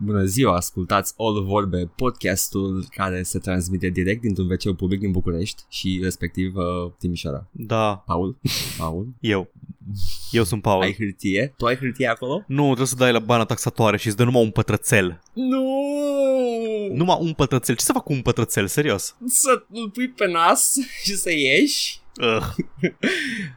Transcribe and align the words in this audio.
Bună 0.00 0.24
ziua, 0.24 0.56
ascultați 0.56 1.14
All 1.16 1.44
Vorbe, 1.44 1.90
podcastul 1.96 2.86
care 2.90 3.22
se 3.22 3.38
transmite 3.38 3.88
direct 3.88 4.20
dintr-un 4.20 4.50
wc 4.50 4.76
public 4.76 5.00
din 5.00 5.10
București 5.10 5.62
și 5.68 6.00
respectiv 6.02 6.56
uh, 6.56 6.92
Timișoara. 6.98 7.48
Da, 7.50 7.94
Paul? 8.06 8.36
Paul? 8.78 9.06
eu. 9.20 9.50
Eu 10.30 10.44
sunt 10.44 10.62
Paul. 10.62 10.82
Ai 10.82 10.94
hârtie? 10.98 11.54
Tu 11.56 11.66
ai 11.66 11.76
hârtie 11.76 12.06
acolo? 12.06 12.44
Nu, 12.46 12.64
trebuie 12.64 12.86
să 12.86 12.94
dai 12.94 13.12
la 13.12 13.18
bana 13.18 13.44
taxatoare 13.44 13.96
și 13.96 14.06
îți 14.06 14.16
dă 14.16 14.24
numai 14.24 14.42
un 14.42 14.50
pătrățel. 14.50 15.20
Nu! 15.32 15.64
Numai 16.92 17.16
un 17.20 17.32
pătrățel. 17.32 17.74
Ce 17.76 17.84
să 17.84 17.92
fac 17.92 18.04
cu 18.04 18.12
un 18.12 18.22
pătrățel, 18.22 18.66
serios? 18.66 19.16
Să 19.26 19.62
îl 19.72 19.90
pui 19.90 20.08
pe 20.08 20.26
nas 20.26 20.74
și 21.02 21.14
să 21.16 21.32
ieși? 21.32 22.00
Ugh. 22.36 22.54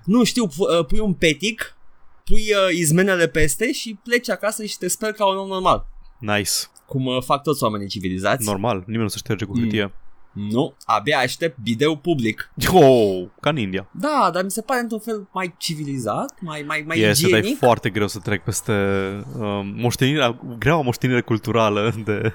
Nu 0.05 0.23
știu, 0.23 0.48
pu- 0.48 0.64
uh, 0.78 0.86
pui 0.86 1.00
un 1.00 1.14
petic, 1.14 1.78
pui 2.26 2.42
uh, 2.42 2.76
izmenele 2.78 3.28
peste 3.28 3.71
și 3.71 3.98
pleci 4.04 4.30
acasă 4.30 4.66
și 4.66 4.78
te 4.78 4.88
sper 4.88 5.12
ca 5.12 5.26
un 5.26 5.38
om 5.38 5.48
normal. 5.48 5.89
Nice. 6.22 6.52
Cum 6.86 7.06
uh, 7.06 7.22
fac 7.22 7.44
toți 7.44 7.64
oamenii 7.64 7.88
civilizați. 7.88 8.45
Normal, 8.45 8.77
nimeni 8.86 9.04
nu 9.04 9.08
se 9.09 9.18
șterge 9.18 9.45
cu 9.45 9.59
hârtie. 9.59 9.94
Nu, 10.34 10.76
abia 10.86 11.18
aștept 11.18 11.58
video 11.64 11.95
public. 11.95 12.52
Oh, 12.73 13.26
ca 13.40 13.50
în 13.50 13.58
India. 13.58 13.90
Da, 13.91 14.30
dar 14.34 14.44
mi 14.44 14.52
se 14.52 14.62
pare 14.62 14.80
într-un 14.80 15.00
fel 15.00 15.28
mai 15.34 15.54
civilizat, 15.58 16.34
mai, 16.40 16.64
mai, 16.68 16.84
mai 16.88 17.00
Este, 17.00 17.23
dar 17.28 17.34
e 17.34 17.38
igienic. 17.38 17.58
foarte 17.59 17.90
greu 17.90 18.08
să 18.08 18.20
trec 18.20 18.44
peste 18.44 18.73
um, 19.40 19.73
moștenirea, 19.76 20.40
greaua 20.59 20.81
moștenire 20.81 21.22
culturală 21.22 21.94
de 22.05 22.34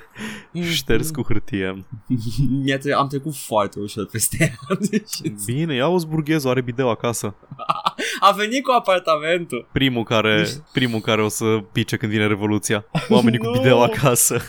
Mm. 0.53 0.63
șters 0.63 1.11
cu 1.11 1.23
hârtie. 1.23 1.85
Mi-a 2.65 2.79
tre- 2.79 2.93
am 2.93 3.09
trecut 3.09 3.35
foarte 3.37 3.81
ușor 3.81 4.07
peste 4.07 4.37
ea. 4.41 4.77
Deci, 4.91 5.33
Bine, 5.45 5.75
ia 5.75 5.89
o 5.89 5.99
zburghezul, 5.99 6.51
are 6.51 6.61
bideu 6.61 6.91
acasă. 6.91 7.35
A 8.21 8.33
venit 8.33 8.63
cu 8.63 8.71
apartamentul. 8.71 9.69
Primul 9.73 10.05
care, 10.05 10.47
primul 10.73 11.01
care 11.01 11.23
o 11.23 11.29
să 11.29 11.45
pice 11.73 11.97
când 11.97 12.13
vine 12.13 12.27
revoluția. 12.27 12.85
Oamenii 13.09 13.39
cu 13.39 13.47
Nu. 13.51 13.53
bideu 13.53 13.83
acasă. 13.83 14.41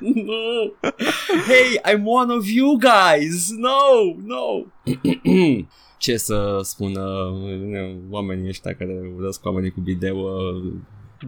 No. 0.00 0.90
Hey, 1.46 1.94
I'm 1.94 2.02
one 2.04 2.32
of 2.32 2.46
you 2.48 2.76
guys. 2.78 3.50
No, 3.56 4.14
no. 4.24 4.64
Ce 5.98 6.16
să 6.16 6.60
spună 6.62 7.00
uh, 7.00 7.96
oamenii 8.10 8.48
ăștia 8.48 8.74
care 8.74 9.12
urăsc 9.16 9.44
oamenii 9.44 9.70
cu 9.70 9.80
video, 9.80 10.16
uh, 10.16 10.72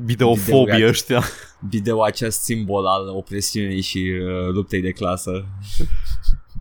Bideofobie 0.05 0.75
Bideu, 0.75 0.89
ăștia. 0.89 1.23
video 1.71 2.03
acest 2.03 2.41
simbol 2.43 2.87
al 2.87 3.09
opresiunii 3.09 3.81
și 3.81 3.99
uh, 3.99 4.53
luptei 4.53 4.81
de 4.81 4.91
clasă. 4.91 5.45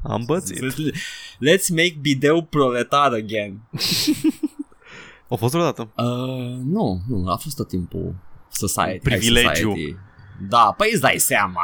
Am 0.03 0.23
bățit. 0.25 0.59
Let's 1.49 1.67
make 1.69 1.95
video 2.01 2.41
proletar 2.41 3.13
again. 3.13 3.61
A 5.35 5.37
fost 5.37 5.53
vreodată. 5.53 5.89
Uh, 5.97 6.57
nu, 6.63 7.01
nu, 7.07 7.27
a 7.27 7.35
fost 7.35 7.55
tot 7.55 7.67
timpul 7.67 8.15
society. 8.51 8.99
Privilegiu. 8.99 9.47
high 9.47 9.57
society. 9.57 9.95
Da, 10.49 10.73
păi 10.77 10.89
îți 10.91 11.01
dai 11.01 11.17
seama. 11.17 11.61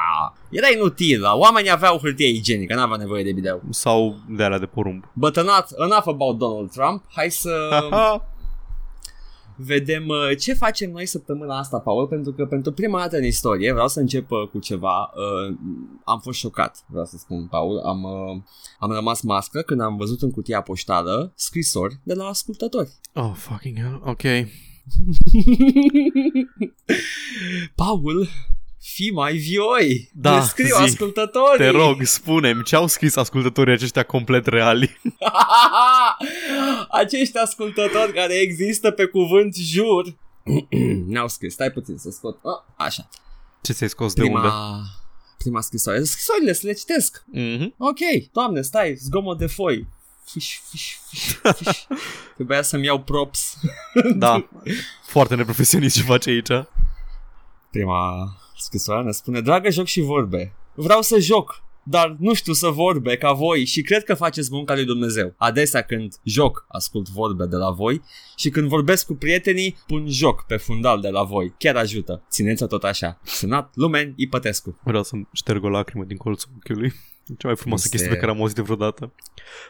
Era 0.49 0.67
inutil. 0.75 1.23
Oamenii 1.23 1.71
aveau 1.71 1.97
hârtie 1.97 2.27
igienică, 2.27 2.75
n-aveau 2.75 2.97
nevoie 2.97 3.23
de 3.23 3.31
video. 3.31 3.59
Sau 3.69 4.15
de 4.29 4.43
alea 4.43 4.59
de 4.59 4.65
porumb. 4.65 5.03
But 5.13 5.37
enough, 5.37 5.67
enough 5.77 6.07
about 6.07 6.37
Donald 6.37 6.71
Trump. 6.71 7.03
Hai 7.15 7.29
să 7.29 7.67
Haha. 7.71 8.25
vedem 9.65 10.07
uh, 10.07 10.37
ce 10.39 10.53
facem 10.53 10.91
noi 10.91 11.05
săptămâna 11.05 11.57
asta, 11.57 11.79
Paul, 11.79 12.07
pentru 12.07 12.31
că 12.31 12.45
pentru 12.45 12.71
prima 12.71 12.99
dată 12.99 13.17
în 13.17 13.23
istorie 13.23 13.71
vreau 13.71 13.87
să 13.87 13.99
încep 13.99 14.31
uh, 14.31 14.47
cu 14.51 14.59
ceva. 14.59 15.13
Uh, 15.15 15.55
am 16.05 16.19
fost 16.19 16.39
șocat, 16.39 16.83
vreau 16.87 17.05
să 17.05 17.17
spun, 17.17 17.47
Paul. 17.47 17.79
Am, 17.79 18.03
uh, 18.03 18.41
am 18.79 18.91
rămas 18.91 19.21
mască 19.21 19.61
când 19.61 19.81
am 19.81 19.97
văzut 19.97 20.21
în 20.21 20.31
cutia 20.31 20.61
poștală 20.61 21.31
scrisori 21.35 21.99
de 22.03 22.13
la 22.13 22.25
ascultători. 22.25 22.89
oh, 23.13 23.31
fucking 23.33 23.77
hell. 23.77 24.01
Ok. 24.05 24.21
Paul, 27.75 28.27
fii 28.81 29.11
mai 29.11 29.37
vioi! 29.37 30.09
Da, 30.13 30.35
Ne 30.39 30.45
scriu 30.45 30.75
zi. 30.75 30.81
ascultătorii! 30.81 31.57
Te 31.57 31.69
rog, 31.69 32.01
spune-mi 32.03 32.63
ce 32.63 32.75
au 32.75 32.87
scris 32.87 33.15
ascultătorii 33.15 33.73
aceștia 33.73 34.03
complet 34.03 34.45
reali. 34.47 34.99
Acești 36.89 37.37
ascultători 37.37 38.13
care 38.13 38.33
există 38.33 38.91
pe 38.91 39.05
cuvânt 39.05 39.55
jur 39.55 40.15
Ne-au 41.07 41.27
scris, 41.27 41.53
stai 41.53 41.71
puțin 41.71 41.97
să 41.97 42.09
scot 42.09 42.37
ah, 42.43 42.85
Așa, 42.85 43.07
Ce 43.61 43.73
ți-ai 43.73 43.89
scos 43.89 44.13
de 44.13 44.21
unde? 44.21 44.33
prima, 44.39 44.81
prima 45.37 45.61
scrisoare 45.61 46.03
Scrisorile 46.03 46.53
să 46.53 46.61
le 46.67 46.73
citesc 46.73 47.23
Mhm. 47.31 47.73
Ok, 47.77 47.97
doamne, 48.33 48.61
stai, 48.61 48.95
zgomot 48.95 49.37
de 49.37 49.47
foi 49.47 49.87
Fiș, 50.25 50.59
fiș, 50.69 50.95
fiș, 51.09 51.35
fiș 51.55 51.77
Trebuia 52.35 52.61
să-mi 52.61 52.85
iau 52.85 52.99
props 52.99 53.53
Da. 54.15 54.47
Foarte 55.13 55.35
neprofesionist 55.35 55.95
ce 55.95 56.01
face 56.03 56.29
aici. 56.29 56.65
Prima 57.71 58.35
scrisoare 58.61 59.03
ne 59.03 59.11
spune 59.11 59.41
Dragă 59.41 59.69
joc 59.69 59.85
și 59.85 60.01
vorbe 60.01 60.53
Vreau 60.73 61.01
să 61.01 61.19
joc 61.19 61.63
dar 61.83 62.15
nu 62.19 62.33
știu 62.33 62.53
să 62.53 62.67
vorbe 62.67 63.17
ca 63.17 63.31
voi 63.31 63.65
și 63.65 63.81
cred 63.81 64.03
că 64.03 64.13
faceți 64.13 64.49
munca 64.51 64.73
lui 64.73 64.85
Dumnezeu. 64.85 65.33
Adesea 65.37 65.81
când 65.81 66.13
joc, 66.23 66.65
ascult 66.67 67.09
vorbe 67.09 67.45
de 67.45 67.55
la 67.55 67.71
voi 67.71 68.01
și 68.35 68.49
când 68.49 68.67
vorbesc 68.67 69.05
cu 69.05 69.13
prietenii, 69.13 69.77
pun 69.87 70.09
joc 70.09 70.45
pe 70.45 70.57
fundal 70.57 71.01
de 71.01 71.09
la 71.09 71.23
voi. 71.23 71.53
Chiar 71.57 71.75
ajută. 71.75 72.23
Țineți-o 72.29 72.65
tot 72.65 72.83
așa. 72.83 73.19
Sunat 73.23 73.71
Lumen 73.75 74.13
Ipătescu. 74.15 74.79
Vreau 74.83 75.03
să 75.03 75.15
șterg 75.31 75.63
o 75.63 75.69
lacrimă 75.69 76.03
din 76.03 76.17
colțul 76.17 76.49
ochiului. 76.55 76.93
Cea 77.37 77.47
mai 77.47 77.55
frumoasă 77.55 77.83
Este- 77.85 77.97
chestie 77.97 78.13
pe 78.13 78.19
care 78.19 78.31
am 78.31 78.39
auzit 78.41 78.57
vreodată. 78.57 79.13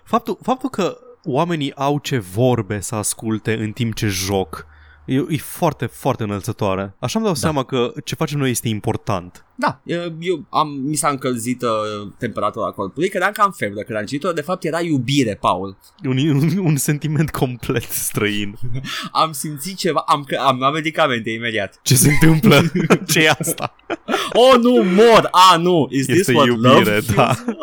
Faptul, 0.03 0.37
faptul 0.41 0.69
că 0.69 0.97
oamenii 1.23 1.75
au 1.75 1.99
ce 1.99 2.17
vorbe 2.17 2.79
să 2.79 2.95
asculte 2.95 3.53
în 3.53 3.71
timp 3.71 3.95
ce 3.95 4.07
joc 4.07 4.65
e, 5.13 5.25
e 5.29 5.37
foarte, 5.37 5.85
foarte 5.85 6.23
înălțătoare. 6.23 6.95
Așa 6.99 7.19
îmi 7.19 7.25
dau 7.25 7.33
da. 7.33 7.39
seama 7.39 7.63
că 7.63 7.93
ce 8.05 8.15
facem 8.15 8.39
noi 8.39 8.49
este 8.49 8.67
important. 8.67 9.45
Da, 9.55 9.81
eu, 9.83 10.15
eu 10.19 10.45
am, 10.49 10.69
mi 10.69 10.95
s-a 10.95 11.09
încălzit 11.09 11.61
uh, 11.61 11.69
temperatura 12.17 12.71
corpului, 12.71 13.09
credeam 13.09 13.31
că 13.31 13.41
am 13.41 13.51
febră 13.51 13.81
când 13.81 13.97
am 13.97 14.05
citit 14.05 14.29
de 14.35 14.41
fapt 14.41 14.63
era 14.63 14.81
iubire, 14.81 15.35
Paul. 15.35 15.77
Un, 16.03 16.17
un, 16.17 16.57
un 16.57 16.75
sentiment 16.75 17.29
complet 17.31 17.83
străin. 17.83 18.57
Am 19.11 19.31
simțit 19.31 19.77
ceva, 19.77 20.03
am, 20.07 20.27
am 20.45 20.57
luat 20.57 20.73
medicamente 20.73 21.29
imediat. 21.29 21.79
Ce 21.83 21.95
se 21.95 22.09
întâmplă? 22.11 22.61
ce 23.11 23.19
e 23.23 23.29
asta? 23.29 23.75
Oh, 24.33 24.59
nu, 24.59 24.83
mor! 24.83 25.29
Ah, 25.31 25.59
nu! 25.59 25.87
Is 25.89 26.07
Este 26.07 26.13
this 26.13 26.35
what 26.35 26.47
iubire, 26.47 26.73
love 26.73 26.99
da. 27.15 27.33
feels? 27.33 27.59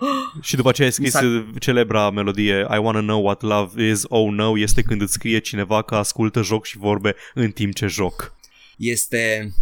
Și 0.40 0.56
după 0.56 0.68
aceea 0.68 0.86
ai 0.86 0.92
scris 0.92 1.14
Mi 1.14 1.20
s-a- 1.20 1.58
celebra 1.58 2.10
melodie 2.10 2.66
I 2.74 2.76
wanna 2.76 3.00
know 3.00 3.24
what 3.24 3.42
love 3.42 3.88
is, 3.88 4.02
oh 4.08 4.30
no, 4.32 4.58
este 4.58 4.82
când 4.82 5.00
îți 5.00 5.12
scrie 5.12 5.38
cineva 5.38 5.82
că 5.82 5.94
ascultă 5.94 6.42
joc 6.42 6.64
și 6.64 6.78
vorbe 6.78 7.14
în 7.34 7.50
timp 7.50 7.74
ce 7.74 7.86
joc. 7.86 8.34
Este 8.76 9.52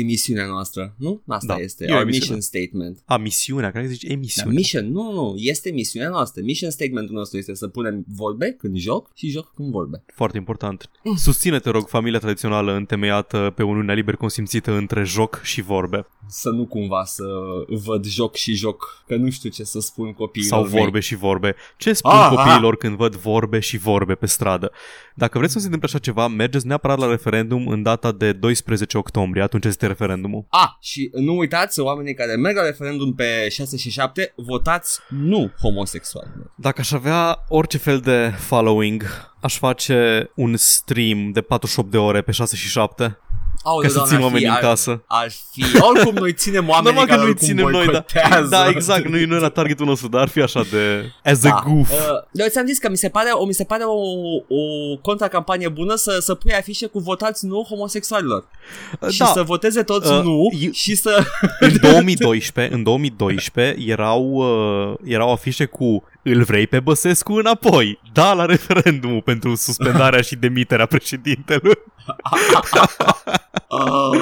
emisiunea 0.00 0.46
noastră, 0.46 0.94
nu? 0.98 1.22
Asta 1.26 1.54
Da, 1.54 1.60
este, 1.60 1.84
e 1.84 1.90
o 1.90 1.94
our 1.94 2.02
emisiune. 2.02 2.34
mission 2.36 2.40
statement. 2.40 3.02
A, 3.04 3.16
misiunea, 3.16 3.70
care 3.72 3.86
zici 3.86 4.04
Da, 4.04 4.12
emisiune. 4.12 4.52
mission, 4.54 4.90
nu, 4.92 5.12
nu, 5.12 5.34
este 5.36 5.70
misiunea 5.70 6.08
noastră. 6.08 6.42
Mission 6.42 6.70
statementul 6.70 7.14
nostru 7.14 7.38
este 7.38 7.54
să 7.54 7.68
punem 7.68 8.04
vorbe 8.16 8.50
când 8.58 8.76
joc 8.76 9.10
și 9.14 9.28
joc 9.28 9.52
când 9.54 9.70
vorbe. 9.70 10.04
Foarte 10.14 10.36
important. 10.36 10.90
Susține, 11.16 11.58
te 11.58 11.70
rog, 11.70 11.88
familia 11.88 12.18
tradițională 12.18 12.72
întemeiată 12.74 13.52
pe 13.56 13.62
uniunea 13.62 13.94
liber 13.94 14.16
consimțită 14.16 14.72
între 14.72 15.02
joc 15.04 15.40
și 15.42 15.62
vorbe. 15.62 16.06
Să 16.28 16.48
nu 16.50 16.66
cumva 16.66 17.04
să 17.04 17.24
văd 17.84 18.04
joc 18.04 18.34
și 18.34 18.54
joc, 18.54 19.04
că 19.06 19.16
nu 19.16 19.30
știu 19.30 19.50
ce 19.50 19.64
să 19.64 19.80
spun 19.80 20.12
copiilor 20.12 20.50
Sau 20.50 20.68
mei. 20.68 20.80
vorbe 20.82 21.00
și 21.00 21.14
vorbe. 21.16 21.54
Ce 21.76 21.92
spun 21.92 22.10
Ah, 22.10 22.32
copiilor 22.36 22.76
când 22.76 22.96
văd 22.96 23.14
vorbe 23.14 23.58
și 23.60 23.76
vorbe 23.76 24.14
pe 24.14 24.26
stradă? 24.26 24.70
Dacă 25.14 25.38
vreți 25.38 25.52
să 25.52 25.58
se 25.58 25.64
întâmple 25.64 25.88
așa 25.92 25.98
ceva, 25.98 26.28
mergeți 26.28 26.66
neapărat 26.66 26.98
la 26.98 27.06
referendum 27.10 27.68
în 27.68 27.82
data 27.82 28.12
de 28.12 28.32
12 28.32 28.98
octombrie, 28.98 29.42
atunci 29.42 29.64
este 29.64 29.83
referendumul. 29.86 30.46
Ah, 30.48 30.68
și 30.80 31.10
nu 31.12 31.36
uitați, 31.36 31.80
oamenii 31.80 32.14
care 32.14 32.34
merg 32.34 32.56
la 32.56 32.64
referendum 32.64 33.14
pe 33.14 33.48
6 33.48 33.76
și 33.76 33.90
7, 33.90 34.32
votați 34.36 35.00
nu 35.08 35.52
homosexual. 35.60 36.26
Dacă 36.56 36.80
aș 36.80 36.92
avea 36.92 37.44
orice 37.48 37.78
fel 37.78 37.98
de 37.98 38.32
following, 38.36 39.04
aș 39.40 39.58
face 39.58 40.30
un 40.36 40.56
stream 40.56 41.30
de 41.32 41.40
48 41.40 41.90
de 41.90 41.98
ore 41.98 42.22
pe 42.22 42.32
6 42.32 42.56
și 42.56 42.68
7 42.68 43.18
Aoleu, 43.66 43.82
ca 43.82 43.88
să 43.88 43.94
Doamne, 43.94 44.14
țin 44.14 44.16
ar 44.16 44.20
fi- 44.20 44.24
oamenii 44.26 44.46
în 44.48 44.52
ar- 44.54 44.60
casă. 44.60 45.02
Ar 45.06 45.28
fi, 45.52 45.64
oricum 45.80 46.14
noi 46.14 46.32
ținem 46.32 46.68
oamenii 46.68 46.84
Normal 46.98 47.04
că 47.04 47.10
care 47.10 47.20
nu-i 47.20 47.30
oricum 47.30 47.46
ținem 47.46 47.64
noi, 47.68 47.84
da. 47.84 47.90
boicotează. 47.90 48.48
Da, 48.48 48.68
exact, 48.68 49.04
nu, 49.08 49.26
nu 49.26 49.34
e 49.36 49.38
la 49.38 49.48
targetul 49.48 49.86
nostru, 49.86 50.08
dar 50.08 50.20
ar 50.20 50.28
fi 50.28 50.40
așa 50.40 50.62
de 50.70 51.12
as 51.24 51.44
a 51.44 51.48
Da. 51.48 51.62
goof. 51.66 51.90
Uh, 51.90 51.96
eu 52.32 52.46
ți-am 52.48 52.66
zis 52.66 52.78
că 52.78 52.88
mi 52.90 52.96
se 52.96 53.08
pare, 53.08 53.30
o, 53.32 53.44
mi 53.46 53.54
se 53.54 53.64
pare 53.64 53.82
o, 53.84 53.98
o 54.48 54.96
contracampanie 55.02 55.68
bună 55.68 55.94
să, 55.94 56.18
să 56.20 56.34
pui 56.34 56.52
afișe 56.52 56.86
cu 56.86 56.98
votați 56.98 57.46
nu 57.46 57.66
homosexualilor. 57.68 58.44
Și 59.10 59.18
da, 59.18 59.24
să 59.26 59.42
voteze 59.42 59.82
toți 59.82 60.12
Uh, 60.12 60.20
nu 60.22 60.48
eu- 60.60 60.70
și 60.72 60.94
să... 60.94 61.24
în 61.60 61.72
2012, 61.80 62.74
în 62.74 62.82
2012 62.82 63.76
erau, 63.90 64.22
uh, 64.32 64.94
erau 65.04 65.32
afișe 65.32 65.64
cu 65.64 66.02
îl 66.24 66.42
vrei 66.42 66.66
pe 66.66 66.80
Băsescu 66.80 67.32
înapoi? 67.32 68.00
Da 68.12 68.32
la 68.32 68.44
referendumul 68.44 69.22
pentru 69.22 69.54
suspendarea 69.54 70.20
și 70.20 70.36
demiterea 70.36 70.86
președintelui. 70.86 71.78
Oh, 73.68 74.20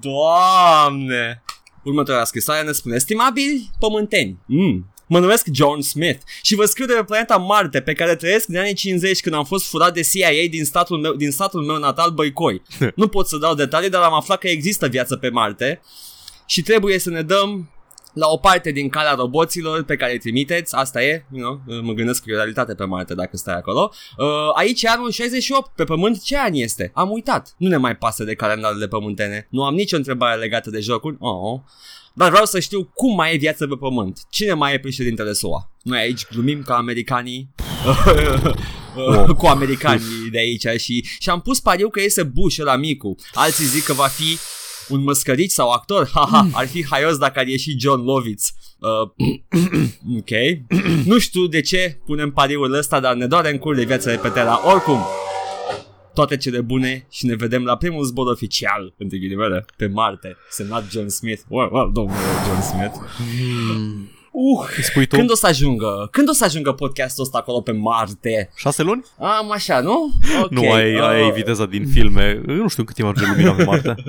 doamne! 0.00 1.42
Următoarea 1.82 2.24
scrisoare 2.24 2.66
ne 2.66 2.72
spune 2.72 2.98
Stimabili 2.98 3.70
pământeni, 3.78 4.38
mm, 4.46 4.90
Mă 5.12 5.18
numesc 5.18 5.46
John 5.52 5.80
Smith 5.80 6.20
și 6.42 6.54
vă 6.54 6.64
scriu 6.64 6.86
de 6.86 6.92
pe 6.92 7.04
planeta 7.04 7.36
Marte 7.36 7.80
pe 7.80 7.92
care 7.92 8.16
trăiesc 8.16 8.46
din 8.46 8.58
anii 8.58 8.74
50 8.74 9.20
când 9.20 9.34
am 9.34 9.44
fost 9.44 9.66
furat 9.66 9.94
de 9.94 10.00
CIA 10.00 10.48
din 10.50 10.64
statul 10.64 10.98
meu, 10.98 11.12
din 11.12 11.30
statul 11.30 11.64
meu 11.64 11.76
natal 11.76 12.10
Băicoi. 12.10 12.62
nu 12.94 13.08
pot 13.08 13.28
să 13.28 13.36
dau 13.36 13.54
detalii, 13.54 13.90
dar 13.90 14.02
am 14.02 14.14
aflat 14.14 14.38
că 14.38 14.48
există 14.48 14.88
viață 14.88 15.16
pe 15.16 15.28
Marte 15.28 15.80
și 16.46 16.62
trebuie 16.62 16.98
să 16.98 17.10
ne 17.10 17.22
dăm 17.22 17.70
la 18.14 18.26
o 18.28 18.36
parte 18.36 18.70
din 18.70 18.88
calea 18.88 19.14
roboților 19.14 19.84
pe 19.84 19.96
care 19.96 20.12
îi 20.12 20.18
trimiteți, 20.18 20.74
asta 20.74 21.02
e, 21.02 21.26
you 21.32 21.42
know, 21.42 21.80
mă 21.82 21.92
gândesc 21.92 22.22
că 22.22 22.30
e 22.30 22.32
o 22.32 22.36
realitate 22.36 22.74
pe 22.74 22.84
Marte 22.84 23.14
dacă 23.14 23.36
stai 23.36 23.54
acolo. 23.54 23.92
Uh, 24.16 24.26
aici 24.54 24.82
e 24.82 24.88
anul 24.88 25.10
68, 25.10 25.70
pe 25.74 25.84
Pământ 25.84 26.22
ce 26.22 26.38
an 26.38 26.54
este? 26.54 26.90
Am 26.94 27.10
uitat, 27.10 27.54
nu 27.56 27.68
ne 27.68 27.76
mai 27.76 27.96
pasă 27.96 28.24
de 28.24 28.34
calendarele 28.34 28.88
pământene, 28.88 29.46
nu 29.50 29.64
am 29.64 29.74
nicio 29.74 29.96
întrebare 29.96 30.38
legată 30.38 30.70
de 30.70 30.80
jocuri, 30.80 31.16
oh, 31.18 31.60
dar 32.12 32.30
vreau 32.30 32.44
să 32.44 32.60
știu 32.60 32.90
cum 32.94 33.14
mai 33.14 33.34
e 33.34 33.36
viața 33.36 33.66
pe 33.66 33.74
Pământ, 33.78 34.20
cine 34.30 34.52
mai 34.52 34.74
e 34.74 34.78
președintele 34.78 35.32
SUA. 35.32 35.70
Noi 35.82 35.98
aici 35.98 36.26
glumim 36.30 36.62
ca 36.62 36.76
americanii 36.76 37.54
wow. 38.96 39.34
cu 39.40 39.46
americanii 39.46 40.30
de 40.30 40.38
aici 40.38 40.66
și, 40.80 41.06
și 41.18 41.30
am 41.30 41.40
pus 41.40 41.60
pariu 41.60 41.88
că 41.88 42.00
iese 42.00 42.22
Bush 42.22 42.56
la 42.56 42.76
micu. 42.76 43.14
Alții 43.34 43.64
zic 43.64 43.84
că 43.84 43.92
va 43.92 44.06
fi 44.06 44.38
un 44.90 45.02
măscărici 45.02 45.50
sau 45.50 45.70
actor, 45.70 46.10
haha, 46.14 46.48
ar 46.52 46.66
fi 46.66 46.86
haios 46.86 47.18
dacă 47.18 47.38
ar 47.38 47.46
ieși 47.46 47.78
John 47.78 48.02
Lovitz. 48.04 48.52
Uh, 48.78 49.10
ok. 50.18 50.30
nu 51.04 51.18
știu 51.18 51.46
de 51.46 51.60
ce 51.60 51.98
punem 52.04 52.30
pariul 52.30 52.72
ăsta, 52.72 53.00
dar 53.00 53.14
ne 53.14 53.26
doare 53.26 53.50
în 53.50 53.58
cur 53.58 53.74
de 53.74 53.84
viață 53.84 54.10
de 54.10 54.16
pe 54.16 54.28
Terra. 54.28 54.72
Oricum, 54.72 54.98
toate 56.14 56.36
cele 56.36 56.60
bune 56.60 57.06
și 57.10 57.26
ne 57.26 57.34
vedem 57.34 57.64
la 57.64 57.76
primul 57.76 58.04
zbor 58.04 58.26
oficial, 58.26 58.94
între 58.98 59.18
ghilimele, 59.18 59.64
pe 59.76 59.86
Marte, 59.86 60.36
semnat 60.50 60.90
John 60.90 61.08
Smith. 61.08 61.40
Well, 61.48 61.68
well, 61.72 61.90
domnul 61.92 62.16
John 62.46 62.60
Smith. 62.60 62.94
Hmm. 63.16 64.10
Uh, 64.32 64.68
Spui 64.82 65.06
tu? 65.06 65.16
când 65.16 65.30
o 65.30 65.34
să 65.34 65.46
ajungă? 65.46 66.08
Când 66.10 66.28
o 66.28 66.32
să 66.32 66.44
ajungă 66.44 66.72
podcastul 66.72 67.24
ăsta 67.24 67.38
acolo 67.38 67.60
pe 67.60 67.72
Marte? 67.72 68.50
Șase 68.56 68.82
luni? 68.82 69.04
Am 69.18 69.50
așa, 69.50 69.80
nu? 69.80 70.12
Okay. 70.42 70.48
Nu, 70.50 70.72
ai, 70.72 70.94
uh, 70.94 71.02
ai 71.02 71.30
viteza 71.30 71.66
din 71.66 71.86
filme. 71.86 72.42
Eu 72.48 72.54
nu 72.54 72.68
știu 72.68 72.84
cât 72.84 72.94
timp 72.94 73.08
ajunge 73.08 73.30
lumina 73.30 73.52
pe 73.52 73.64
Marte. 73.64 73.94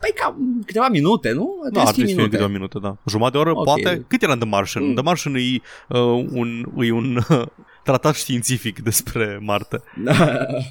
Păi 0.00 0.12
cam 0.14 0.62
câteva 0.66 0.88
minute, 0.88 1.32
nu? 1.32 1.54
Da, 1.72 1.80
ar 1.80 1.92
trebui 1.92 2.10
să 2.10 2.16
fie 2.18 2.28
câteva 2.28 2.48
minute, 2.48 2.78
da. 2.82 2.96
Jumătate 3.06 3.36
de 3.36 3.42
oră, 3.42 3.50
Ok. 3.58 3.64
poate. 3.64 4.04
Cât 4.08 4.22
era 4.22 4.32
în 4.32 4.38
The 4.38 4.48
Martian? 4.48 4.84
Mm. 4.84 4.94
The 4.94 5.02
Martian 5.02 5.34
e 5.34 5.40
uh, 5.88 6.00
un, 6.32 6.64
e 6.78 6.92
un 6.92 7.16
uh, 7.30 7.42
tratat 7.84 8.14
științific 8.14 8.78
despre 8.82 9.38
Marte. 9.42 9.82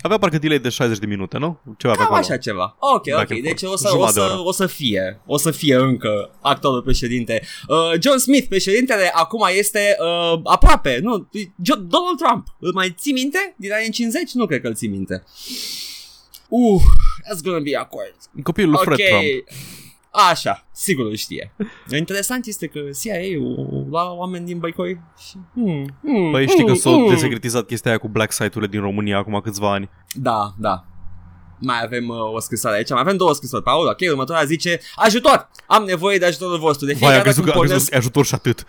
Avea 0.02 0.18
parcă 0.20 0.38
delay 0.38 0.60
de 0.60 0.70
60 0.70 0.98
de 1.00 1.06
minute, 1.06 1.38
nu? 1.38 1.60
Ceva 1.78 1.92
pe 1.94 1.98
Cam 1.98 2.06
acolo. 2.08 2.20
așa 2.20 2.38
ceva. 2.38 2.76
Ok, 2.80 3.04
Back 3.10 3.30
ok. 3.30 3.32
and 3.32 3.42
Deci 3.44 3.60
forth. 3.60 3.74
o 3.74 3.78
să, 3.78 3.88
o, 3.88 3.92
Jumătate 3.92 4.20
de 4.20 4.26
să, 4.26 4.32
oră. 4.32 4.42
o 4.48 4.52
să 4.52 4.66
fie. 4.66 5.22
O 5.26 5.38
să 5.38 5.52
fie 5.52 5.76
încă 5.76 6.38
actorul 6.42 6.82
președinte. 6.82 7.42
Uh, 7.68 7.92
John 8.02 8.18
Smith, 8.18 8.48
președintele, 8.48 9.12
acum 9.14 9.48
este 9.58 9.96
uh, 10.00 10.40
aproape. 10.44 11.00
Nu, 11.02 11.30
Jo- 11.42 11.82
Donald 11.88 12.18
Trump. 12.18 12.48
Îl 12.60 12.72
mai 12.74 12.96
ții 12.98 13.14
minte? 13.14 13.56
Din 13.58 13.72
anii 13.74 13.90
50? 13.92 14.32
Nu 14.34 14.46
cred 14.46 14.62
că 14.62 14.68
îl 14.68 14.76
ții 14.76 14.88
minte. 14.88 15.24
Uh, 16.50 16.82
that's 17.30 17.44
gonna 17.44 17.60
be 17.60 17.78
awkward. 17.78 18.16
Copilul 18.44 18.70
lui 18.70 18.80
Ok. 18.80 18.86
Fred 18.86 19.08
Trump. 19.08 19.24
Așa, 20.12 20.68
sigur 20.72 21.06
îl 21.06 21.16
știe. 21.16 21.54
Interesant 21.98 22.46
este 22.46 22.68
că 22.68 22.80
CIA-ul 23.02 23.88
la 23.92 24.12
oameni 24.12 24.46
din 24.46 24.60
Băicoi 24.60 25.00
și... 25.18 25.38
Hmm, 25.54 25.98
hmm, 26.02 26.32
Păi 26.32 26.48
știi 26.48 26.66
că 26.66 26.72
hmm, 26.72 26.80
s-a 26.80 26.90
hmm. 26.90 27.10
desecretizat 27.10 27.66
chestia 27.66 27.92
aia 27.92 28.00
cu 28.00 28.08
black 28.08 28.32
site-urile 28.32 28.68
din 28.72 28.82
România 28.82 29.18
acum 29.18 29.40
câțiva 29.44 29.74
ani. 29.74 29.90
Da, 30.14 30.54
da. 30.58 30.86
Mai 31.62 31.84
avem 31.84 32.08
uh, 32.08 32.34
o 32.34 32.40
scrisoare 32.40 32.78
aici, 32.78 32.90
mai 32.90 33.00
avem 33.00 33.18
două 33.18 33.34
scrisori. 33.34 33.64
Paul, 33.64 33.88
ok, 33.88 33.98
următoarea 34.10 34.46
zice 34.46 34.80
Ajutor! 34.96 35.50
Am 35.68 35.84
nevoie 35.84 36.18
de 36.18 36.26
ajutorul 36.26 36.60
vostru. 36.60 36.86
De 36.86 36.94
Vai, 36.94 37.00
fiecare 37.00 37.20
a 37.20 37.24
dată 37.24 37.42
crezut 37.42 37.44
când 37.44 37.54
că 37.54 37.60
a 37.60 37.62
crezut 37.62 37.90
pornesc... 37.90 37.96
ajutor 37.96 38.26
și 38.26 38.34
atât. 38.34 38.66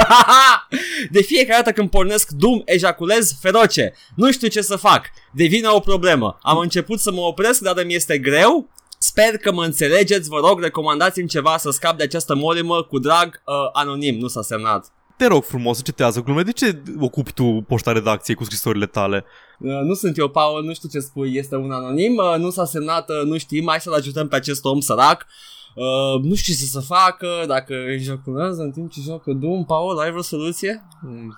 de 1.16 1.22
fiecare 1.22 1.62
dată 1.62 1.72
când 1.72 1.90
pornesc 1.90 2.30
Doom, 2.30 2.62
ejaculez 2.64 3.36
feroce. 3.40 3.94
Nu 4.14 4.32
știu 4.32 4.48
ce 4.48 4.60
să 4.60 4.76
fac. 4.76 5.06
Devine 5.32 5.68
o 5.68 5.80
problemă. 5.80 6.38
Am 6.42 6.58
început 6.58 7.00
să 7.00 7.12
mă 7.12 7.20
opresc, 7.20 7.60
dar 7.60 7.84
mi 7.84 7.94
este 7.94 8.18
greu. 8.18 8.70
Sper 8.98 9.36
că 9.36 9.52
mă 9.52 9.64
înțelegeți, 9.64 10.28
vă 10.28 10.40
rog, 10.44 10.60
recomandați-mi 10.60 11.28
ceva 11.28 11.56
să 11.56 11.70
scap 11.70 11.96
de 11.96 12.02
această 12.02 12.34
molimă 12.34 12.82
cu 12.82 12.98
drag 12.98 13.42
uh, 13.44 13.54
anonim, 13.72 14.18
nu 14.18 14.28
s-a 14.28 14.42
semnat. 14.42 14.95
Te 15.16 15.26
rog 15.26 15.44
frumos, 15.44 15.84
cetează 15.84 16.20
glume. 16.20 16.42
De 16.42 16.50
ce 16.52 16.82
ocupi 16.98 17.32
tu 17.32 17.64
poșta 17.68 17.92
redacției 17.92 18.36
cu 18.36 18.44
scrisorile 18.44 18.86
tale? 18.86 19.24
Uh, 19.58 19.80
nu 19.82 19.94
sunt 19.94 20.18
eu, 20.18 20.28
Paul, 20.28 20.64
nu 20.64 20.72
știu 20.74 20.88
ce 20.88 20.98
spui, 20.98 21.34
este 21.36 21.56
un 21.56 21.72
anonim, 21.72 22.16
uh, 22.16 22.34
nu 22.38 22.50
s-a 22.50 22.64
semnat, 22.64 23.08
uh, 23.10 23.22
nu 23.24 23.38
știm, 23.38 23.64
hai 23.68 23.80
să-l 23.80 23.92
ajutăm 23.92 24.28
pe 24.28 24.36
acest 24.36 24.64
om 24.64 24.80
sărac. 24.80 25.26
Uh, 25.74 26.22
nu 26.22 26.34
știu 26.34 26.54
ce 26.54 26.64
să 26.64 26.80
facă, 26.80 27.26
dacă 27.46 27.72
ejaculează 27.74 28.62
în 28.62 28.70
timp 28.70 28.90
ce 28.90 29.00
joacă 29.04 29.32
Doom, 29.32 29.64
Paul, 29.64 29.98
ai 29.98 30.08
vreo 30.10 30.22
soluție? 30.22 30.86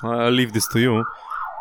I 0.02 0.30
leave 0.34 0.50
this 0.50 0.66
to 0.66 0.78
you. 0.78 1.02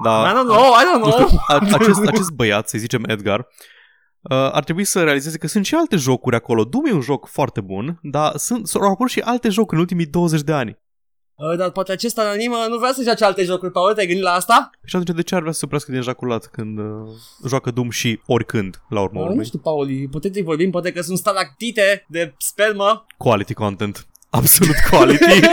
Da. 0.03 0.29
I 0.29 0.31
don't 0.33 0.47
know, 0.47 0.63
I 0.63 0.83
don't 0.95 1.01
Nu 1.03 1.09
know. 1.09 1.25
știu, 1.27 1.37
a- 1.47 1.59
acest, 1.77 2.05
acest 2.05 2.31
băiat, 2.31 2.69
să 2.69 2.77
zicem 2.77 3.03
Edgar, 3.07 3.39
uh, 3.39 4.37
ar 4.51 4.63
trebui 4.63 4.83
să 4.83 5.03
realizeze 5.03 5.37
că 5.37 5.47
sunt 5.47 5.65
și 5.65 5.75
alte 5.75 5.95
jocuri 5.95 6.35
acolo. 6.35 6.63
Doom 6.63 6.85
e 6.85 6.91
un 6.93 7.01
joc 7.01 7.27
foarte 7.27 7.61
bun, 7.61 7.99
dar 8.01 8.35
sunt, 8.35 8.67
s-au 8.67 8.81
apărut 8.91 9.11
și 9.11 9.19
alte 9.19 9.49
jocuri 9.49 9.73
în 9.75 9.79
ultimii 9.81 10.05
20 10.05 10.41
de 10.41 10.53
ani. 10.53 10.77
Uh, 11.39 11.57
dar 11.57 11.69
poate 11.69 11.91
acest 11.91 12.17
anonim 12.19 12.51
uh, 12.51 12.65
nu 12.69 12.77
vrea 12.77 12.91
să 12.93 13.01
joace 13.03 13.25
alte 13.25 13.43
jocuri, 13.43 13.71
Paul, 13.71 13.93
te-ai 13.93 14.05
gândit 14.05 14.23
la 14.23 14.31
asta? 14.31 14.69
Și 14.85 14.95
atunci 14.95 15.15
de 15.15 15.23
ce 15.23 15.35
ar 15.35 15.39
vrea 15.41 15.51
să 15.53 15.57
se 15.59 15.65
oprească 15.65 15.91
din 15.91 15.99
ejaculat 15.99 16.45
când 16.45 16.77
uh, 16.79 16.85
joacă 17.47 17.71
Doom 17.71 17.89
și 17.89 18.19
oricând, 18.25 18.81
la 18.89 19.01
urma 19.01 19.19
Uh, 19.19 19.23
nu 19.25 19.29
urmei? 19.29 19.45
știu, 19.45 19.59
Paul, 19.59 19.89
ipotetic 19.89 20.43
vorbim, 20.43 20.71
poate 20.71 20.91
că 20.91 21.01
sunt 21.01 21.17
stalactite 21.17 22.05
de 22.07 22.33
spermă. 22.37 23.05
Quality 23.17 23.53
content. 23.53 24.07
Absolut 24.29 24.75
quality. 24.89 25.39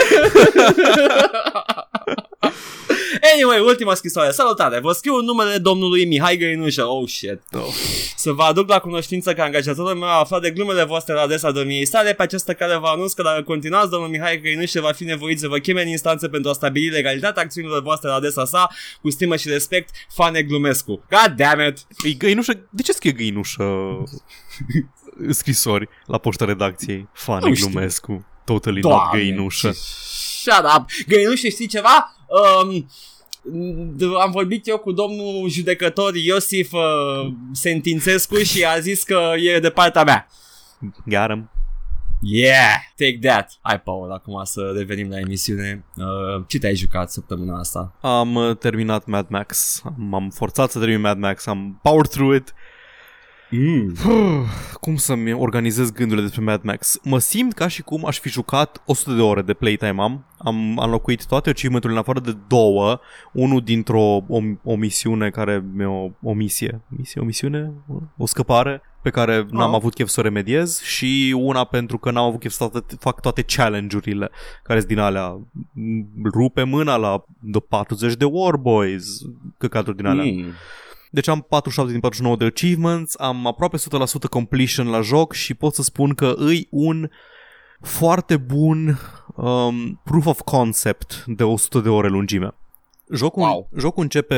Anyway, 3.32 3.60
ultima 3.60 3.94
scrisoare. 3.94 4.30
Salutare, 4.30 4.80
vă 4.80 4.92
scriu 4.92 5.14
în 5.14 5.24
numele 5.24 5.58
domnului 5.58 6.06
Mihai 6.06 6.36
Găinușă. 6.36 6.84
Oh, 6.84 7.08
shit. 7.08 7.40
Oh. 7.52 7.74
Să 8.16 8.32
vă 8.32 8.42
aduc 8.42 8.68
la 8.68 8.78
cunoștință 8.78 9.34
că 9.34 9.42
angajatorul 9.42 9.94
meu 9.94 10.08
a 10.08 10.18
aflat 10.18 10.40
de 10.40 10.50
glumele 10.50 10.84
voastre 10.84 11.14
la 11.14 11.20
adresa 11.20 11.50
domniei 11.50 11.86
sale. 11.86 12.12
Pe 12.14 12.22
această 12.22 12.52
care 12.54 12.76
vă 12.76 12.86
anunț 12.86 13.12
că 13.12 13.22
dacă 13.22 13.42
continuați, 13.42 13.90
domnul 13.90 14.08
Mihai 14.08 14.40
Găinușă 14.40 14.80
va 14.80 14.92
fi 14.92 15.04
nevoit 15.04 15.38
să 15.38 15.48
vă 15.48 15.58
cheme 15.58 15.82
în 15.82 15.88
instanță 15.88 16.28
pentru 16.28 16.50
a 16.50 16.52
stabili 16.52 16.88
legalitatea 16.88 17.42
acțiunilor 17.42 17.82
voastre 17.82 18.08
la 18.08 18.14
adresa 18.14 18.44
sa. 18.44 18.68
Cu 19.00 19.10
stimă 19.10 19.36
și 19.36 19.48
respect, 19.48 19.90
Fane 20.14 20.42
Glumescu. 20.42 21.04
God 21.10 21.34
damn 21.36 21.66
it! 21.66 21.78
E 22.04 22.12
găinușă? 22.12 22.66
De 22.70 22.82
ce 22.82 22.92
scrie 22.92 23.12
găinușă 23.12 23.64
scrisori 25.30 25.88
la 26.06 26.18
poșta 26.18 26.44
redacției? 26.44 27.08
Fane 27.12 27.48
Nu 27.48 27.54
știu. 27.54 27.68
Glumescu. 27.68 28.26
Totally 28.44 28.80
not 28.80 28.90
Doamne, 28.90 29.20
găinușă. 29.20 29.72
Shut 29.72 30.64
up! 30.76 30.84
Găinușă, 31.08 31.48
știi 31.48 31.66
ceva? 31.66 32.16
Um, 32.28 32.70
d- 32.72 32.86
am 34.22 34.30
vorbit 34.30 34.66
eu 34.66 34.78
cu 34.78 34.92
domnul 34.92 35.48
judecător 35.48 36.14
Iosif 36.14 36.72
uh, 36.72 37.32
Sentințescu 37.52 38.36
și 38.36 38.64
a 38.64 38.78
zis 38.78 39.02
că 39.02 39.32
e 39.36 39.58
de 39.58 39.70
partea 39.70 40.04
mea. 40.04 40.26
Got 41.06 41.28
him. 41.28 41.48
Yeah, 42.26 42.76
take 42.96 43.18
that. 43.20 43.58
Hai, 43.60 43.80
Paul, 43.80 44.12
acum 44.12 44.44
să 44.44 44.72
revenim 44.76 45.10
la 45.10 45.18
emisiune. 45.18 45.84
Uh, 45.96 46.44
ce 46.46 46.58
te-ai 46.58 46.74
jucat 46.74 47.10
săptămâna 47.10 47.58
asta? 47.58 47.94
Am 48.00 48.34
uh, 48.34 48.56
terminat 48.56 49.06
Mad 49.06 49.26
Max. 49.28 49.82
M-am 49.96 50.30
forțat 50.30 50.70
să 50.70 50.78
termin 50.78 51.00
Mad 51.00 51.18
Max. 51.18 51.46
Am 51.46 51.78
powered 51.82 52.10
through 52.10 52.36
it. 52.36 52.54
Mm. 53.56 53.92
Cum 54.80 54.96
să-mi 54.96 55.32
organizez 55.32 55.90
gândurile 55.90 56.26
despre 56.26 56.44
Mad 56.44 56.62
Max? 56.62 56.98
Mă 57.02 57.18
simt 57.18 57.52
ca 57.52 57.68
și 57.68 57.82
cum 57.82 58.06
aș 58.06 58.18
fi 58.18 58.28
jucat 58.28 58.82
100 58.86 59.12
de 59.12 59.20
ore 59.20 59.42
de 59.42 59.54
playtime 59.54 60.02
am. 60.02 60.24
Am 60.38 60.78
înlocuit 60.78 61.26
toate 61.26 61.50
achievement-urile 61.50 61.98
în 61.98 62.04
afară 62.08 62.20
de 62.20 62.36
două. 62.48 63.00
Unul 63.32 63.60
dintr-o 63.60 64.02
o, 64.28 64.40
o 64.62 64.76
misiune 64.76 65.30
care 65.30 65.64
mi 65.74 65.84
o, 65.84 66.10
o 66.22 66.32
misie. 66.32 66.80
Misie? 66.88 67.20
O 67.20 67.24
misiune? 67.24 67.72
O 68.16 68.26
scăpare 68.26 68.82
pe 69.02 69.10
care 69.10 69.46
n-am 69.50 69.70
Oh. 69.70 69.76
avut 69.76 69.94
chef 69.94 70.08
să 70.08 70.20
o 70.20 70.22
remediez 70.22 70.80
și 70.80 71.34
una 71.38 71.64
pentru 71.64 71.98
că 71.98 72.10
n-am 72.10 72.24
avut 72.24 72.40
chef 72.40 72.52
să 72.52 72.68
toate, 72.68 72.94
fac 72.98 73.20
toate 73.20 73.42
challenge-urile 73.42 74.30
care 74.62 74.78
sunt 74.78 74.90
din 74.90 75.00
alea 75.00 75.28
m, 75.72 76.06
rupe 76.34 76.62
mâna 76.62 76.96
la 76.96 77.24
de 77.40 77.58
40 77.58 78.14
de 78.14 78.24
Warboys, 78.24 79.04
căcaturi 79.58 79.96
din 79.96 80.06
alea. 80.06 80.24
Mm. 80.24 80.44
Deci 81.14 81.28
am 81.28 81.40
47 81.40 81.90
din 81.90 82.00
49 82.00 82.36
de 82.36 82.44
achievements, 82.44 83.14
am 83.18 83.46
aproape 83.46 83.76
100% 83.76 83.80
completion 84.30 84.88
la 84.88 85.00
joc 85.00 85.32
și 85.32 85.54
pot 85.54 85.74
să 85.74 85.82
spun 85.82 86.14
că 86.14 86.34
îi 86.36 86.66
un 86.70 87.10
foarte 87.80 88.36
bun 88.36 88.98
um, 89.34 90.00
proof 90.04 90.26
of 90.26 90.40
concept 90.40 91.24
de 91.26 91.42
100 91.42 91.78
de 91.78 91.88
ore 91.88 92.08
lungime. 92.08 92.54
Jocul, 93.12 93.42
Wow. 93.42 93.68
jocul 93.78 94.02
începe, 94.02 94.36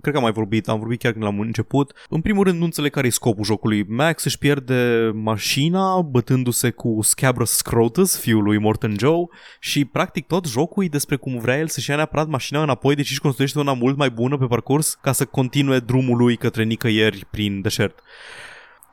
cred 0.00 0.12
că 0.12 0.16
am 0.16 0.22
mai 0.22 0.32
vorbit, 0.32 0.68
am 0.68 0.78
vorbit 0.78 0.98
chiar 0.98 1.12
când 1.12 1.24
l-am 1.24 1.40
început. 1.40 1.92
În 2.08 2.20
primul 2.20 2.44
rând 2.44 2.58
nu 2.58 2.64
înțeleg 2.64 2.90
care 2.92 3.06
e 3.06 3.10
scopul 3.10 3.44
jocului. 3.44 3.84
Max 3.88 4.24
își 4.24 4.38
pierde 4.38 5.10
mașina 5.14 6.00
bătându-se 6.00 6.70
cu 6.70 6.98
Scabrous 7.02 7.50
Scrotus, 7.50 8.18
fiul 8.18 8.42
lui 8.42 8.58
Morton 8.58 8.94
Joe 8.98 9.26
și 9.60 9.84
practic 9.84 10.26
tot 10.26 10.46
jocul 10.46 10.84
e 10.84 10.88
despre 10.88 11.16
cum 11.16 11.38
vrea 11.38 11.58
el 11.58 11.68
să-și 11.68 11.90
ia 11.90 11.96
neapărat 11.96 12.28
mașina 12.28 12.62
înapoi, 12.62 12.94
deci 12.94 13.10
își 13.10 13.20
construiește 13.20 13.58
una 13.58 13.72
mult 13.72 13.96
mai 13.96 14.10
bună 14.10 14.36
pe 14.38 14.46
parcurs 14.46 14.98
ca 15.02 15.12
să 15.12 15.24
continue 15.24 15.78
drumul 15.78 16.16
lui 16.16 16.36
către 16.36 16.64
nicăieri 16.64 17.26
prin 17.30 17.60
deșert. 17.60 18.02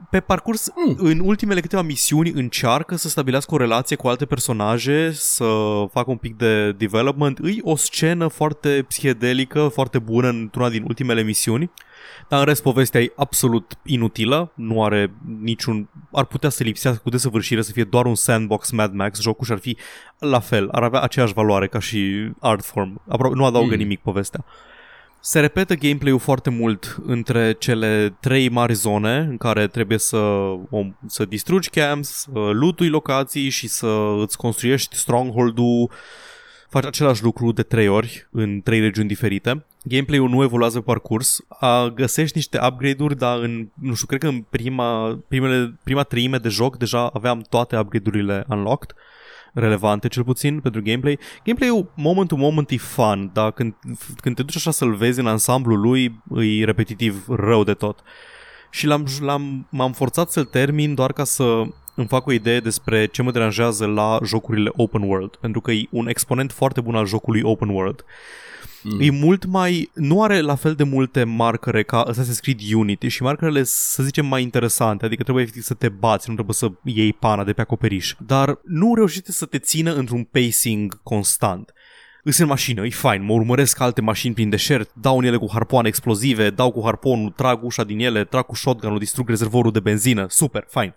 Pe 0.10 0.20
parcurs, 0.20 0.70
Mm. 0.88 0.96
în 0.98 1.20
ultimele 1.24 1.60
câteva 1.62 1.82
misiuni, 1.82 2.32
încearcă 2.32 2.96
să 2.96 3.10
stabilească 3.10 3.54
o 3.54 3.58
relație 3.58 3.96
cu 3.96 4.08
alte 4.08 4.26
personaje, 4.26 5.12
să 5.14 5.46
facă 5.92 6.10
un 6.12 6.18
pic 6.18 6.38
de 6.38 6.72
development. 6.72 7.38
Îi 7.38 7.60
o 7.64 7.76
scenă 7.76 8.28
foarte 8.28 8.86
psihedelică, 8.88 9.68
foarte 9.68 10.00
bună 10.00 10.28
într-una 10.28 10.70
din 10.70 10.84
ultimele 10.88 11.22
misiuni. 11.24 11.72
Dar 12.30 12.40
în 12.40 12.46
rest 12.46 12.62
povestea 12.62 13.02
e 13.02 13.12
absolut 13.16 13.78
inutilă, 13.86 14.52
nu 14.56 14.84
are 14.84 15.14
niciun... 15.42 15.90
ar 16.12 16.26
putea 16.26 16.50
să 16.50 16.64
lipsească 16.64 17.02
cu 17.04 17.10
desăvârșire, 17.10 17.62
să 17.62 17.72
fie 17.72 17.84
doar 17.84 18.06
un 18.06 18.16
sandbox 18.16 18.72
Mad 18.72 18.94
Max, 18.94 19.22
jocul 19.22 19.46
și 19.46 19.52
ar 19.52 19.58
fi 19.58 19.78
la 20.20 20.40
fel, 20.40 20.70
ar 20.72 20.84
avea 20.84 21.02
aceeași 21.02 21.34
valoare 21.34 21.68
ca 21.68 21.80
și 21.80 22.32
Artform, 22.40 23.02
Apro- 23.02 23.34
nu 23.34 23.46
adaugă 23.46 23.72
Mm. 23.72 23.78
nimic 23.78 24.00
povestea. 24.00 24.46
Se 25.24 25.40
repetă 25.40 25.76
gameplay-ul 25.76 26.20
foarte 26.20 26.50
mult 26.50 26.98
între 27.06 27.56
cele 27.60 28.18
trei 28.20 28.50
mari 28.50 28.74
zone 28.74 29.18
în 29.18 29.38
care 29.38 29.68
trebuie 29.68 29.98
să, 29.98 30.18
om, 30.70 30.96
să 31.08 31.26
distrugi 31.26 31.70
camps, 31.70 32.10
să 32.10 32.30
lootui 32.34 32.90
locații 32.90 33.50
și 33.50 33.68
să 33.68 34.16
îți 34.20 34.38
construiești 34.38 34.96
stronghold-ul 34.96 35.92
faci 36.70 36.86
același 36.86 37.24
lucru 37.24 37.52
de 37.52 37.64
trei 37.64 37.88
ori 37.88 38.28
în 38.32 38.62
trei 38.62 38.80
regiuni 38.80 39.08
diferite. 39.08 39.66
Gameplay-ul 39.84 40.30
nu 40.30 40.44
evoluează 40.44 40.78
pe 40.78 40.84
parcurs. 40.86 41.40
A, 41.48 41.92
găsești 41.96 42.36
niște 42.36 42.60
upgrade-uri, 42.68 43.18
dar 43.18 43.40
în, 43.40 43.68
nu 43.82 43.94
știu, 43.94 44.08
cred 44.08 44.20
că 44.20 44.28
în 44.28 44.42
prima, 44.50 45.20
primele, 45.28 45.80
prima 45.84 46.04
treime 46.04 46.38
de 46.38 46.50
joc 46.50 46.78
deja 46.78 47.10
aveam 47.14 47.42
toate 47.50 47.78
upgrade-urile 47.78 48.46
unlocked 48.48 48.96
relevante 49.54 50.08
cel 50.08 50.24
puțin 50.24 50.60
pentru 50.60 50.82
gameplay. 50.82 51.20
Gameplay-ul 51.44 51.92
moment 51.96 52.28
to 52.28 52.36
moment 52.36 52.72
e 52.72 52.78
fun, 52.78 53.30
dar 53.34 53.52
când, 53.52 53.74
când 54.16 54.36
te 54.36 54.44
duci 54.44 54.56
așa 54.56 54.72
să-l 54.72 54.94
vezi 54.94 55.20
în 55.20 55.28
ansamblu 55.28 55.76
lui, 55.76 56.22
e 56.36 56.66
repetitiv 56.66 57.26
rău 57.28 57.64
de 57.64 57.74
tot. 57.74 58.00
Și 58.70 58.86
l-am, 58.86 59.06
l-am, 59.20 59.68
m-am 59.70 59.92
forțat 59.92 60.32
să-l 60.32 60.46
termin 60.46 60.94
doar 60.94 61.14
ca 61.14 61.24
să 61.24 61.64
îmi 61.96 62.08
fac 62.08 62.26
o 62.26 62.32
idee 62.32 62.60
despre 62.60 63.06
ce 63.06 63.22
mă 63.22 63.32
deranjează 63.32 63.86
la 63.86 64.20
jocurile 64.24 64.72
open 64.76 65.02
world, 65.02 65.36
pentru 65.36 65.62
că 65.62 65.72
e 65.72 65.88
un 65.90 66.08
exponent 66.08 66.52
foarte 66.52 66.82
bun 66.82 66.96
al 66.96 67.06
jocului 67.06 67.42
open 67.42 67.70
world. 67.70 68.06
Mm. 68.84 69.00
E 69.02 69.10
mult 69.10 69.46
mai... 69.46 69.90
Nu 69.94 70.24
are 70.24 70.42
la 70.42 70.56
fel 70.56 70.74
de 70.74 70.84
multe 70.84 71.24
marcare 71.24 71.84
ca 71.84 72.12
Assassin's 72.12 72.40
Creed 72.42 72.60
Unity 72.74 73.08
și 73.08 73.24
marcarele, 73.24 73.64
să 73.64 74.04
zicem, 74.04 74.26
mai 74.26 74.42
interesante, 74.42 75.06
adică 75.06 75.24
trebuie 75.24 75.44
efectiv 75.44 75.64
să 75.64 75.74
te 75.74 75.90
bați, 75.90 76.30
nu 76.30 76.34
trebuie 76.34 76.56
să 76.56 76.72
iei 76.84 77.14
pana 77.14 77.44
de 77.44 77.54
pe 77.54 77.62
acoperiș. 77.62 78.16
Dar 78.26 78.60
nu 78.64 78.96
reușește 78.96 79.32
să 79.32 79.46
te 79.46 79.60
țină 79.60 79.94
într-un 79.94 80.24
pacing 80.24 81.02
constant. 81.04 81.74
Îs 82.24 82.38
în 82.38 82.48
mașină, 82.48 82.86
e 82.86 82.90
fain, 82.90 83.24
mă 83.24 83.34
urmăresc 83.34 83.80
alte 83.80 84.02
mașini 84.02 84.34
prin 84.34 84.50
deșert, 84.50 84.90
dau 84.94 85.18
în 85.18 85.24
ele 85.24 85.38
cu 85.38 85.48
harpoane 85.52 85.88
explozive, 85.88 86.50
dau 86.50 86.72
cu 86.72 86.82
harponul, 86.84 87.30
trag 87.30 87.64
ușa 87.64 87.84
din 87.84 88.00
ele, 88.00 88.24
trag 88.24 88.46
cu 88.46 88.56
shotgun-ul, 88.56 89.00
distrug 89.00 89.30
rezervorul 89.30 89.72
de 89.72 89.80
benzină, 89.80 90.26
super, 90.30 90.66
fain. 90.70 90.94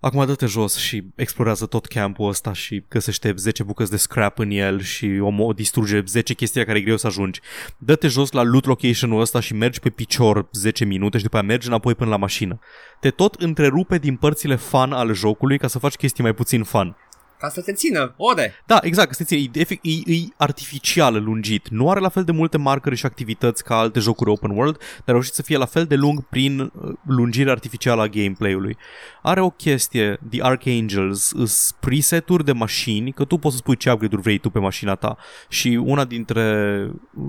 Acum 0.00 0.26
dă-te 0.26 0.46
jos 0.46 0.76
și 0.76 1.04
explorează 1.14 1.66
tot 1.66 1.86
campul 1.86 2.28
ăsta 2.28 2.52
și 2.52 2.84
găsește 2.88 3.34
10 3.36 3.62
bucăți 3.62 3.90
de 3.90 3.96
scrap 3.96 4.38
în 4.38 4.50
el 4.50 4.80
și 4.80 5.20
o 5.38 5.52
distruge 5.52 6.02
10 6.06 6.34
chestii 6.34 6.60
la 6.60 6.66
care 6.66 6.78
e 6.78 6.82
greu 6.82 6.96
să 6.96 7.06
ajungi. 7.06 7.40
Dă-te 7.78 8.08
jos 8.08 8.32
la 8.32 8.42
loot 8.42 8.64
location-ul 8.64 9.20
ăsta 9.20 9.40
și 9.40 9.54
mergi 9.54 9.80
pe 9.80 9.90
picior 9.90 10.48
10 10.52 10.84
minute 10.84 11.16
și 11.16 11.22
după 11.22 11.36
aia 11.36 11.46
mergi 11.46 11.66
înapoi 11.66 11.94
până 11.94 12.10
la 12.10 12.16
mașină. 12.16 12.58
Te 13.00 13.10
tot 13.10 13.34
întrerupe 13.34 13.98
din 13.98 14.16
părțile 14.16 14.54
fun 14.54 14.92
ale 14.92 15.12
jocului 15.12 15.58
ca 15.58 15.66
să 15.66 15.78
faci 15.78 15.94
chestii 15.94 16.22
mai 16.22 16.34
puțin 16.34 16.62
fun. 16.62 16.96
Ca 17.38 17.48
să 17.48 17.60
te 17.60 17.72
țină 17.72 18.14
ore. 18.16 18.54
Da, 18.66 18.78
exact, 18.82 19.14
să 19.14 19.24
ții, 19.24 19.50
e, 19.54 19.58
efect, 19.60 19.84
e, 19.84 20.12
e 20.12 20.26
artificial 20.36 21.22
lungit. 21.24 21.68
Nu 21.68 21.90
are 21.90 22.00
la 22.00 22.08
fel 22.08 22.24
de 22.24 22.32
multe 22.32 22.58
marcări 22.58 22.96
și 22.96 23.06
activități 23.06 23.64
ca 23.64 23.78
alte 23.78 24.00
jocuri 24.00 24.30
open 24.30 24.50
world, 24.50 24.76
dar 24.76 24.88
a 25.06 25.12
reușit 25.12 25.32
să 25.34 25.42
fie 25.42 25.56
la 25.56 25.64
fel 25.64 25.84
de 25.84 25.94
lung 25.94 26.24
prin 26.24 26.60
uh, 26.60 26.94
lungirea 27.06 27.52
artificială 27.52 28.02
a 28.02 28.06
gameplay-ului. 28.06 28.76
Are 29.22 29.40
o 29.40 29.50
chestie, 29.50 30.18
The 30.30 30.42
Archangels, 30.42 31.32
îs 31.32 31.74
preset-uri 31.80 32.44
de 32.44 32.52
mașini, 32.52 33.12
că 33.12 33.24
tu 33.24 33.36
poți 33.36 33.54
să 33.54 33.60
spui 33.60 33.76
ce 33.76 33.90
upgrade-uri 33.90 34.22
vrei 34.22 34.38
tu 34.38 34.50
pe 34.50 34.58
mașina 34.58 34.94
ta 34.94 35.16
și 35.48 35.80
una 35.84 36.04
dintre, 36.04 36.42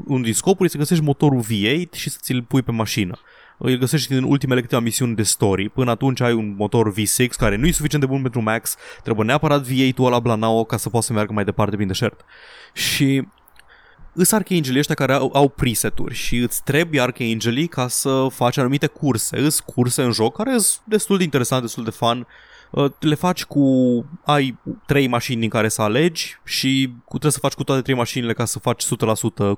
unul 0.06 0.24
din 0.24 0.34
scopuri 0.34 0.68
e 0.68 0.72
să 0.72 0.78
găsești 0.78 1.04
motorul 1.04 1.44
V8 1.44 1.92
și 1.92 2.10
să 2.10 2.18
ți-l 2.22 2.44
pui 2.44 2.62
pe 2.62 2.72
mașină 2.72 3.20
îl 3.60 3.78
găsești 3.78 4.14
în 4.14 4.24
ultimele 4.24 4.62
câteva 4.62 4.82
misiuni 4.82 5.16
de 5.16 5.24
story. 5.24 5.70
Până 5.70 5.92
atunci 5.92 6.22
ai 6.22 6.34
un 6.34 6.56
motor 6.58 6.94
V6 6.94 7.26
care 7.38 7.56
nu 7.56 7.66
e 7.66 7.72
suficient 7.72 8.04
de 8.04 8.10
bun 8.10 8.22
pentru 8.22 8.42
Max, 8.42 8.76
trebuie 9.04 9.26
neapărat 9.26 9.66
V8-ul 9.68 10.06
ăla 10.06 10.20
Blanao 10.20 10.64
ca 10.64 10.78
să 10.78 10.90
poată 10.90 11.06
să 11.06 11.14
meargă 11.14 11.34
mai 11.34 11.44
departe 11.44 11.76
prin 11.76 11.88
deșert. 11.88 12.26
Și 12.74 13.28
îs 14.14 14.32
archangelii 14.32 14.80
ăștia 14.80 14.96
care 14.96 15.14
au, 15.14 15.30
au 15.34 15.50
preset-uri 15.50 16.14
și 16.14 16.38
îți 16.38 16.64
trebuie 16.64 17.02
archangelii 17.02 17.68
ca 17.68 17.88
să 17.88 18.28
faci 18.32 18.58
anumite 18.58 18.88
curse. 18.88 19.40
Îs 19.40 19.60
curse 19.60 20.02
în 20.02 20.12
joc 20.12 20.36
care 20.36 20.52
sunt 20.52 20.82
destul 20.84 21.18
de 21.18 21.24
interesante, 21.24 21.64
destul 21.64 21.84
de 21.84 21.90
fun. 21.90 22.28
Uh, 22.70 22.92
Le 23.00 23.16
faci 23.16 23.44
cu... 23.44 23.64
ai 24.26 24.58
trei 24.86 25.08
mașini 25.08 25.40
din 25.40 25.50
care 25.50 25.70
să 25.70 25.82
alegi 25.82 26.40
și 26.44 26.90
cu, 26.94 27.10
trebuie 27.10 27.32
să 27.32 27.40
faci 27.40 27.54
cu 27.54 27.64
toate 27.64 27.82
trei 27.82 27.96
mașinile 27.96 28.34
ca 28.34 28.46
să 28.46 28.60
faci 28.60 28.86
100% 28.86 28.88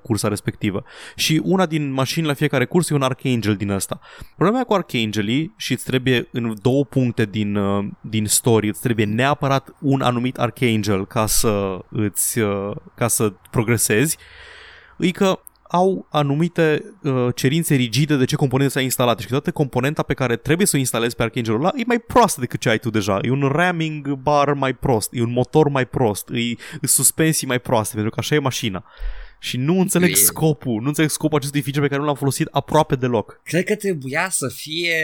cursa 0.02 0.28
respectivă. 0.28 0.84
Și 1.16 1.42
una 1.44 1.66
din 1.66 1.92
mașini 1.92 2.26
la 2.26 2.34
fiecare 2.34 2.66
curs 2.66 2.90
e 2.90 2.94
un 2.94 3.02
archangel 3.02 3.56
din 3.56 3.70
ăsta. 3.70 4.00
Problema 4.36 4.64
cu 4.64 4.74
archangelii 4.74 5.54
și 5.58 5.72
îți 5.72 5.86
trebuie 5.86 6.28
în 6.32 6.56
două 6.62 6.86
puncte 6.86 7.26
din, 7.26 7.56
uh, 7.56 7.86
din 8.02 8.26
story, 8.26 8.68
îți 8.68 8.82
trebuie 8.82 9.06
neapărat 9.06 9.76
un 9.80 10.02
anumit 10.02 10.38
archangel 10.38 11.06
ca 11.08 11.26
să 11.26 11.80
îți 11.90 12.40
uh, 12.40 12.76
ca 12.96 13.08
să 13.08 13.34
progresezi, 13.50 14.18
e 14.98 15.12
că 15.12 15.40
au 15.72 16.08
anumite 16.10 16.84
uh, 17.02 17.28
cerințe 17.36 17.76
rigide 17.76 18.16
de 18.16 18.26
ce 18.26 18.36
componente 18.36 18.72
s-a 18.72 18.82
instalat 18.82 19.20
și 19.20 19.28
toată 19.28 19.52
componenta 19.52 20.04
pe 20.04 20.14
care 20.14 20.36
trebuie 20.36 20.68
să 20.68 20.76
o 20.76 20.80
instalezi 20.80 21.16
pe 21.16 21.24
Archangelul 21.24 21.60
ăla 21.60 21.72
e 21.76 21.84
mai 21.86 22.00
proastă 22.00 22.40
decât 22.40 22.60
ce 22.60 22.70
ai 22.70 22.78
tu 22.78 22.90
deja. 22.90 23.20
E 23.22 23.32
un 23.32 23.50
ramming 23.52 24.14
bar 24.14 24.54
mai 24.54 24.74
prost, 24.74 25.10
e 25.14 25.22
un 25.22 25.32
motor 25.32 25.68
mai 25.68 25.86
prost, 25.86 26.30
e, 26.30 26.40
e 26.82 26.88
suspensii 26.88 27.48
mai 27.48 27.60
proaste, 27.60 27.94
pentru 27.94 28.12
că 28.12 28.20
așa 28.20 28.36
e 28.36 28.40
mașina. 28.40 28.84
Și 29.44 29.58
nu 29.58 29.80
înțeleg 29.80 30.10
E- 30.10 30.14
scopul, 30.14 30.82
nu 30.82 30.88
înțeleg 30.88 31.10
scopul 31.10 31.38
acestui 31.38 31.62
feature 31.62 31.82
pe 31.84 31.88
care 31.88 32.00
nu 32.02 32.08
l-am 32.08 32.16
folosit 32.16 32.48
aproape 32.52 32.96
deloc. 32.96 33.40
Cred 33.44 33.64
că 33.64 33.76
trebuia 33.76 34.30
să 34.30 34.48
fie 34.48 34.96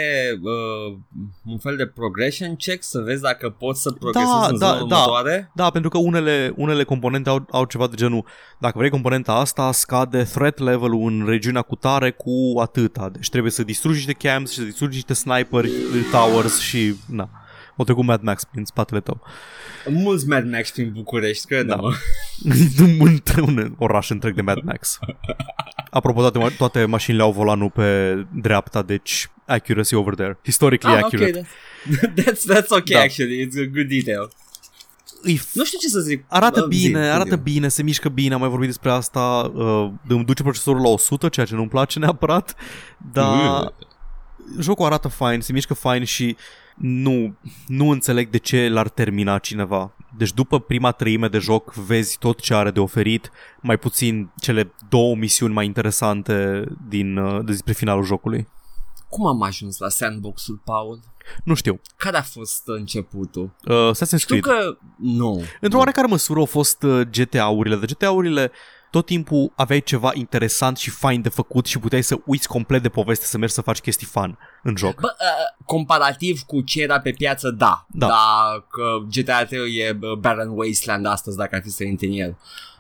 uh, 0.42 0.98
un 1.46 1.58
fel 1.58 1.76
de 1.76 1.88
progression 1.88 2.56
check, 2.56 2.84
să 2.84 3.00
vezi 3.00 3.22
dacă 3.22 3.50
poți 3.50 3.82
să 3.82 3.92
progresezi 3.92 4.32
Da, 4.40 4.48
în 4.48 4.58
da, 4.58 4.68
zona 4.68 4.88
da. 4.88 4.96
următoare. 4.96 5.52
Da, 5.56 5.70
pentru 5.70 5.90
că 5.90 5.98
unele, 5.98 6.54
unele 6.56 6.84
componente 6.84 7.30
au, 7.30 7.46
au 7.52 7.66
ceva 7.66 7.88
de 7.88 7.96
genul 7.96 8.26
dacă 8.60 8.78
vrei 8.78 8.90
componenta 8.90 9.34
asta, 9.34 9.72
scade 9.72 10.24
threat 10.24 10.58
level-ul 10.58 11.12
în 11.12 11.26
regiunea 11.28 11.62
cu 11.62 11.76
tare 11.76 12.12
cu 12.12 12.60
atâta. 12.60 13.10
Deci 13.10 13.30
trebuie 13.30 13.52
să 13.52 13.64
distrugi 13.64 14.06
niște 14.06 14.28
camps 14.28 14.52
și 14.52 14.58
să 14.58 14.64
distrugi 14.64 14.96
niște 14.96 15.14
sniperi, 15.14 15.72
towers 16.12 16.60
și 16.60 16.96
na. 17.08 17.30
O 17.80 17.84
trecut 17.84 18.04
Mad 18.06 18.22
Max 18.22 18.44
prin 18.44 18.66
spatele 18.66 19.00
tău. 19.00 19.22
Mulți 19.90 20.28
Mad 20.28 20.50
Max 20.52 20.72
prin 20.72 20.92
București, 20.94 21.46
cred 21.48 21.66
Da. 21.66 21.76
mă. 21.76 21.94
Între 23.00 23.42
un 23.42 23.74
oraș 23.78 24.10
întreg 24.10 24.36
de 24.36 24.42
Mad 24.42 24.62
Max. 24.64 25.00
Apropo, 25.90 26.22
toate, 26.30 26.40
ma- 26.40 26.58
toate 26.58 26.86
mașinile 26.86 27.24
au 27.24 27.32
volanul 27.32 27.70
pe 27.70 28.14
dreapta, 28.34 28.82
deci 28.82 29.30
accuracy 29.46 29.96
over 29.96 30.14
there. 30.16 30.40
Historically 30.44 30.96
Ah, 30.98 31.04
accurate. 31.04 31.40
ok, 31.40 31.46
that's, 31.46 32.24
that's, 32.24 32.56
that's 32.56 32.70
ok 32.70 32.90
Da. 32.90 33.00
actually, 33.00 33.46
it's 33.48 33.60
a 33.68 33.70
good 33.74 33.88
detail. 33.88 34.30
Îi 35.22 35.42
Nu 35.54 35.66
știu 35.66 35.78
ce 35.80 35.88
să 35.88 36.00
zic. 36.00 36.24
Arată 36.28 36.62
Uh, 36.70 36.76
zi, 36.76 36.88
bine, 36.88 37.04
zi, 37.04 37.10
arată 37.10 37.36
zi. 37.36 37.42
bine, 37.42 37.68
se 37.68 37.84
mișcă 37.84 38.10
bine, 38.10 38.34
am 38.34 38.40
mai 38.40 38.50
vorbit 38.50 38.68
despre 38.68 38.92
asta, 38.92 39.52
uh, 39.56 39.90
îmi 40.08 40.26
duce 40.26 40.44
procesorul 40.44 40.82
la 40.82 40.88
100, 40.90 41.30
ceea 41.30 41.46
ce 41.46 41.56
nu-mi 41.56 41.70
place 41.70 42.00
neapărat, 42.00 42.56
dar 43.12 43.74
jocul 44.60 44.86
arată 44.86 45.08
fine, 45.08 45.40
se 45.40 45.54
mișcă 45.54 45.74
fine 45.74 46.04
și 46.04 46.36
nu, 46.78 47.36
nu 47.68 47.90
înțeleg 47.90 48.30
de 48.30 48.38
ce 48.38 48.70
l-ar 48.70 48.90
termina 48.90 49.38
cineva. 49.38 49.92
Deci 50.18 50.34
după 50.34 50.60
prima 50.60 50.92
treime 50.92 51.28
de 51.28 51.38
joc 51.38 51.74
vezi 51.74 52.18
tot 52.18 52.40
ce 52.40 52.54
are 52.54 52.72
de 52.72 52.80
oferit, 52.80 53.32
mai 53.62 53.78
puțin 53.78 54.30
cele 54.40 54.74
două 54.90 55.16
misiuni 55.16 55.54
mai 55.54 55.66
interesante 55.66 56.64
din, 56.90 57.18
uh, 57.18 57.46
despre 57.46 57.74
finalul 57.74 58.04
jocului. 58.04 58.48
Cum 59.10 59.28
am 59.28 59.42
ajuns 59.42 59.78
la 59.78 59.90
sandbox-ul, 59.90 60.62
Paul? 60.66 61.00
Nu 61.44 61.54
știu. 61.54 61.82
Care 61.98 62.18
a 62.18 62.22
fost 62.22 62.62
începutul? 62.66 63.56
Uh, 63.66 63.92
Assassin's 63.94 64.18
Știu 64.20 64.40
Creed. 64.40 64.58
că... 64.60 64.78
Nu. 64.98 65.44
Într-o 65.62 65.78
oarecare 65.78 66.08
măsură 66.08 66.40
au 66.40 66.46
fost 66.46 66.84
uh, 66.84 67.02
GTA-urile, 67.02 67.76
dar 67.76 67.86
GTA-urile 67.86 68.52
tot 68.98 69.06
timpul 69.06 69.52
aveai 69.56 69.80
ceva 69.82 70.12
interesant 70.14 70.78
și 70.78 70.90
fain 70.90 71.22
de 71.22 71.30
făcut 71.30 71.66
și 71.66 71.80
puteai 71.80 72.02
să 72.02 72.18
uiți 72.26 72.48
complet 72.48 72.82
de 72.82 72.90
poveste 72.90 73.26
să 73.26 73.38
mergi 73.38 73.54
să 73.54 73.62
faci 73.62 73.80
chestii 73.80 74.08
fun 74.08 74.38
în 74.64 74.76
joc. 74.76 75.00
Bă, 75.00 75.16
uh, 75.20 75.66
comparativ 75.66 76.42
cu 76.42 76.62
ce 76.62 76.82
era 76.82 77.00
pe 77.00 77.12
piață, 77.12 77.50
da. 77.50 77.86
Da. 77.90 78.08
Dar 78.08 78.66
că 78.70 78.84
GTA 79.12 79.46
3 79.46 79.78
e 79.78 79.98
uh, 80.02 80.18
Barren 80.18 80.50
Wasteland 80.50 81.06
astăzi 81.06 81.38
dacă 81.38 81.56
ar 81.56 81.62
fi 81.62 81.70
să 81.70 81.84
intri 81.84 82.08
în 82.08 82.14
el. 82.14 82.38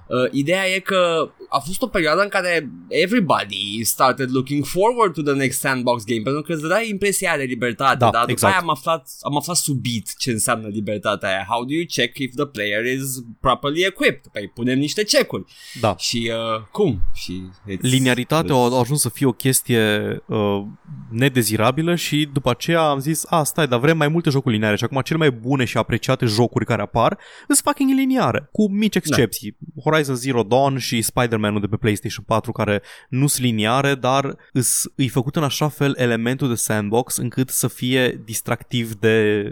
Uh, 0.07 0.31
ideea 0.31 0.67
e 0.75 0.79
că 0.79 1.31
a 1.49 1.59
fost 1.59 1.81
o 1.81 1.87
perioadă 1.87 2.21
în 2.21 2.27
care 2.27 2.69
everybody 2.87 3.83
started 3.83 4.31
looking 4.31 4.65
forward 4.65 5.13
to 5.13 5.21
the 5.21 5.33
next 5.33 5.59
sandbox 5.59 6.03
game 6.03 6.21
pentru 6.21 6.41
că 6.41 6.51
îți 6.53 6.61
dădea 6.61 6.83
impresia 6.83 7.37
de 7.37 7.43
libertate, 7.43 7.97
Da, 7.97 8.09
dar 8.09 8.19
după 8.19 8.31
exact. 8.31 8.53
aia 8.53 8.61
am 8.61 8.69
aflat, 8.69 9.07
am 9.21 9.37
aflat 9.37 9.55
subit 9.55 10.15
ce 10.17 10.31
înseamnă 10.31 10.67
libertatea 10.67 11.29
aia. 11.29 11.45
How 11.49 11.65
do 11.65 11.73
you 11.73 11.83
check 11.87 12.17
if 12.17 12.33
the 12.35 12.45
player 12.45 12.85
is 12.85 13.23
properly 13.39 13.81
equipped? 13.85 14.31
Păi 14.31 14.51
punem 14.53 14.77
niște 14.79 15.03
check-uri. 15.03 15.43
Da. 15.81 15.95
Și 15.97 16.31
uh, 16.33 16.61
cum? 16.71 17.01
Și 17.13 17.41
it's, 17.71 17.79
Linearitatea 17.81 18.55
it's- 18.55 18.73
a 18.73 18.79
ajuns 18.79 19.01
să 19.01 19.09
fie 19.09 19.25
o 19.25 19.31
chestie 19.31 19.83
uh, 20.25 20.63
nedezirabilă 21.11 21.95
și 21.95 22.29
după 22.33 22.49
aceea 22.49 22.81
am 22.81 22.99
zis, 22.99 23.25
a, 23.29 23.43
stai, 23.43 23.67
dar 23.67 23.79
vrem 23.79 23.97
mai 23.97 24.07
multe 24.07 24.29
jocuri 24.29 24.53
lineare 24.53 24.75
și 24.75 24.83
acum 24.83 25.01
cele 25.01 25.17
mai 25.19 25.31
bune 25.31 25.65
și 25.65 25.77
apreciate 25.77 26.25
jocuri 26.25 26.65
care 26.65 26.81
apar 26.81 27.17
sunt 27.45 27.57
fucking 27.57 27.89
lineare, 27.91 28.49
cu 28.51 28.69
mici 28.69 28.95
excepții. 28.95 29.57
Horizon 29.97 30.15
Zero 30.15 30.43
Dawn 30.43 30.77
și 30.77 31.01
Spider-Man-ul 31.01 31.61
de 31.61 31.67
pe 31.67 31.75
PlayStation 31.75 32.23
4 32.27 32.51
care 32.51 32.81
nu 33.09 33.27
sunt 33.27 33.45
lineare, 33.45 33.95
dar 33.95 34.35
îs, 34.51 34.89
îi 34.95 35.07
făcut 35.07 35.35
în 35.35 35.43
așa 35.43 35.67
fel 35.67 35.93
elementul 35.97 36.47
de 36.47 36.55
sandbox 36.55 37.17
încât 37.17 37.49
să 37.49 37.67
fie 37.67 38.21
distractiv 38.25 38.93
de, 38.93 39.43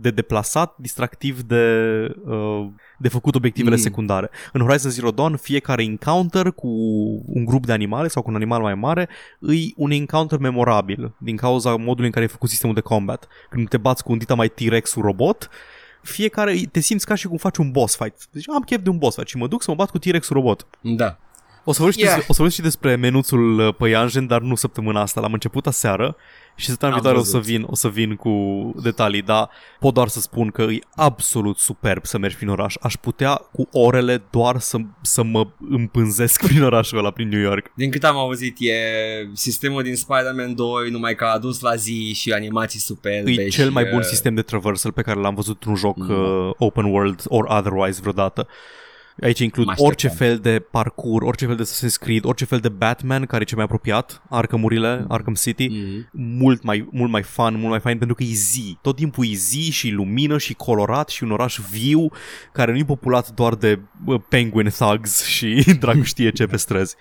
de 0.00 0.10
deplasat, 0.10 0.74
distractiv 0.78 1.40
de, 1.42 1.64
uh, 2.24 2.66
de 2.98 3.08
făcut 3.08 3.34
obiectivele 3.34 3.74
Mm. 3.74 3.80
secundare. 3.80 4.30
În 4.52 4.60
Horizon 4.60 4.90
Zero 4.90 5.10
Dawn, 5.10 5.36
fiecare 5.36 5.82
encounter 5.82 6.50
cu 6.50 6.68
un 7.26 7.44
grup 7.44 7.66
de 7.66 7.72
animale 7.72 8.08
sau 8.08 8.22
cu 8.22 8.30
un 8.30 8.36
animal 8.36 8.60
mai 8.62 8.74
mare 8.74 9.08
îi 9.38 9.74
un 9.76 9.90
encounter 9.90 10.38
memorabil 10.38 11.14
din 11.18 11.36
cauza 11.36 11.76
modului 11.76 12.06
în 12.06 12.10
care 12.12 12.24
e 12.24 12.28
făcut 12.28 12.48
sistemul 12.48 12.74
de 12.74 12.80
combat. 12.80 13.28
Când 13.50 13.68
te 13.68 13.76
bați 13.76 14.02
cu 14.02 14.12
un 14.12 14.18
dita 14.18 14.34
mai 14.34 14.48
T-Rex 14.48 14.94
robot, 14.94 15.48
fiecare 16.04 16.60
te 16.72 16.80
simți 16.80 17.06
ca 17.06 17.14
și 17.14 17.26
cum 17.26 17.36
faci 17.36 17.56
un 17.56 17.70
boss 17.70 17.96
fight. 17.96 18.26
Deci 18.30 18.48
am 18.48 18.60
chef 18.62 18.82
de 18.82 18.88
un 18.90 18.98
boss 18.98 19.14
fight 19.16 19.28
și 19.28 19.36
mă 19.36 19.46
duc 19.46 19.62
să 19.62 19.70
mă 19.70 19.76
bat 19.76 19.90
cu 19.90 19.98
T-Rex 19.98 20.28
robot. 20.28 20.66
Da. 20.80 21.18
O 21.64 21.72
să 21.72 21.78
vorbesc, 21.78 21.98
Yeah. 21.98 22.10
yeah. 22.14 22.28
o 22.28 22.32
să 22.32 22.36
vorbesc 22.36 22.54
și 22.54 22.62
despre 22.62 22.94
menuțul 22.96 23.58
uh, 23.58 23.74
păianjen, 23.74 24.26
dar 24.26 24.40
nu 24.40 24.54
săptămâna 24.54 25.00
asta. 25.00 25.20
L-am 25.20 25.32
început 25.32 25.66
aseară 25.66 26.16
și 26.56 26.66
săptămâna 26.68 26.96
Am 26.96 27.02
viitoare 27.02 27.26
o 27.26 27.30
să, 27.30 27.36
văzut. 27.36 27.52
vin, 27.52 27.66
o 27.70 27.74
să 27.74 27.88
vin 27.88 28.14
cu 28.16 28.30
detalii, 28.82 29.22
dar 29.22 29.50
pot 29.80 29.94
doar 29.94 30.08
să 30.08 30.20
spun 30.20 30.50
că 30.50 30.62
e 30.62 30.78
absolut 30.94 31.58
superb 31.58 32.04
să 32.04 32.18
mergi 32.18 32.36
prin 32.36 32.48
oraș. 32.48 32.74
Aș 32.80 32.94
putea 32.94 33.34
cu 33.34 33.68
orele 33.72 34.22
doar 34.30 34.58
să, 34.58 34.76
să 35.02 35.22
mă 35.22 35.46
împânzesc 35.70 36.46
prin 36.46 36.62
orașul 36.62 36.98
ăla, 36.98 37.10
prin 37.10 37.28
New 37.28 37.40
York. 37.40 37.70
Din 37.74 37.90
cât 37.90 38.04
am 38.04 38.16
auzit, 38.16 38.56
e 38.58 38.74
sistemul 39.32 39.82
din 39.82 39.96
Spider-Man 39.96 40.54
2, 40.54 40.90
numai 40.90 41.14
că 41.14 41.24
a 41.24 41.32
adus 41.32 41.60
la 41.60 41.74
zi 41.74 42.12
și 42.14 42.32
animații 42.32 42.80
superbe. 42.80 43.30
E 43.30 43.48
cel 43.48 43.66
și, 43.66 43.72
mai 43.72 43.84
bun 43.84 43.98
uh, 43.98 44.04
sistem 44.04 44.34
de 44.34 44.42
traversal 44.42 44.92
pe 44.92 45.02
care 45.02 45.20
l-am 45.20 45.34
văzut 45.34 45.54
într-un 45.54 45.74
joc 45.76 45.96
Mm. 45.96 46.10
uh, 46.10 46.50
open 46.58 46.84
world 46.84 47.22
or 47.28 47.44
otherwise 47.48 48.00
vreodată. 48.00 48.46
Aici 49.22 49.38
includ 49.38 49.64
Mă 49.64 49.70
așteptam. 49.70 49.92
orice 49.94 50.08
fel 50.08 50.38
de 50.38 50.58
parcur, 50.70 51.22
orice 51.22 51.46
fel 51.46 51.56
de 51.56 51.62
Assassin's 51.62 51.98
Creed, 52.00 52.24
orice 52.24 52.44
fel 52.44 52.58
de 52.58 52.68
Batman 52.68 53.26
care 53.26 53.42
e 53.42 53.44
cel 53.44 53.56
mai 53.56 53.64
apropiat, 53.64 54.22
Arkham-urile, 54.30 55.04
Arkham 55.08 55.34
City. 55.34 55.66
Mhm. 55.68 56.08
mult 56.12 56.62
mai, 56.62 56.88
mult 56.90 57.10
mai 57.10 57.22
fun, 57.22 57.54
mult 57.56 57.70
mai 57.70 57.80
fain 57.80 57.98
pentru 57.98 58.16
că 58.16 58.22
e 58.22 58.32
zi. 58.32 58.78
Tot 58.82 58.96
timpul 58.96 59.24
e 59.28 59.34
zi 59.34 59.70
și 59.70 59.90
lumină 59.90 60.38
și 60.38 60.54
colorat 60.54 61.08
și 61.08 61.22
un 61.22 61.30
oraș 61.30 61.58
viu 61.70 62.08
care 62.52 62.72
nu 62.72 62.78
e 62.78 62.84
populat 62.84 63.30
doar 63.30 63.54
de 63.54 63.80
bă, 64.04 64.18
penguin 64.18 64.68
thugs 64.68 65.24
și 65.24 65.64
dracu 65.80 66.02
știe 66.02 66.30
ce 66.30 66.46
pe 66.46 66.56
străzi. 66.56 66.94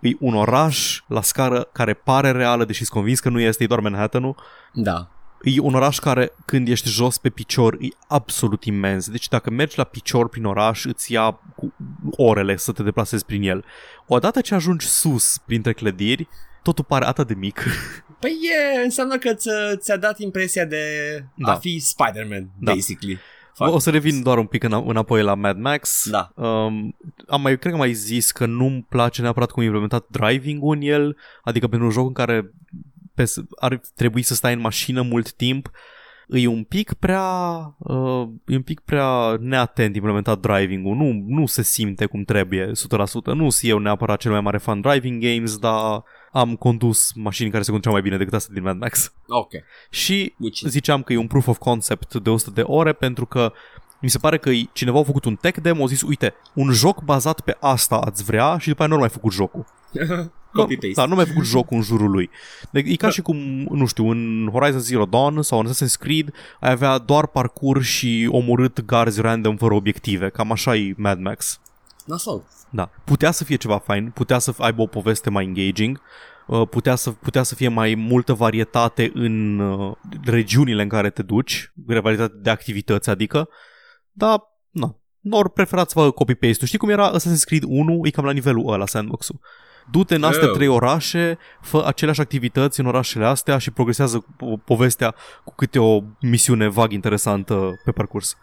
E 0.00 0.10
un 0.20 0.34
oraș 0.34 1.00
la 1.06 1.22
scară 1.22 1.68
care 1.72 1.94
pare 1.94 2.30
reală, 2.30 2.64
deși 2.64 2.78
sunt 2.78 2.90
convins 2.98 3.20
că 3.20 3.28
nu 3.28 3.40
este, 3.40 3.62
e 3.64 3.66
doar 3.66 3.80
Manhattan-ul. 3.80 4.34
Da. 4.72 5.10
E 5.42 5.60
un 5.60 5.74
oraș 5.74 5.98
care, 5.98 6.32
când 6.44 6.68
ești 6.68 6.88
jos 6.88 7.18
pe 7.18 7.28
picior, 7.28 7.74
e 7.80 7.88
absolut 8.08 8.64
imens. 8.64 9.08
Deci 9.10 9.28
dacă 9.28 9.50
mergi 9.50 9.78
la 9.78 9.84
picior 9.84 10.28
prin 10.28 10.44
oraș, 10.44 10.84
îți 10.84 11.12
ia 11.12 11.30
cu 11.56 11.74
orele 12.10 12.56
să 12.56 12.72
te 12.72 12.82
deplasezi 12.82 13.24
prin 13.24 13.42
el. 13.42 13.64
Odată 14.06 14.40
ce 14.40 14.54
ajungi 14.54 14.86
sus 14.86 15.38
printre 15.46 15.72
clădiri, 15.72 16.28
totul 16.62 16.84
pare 16.84 17.04
atât 17.06 17.26
de 17.26 17.34
mic. 17.34 17.62
Păi 18.20 18.38
e, 18.76 18.84
înseamnă 18.84 19.18
că 19.18 19.34
ți, 19.34 19.48
ți-a 19.76 19.96
dat 19.96 20.18
impresia 20.18 20.64
de 20.64 20.80
Da. 21.34 21.52
a 21.52 21.54
fi 21.56 21.78
Spider-Man, 21.78 22.48
Da. 22.58 22.72
basically. 22.72 23.18
O 23.58 23.78
să 23.78 23.90
revin 23.90 24.22
doar 24.22 24.38
un 24.38 24.46
pic 24.46 24.62
în, 24.62 24.82
înapoi 24.86 25.22
la 25.22 25.34
Mad 25.34 25.58
Max. 25.58 26.08
Da. 26.10 26.32
Um, 26.34 26.96
am 27.28 27.40
mai, 27.40 27.58
cred 27.58 27.72
că 27.72 27.78
am 27.78 27.78
mai 27.78 27.92
zis 27.92 28.32
că 28.32 28.46
nu-mi 28.46 28.86
place 28.88 29.22
neapărat 29.22 29.50
cum 29.50 29.62
e 29.62 29.64
implementat 29.64 30.06
driving-ul 30.10 30.74
în 30.74 30.82
el, 30.82 31.16
adică 31.42 31.66
pentru 31.66 31.86
un 31.86 31.92
joc 31.92 32.06
în 32.06 32.12
care 32.12 32.52
pe, 33.16 33.32
ar 33.60 33.80
trebui 33.94 34.22
să 34.22 34.34
stai 34.34 34.52
în 34.52 34.60
mașină 34.60 35.02
mult 35.02 35.32
timp, 35.32 35.70
e 36.28 36.46
un 36.46 36.64
pic 36.64 36.92
prea 36.92 37.22
uh, 37.78 38.28
e 38.46 38.54
un 38.56 38.62
pic 38.62 38.80
prea 38.80 39.36
neatent 39.40 39.94
implementat 39.94 40.38
driving-ul, 40.40 40.96
nu, 40.96 41.24
nu 41.26 41.46
se 41.46 41.62
simte 41.62 42.06
cum 42.06 42.22
trebuie 42.24 42.70
100%, 42.70 42.72
nu 43.24 43.50
sunt 43.50 43.70
eu 43.70 43.78
neapărat 43.78 44.20
cel 44.20 44.30
mai 44.30 44.40
mare 44.40 44.58
fan 44.58 44.80
driving 44.80 45.22
games, 45.22 45.56
dar 45.58 46.02
am 46.32 46.56
condus 46.56 47.12
mașini 47.14 47.50
care 47.50 47.62
se 47.62 47.68
conduceau 47.70 47.92
mai 47.94 48.02
bine 48.02 48.16
decât 48.16 48.34
astea 48.34 48.54
din 48.54 48.62
Mad 48.62 48.78
Max. 48.78 49.12
Ok. 49.26 49.50
Și 49.90 50.34
Which 50.38 50.60
is- 50.60 50.70
ziceam 50.70 51.02
că 51.02 51.12
e 51.12 51.16
un 51.16 51.26
proof 51.26 51.46
of 51.46 51.58
concept 51.58 52.14
de 52.14 52.30
100 52.30 52.50
de 52.50 52.62
ore 52.62 52.92
pentru 52.92 53.26
că 53.26 53.52
mi 54.00 54.10
se 54.10 54.18
pare 54.18 54.38
că 54.38 54.50
e- 54.50 54.68
cineva 54.72 54.98
a 54.98 55.02
făcut 55.02 55.24
un 55.24 55.36
tech 55.36 55.60
demo, 55.60 55.84
a 55.84 55.86
zis, 55.86 56.02
uite, 56.02 56.34
un 56.54 56.72
joc 56.72 57.02
bazat 57.02 57.40
pe 57.40 57.56
asta 57.60 57.96
ați 57.96 58.24
vrea 58.24 58.58
și 58.58 58.68
după 58.68 58.82
aia 58.82 58.90
nu 58.90 58.98
mai 58.98 59.08
făcut 59.08 59.32
jocul. 59.32 59.64
Copy-paste. 60.56 60.94
Da, 60.94 61.04
nu 61.04 61.14
mai 61.14 61.26
făcut 61.26 61.44
jocul 61.44 61.76
în 61.76 61.82
jurul 61.82 62.10
lui. 62.10 62.30
Deci, 62.70 62.88
e 62.88 62.96
ca 62.96 63.10
și 63.10 63.22
cum, 63.22 63.36
nu 63.70 63.86
știu, 63.86 64.10
în 64.10 64.48
Horizon 64.52 64.80
Zero 64.80 65.04
Dawn 65.04 65.42
sau 65.42 65.58
în 65.58 65.66
Assassin's 65.66 65.98
Creed 65.98 66.32
ai 66.60 66.70
avea 66.70 66.98
doar 66.98 67.26
parcurs 67.26 67.86
și 67.86 68.28
omorât 68.30 68.84
garzi 68.84 69.20
random 69.20 69.56
fără 69.56 69.74
obiective. 69.74 70.28
Cam 70.28 70.52
așa 70.52 70.76
e 70.76 70.94
Mad 70.96 71.18
Max. 71.18 71.60
Nasol. 72.04 72.42
Da. 72.70 72.90
Putea 73.04 73.30
să 73.30 73.44
fie 73.44 73.56
ceva 73.56 73.78
fain, 73.78 74.10
putea 74.10 74.38
să 74.38 74.54
aibă 74.58 74.82
o 74.82 74.86
poveste 74.86 75.30
mai 75.30 75.44
engaging, 75.44 76.00
uh, 76.46 76.68
putea 76.68 76.94
să, 76.94 77.10
putea 77.10 77.42
să 77.42 77.54
fie 77.54 77.68
mai 77.68 77.94
multă 77.94 78.32
varietate 78.32 79.10
în 79.14 79.58
uh, 79.58 79.96
regiunile 80.24 80.82
în 80.82 80.88
care 80.88 81.10
te 81.10 81.22
duci, 81.22 81.72
varietate 81.86 82.34
de 82.36 82.50
activități, 82.50 83.10
adică, 83.10 83.48
dar, 84.16 84.42
nu. 84.70 85.00
Ori 85.30 85.50
preferați 85.50 85.92
să 85.92 85.98
facă 85.98 86.10
copy-paste-ul. 86.10 86.66
Știi 86.66 86.78
cum 86.78 86.88
era 86.88 87.18
Assassin's 87.18 87.44
Creed 87.44 87.62
1? 87.66 88.00
E 88.04 88.10
cam 88.10 88.24
la 88.24 88.32
nivelul 88.32 88.72
ăla 88.72 88.86
sandbox-ul. 88.86 89.40
Du-te 89.90 90.14
în 90.14 90.22
astea 90.22 90.48
Oh. 90.48 90.54
trei 90.54 90.66
orașe, 90.66 91.38
fă 91.60 91.82
aceleași 91.86 92.20
activități 92.20 92.80
în 92.80 92.86
orașele 92.86 93.26
astea 93.26 93.58
și 93.58 93.70
progresează 93.70 94.24
po- 94.24 94.64
povestea 94.64 95.14
cu 95.44 95.54
câte 95.54 95.78
o 95.78 96.00
misiune 96.20 96.68
vag 96.68 96.92
interesantă 96.92 97.80
pe 97.84 97.90
parcurs. 97.92 98.36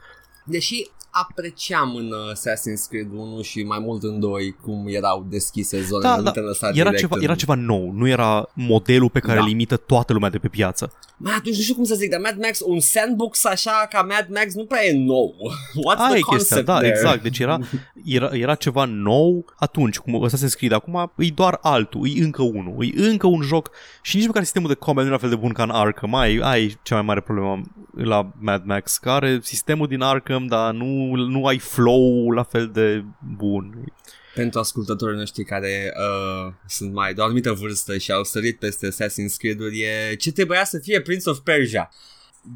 Deși 0.45 0.89
apreciam 1.13 1.95
în 1.95 2.05
uh, 2.11 2.33
Assassin's 2.33 2.89
Creed 2.89 3.07
1 3.13 3.41
și 3.41 3.63
mai 3.63 3.79
mult 3.79 4.03
în 4.03 4.19
2 4.19 4.55
cum 4.61 4.85
erau 4.87 5.25
deschise 5.29 5.81
zonele, 5.81 6.09
Da, 6.09 6.15
nu 6.15 6.23
da, 6.23 6.31
te 6.31 6.39
lăsa 6.39 6.67
Era 6.67 6.73
direct 6.73 6.97
ceva, 6.97 7.15
în... 7.17 7.23
era 7.23 7.35
ceva 7.35 7.53
nou, 7.55 7.91
nu 7.91 8.07
era 8.07 8.49
modelul 8.53 9.09
pe 9.09 9.19
care 9.19 9.37
Da. 9.37 9.43
îl 9.43 9.49
imită 9.49 9.77
toată 9.77 10.13
lumea 10.13 10.29
de 10.29 10.37
pe 10.37 10.47
piață. 10.47 10.93
Mai 11.17 11.33
atunci 11.37 11.55
nu 11.55 11.61
știu 11.61 11.75
cum 11.75 11.83
să 11.83 11.95
zic, 11.95 12.09
dar 12.09 12.19
Mad 12.19 12.37
Max, 12.41 12.59
un 12.65 12.79
sandbox 12.79 13.45
așa 13.45 13.87
ca 13.89 14.01
Mad 14.01 14.27
Max 14.29 14.53
nu 14.53 14.65
prea 14.65 14.85
e 14.85 14.93
nou. 14.97 15.35
What's 15.87 15.97
Aia 15.97 16.09
the 16.09 16.17
e 16.17 16.19
concept 16.19 16.47
chestia, 16.49 16.61
da, 16.61 16.77
there? 16.77 16.93
exact. 16.93 17.21
Deci 17.21 17.39
era, 17.39 17.59
era, 18.05 18.29
era 18.31 18.55
ceva 18.55 18.85
nou 18.85 19.45
atunci, 19.55 19.97
cum 19.97 20.27
Assassin's 20.29 20.55
Creed. 20.57 20.71
Acum 20.71 21.11
e 21.17 21.27
doar 21.35 21.57
altul, 21.61 22.07
e 22.07 22.23
încă 22.23 22.41
unul, 22.41 22.75
e 22.79 23.07
încă 23.07 23.27
un 23.27 23.41
joc 23.41 23.69
și 24.01 24.15
nici 24.17 24.25
măcar 24.25 24.43
sistemul 24.43 24.67
de 24.69 24.73
combat 24.75 25.03
nu 25.03 25.09
e 25.09 25.13
la 25.13 25.19
fel 25.19 25.29
de 25.29 25.35
bun 25.35 25.51
ca 25.51 25.63
în 25.63 25.69
Arkham. 25.69 26.15
Ai, 26.15 26.39
ai 26.41 26.77
cea 26.83 26.95
mai 26.95 27.03
mare 27.03 27.19
problemă 27.21 27.61
la 27.95 28.31
Mad 28.39 28.63
Max, 28.65 28.97
care 28.97 29.39
sistemul 29.41 29.87
din 29.87 30.01
Arkham, 30.01 30.45
dar 30.45 30.73
nu, 30.73 30.85
nu 31.15 31.45
ai 31.45 31.59
flow 31.59 32.31
la 32.31 32.43
fel 32.43 32.67
de 32.67 33.03
bun. 33.35 33.93
Pentru 34.35 34.59
ascultătorii 34.59 35.17
noștri 35.17 35.43
care 35.43 35.93
uh, 35.97 36.53
sunt 36.67 36.93
mai 36.93 37.13
de 37.13 37.21
o 37.21 37.23
anumită 37.23 37.51
vârstă 37.51 37.97
și 37.97 38.11
au 38.11 38.23
sărit 38.23 38.59
peste 38.59 38.87
Assassin's 38.87 39.37
Creed-uri 39.37 39.81
e 39.81 40.15
ce 40.15 40.31
trebuia 40.31 40.63
să 40.63 40.79
fie 40.79 41.01
Prince 41.01 41.29
of 41.29 41.39
Persia. 41.39 41.89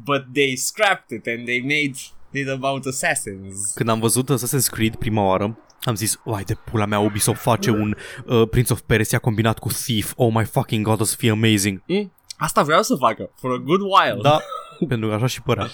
But 0.04 0.24
they 0.32 0.56
scrapped 0.56 1.18
it 1.18 1.26
and 1.26 1.44
they 1.44 1.60
made 1.60 1.98
it 2.30 2.48
about 2.48 2.86
assassins. 2.86 3.72
Când 3.74 3.88
am 3.88 4.00
văzut 4.00 4.30
Assassin's 4.30 4.70
Creed 4.70 4.96
prima 4.96 5.26
oară, 5.26 5.58
am 5.80 5.94
zis, 5.94 6.20
uai 6.24 6.42
de 6.42 6.54
pula 6.54 6.86
mea, 6.86 6.98
Ubisoft 6.98 7.40
face 7.40 7.70
un 7.70 7.96
uh, 8.26 8.48
Prince 8.48 8.72
of 8.72 8.80
Persia 8.86 9.18
combinat 9.18 9.58
cu 9.58 9.68
Thief. 9.68 10.12
Oh 10.16 10.32
my 10.32 10.44
fucking 10.44 10.86
god, 10.86 11.00
o 11.00 11.04
să 11.04 11.16
fie 11.16 11.30
amazing. 11.30 11.82
Mm? 11.86 12.12
Asta 12.36 12.62
vreau 12.62 12.82
să 12.82 12.94
facă, 12.94 13.30
for 13.34 13.50
a 13.50 13.56
good 13.56 13.80
while. 13.80 14.22
Da, 14.22 14.40
pentru 14.88 15.08
că 15.08 15.14
așa 15.14 15.26
și 15.26 15.42
părea. 15.42 15.70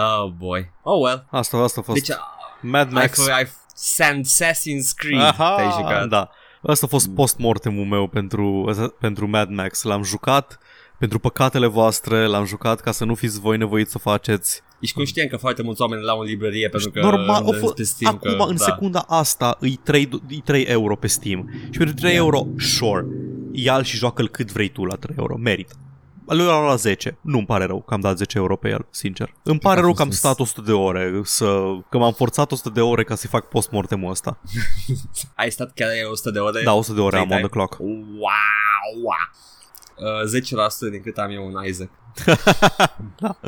Oh 0.00 0.30
boy. 0.38 0.70
Oh 0.82 1.00
well. 1.02 1.26
Asta, 1.30 1.56
asta 1.56 1.80
a 1.80 1.82
fost 1.82 1.98
Deci, 2.06 2.16
Mad 2.60 2.86
ai, 2.86 2.92
Max. 2.92 3.28
f- 3.28 3.32
ai 3.32 3.44
f- 3.44 3.58
Sand 3.74 4.26
Assassin's 4.26 4.94
Creed 4.96 5.20
Aha, 5.20 5.54
te-ai 5.56 5.70
jucat. 5.78 6.08
Da. 6.08 6.30
Asta 6.62 6.86
a 6.86 6.88
fost 6.88 7.08
post-mortemul 7.08 7.84
meu 7.84 8.06
pentru, 8.06 8.70
pentru 9.00 9.26
Mad 9.28 9.48
Max. 9.50 9.82
L-am 9.82 10.02
jucat 10.02 10.58
pentru 10.98 11.18
păcatele 11.18 11.66
voastre, 11.66 12.26
l-am 12.26 12.44
jucat 12.44 12.80
ca 12.80 12.90
să 12.92 13.04
nu 13.04 13.14
fiți 13.14 13.40
voi 13.40 13.56
nevoiți 13.56 13.90
să 13.90 13.96
o 14.04 14.10
faceți. 14.10 14.62
Ești 14.80 14.94
conștient 14.94 15.30
că 15.30 15.36
foarte 15.36 15.62
mulți 15.62 15.80
oameni 15.80 16.02
l-au 16.02 16.18
în 16.18 16.26
librărie 16.26 16.68
pentru 16.68 16.90
că 16.90 17.00
Normal, 17.00 17.40
o 17.40 17.44
vândesc 17.44 17.60
fost, 17.60 17.74
pe 17.74 17.82
Steam 17.82 18.14
acum, 18.14 18.36
că, 18.36 18.50
în 18.50 18.56
da. 18.56 18.64
secunda 18.64 19.04
asta, 19.08 19.56
îi 19.60 19.80
3, 19.82 20.08
îi 20.28 20.42
3 20.44 20.62
euro 20.62 20.96
pe 20.96 21.06
Steam. 21.06 21.50
Și 21.70 21.78
pentru 21.78 21.94
3 21.94 22.10
Yeah. 22.12 22.22
euro, 22.24 22.46
sure, 22.58 23.06
ia-l 23.52 23.82
și 23.82 23.96
joacă-l 23.96 24.28
cât 24.28 24.52
vrei 24.52 24.68
tu 24.68 24.84
la 24.84 24.94
3 24.94 25.14
euro. 25.18 25.36
Merită. 25.36 25.74
Lui 26.36 26.44
l-am 26.44 26.58
luat 26.60 26.70
la 26.70 26.76
10. 26.76 27.18
Nu-mi 27.20 27.46
pare 27.46 27.64
rău 27.64 27.82
că 27.82 27.94
am 27.94 28.00
dat 28.00 28.16
10 28.16 28.38
euro 28.38 28.56
pe 28.56 28.68
el, 28.68 28.86
sincer. 28.90 29.34
Îmi 29.42 29.58
pare 29.58 29.74
că 29.74 29.80
a 29.80 29.82
rău 29.82 29.94
fost 29.94 29.96
că 29.96 30.02
am 30.02 30.08
un- 30.08 30.14
stat 30.14 30.40
100 30.40 30.60
de 30.60 30.72
ore, 30.72 31.20
să, 31.24 31.62
că 31.90 31.98
m-am 31.98 32.12
forțat 32.12 32.52
100 32.52 32.68
de 32.68 32.80
ore 32.80 33.04
ca 33.04 33.14
să-i 33.14 33.28
fac 33.28 33.48
post-mortemul 33.48 34.10
ăsta. 34.10 34.40
Ai 35.36 35.50
stat 35.50 35.72
chiar 35.74 35.88
100 36.10 36.30
de 36.30 36.38
ore? 36.38 36.62
Da, 36.62 36.72
100 36.72 36.92
de 36.94 37.00
ore 37.00 37.18
am 37.18 37.26
Trei 37.28 37.36
on 37.36 37.42
the 37.48 37.52
clock. 37.52 37.76
Wow! 37.78 37.90
wow. 39.02 39.14
Uh, 40.22 40.88
10% 40.88 40.90
din 40.90 41.02
cât 41.02 41.18
am 41.18 41.30
eu 41.30 41.46
un 41.46 41.64
Isaac. 41.66 41.90
Da. 43.20 43.38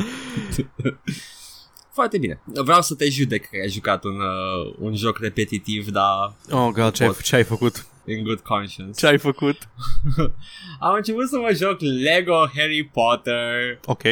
Foarte 1.92 2.18
bine. 2.18 2.40
Vreau 2.44 2.82
să 2.82 2.94
te 2.94 3.08
judec 3.08 3.42
că 3.50 3.56
ai 3.62 3.68
jucat 3.68 4.04
un, 4.04 4.20
uh, 4.20 4.74
un 4.78 4.94
joc 4.96 5.18
repetitiv, 5.18 5.88
dar 5.90 6.34
Oh, 6.50 6.68
God, 6.72 6.92
ce 6.92 7.02
ai, 7.02 7.08
Pot. 7.08 7.20
ce 7.22 7.36
ai 7.36 7.44
făcut? 7.44 7.86
In 8.06 8.24
good 8.24 8.40
conscience. 8.40 9.00
Ce 9.00 9.06
ai 9.06 9.18
făcut? 9.18 9.56
Am 10.80 10.94
început 10.94 11.28
să 11.28 11.38
mă 11.38 11.52
joc 11.52 11.80
Lego 11.80 12.46
Harry 12.54 12.84
Potter. 12.92 13.78
Ok. 13.86 14.02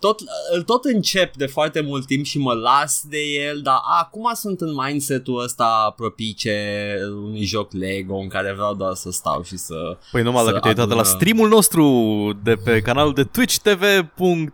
Tot, 0.00 0.20
îl 0.54 0.62
tot 0.62 0.84
încep 0.84 1.36
de 1.36 1.46
foarte 1.46 1.80
mult 1.80 2.06
timp 2.06 2.24
și 2.24 2.38
mă 2.38 2.52
las 2.52 3.02
de 3.08 3.18
el, 3.18 3.60
dar 3.62 3.78
acum 4.00 4.30
sunt 4.34 4.60
în 4.60 4.74
mindset-ul 4.74 5.42
ăsta 5.42 5.94
propice 5.96 6.96
unui 7.24 7.44
joc 7.44 7.72
Lego 7.72 8.16
în 8.16 8.28
care 8.28 8.52
vreau 8.52 8.74
doar 8.74 8.94
să 8.94 9.10
stau 9.10 9.42
și 9.42 9.56
să... 9.56 9.96
Păi 10.12 10.22
numai 10.22 10.44
Să 10.44 10.50
dacă 10.50 10.60
te-ai 10.60 10.72
uitat 10.72 10.88
de 10.88 10.94
la 10.94 11.00
adună- 11.00 11.16
streamul 11.16 11.48
nostru 11.48 11.84
de 12.42 12.54
pe 12.64 12.80
canalul 12.80 13.14
de 13.14 13.24
Twitch 13.24 13.56
TV 13.56 13.82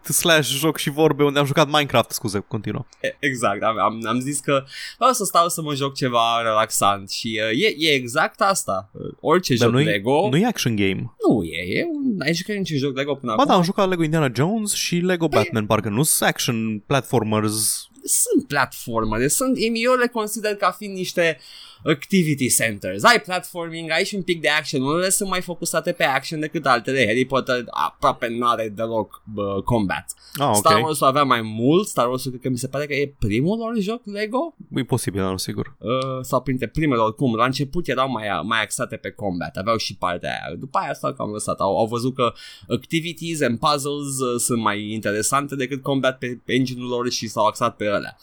slash 0.03 0.49
joc 0.49 0.77
și 0.79 0.91
vorbe 0.91 1.25
unde 1.25 1.39
am 1.39 1.47
jucat 1.47 1.67
Minecraft, 1.67 2.11
scuze, 2.11 2.45
continuă. 2.49 2.85
Exact, 3.19 3.63
am, 3.63 3.79
am, 3.79 4.01
am 4.07 4.21
zis 4.21 4.39
că 4.39 4.65
vreau 4.97 5.13
să 5.13 5.25
stau 5.25 5.49
să 5.49 5.63
mă 5.63 5.75
joc 5.75 5.95
ceva 5.95 6.43
relaxant 6.43 7.11
și 7.11 7.41
uh, 7.53 7.63
e, 7.63 7.89
e 7.89 7.95
exact 7.95 8.41
asta. 8.41 8.91
Uh, 8.93 9.01
Orice 9.21 9.55
Dar 9.55 9.69
joc 9.69 9.77
nu 9.77 9.85
Lego... 9.85 10.29
nu 10.31 10.37
e 10.37 10.47
action 10.47 10.77
game. 10.77 11.15
Nu 11.29 11.43
e, 11.43 11.79
e 11.79 11.85
un... 11.85 12.21
Ai 12.21 12.35
jucat 12.35 12.57
niciun 12.57 12.79
joc 12.79 12.97
Lego 12.97 13.15
până 13.15 13.35
Ba 13.35 13.43
acum? 13.43 13.53
da, 13.53 13.59
am 13.59 13.63
jucat 13.65 13.89
Lego 13.89 14.03
Indiana 14.03 14.31
Jones 14.35 14.73
și 14.75 14.97
Lego 14.97 15.29
Batman, 15.35 15.67
parcă 15.67 15.89
nu 15.89 16.03
sunt 16.03 16.29
action 16.29 16.79
platformers. 16.79 17.87
Sunt 18.05 18.47
platformere, 18.47 19.29
sunt, 19.29 19.57
eu 19.75 19.95
le 19.95 20.07
consider 20.07 20.55
ca 20.55 20.71
fiind 20.71 20.97
niște 20.97 21.39
activity 21.85 22.49
centers. 22.49 23.03
Ai 23.03 23.21
platforming, 23.21 23.91
ai 23.91 24.05
și 24.05 24.15
un 24.15 24.23
pic 24.23 24.41
de 24.41 24.49
action. 24.49 24.83
Unele 24.83 25.09
sunt 25.09 25.29
mai 25.29 25.41
focusate 25.41 25.93
pe 25.93 26.05
action 26.05 26.41
decât 26.41 26.67
altele. 26.67 27.07
Harry 27.07 27.25
Potter 27.25 27.65
aproape 27.71 28.29
nu 28.29 28.49
are 28.49 28.69
deloc 28.69 29.23
bă, 29.25 29.63
combat. 29.65 30.15
Ah, 30.35 30.47
ok. 30.47 30.57
Star 30.57 30.81
Wars 30.83 31.01
avea 31.01 31.23
mai 31.23 31.41
mult. 31.43 31.87
Star 31.87 32.09
Wars 32.09 32.23
cred 32.23 32.41
că 32.41 32.49
mi 32.49 32.59
se 32.59 32.69
pare 32.69 32.87
că 32.87 32.95
e 32.95 33.15
primul 33.19 33.59
lor 33.59 33.79
joc 33.79 34.01
Lego. 34.05 34.55
E 34.75 34.83
posibil, 34.83 35.21
dar 35.21 35.31
nu 35.31 35.37
sigur. 35.37 35.77
Uh, 35.79 35.91
sau 36.21 36.43
printre 36.43 36.67
primele 36.67 37.01
oricum. 37.01 37.35
La 37.35 37.45
început 37.45 37.89
erau 37.89 38.11
mai, 38.11 38.27
mai 38.43 38.63
axate 38.63 38.97
pe 38.97 39.11
combat. 39.11 39.57
Aveau 39.57 39.77
și 39.77 39.97
partea 39.97 40.31
aia. 40.31 40.57
După 40.57 40.79
aia 40.79 40.95
s-au 40.95 41.13
cam 41.13 41.31
lăsat. 41.31 41.61
Au, 41.61 41.79
au 41.79 41.87
văzut 41.87 42.15
că 42.15 42.33
activities 42.69 43.41
and 43.41 43.59
puzzles 43.59 44.19
uh, 44.19 44.41
sunt 44.41 44.61
mai 44.61 44.93
interesante 44.93 45.57
decât 45.57 45.83
combat 45.83 46.19
pe, 46.19 46.41
pe 46.45 46.53
engine-ul 46.53 46.89
lor 46.89 47.11
și 47.11 47.29
s-au 47.29 47.47
axat 47.47 47.77
pe 47.77 47.87
alea. 47.87 48.17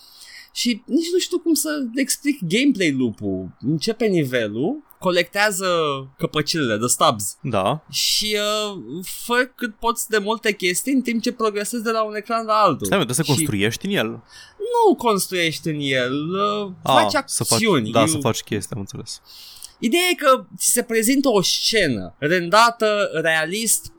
Și 0.59 0.81
nici 0.85 1.11
nu 1.13 1.19
știu 1.19 1.39
cum 1.39 1.53
să 1.53 1.69
explic 1.95 2.39
gameplay 2.47 2.91
loop-ul. 2.97 3.49
Începe 3.59 4.05
nivelul, 4.05 4.83
colectează 4.99 5.67
căpăcilele 6.17 6.77
de 6.77 6.85
stubs 6.87 7.37
Da. 7.41 7.85
și 7.91 8.35
uh, 8.73 8.81
fă 9.25 9.49
cât 9.55 9.75
poți 9.75 10.09
de 10.09 10.17
multe 10.17 10.51
chestii 10.53 10.93
în 10.93 11.01
timp 11.01 11.21
ce 11.21 11.31
progresezi 11.31 11.83
de 11.83 11.89
la 11.91 12.03
un 12.03 12.15
ecran 12.15 12.45
la 12.45 12.53
altul. 12.53 12.85
Stai, 12.85 12.97
mă, 12.97 13.03
trebuie 13.05 13.15
să 13.25 13.31
Și 13.31 13.35
construiești 13.35 13.85
în 13.85 13.91
el. 13.91 14.07
Nu 14.87 14.95
construiești 14.95 15.67
în 15.67 15.77
el, 15.79 16.13
uh, 16.13 16.71
faci 16.83 17.13
Ah, 17.15 17.23
să 17.25 17.43
faci, 17.43 17.51
acțiuni. 17.57 17.91
da, 17.91 17.99
You- 17.99 18.07
să 18.07 18.17
faci 18.17 18.39
chestii, 18.41 18.75
am 18.75 18.79
înțeles. 18.79 19.21
Ideea 19.79 20.03
e 20.11 20.15
că 20.15 20.45
ți 20.57 20.71
se 20.71 20.83
prezintă 20.83 21.29
o 21.29 21.41
scenă 21.41 22.15
rendată 22.17 23.09
realist 23.13 23.91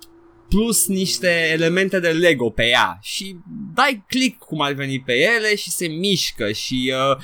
plus 0.51 0.87
niște 0.87 1.51
elemente 1.53 2.01
de 2.01 2.09
Lego 2.09 2.51
pe 2.51 2.67
ea 2.67 2.99
și 3.03 3.37
dai 3.75 4.05
click 4.09 4.39
cum 4.39 4.61
ar 4.61 4.73
veni 4.73 5.01
pe 5.01 5.13
ele 5.13 5.55
și 5.55 5.71
se 5.71 5.87
mișcă 5.87 6.53
și 6.53 6.93
uh, 6.95 7.23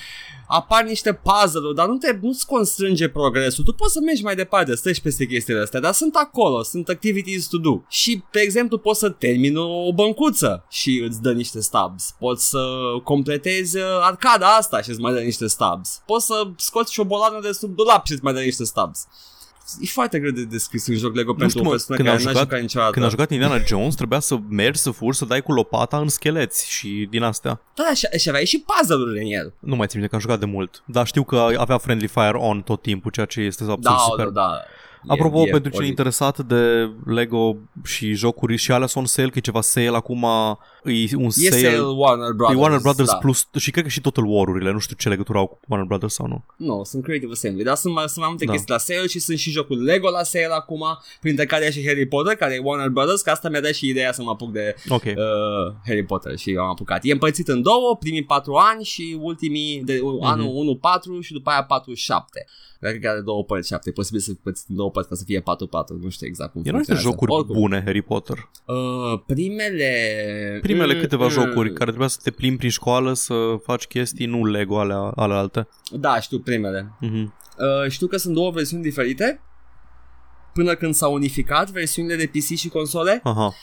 apar 0.49 0.85
niște 0.85 1.13
puzzle-uri, 1.13 1.75
dar 1.75 1.87
nu 1.87 1.97
te, 1.97 2.19
nu-ți 2.21 2.47
constrânge 2.47 3.09
progresul. 3.09 3.65
Tu 3.65 3.73
poți 3.73 3.93
să 3.93 4.01
mergi 4.01 4.23
mai 4.23 4.35
departe, 4.35 4.75
să 4.75 4.83
treci 4.83 5.01
peste 5.01 5.27
chestiile 5.27 5.61
astea, 5.61 5.81
dar 5.81 5.93
sunt 5.93 6.15
acolo, 6.15 6.63
sunt 6.63 6.89
activities 6.89 7.47
to 7.47 7.59
do. 7.59 7.83
Și, 7.89 8.23
de 8.31 8.41
exemplu, 8.41 8.79
poți 8.79 8.99
să 8.99 9.11
termini 9.11 9.57
o 9.57 9.93
băncuță 9.93 10.67
și 10.71 11.03
îți 11.09 11.23
dă 11.23 11.33
niște 11.33 11.61
stubs. 11.61 12.15
Poți 12.19 12.49
să 12.49 12.59
completezi 13.05 13.77
uh, 13.77 13.85
arcada 14.01 14.47
asta 14.47 14.83
și 14.83 14.91
îți 14.91 15.01
mai 15.01 15.13
dă 15.13 15.21
niște 15.21 15.47
stubs. 15.47 16.03
Poți 16.07 16.27
să 16.27 16.49
scoți 16.57 16.93
șobolană 16.93 17.39
de 17.43 17.53
sub 17.53 17.75
dulap 17.75 18.07
și 18.07 18.13
îți 18.13 18.25
mai 18.25 18.33
dă 18.33 18.41
niște 18.41 18.65
stubs. 18.65 19.07
E 19.81 19.87
foarte 19.87 20.19
greu 20.19 20.31
de 20.31 20.45
descris 20.45 20.87
un 20.87 20.95
joc 20.95 21.15
Lego 21.15 21.31
pentru 21.31 21.49
știu, 21.49 21.61
o 21.61 21.65
mă, 21.65 21.71
persoană 21.71 22.03
când 22.03 22.09
care 22.09 22.21
am 22.21 22.25
n-a 22.25 22.31
jucat- 22.33 22.49
jucat 22.49 22.61
niciodată. 22.61 22.93
Când 22.93 23.05
a 23.05 23.09
jucat 23.09 23.31
Indiana 23.31 23.59
Jones, 23.67 23.95
trebuia 23.95 24.19
să 24.21 24.39
mergi, 24.49 24.79
să 24.81 24.91
furi, 24.91 25.17
să 25.17 25.25
dai 25.25 25.43
cu 25.43 25.53
lopata 25.53 25.99
în 25.99 26.09
scheleți 26.09 26.71
și 26.71 27.07
din 27.11 27.23
astea. 27.23 27.61
Da, 27.75 27.85
da, 27.89 27.95
și, 27.95 28.07
și 28.19 28.29
aveai 28.29 28.45
și 28.47 28.65
puzzle-uri 28.67 29.21
în 29.25 29.27
el. 29.33 29.53
Nu 29.59 29.77
mai 29.77 29.87
țin 29.87 29.99
minte 30.01 30.09
că 30.09 30.15
am 30.15 30.21
jucat 30.21 30.39
de 30.39 30.47
mult, 30.47 30.83
dar 30.87 31.07
știu 31.07 31.25
că 31.25 31.49
avea 31.57 31.79
friendly 31.79 32.07
fire 32.09 32.37
on 32.37 32.63
tot 32.63 32.83
timpul, 32.83 33.11
ceea 33.11 33.27
ce 33.27 33.41
este 33.41 33.63
absolut 33.63 33.83
Da, 33.85 33.97
super. 34.11 34.27
da, 34.27 34.31
da. 34.41 34.61
Apropo, 35.07 35.39
E- 35.39 35.43
e 35.43 35.51
pentru 35.51 35.71
cine 35.71 35.75
oribil. 35.77 35.89
interesat 35.89 36.39
de 36.39 36.91
Lego 37.05 37.57
și 37.85 38.13
jocuri 38.13 38.57
și 38.57 38.73
alea 38.73 38.87
sunt 38.87 39.03
on 39.05 39.09
sale, 39.09 39.29
că 39.29 39.39
e 39.39 39.41
ceva 39.41 39.61
sale 39.61 39.87
acum, 39.97 40.27
e 40.85 41.17
un 41.17 41.25
E 41.27 41.31
sale, 41.31 41.63
sale 41.63 41.81
Warner 41.81 42.33
Brothers. 42.33 42.59
e 42.59 42.63
Warner 42.63 42.81
Brothers 42.81 43.09
da. 43.11 43.17
Plus 43.17 43.49
și 43.57 43.71
cred 43.71 43.85
că 43.85 43.91
și 43.91 44.01
Total 44.01 44.25
War-urile, 44.27 44.73
nu 44.73 44.79
știu 44.79 44.97
ce 44.99 45.09
legătură 45.09 45.39
au 45.39 45.47
cu 45.47 45.59
Warner 45.69 45.87
Brothers 45.89 46.15
sau 46.15 46.27
nu. 46.27 46.45
Nu, 46.57 46.85
sunt 46.85 47.03
Creative 47.03 47.33
Assembly, 47.33 47.65
dar 47.65 47.77
sunt 47.77 47.95
mai, 47.95 48.05
sunt 48.07 48.19
mai 48.19 48.29
multe 48.29 48.45
Da. 48.45 48.51
chestii 48.53 48.73
la 48.73 48.79
sale 48.79 49.07
și 49.07 49.19
sunt 49.19 49.39
și 49.39 49.51
jocul 49.51 49.83
Lego 49.83 50.09
la 50.11 50.23
sale 50.23 50.49
acum, 50.55 50.85
printre 51.21 51.47
care 51.47 51.65
e 51.65 51.71
și 51.71 51.87
Harry 51.87 52.07
Potter, 52.07 52.35
care 52.37 52.55
e 52.55 52.61
Warner 52.63 52.89
Brothers, 52.89 53.21
că 53.23 53.31
asta 53.31 53.49
mi-a 53.49 53.61
dat 53.61 53.73
și 53.75 53.89
ideea 53.89 54.13
să 54.13 54.23
mă 54.23 54.31
apuc 54.31 54.53
de 54.53 54.75
Ok. 54.89 55.03
uh, 55.05 55.15
Harry 55.87 56.05
Potter 56.05 56.37
și 56.39 56.57
am 56.61 56.69
apucat. 56.69 57.01
E 57.05 57.13
împărțit 57.13 57.49
în 57.49 57.63
două, 57.63 57.97
primii 58.01 58.25
patru 58.25 58.55
ani 58.55 58.85
și 58.85 59.17
ultimii, 59.21 59.83
de, 59.85 59.99
uh, 60.03 60.19
anul 60.23 60.47
1-4 60.55 61.21
și 61.21 61.33
după 61.33 61.51
aia 61.51 61.63
4-7. 61.65 62.47
Cred 62.81 63.01
că 63.01 63.09
are 63.09 63.21
două 63.21 63.45
părți, 63.45 63.69
șapte. 63.69 63.89
E 63.89 63.93
posibil 63.93 64.21
să 64.21 64.31
împărțit 64.31 64.69
în 64.69 64.77
două 64.77 64.91
părți 64.97 65.09
ca 65.09 65.15
să 65.15 65.25
fie 65.27 65.41
4-4. 65.41 65.43
Nu 66.01 66.09
știu 66.09 66.27
exact 66.27 66.53
cum 66.53 66.63
Erau 66.65 66.79
niște 66.79 66.93
funcționează. 66.93 67.09
jocuri 67.09 67.33
Oricum, 67.33 67.61
bune, 67.61 67.83
Harry 67.85 68.03
Potter. 68.03 68.39
Uh, 68.65 69.21
primele... 69.27 69.93
Primele 70.63 70.95
Mm, 70.95 71.01
câteva 71.01 71.25
mm. 71.25 71.31
jocuri 71.31 71.73
care 71.73 71.89
trebuia 71.89 72.09
să 72.09 72.19
te 72.23 72.31
plimbi 72.31 72.59
prin 72.59 72.71
școală, 72.71 73.13
să 73.13 73.35
faci 73.63 73.85
chestii, 73.85 74.27
nu 74.27 74.45
Lego 74.45 74.79
ale, 74.79 74.95
ale 75.15 75.35
alte. 75.35 75.69
Da, 75.91 76.21
știu 76.21 76.39
primele. 76.39 76.97
Mhm. 77.01 77.35
Uh, 77.59 77.91
știu 77.91 78.07
că 78.07 78.17
sunt 78.17 78.35
două 78.35 78.51
versiuni 78.51 78.83
diferite 78.83 79.41
până 80.53 80.75
când 80.75 80.95
s-au 80.95 81.13
unificat 81.13 81.71
versiunile 81.71 82.17
de 82.17 82.31
PC 82.33 82.57
și 82.57 82.69
console. 82.69 83.21
Aha. 83.23 83.55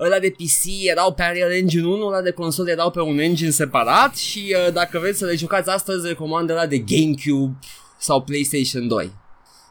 Ăla 0.00 0.18
de 0.18 0.30
PC 0.30 0.86
erau 0.90 1.12
pe 1.14 1.22
Unreal 1.28 1.52
Engine 1.52 1.86
1, 1.86 2.06
ăla 2.06 2.20
de 2.22 2.30
console 2.30 2.70
erau 2.70 2.90
pe 2.90 3.00
un 3.00 3.18
engine 3.18 3.50
separat 3.50 4.16
și 4.16 4.56
uh, 4.66 4.72
dacă 4.72 4.98
vreți 4.98 5.18
să 5.18 5.24
le 5.24 5.36
jucați 5.36 5.70
astăzi, 5.70 6.06
recomand 6.06 6.50
ăla 6.50 6.66
de 6.66 6.78
GameCube 6.78 7.58
sau 7.98 8.22
PlayStation 8.22 8.88
2. 8.88 9.12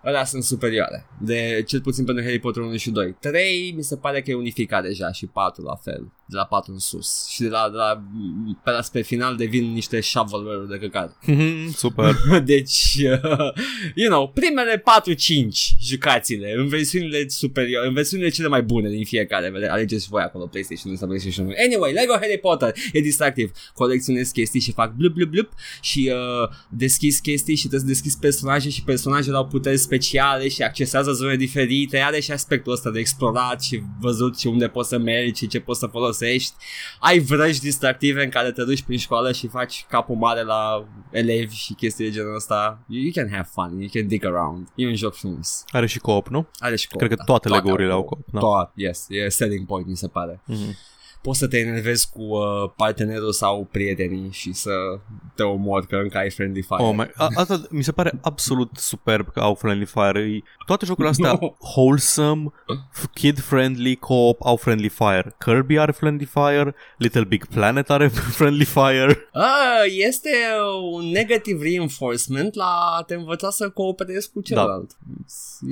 Ăla 0.08 0.24
sunt 0.24 0.44
superioare, 0.44 1.06
de 1.20 1.64
cel 1.66 1.82
puțin 1.82 2.06
pentru 2.06 2.24
Harry 2.24 2.40
Potter 2.40 2.64
1 2.64 2.76
și 2.76 2.92
2. 2.92 3.16
3 3.20 3.74
mi 3.76 3.84
se 3.84 3.98
pare 3.98 4.22
că 4.22 4.32
e 4.32 4.36
unificat 4.36 4.84
deja 4.84 5.12
și 5.12 5.26
4 5.26 5.64
la 5.64 5.76
fel, 5.76 6.12
de 6.28 6.36
la 6.36 6.46
4 6.46 6.72
în 6.72 6.80
sus. 6.80 7.28
Și 7.28 7.42
de 7.42 7.48
la, 7.48 7.70
de 7.72 7.78
la 7.78 8.04
pe 8.64 8.72
la 8.72 8.82
spre 8.82 9.02
final 9.02 9.36
devin 9.36 9.74
niște 9.74 10.02
shovelware-uri 10.02 10.70
de 10.70 10.78
căcat. 10.78 11.18
Super. 11.76 12.16
Deci, 12.44 12.98
uh, 13.04 13.54
you 13.96 14.10
know, 14.10 14.28
primele 14.30 14.78
4-5 14.78 14.84
jucațiile 15.82 16.54
în 16.58 16.68
versiunile 16.68 17.28
superioare, 17.28 17.88
în 17.88 17.94
versiunile 17.94 18.30
cele 18.30 18.48
mai 18.48 18.62
bune 18.62 18.90
din 18.90 19.06
fiecare. 19.06 19.50
Vede, 19.50 19.68
alegeți 19.68 20.08
voi 20.08 20.22
acolo 20.22 20.46
PlayStation 20.46 20.96
sau 20.96 21.08
PlayStation 21.08 21.46
1. 21.46 21.56
Anyway, 21.66 21.94
Lego 21.94 22.14
Harry 22.14 22.38
Potter 22.38 22.74
e 22.94 23.00
distractiv. 23.00 23.52
Colecționez 23.74 24.30
chestii 24.30 24.60
și 24.60 24.72
fac 24.72 24.94
blup 24.94 25.14
blup 25.14 25.30
blup 25.30 25.52
și 25.82 26.12
uh, 26.14 26.50
deschis 26.70 27.20
chestii 27.20 27.56
și 27.56 27.68
trebuie 27.68 27.80
să 27.80 27.94
deschizi 27.94 28.20
personaje 28.20 28.70
și 28.70 28.84
personajele 28.84 29.36
au 29.36 29.46
puteri 29.46 29.78
speciale 29.78 30.48
și 30.48 30.62
accesează 30.62 31.12
zone 31.12 31.36
diferite. 31.36 31.98
Are 31.98 32.20
și 32.20 32.32
aspectul 32.32 32.72
ăsta 32.72 32.90
de 32.90 33.00
explorat 33.00 33.64
și 33.64 33.82
văzut 34.00 34.40
și 34.40 34.48
unde 34.48 34.68
poți 34.68 34.90
să 34.90 34.98
mergi 34.98 35.40
și 35.40 35.48
ce 35.48 35.60
poți 35.60 35.80
să 35.80 35.86
folosești. 35.86 36.17
Ai 37.00 37.20
vrăji 37.20 37.60
distractive 37.60 38.24
în 38.24 38.30
care 38.30 38.52
te 38.52 38.64
duci 38.64 38.82
prin 38.82 38.98
școală 38.98 39.32
și 39.32 39.48
faci 39.48 39.86
capul 39.90 40.16
mare 40.16 40.44
la 40.44 40.88
elevi 41.12 41.56
și 41.56 41.74
chestii 41.74 42.06
de 42.06 42.12
genul 42.12 42.36
ăsta. 42.36 42.80
You, 42.88 43.04
you 43.04 43.12
can 43.16 43.30
have 43.30 43.50
fun, 43.52 43.80
you 43.80 43.90
can 43.94 44.08
dig 44.08 44.26
around. 44.26 44.68
E 44.76 44.88
un 44.88 44.96
joc 44.96 45.16
frumos. 45.16 45.64
Are 45.68 45.86
și 45.86 46.00
co-op, 46.00 46.28
nu? 46.28 46.48
Are 46.60 46.76
și 46.76 46.88
co 46.88 46.98
Cred 46.98 47.16
că 47.16 47.24
toate 47.26 47.50
Lego-urile 47.50 47.92
au 47.92 48.04
co-op, 48.04 48.26
da. 48.32 48.40
Toate, 48.40 48.72
yes, 48.76 49.06
e 49.10 49.30
selling 49.30 49.66
point, 49.66 49.88
mi 49.88 49.98
se 49.98 50.08
pare. 50.08 50.42
Mhm. 50.46 50.78
Poți 51.28 51.40
să 51.40 51.48
te 51.48 51.58
enervezi 51.58 52.10
cu 52.10 52.22
uh, 52.22 52.70
partenerul 52.76 53.32
sau 53.32 53.68
prietenii 53.72 54.32
și 54.32 54.54
să 54.54 54.72
te 55.36 55.44
omori 55.44 55.88
că 55.88 55.96
încă 55.96 56.18
ai 56.18 56.30
friendly 56.30 56.62
fire. 56.62 56.84
Oh 56.84 56.94
my, 56.96 57.12
a, 57.16 57.28
asta 57.36 57.62
mi 57.70 57.84
se 57.84 57.92
pare 57.92 58.20
absolut 58.22 58.70
superb 58.76 59.32
că 59.34 59.40
au 59.40 59.56
friendly 59.56 59.86
fire. 59.86 60.20
E- 60.20 60.44
Toate 60.66 60.86
jocurile 60.86 61.10
astea 61.12 61.38
No. 61.42 61.54
wholesome, 61.76 62.52
kid-friendly, 63.14 63.96
co-op 63.96 64.46
au 64.46 64.56
friendly 64.56 64.90
fire. 64.90 65.36
Kirby 65.40 65.78
are 65.78 65.92
friendly 65.92 66.26
fire, 66.26 66.76
Little 66.98 67.24
Big 67.24 67.46
Planet 67.46 67.90
are 67.90 68.08
friendly 68.38 68.66
fire. 68.66 69.30
Ah, 69.34 69.84
este 70.08 70.30
un 70.94 71.06
negative 71.06 71.64
reinforcement 71.64 72.54
la 72.54 72.96
a 72.98 73.04
te 73.04 73.14
învăța 73.16 73.50
să 73.50 73.70
cooperezi 73.70 74.32
cu 74.32 74.42
celălalt. 74.42 74.92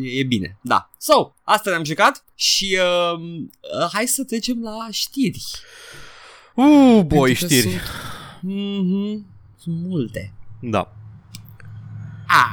E, 0.03 0.19
e 0.19 0.23
bine. 0.23 0.57
Da. 0.61 0.89
So, 0.97 1.33
asta 1.43 1.69
ne-am 1.69 1.83
jucat 1.83 2.23
și 2.35 2.77
uh, 2.81 3.19
uh, 3.19 3.89
hai 3.93 4.07
să 4.07 4.23
trecem 4.23 4.61
la 4.63 4.87
știri. 4.91 5.43
Uh, 6.53 7.01
boy, 7.05 7.05
Pentru 7.08 7.17
că 7.17 7.34
știri. 7.53 7.62
Sunt, 7.69 7.81
mm-hmm, 8.39 9.25
sunt 9.58 9.75
multe. 9.88 10.34
Da. 10.60 10.93
Ah, 12.27 12.45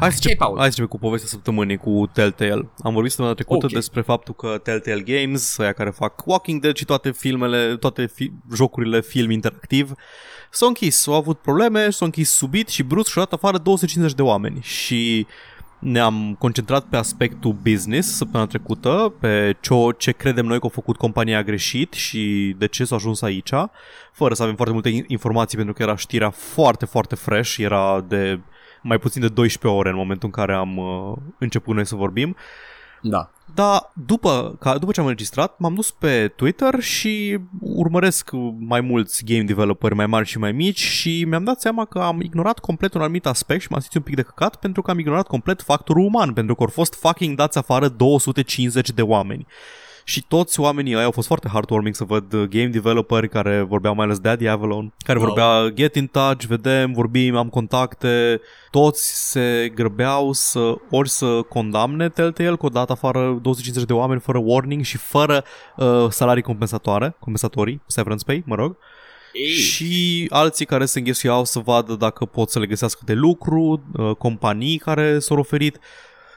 Hai 0.00 0.12
să, 0.12 0.18
Ce-i, 0.20 0.30
încep, 0.30 0.38
Paul? 0.38 0.54
hai 0.58 0.72
să 0.72 0.80
începem 0.80 0.86
cu 0.88 0.98
povestea 0.98 1.28
săptămânii 1.28 1.76
cu 1.76 2.10
Telltale. 2.12 2.68
Am 2.82 2.92
vorbit 2.92 3.10
săptămâna 3.10 3.34
trecută 3.34 3.66
Ok. 3.66 3.72
despre 3.72 4.00
faptul 4.00 4.34
că 4.34 4.58
Telltale 4.62 5.00
Games, 5.00 5.58
aia 5.58 5.72
care 5.72 5.90
fac 5.90 6.26
Walking 6.26 6.60
Dead 6.60 6.76
și 6.76 6.84
toate 6.84 7.10
filmele, 7.12 7.76
toate 7.76 8.06
fi- 8.06 8.32
jocurile 8.54 9.00
film 9.00 9.30
interactiv, 9.30 9.92
s-au 10.50 10.68
închis. 10.68 11.06
Au 11.06 11.14
avut 11.14 11.38
probleme, 11.38 11.90
s-au 11.90 12.06
închis 12.06 12.30
subit 12.30 12.68
și 12.68 12.82
brusc 12.82 13.10
și-au 13.10 13.24
dat 13.24 13.32
afară 13.32 13.58
250 13.58 14.16
de 14.16 14.22
oameni. 14.22 14.60
Și 14.62 15.26
ne-am 15.78 16.36
concentrat 16.38 16.84
pe 16.84 16.96
aspectul 16.96 17.56
business 17.62 18.16
săptămâna 18.16 18.48
trecută, 18.48 19.14
pe 19.20 19.56
ce, 19.60 19.74
ce 19.96 20.12
credem 20.12 20.46
noi 20.46 20.60
că 20.60 20.66
a 20.66 20.68
făcut 20.68 20.96
compania 20.96 21.42
greșit 21.42 21.92
și 21.92 22.54
de 22.58 22.66
ce 22.66 22.84
s-a 22.84 22.94
ajuns 22.94 23.22
aici, 23.22 23.52
fără 24.12 24.34
să 24.34 24.42
avem 24.42 24.54
foarte 24.54 24.74
multe 24.74 24.90
in- 24.90 25.06
informații 25.06 25.56
pentru 25.56 25.74
că 25.74 25.82
era 25.82 25.96
știrea 25.96 26.30
foarte, 26.30 26.84
foarte 26.84 27.14
fresh, 27.14 27.56
era 27.58 28.04
de 28.08 28.40
mai 28.82 28.98
puțin 28.98 29.20
de 29.20 29.28
12 29.28 29.80
ore 29.80 29.88
în 29.88 29.96
momentul 29.96 30.28
în 30.28 30.44
care 30.44 30.54
am 30.54 30.76
uh, 30.76 31.16
început 31.38 31.74
noi 31.74 31.86
să 31.86 31.94
vorbim. 31.94 32.36
Da. 33.10 33.30
Dar 33.54 33.92
după, 34.06 34.56
ca, 34.60 34.78
după 34.78 34.92
ce 34.92 35.00
am 35.00 35.06
înregistrat, 35.06 35.58
m-am 35.58 35.74
dus 35.74 35.90
pe 35.90 36.32
Twitter 36.36 36.80
și 36.80 37.38
urmăresc 37.60 38.30
mai 38.58 38.80
mulți 38.80 39.24
game 39.24 39.42
developeri 39.42 39.94
mai 39.94 40.06
mari 40.06 40.26
și 40.26 40.38
mai 40.38 40.52
mici 40.52 40.78
și 40.78 41.24
mi-am 41.24 41.44
dat 41.44 41.60
seama 41.60 41.84
că 41.84 41.98
am 41.98 42.20
ignorat 42.20 42.58
complet 42.58 42.94
un 42.94 43.00
anumit 43.00 43.26
aspect 43.26 43.60
și 43.60 43.66
m-am 43.70 43.80
simțit 43.80 43.98
un 43.98 44.04
pic 44.04 44.14
de 44.14 44.22
căcat 44.22 44.56
pentru 44.56 44.82
că 44.82 44.90
am 44.90 44.98
ignorat 44.98 45.26
complet 45.26 45.62
factorul 45.62 46.04
uman, 46.04 46.32
pentru 46.32 46.54
că 46.54 46.62
au 46.62 46.68
fost 46.68 46.94
fucking 46.94 47.36
dați 47.36 47.58
afară 47.58 47.88
250 47.88 48.90
de 48.90 49.02
oameni. 49.02 49.46
Și 50.08 50.24
toți 50.28 50.60
oamenii 50.60 50.94
ăia 50.94 51.04
au 51.04 51.10
fost 51.10 51.26
foarte 51.26 51.48
heartwarming 51.52 51.94
să 51.94 52.04
văd 52.04 52.32
uh, 52.32 52.42
game 52.48 52.66
developeri 52.66 53.28
care 53.28 53.60
vorbeau 53.60 53.94
mai 53.94 54.04
ales 54.04 54.18
Daddy 54.18 54.46
Avalon, 54.46 54.94
care 54.98 55.18
Wow. 55.18 55.26
vorbea 55.26 55.68
get 55.74 55.94
in 55.94 56.06
touch, 56.06 56.44
vedem, 56.44 56.92
vorbim, 56.92 57.36
am 57.36 57.48
contacte, 57.48 58.40
toți 58.70 59.30
se 59.30 59.72
grăbeau 59.74 60.32
să 60.32 60.74
ori 60.90 61.08
să 61.08 61.40
condamne 61.48 62.08
Telltale 62.08 62.56
că 62.56 62.66
o 62.66 62.68
dat 62.68 62.90
afară 62.90 63.38
250 63.42 63.86
de 63.86 63.92
oameni 63.92 64.20
fără 64.20 64.38
warning 64.44 64.82
și 64.84 64.96
fără 64.96 65.44
uh, 65.76 66.06
salarii 66.10 66.42
compensatoare, 66.42 67.16
compensatorii, 67.18 67.80
severance 67.86 68.24
pay, 68.24 68.42
mă 68.46 68.54
rog, 68.54 68.76
Ei, 69.32 69.50
și 69.52 70.26
alții 70.30 70.66
care 70.66 70.84
se 70.84 70.98
înghesuiau 70.98 71.44
să 71.44 71.58
vadă 71.58 71.94
dacă 71.94 72.24
pot 72.24 72.50
să 72.50 72.58
le 72.58 72.66
găsească 72.66 73.00
de 73.04 73.12
lucru, 73.12 73.82
uh, 73.96 74.10
companii 74.18 74.78
care 74.78 75.18
s-au 75.18 75.38
oferit. 75.38 75.78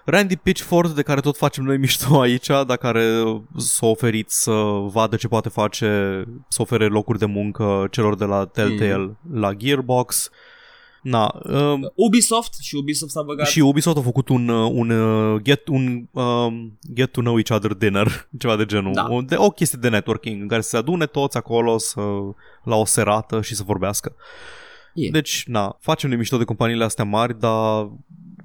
Randy 0.10 0.36
Pitchford, 0.36 0.92
de 0.92 1.02
care 1.02 1.22
tot 1.22 1.38
facem 1.38 1.64
noi 1.64 1.78
mișto 1.78 2.20
aici, 2.20 2.48
dar 2.48 2.78
care 2.78 3.04
s-a 3.58 3.86
oferit 3.86 4.30
să 4.30 4.52
vadă 4.92 5.16
ce 5.16 5.28
poate 5.28 5.50
face, 5.50 6.24
să 6.48 6.62
ofere 6.62 6.86
locuri 6.86 7.20
de 7.20 7.26
muncă 7.26 7.88
celor 7.92 8.16
de 8.16 8.26
la 8.26 8.46
Telltale 8.46 8.98
mm. 8.98 9.18
la 9.32 9.54
Gearbox. 9.54 10.30
Na, 11.02 11.42
um, 11.44 11.92
Ubisoft 11.96 12.54
și 12.62 12.76
Ubisoft 12.76 13.12
s-a 13.12 13.22
băgat. 13.22 13.48
și 13.48 13.60
Ubisoft 13.60 13.98
a 13.98 14.02
făcut 14.02 14.30
un, 14.30 14.48
uh, 14.48 14.72
un, 14.74 14.90
uh, 14.90 15.42
get, 15.42 15.68
un 15.68 16.08
um, 16.12 16.80
get 16.94 17.12
to 17.12 17.22
know 17.22 17.38
each 17.38 17.52
other 17.52 17.74
dinner, 17.74 18.08
ceva 18.40 18.56
de 18.56 18.66
genul. 18.66 18.94
Da. 18.94 19.08
O, 19.10 19.22
de, 19.22 19.36
o 19.36 19.50
chestie 19.50 19.80
de 19.82 19.90
networking 19.90 20.42
în 20.42 20.48
care 20.48 20.62
să 20.62 20.70
se 20.70 20.78
adune 20.78 21.06
toți 21.06 21.38
acolo 21.38 21.78
să, 21.78 22.02
la 22.64 22.76
o 22.76 22.86
serată 22.86 23.42
și 23.42 23.56
să 23.56 23.64
vorbească. 23.64 24.16
E. 24.94 25.10
Deci, 25.10 25.44
na, 25.48 25.78
facem 25.80 26.10
de 26.10 26.16
mișto 26.16 26.38
de 26.38 26.44
companiile 26.44 26.84
astea 26.84 27.04
mari, 27.06 27.40
dar 27.40 27.90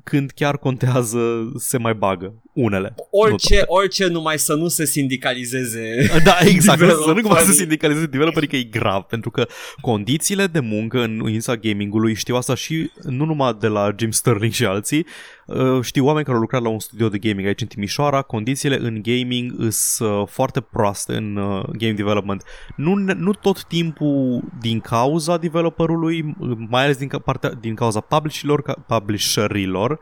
când 0.04 0.30
chiar 0.30 0.58
contează, 0.58 1.52
se 1.56 1.78
mai 1.78 1.94
bagă. 1.94 2.42
Unele. 2.54 2.94
Orice, 3.10 3.62
orice 3.66 4.06
numai 4.06 4.38
să 4.38 4.54
nu 4.54 4.68
se 4.68 4.84
sindicalizeze. 4.84 6.10
Da, 6.24 6.36
exact. 6.54 6.78
Să 6.78 6.84
nu 6.84 6.90
cumva 6.94 7.12
să 7.12 7.14
Developerii. 7.14 7.52
sindicalizeze 7.54 8.06
developerii 8.06 8.48
că 8.48 8.56
e 8.56 8.62
grav, 8.62 9.02
pentru 9.02 9.30
că 9.30 9.46
condițiile 9.80 10.46
de 10.46 10.60
muncă 10.60 11.02
în 11.02 11.10
industria 11.10 11.56
gamingului, 11.56 12.14
știu 12.14 12.36
asta 12.36 12.54
și 12.54 12.90
nu 13.02 13.24
numai 13.24 13.56
de 13.60 13.66
la 13.66 13.94
Jim 13.98 14.10
Sterling 14.10 14.52
și 14.52 14.64
alții, 14.64 15.06
uh, 15.46 15.80
știu 15.82 16.04
oameni 16.04 16.24
care 16.24 16.36
au 16.36 16.42
lucrat 16.42 16.62
la 16.62 16.68
un 16.68 16.78
studio 16.78 17.08
de 17.08 17.18
gaming 17.18 17.46
aici 17.46 17.60
în 17.60 17.66
Timișoara, 17.66 18.22
condițiile 18.22 18.78
în 18.80 19.00
gaming 19.02 19.52
sunt 19.70 20.08
uh, 20.10 20.22
foarte 20.30 20.60
proaste 20.60 21.14
în 21.16 21.36
uh, 21.36 21.64
game 21.78 21.92
development. 21.92 22.42
Nu, 22.76 22.94
ne- 22.94 23.12
nu 23.18 23.32
tot 23.32 23.64
timpul 23.64 24.42
din 24.60 24.80
cauza 24.80 25.36
developerului, 25.36 26.34
mai 26.70 26.82
ales 26.82 26.96
din, 26.96 27.08
ca- 27.08 27.18
partea, 27.18 27.50
din 27.60 27.74
cauza 27.74 28.00
publisherilor, 28.00 28.62
ca- 28.62 28.84
publisherilor, 28.88 29.98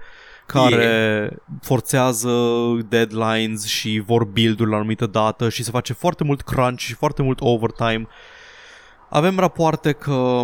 care 0.53 1.31
forțează 1.63 2.31
deadlines 2.89 3.67
și 3.67 4.03
vor 4.07 4.25
build-uri 4.25 4.71
la 4.71 4.77
o 4.77 4.79
anumită 4.79 5.07
dată 5.07 5.49
și 5.49 5.63
se 5.63 5.71
face 5.71 5.93
foarte 5.93 6.25
mult 6.25 6.41
crunch 6.41 6.81
și 6.81 6.95
foarte 6.95 7.23
mult 7.23 7.41
overtime. 7.41 8.07
Avem 9.09 9.39
rapoarte 9.39 9.93
că 9.93 10.43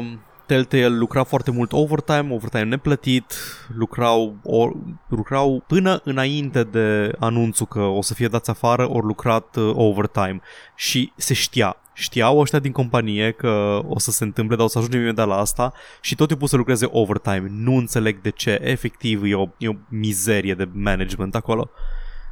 Telltale 0.49 0.89
lucra 0.89 1.25
foarte 1.25 1.51
mult 1.51 1.73
overtime, 1.73 2.35
overtime 2.35 2.63
neplătit, 2.63 3.33
lucrau, 3.75 4.37
or, 4.43 4.73
lucrau 5.09 5.65
până 5.67 6.01
înainte 6.05 6.65
de 6.65 7.13
anunțul 7.19 7.67
că 7.67 7.81
o 7.81 8.03
să 8.03 8.15
fie 8.15 8.29
dați 8.29 8.51
afară, 8.51 8.91
ori 8.91 9.07
lucrat 9.07 9.57
uh, 9.57 9.73
overtime 9.75 10.41
și 10.75 11.13
se 11.17 11.35
știa. 11.35 11.77
Știau 12.01 12.39
ăștia 12.39 12.59
din 12.59 12.73
companie 12.73 13.31
că 13.31 13.81
o 13.87 13.99
să 13.99 14.11
se 14.11 14.25
întâmple, 14.25 14.57
dar 14.57 14.65
o 14.65 14.69
să 14.69 14.79
ajungem 14.79 15.01
imediat 15.01 15.27
la 15.27 15.37
asta 15.39 15.73
și 16.01 16.15
tot 16.15 16.29
timpul 16.29 16.49
să 16.49 16.57
lucreze 16.57 16.89
overtime. 16.91 17.47
Nu 17.51 17.77
înțeleg 17.77 18.21
de 18.21 18.31
ce. 18.31 18.59
Efectiv, 18.63 19.23
e 19.25 19.35
o, 19.35 19.49
e 19.59 19.69
o 19.69 19.73
mizerie 19.89 20.55
de 20.55 20.69
management 20.73 21.35
acolo. 21.35 21.71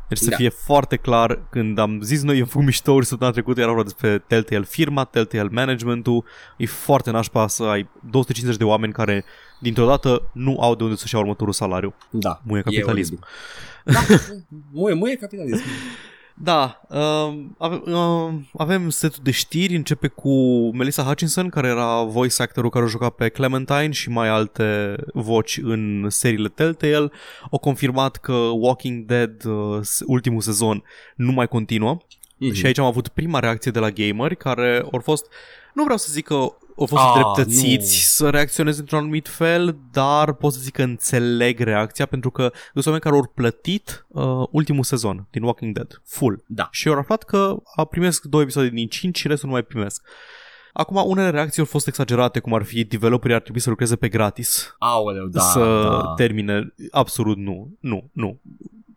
Deci 0.08 0.18
să 0.18 0.30
Da. 0.30 0.36
fie 0.36 0.48
foarte 0.48 0.96
clar, 0.96 1.40
când 1.50 1.78
am 1.78 2.00
zis 2.00 2.22
noi, 2.22 2.40
am 2.40 2.46
făcut 2.46 2.64
miștouri 2.64 3.06
săptămâna 3.06 3.34
trecută, 3.36 3.60
era 3.60 3.68
vorba 3.68 3.82
despre 3.82 4.18
Telltale 4.18 4.64
firma, 4.64 5.04
Telltale 5.04 5.48
managementul, 5.52 6.24
e 6.56 6.66
foarte 6.66 7.10
nașpa 7.10 7.46
să 7.46 7.62
ai 7.62 7.88
250 8.10 8.58
de 8.58 8.64
oameni 8.64 8.92
care 8.92 9.24
dintr-o 9.60 9.86
dată 9.86 10.30
nu 10.32 10.60
au 10.60 10.74
de 10.74 10.82
unde 10.84 10.96
să-și 10.96 11.14
ia 11.14 11.20
următorul 11.20 11.52
salariu. 11.52 11.94
Da. 12.10 12.40
Muie 12.44 12.62
capitalism. 12.62 13.14
E 13.14 13.18
oribil. 13.84 14.08
da, 14.18 14.24
muie, 14.80 14.94
muie 14.94 15.16
capitalism. 15.16 15.64
Da, 16.38 16.80
uh, 16.88 17.44
avem, 17.58 17.82
uh, 17.86 18.34
avem 18.56 18.90
setul 18.90 19.20
de 19.22 19.30
știri, 19.30 19.76
începe 19.76 20.08
cu 20.08 20.30
Melissa 20.70 21.02
Hutchinson, 21.02 21.48
care 21.48 21.68
era 21.68 22.02
voice 22.02 22.42
actorul 22.42 22.70
care 22.70 22.84
a 22.84 22.88
jucat 22.88 23.10
pe 23.14 23.28
Clementine 23.28 23.90
și 23.90 24.10
mai 24.10 24.28
alte 24.28 24.96
voci 25.14 25.58
în 25.62 26.06
seriile 26.08 26.48
Telltale. 26.48 27.10
O 27.50 27.58
confirmat 27.58 28.16
că 28.16 28.32
Walking 28.32 29.06
Dead, 29.06 29.44
uh, 29.44 29.80
ultimul 30.06 30.40
sezon, 30.40 30.82
nu 31.14 31.32
mai 31.32 31.48
continuă. 31.48 31.98
Mhm. 32.36 32.52
Și 32.52 32.66
aici 32.66 32.78
am 32.78 32.84
avut 32.84 33.08
prima 33.08 33.38
reacție 33.38 33.70
de 33.70 33.78
la 33.78 33.90
gameri 33.90 34.36
care 34.36 34.86
au 34.92 35.00
fost, 35.00 35.26
nu 35.74 35.82
vreau 35.82 35.98
să 35.98 36.08
zic 36.12 36.24
că 36.24 36.56
au 36.78 36.86
fost 36.86 37.02
Ah, 37.02 37.12
dreptățiți 37.14 37.92
nu. 37.94 38.26
să 38.26 38.30
reacționeze 38.30 38.80
într-un 38.80 38.98
anumit 38.98 39.28
fel, 39.28 39.76
dar 39.92 40.32
pot 40.32 40.52
să 40.52 40.58
zic 40.60 40.72
că 40.72 40.82
înțeleg 40.82 41.58
reacția 41.60 42.06
pentru 42.06 42.30
că 42.30 42.52
sunt 42.72 42.84
oameni 42.86 43.02
care 43.02 43.14
au 43.14 43.32
plătit 43.34 44.06
uh, 44.08 44.24
ultimul 44.50 44.84
sezon 44.84 45.26
din 45.30 45.42
Walking 45.42 45.74
Dead, 45.74 46.00
full. 46.04 46.44
Da. 46.46 46.68
Și 46.70 46.88
au 46.88 46.98
aflat 46.98 47.22
că 47.22 47.56
a 47.76 47.84
primesc 47.84 48.24
două 48.24 48.42
episoade 48.42 48.68
din 48.68 48.88
5 48.88 49.18
și 49.18 49.28
restul 49.28 49.48
nu 49.48 49.54
mai 49.54 49.62
primesc. 49.62 50.02
Acum, 50.72 51.02
unele 51.06 51.30
reacții 51.30 51.60
au 51.60 51.66
fost 51.66 51.86
exagerate, 51.86 52.38
cum 52.40 52.54
ar 52.54 52.62
fi 52.62 52.84
developerii 52.84 53.34
ar 53.34 53.42
trebui 53.42 53.60
să 53.60 53.68
lucreze 53.70 53.96
pe 53.96 54.08
gratis, 54.08 54.74
Aoleu, 54.78 55.26
da. 55.26 55.40
să 55.40 55.88
da. 56.04 56.12
termine. 56.16 56.74
Absolut 56.90 57.36
nu, 57.36 57.76
nu, 57.80 58.10
nu. 58.12 58.40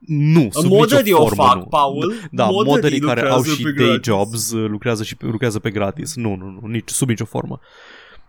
Nu, 0.10 0.48
sub 0.52 0.66
Moderii 0.72 1.04
nicio 1.12 1.22
o 1.24 1.26
formă, 1.26 1.44
fac, 1.44 1.56
nu. 1.56 1.64
Paul. 1.64 2.14
Da, 2.32 2.44
Moderii 2.46 2.72
modelii 2.72 3.00
care 3.00 3.22
au 3.22 3.26
lucrează 3.38 3.56
și 3.56 3.62
pe 3.64 3.72
day 3.72 3.86
gratis. 3.88 4.06
jobs 4.14 4.52
uh, 4.52 4.70
lucrează 4.70 5.04
și 5.04 5.16
lucrează 5.20 5.60
pe 5.60 5.70
gratis. 5.70 6.16
Nu, 6.16 6.36
nu, 6.36 6.58
nu, 6.62 6.68
nici, 6.68 6.90
sub 6.90 7.08
nicio 7.10 7.26
formă. 7.26 7.60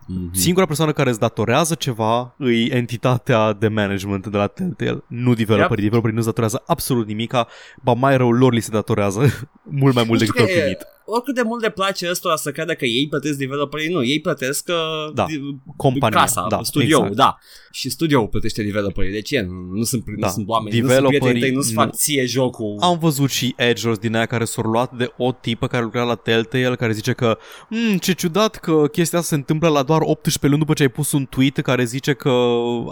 Mhm. 0.07 0.35
Singura 0.35 0.66
persoană 0.66 0.93
care 0.93 1.11
îți 1.11 1.19
datorează 1.19 1.75
ceva 1.75 2.35
e 2.38 2.75
entitatea 2.77 3.53
de 3.53 3.69
management 3.69 4.27
de 4.27 4.37
la 4.37 4.47
Telltale, 4.47 5.05
nu 5.07 5.35
developerii. 5.35 5.69
Yep. 5.69 5.77
Developerii 5.83 6.14
nu-ți 6.14 6.27
datorează 6.27 6.62
absolut 6.66 7.07
nimica, 7.07 7.47
ba 7.83 7.93
mai 7.93 8.16
rău 8.16 8.31
lor 8.31 8.53
li 8.53 8.61
se 8.61 8.71
datorează 8.71 9.21
mult 9.81 9.95
mai 9.95 10.05
mult 10.07 10.21
Nu 10.21 10.27
decât 10.27 10.35
știu 10.35 10.40
au 10.45 10.47
că 10.47 10.53
e- 10.53 10.61
primit. 10.61 10.87
Oricât 11.14 11.35
de 11.35 11.42
mult 11.42 11.62
le 11.62 11.70
place 11.70 12.09
ăstora 12.11 12.37
să 12.37 12.51
creadă 12.51 12.75
că 12.75 12.85
ei 12.85 13.07
plătesc 13.09 13.38
developerii, 13.38 13.92
nu, 13.92 14.05
ei 14.05 14.20
plătesc 14.20 14.68
uh, 14.68 15.12
Da, 15.14 15.27
di- 15.29 15.57
compania, 15.77 16.18
casa, 16.20 16.46
da, 16.49 16.61
studioul, 16.62 17.07
exact. 17.07 17.16
da. 17.31 17.38
Și 17.70 17.90
studioul 17.90 18.27
plătește 18.27 18.62
developerii. 18.62 19.12
De 19.12 19.20
ce? 19.20 19.40
Nu, 19.40 19.77
nu 19.77 19.83
sunt, 19.83 20.05
Da. 20.18 20.27
nu 20.27 20.33
sunt 20.33 20.49
oameni, 20.49 20.70
nu 20.79 20.87
sunt 20.87 20.88
Developerii 20.88 21.20
prieteni 21.20 21.44
tăi, 21.46 21.55
nu-ți 21.55 21.73
fac 21.73 21.85
nu- 21.87 21.92
ție 21.94 22.25
jocul. 22.27 22.77
Am 22.81 22.99
văzut 22.99 23.31
și 23.31 23.55
edge 23.57 23.92
din 24.01 24.16
aia 24.16 24.27
care 24.27 24.44
s-au 24.44 24.64
luat 24.64 24.92
de 24.96 25.12
o 25.16 25.33
tipă 25.33 25.66
care 25.66 25.83
lucra 25.83 26.03
la 26.03 26.14
Telltale 26.14 26.75
care 26.77 26.92
zice 26.92 27.12
că 27.12 27.38
mm, 27.68 27.96
ce 27.96 28.12
ciudat 28.12 28.57
că 28.57 28.85
chestia 28.92 29.18
asta 29.18 29.31
se 29.31 29.35
întâmplă 29.40 29.68
la 29.68 29.83
doar 29.83 30.01
18 30.01 30.46
luni 30.46 30.59
după 30.59 30.73
ce 30.73 30.83
ai 30.83 30.88
pus 30.88 31.12
un 31.12 31.27
tweet 31.27 31.59
care 31.59 31.85
zice 31.85 32.12
că 32.12 32.33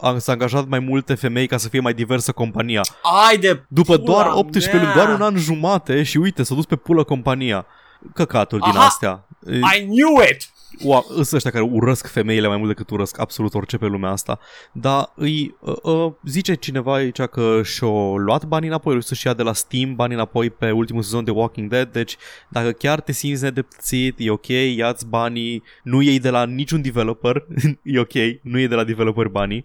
a, 0.01 0.19
s-a 0.19 0.33
angajat 0.33 0.69
mai 0.69 0.79
multe 0.79 1.15
femei 1.15 1.47
ca 1.47 1.57
să 1.57 1.69
fie 1.69 1.81
mai 1.81 1.95
diversă 1.95 2.33
compania. 2.33 2.81
Ai 3.29 3.39
de 3.39 3.65
După 3.69 3.99
pula 3.99 4.05
doar 4.23 4.27
18 4.35 4.73
mea. 4.73 4.83
luni, 4.83 4.95
doar 4.95 5.15
un 5.21 5.23
an 5.27 5.37
jumate 5.37 6.03
și 6.03 6.17
uite, 6.17 6.43
s-a 6.43 6.55
dus 6.55 6.65
pe 6.65 6.77
pulă 6.77 7.05
compania. 7.05 7.67
Căcaturi 8.15 8.63
din 8.63 8.77
Aha! 8.77 8.85
astea. 8.85 9.27
E- 9.47 9.57
I 9.57 9.85
knew 9.85 10.21
it! 10.31 10.51
Wow, 10.83 11.05
sunt 11.11 11.33
ăștia 11.33 11.51
care 11.51 11.65
urăsc 11.65 12.07
femeile 12.07 12.49
mai 12.49 12.57
mult 12.57 12.69
decât 12.69 12.91
urăsc 12.91 13.19
absolut 13.19 13.55
orice 13.55 13.77
pe 13.77 13.87
lumea 13.87 14.11
asta. 14.11 14.39
Dar 14.73 15.13
îi 15.15 15.57
uh, 15.61 15.75
uh, 15.83 16.13
zice 16.25 16.55
cineva 16.55 16.95
aici 16.95 17.21
că 17.21 17.61
și-o 17.65 18.19
luat 18.19 18.45
banii 18.45 18.69
înapoi, 18.69 18.97
o 18.97 19.01
să-și 19.01 19.27
ia 19.27 19.35
de 19.35 19.43
la 19.43 19.53
Steam 19.53 19.95
banii 19.95 20.15
înapoi 20.15 20.51
pe 20.51 20.71
ultimul 20.71 21.03
sezon 21.03 21.25
de 21.25 21.31
Walking 21.31 21.71
Dead, 21.71 21.93
deci 21.93 22.17
dacă 22.49 22.71
chiar 22.71 23.01
te 23.01 23.13
simți 23.13 23.43
nedepțit, 23.43 24.15
e 24.19 24.31
ok, 24.31 24.47
ia-ți 24.49 25.07
banii, 25.07 25.63
nu 25.83 26.01
iei 26.01 26.19
de 26.19 26.31
la 26.31 26.45
niciun 26.45 26.83
developer, 26.83 27.47
e 27.83 27.99
ok, 27.99 28.13
nu 28.43 28.59
iei 28.59 28.69
de 28.69 28.75
la 28.75 28.85
developer 28.85 29.27
banii, 29.27 29.65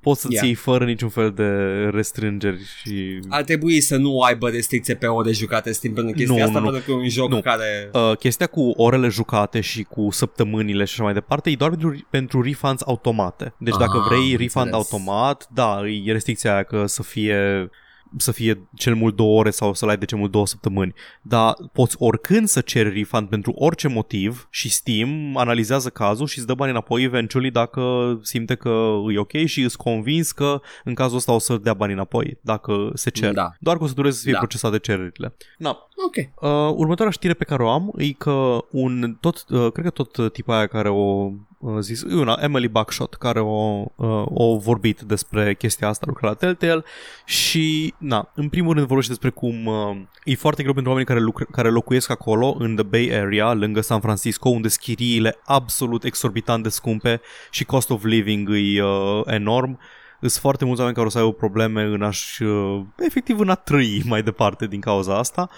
poți 0.00 0.20
să-ți 0.20 0.32
Yeah. 0.34 0.46
iei 0.46 0.54
fără 0.54 0.84
niciun 0.84 1.08
fel 1.08 1.30
de 1.30 1.44
restrângeri 1.92 2.58
și... 2.80 3.20
Ar 3.28 3.42
trebui 3.42 3.80
să 3.80 3.96
nu 3.96 4.20
aibă 4.20 4.48
restricție 4.48 4.94
pe 4.94 5.06
ore 5.06 5.32
jucate 5.32 5.72
Steam 5.72 5.94
pentru 5.94 6.12
chestia 6.14 6.36
Nu, 6.36 6.42
asta, 6.42 6.58
nu, 6.58 6.64
nu. 6.64 6.70
pentru 6.70 6.90
că 6.90 6.98
e 6.98 7.02
un 7.02 7.08
joc 7.08 7.30
Nu. 7.30 7.40
care... 7.40 7.90
Uh, 7.92 8.16
chestia 8.16 8.46
cu 8.46 8.70
orele 8.76 9.08
jucate 9.08 9.60
și 9.60 9.82
cu 9.82 10.08
săptămânile 10.10 10.84
și 10.84 10.92
așa 10.94 11.02
mai 11.02 11.12
departe 11.12 11.50
e 11.50 11.54
doar 11.54 11.70
pentru, 11.70 12.06
pentru 12.10 12.42
refunds 12.42 12.82
automate. 12.86 13.54
Deci 13.58 13.76
dacă 13.76 13.98
Ah, 13.98 14.04
vrei 14.08 14.30
am 14.32 14.36
refund 14.38 14.66
înțeles. 14.66 14.92
automat, 14.92 15.48
da, 15.54 15.80
e 16.04 16.12
restricția 16.12 16.52
aia 16.52 16.62
că 16.62 16.86
să 16.86 17.02
fie 17.02 17.70
să 18.16 18.32
fie 18.32 18.68
cel 18.74 18.94
mult 18.94 19.16
două 19.16 19.38
ore 19.38 19.50
sau 19.50 19.74
să-l 19.74 19.88
ai 19.88 19.96
de 19.96 20.04
cel 20.04 20.18
mult 20.18 20.30
două 20.30 20.46
săptămâni. 20.46 20.94
Dar 21.22 21.54
poți 21.72 21.96
oricând 21.98 22.48
să 22.48 22.60
ceri 22.60 22.98
refund 22.98 23.28
pentru 23.28 23.52
orice 23.56 23.88
motiv 23.88 24.48
și 24.50 24.70
Steam 24.70 25.36
analizează 25.36 25.88
cazul 25.88 26.26
și 26.26 26.38
îți 26.38 26.46
dă 26.46 26.54
bani 26.54 26.70
înapoi 26.70 27.02
eventually 27.02 27.50
dacă 27.50 28.18
simte 28.22 28.54
că 28.54 28.92
e 29.14 29.18
ok 29.18 29.32
și 29.44 29.62
îți 29.62 29.76
convins 29.76 30.32
că 30.32 30.60
în 30.84 30.94
cazul 30.94 31.16
ăsta 31.16 31.32
o 31.32 31.38
să 31.38 31.56
dea 31.56 31.74
bani 31.74 31.92
înapoi 31.92 32.38
dacă 32.40 32.90
se 32.94 33.10
cer. 33.10 33.32
Da. 33.32 33.50
Doar 33.60 33.76
că 33.76 33.84
o 33.84 33.86
să 33.86 33.94
dureze 33.94 34.16
să 34.16 34.22
fie 34.22 34.32
Da. 34.32 34.38
procesate 34.38 34.78
cererile. 34.78 35.34
Na, 35.58 35.78
Ok. 36.06 36.16
Uh, 36.16 36.74
următoarea 36.76 37.12
știre 37.12 37.34
pe 37.34 37.44
care 37.44 37.62
o 37.62 37.68
am 37.68 37.92
e 37.96 38.12
că 38.12 38.64
un 38.70 39.16
tot, 39.20 39.44
uh, 39.48 39.72
cred 39.72 39.84
că 39.84 40.02
tot 40.02 40.32
tipa 40.32 40.56
aia 40.56 40.66
care 40.66 40.88
o 40.88 41.24
uh, 41.24 41.32
zis, 41.80 42.02
e 42.02 42.14
una, 42.14 42.38
Emily 42.40 42.68
Buckshot, 42.68 43.14
care 43.14 43.40
o, 43.40 43.84
uh, 43.94 44.24
o 44.24 44.56
vorbit 44.56 45.00
despre 45.00 45.54
chestia 45.54 45.88
asta, 45.88 46.04
lucra 46.08 46.28
la 46.28 46.34
Telltale 46.34 46.84
și, 47.24 47.94
na, 47.98 48.30
în 48.34 48.48
primul 48.48 48.74
rând 48.74 48.86
vorbește 48.86 49.12
despre 49.12 49.30
cum 49.30 49.66
uh, 49.66 49.96
e 50.24 50.34
foarte 50.34 50.62
greu 50.62 50.74
pentru 50.74 50.92
oamenii 50.92 51.14
care, 51.14 51.26
lucr- 51.30 51.50
care 51.50 51.70
locuiesc 51.70 52.10
acolo, 52.10 52.56
în 52.58 52.74
The 52.74 52.84
Bay 52.84 53.08
Area, 53.12 53.52
lângă 53.52 53.80
San 53.80 54.00
Francisco, 54.00 54.48
unde 54.48 54.68
schiriile 54.68 55.38
absolut 55.44 56.04
exorbitant 56.04 56.62
de 56.62 56.68
scumpe 56.68 57.20
și 57.50 57.64
cost 57.64 57.90
of 57.90 58.04
living 58.04 58.48
e 58.50 58.82
uh, 58.82 59.22
enorm. 59.24 59.78
Sunt 60.20 60.32
foarte 60.32 60.64
mulți 60.64 60.78
oameni 60.80 60.96
care 60.96 61.08
o 61.08 61.10
să 61.10 61.18
aibă 61.18 61.32
probleme 61.32 61.82
în 61.82 62.02
a-și, 62.02 62.42
uh, 62.42 62.82
efectiv 62.98 63.38
în 63.38 63.48
a 63.48 63.54
trăi 63.54 64.02
mai 64.04 64.22
departe 64.22 64.66
din 64.66 64.80
cauza 64.80 65.18
asta 65.18 65.50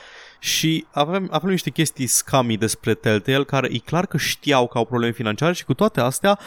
și 0.43 0.87
avem, 0.91 1.29
avem 1.31 1.51
niște 1.51 1.71
chestii 1.71 2.07
scami 2.07 2.57
despre 2.57 2.95
Telltale 2.95 3.45
care 3.45 3.69
e 3.73 3.79
clar 3.79 4.07
că 4.07 4.17
știau 4.17 4.67
că 4.67 4.79
au 4.79 4.85
probleme 4.85 5.13
financiare 5.13 5.53
și 5.53 5.65
cu 5.65 5.75
toate 5.75 6.01
astea 6.01 6.39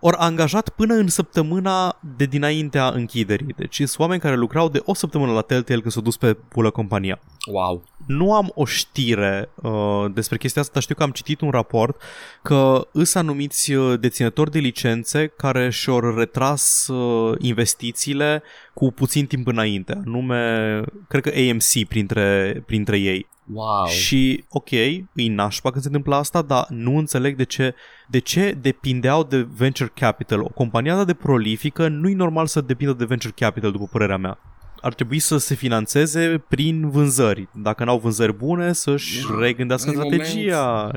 ori 0.00 0.16
angajat 0.16 0.68
până 0.68 0.94
în 0.94 1.08
săptămâna 1.08 1.98
de 2.16 2.24
dinaintea 2.24 2.88
închiderii. 2.88 3.54
Deci 3.56 3.74
sunt 3.74 3.98
oameni 3.98 4.20
care 4.20 4.36
lucrau 4.36 4.68
de 4.68 4.82
o 4.84 4.94
săptămână 4.94 5.32
la 5.32 5.40
Telltale 5.40 5.80
când 5.80 5.92
s-au 5.92 6.02
dus 6.02 6.16
pe 6.16 6.34
pulă 6.34 6.70
compania. 6.70 7.18
Wow. 7.46 7.84
Nu 8.06 8.34
am 8.34 8.52
o 8.54 8.64
știre 8.64 9.50
uh, 9.54 10.04
despre 10.12 10.36
chestia 10.36 10.60
asta, 10.60 10.72
dar 10.74 10.82
știu 10.82 10.94
că 10.94 11.02
am 11.02 11.10
citit 11.10 11.40
un 11.40 11.50
raport 11.50 12.02
că 12.42 12.88
îs 12.92 13.14
anumiți 13.14 13.72
uh, 13.72 14.00
deținători 14.00 14.50
de 14.50 14.58
licențe 14.58 15.26
care 15.26 15.70
și-au 15.70 16.16
retras 16.16 16.86
uh, 16.88 17.36
investițiile 17.38 18.42
cu 18.74 18.92
puțin 18.92 19.26
timp 19.26 19.46
înainte. 19.46 20.00
Anume, 20.06 20.82
cred 21.08 21.22
că 21.22 21.32
AMC 21.50 21.88
printre, 21.88 22.62
printre 22.66 22.98
ei. 22.98 23.26
Wow. 23.52 23.86
Și, 23.86 24.44
ok, 24.48 24.70
e 24.70 25.04
nașpa 25.12 25.70
când 25.70 25.82
se 25.82 25.88
întâmplă 25.88 26.14
asta, 26.14 26.42
dar 26.42 26.66
nu 26.68 26.96
înțeleg 26.96 27.36
de 27.36 27.44
ce, 27.44 27.74
de 28.08 28.18
ce 28.18 28.56
depindeau 28.60 29.24
de 29.24 29.46
venture 29.56 29.92
capital. 29.94 30.40
O 30.40 30.48
companie 30.48 30.90
atât 30.90 31.06
de 31.06 31.14
prolifică 31.14 31.88
nu 31.88 32.08
e 32.08 32.14
normal 32.14 32.46
să 32.46 32.60
depindă 32.60 32.92
de 32.92 33.04
venture 33.04 33.32
capital, 33.36 33.72
după 33.72 33.88
părerea 33.92 34.16
mea. 34.16 34.38
Ar 34.80 34.94
trebui 34.94 35.18
să 35.18 35.36
se 35.36 35.54
financeze 35.54 36.44
prin 36.48 36.90
vânzări. 36.90 37.48
Dacă 37.54 37.84
n-au 37.84 37.98
vânzări 37.98 38.32
bune, 38.36 38.72
să-și 38.72 39.26
Da. 39.28 39.38
regândească 39.38 39.90
În 39.90 39.94
strategia. 39.94 40.90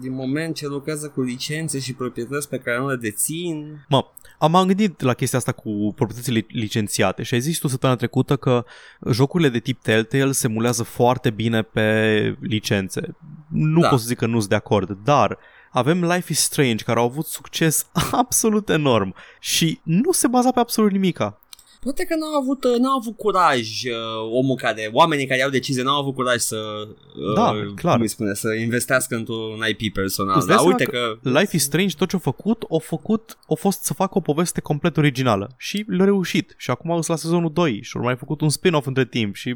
Din 0.00 0.12
moment 0.14 0.54
ce 0.54 0.66
lucrează 0.66 1.08
cu 1.08 1.20
licențe 1.22 1.78
și 1.78 1.92
proprietăți 1.94 2.48
pe 2.48 2.58
care 2.58 2.78
nu 2.78 2.88
le 2.88 2.96
dețin... 2.96 3.84
Mă, 3.88 4.04
am 4.38 4.50
m-am 4.50 4.66
gândit 4.66 5.00
la 5.00 5.14
chestia 5.14 5.38
asta 5.38 5.52
cu 5.52 5.92
proprietățile 5.96 6.46
licențiate 6.48 7.22
și 7.22 7.34
ai 7.34 7.40
zis 7.40 7.58
tu 7.58 7.68
săptămâna 7.68 7.98
trecută 7.98 8.36
că 8.36 8.64
jocurile 9.10 9.48
de 9.48 9.58
tip 9.58 9.82
Telltale 9.82 10.32
se 10.32 10.48
mulează 10.48 10.82
foarte 10.82 11.30
bine 11.30 11.62
pe 11.62 12.36
licențe. 12.40 13.16
Nu 13.48 13.80
Da. 13.80 13.88
pot 13.88 14.00
să 14.00 14.06
zic 14.06 14.18
că 14.18 14.26
nu 14.26 14.38
sunt 14.38 14.48
de 14.48 14.54
acord, 14.54 14.98
dar 15.04 15.38
avem 15.70 16.04
Life 16.04 16.32
is 16.32 16.40
Strange 16.40 16.84
care 16.84 16.98
au 16.98 17.04
avut 17.04 17.26
succes 17.26 17.86
absolut 18.22 18.68
enorm 18.68 19.14
și 19.40 19.80
nu 19.82 20.12
se 20.12 20.28
baza 20.28 20.50
pe 20.50 20.60
absolut 20.60 20.90
nimica. 20.90 21.38
Poate 21.84 22.04
că 22.04 22.14
n-au 22.14 22.34
avut, 22.40 22.64
uh, 22.64 22.78
n-au 22.78 22.96
avut 22.96 23.16
curaj 23.16 23.84
uh, 23.84 24.30
omul 24.30 24.56
care, 24.56 24.90
oamenii 24.92 25.26
care 25.26 25.38
iau 25.40 25.50
decizie 25.50 25.82
n-au 25.82 26.00
avut 26.00 26.14
curaj 26.14 26.38
să, 26.38 26.56
uh, 26.56 27.34
Da, 27.34 27.52
clar. 27.74 27.92
cum 27.92 28.02
îi 28.02 28.08
spune, 28.08 28.34
să 28.34 28.52
investească 28.52 29.14
într-un 29.14 29.64
IP 29.68 29.92
personal. 29.92 30.36
Îți 30.36 30.46
dai 30.46 30.56
Dar 30.56 30.64
seama 30.64 30.76
uite 30.78 30.90
că, 30.90 31.30
Life 31.38 31.56
is 31.56 31.62
Strange, 31.62 31.94
tot 31.96 32.08
ce 32.08 32.16
a 32.16 32.18
făcut, 32.18 32.64
a 32.70 32.78
făcut, 32.78 33.38
a 33.48 33.54
fost 33.54 33.82
să 33.82 33.94
facă 33.94 34.12
o 34.18 34.20
poveste 34.20 34.60
complet 34.60 34.96
originală 34.96 35.54
și 35.58 35.84
le-a 35.88 36.04
reușit. 36.04 36.54
Și 36.58 36.70
acum 36.70 36.90
sunt 36.90 37.06
la 37.06 37.16
sezonul 37.16 37.52
2 37.52 37.82
și 37.82 37.96
au 37.96 38.02
mai 38.02 38.16
făcut 38.16 38.40
un 38.40 38.48
spin-off 38.48 38.86
între 38.86 39.04
timp 39.04 39.34
și 39.34 39.54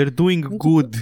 they're 0.00 0.14
doing 0.14 0.56
good. 0.56 0.94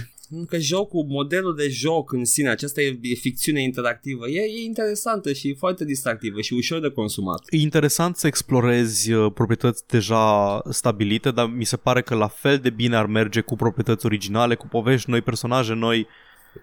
Că 0.47 0.57
jocul, 0.57 1.05
modelul 1.09 1.55
de 1.55 1.67
joc 1.69 2.11
în 2.11 2.25
sine, 2.25 2.49
aceasta 2.49 2.81
e, 2.81 2.99
e 3.01 3.15
ficțiune 3.15 3.61
interactivă, 3.61 4.27
e, 4.27 4.39
e 4.39 4.63
interesantă 4.63 5.33
și 5.33 5.55
foarte 5.55 5.85
distractivă 5.85 6.41
și 6.41 6.53
ușor 6.53 6.79
de 6.79 6.89
consumat. 6.89 7.45
E 7.49 7.57
interesant 7.57 8.15
să 8.15 8.27
explorezi 8.27 9.11
uh, 9.11 9.31
proprietăți 9.33 9.87
deja 9.87 10.61
stabilite, 10.69 11.31
dar 11.31 11.49
mi 11.55 11.65
se 11.65 11.77
pare 11.77 12.01
că 12.01 12.15
la 12.15 12.27
fel 12.27 12.57
de 12.57 12.69
bine 12.69 12.95
ar 12.95 13.05
merge 13.05 13.41
cu 13.41 13.55
proprietăți 13.55 14.05
originale, 14.05 14.55
cu 14.55 14.67
povești 14.67 15.09
noi, 15.09 15.21
personaje 15.21 15.73
noi. 15.73 16.07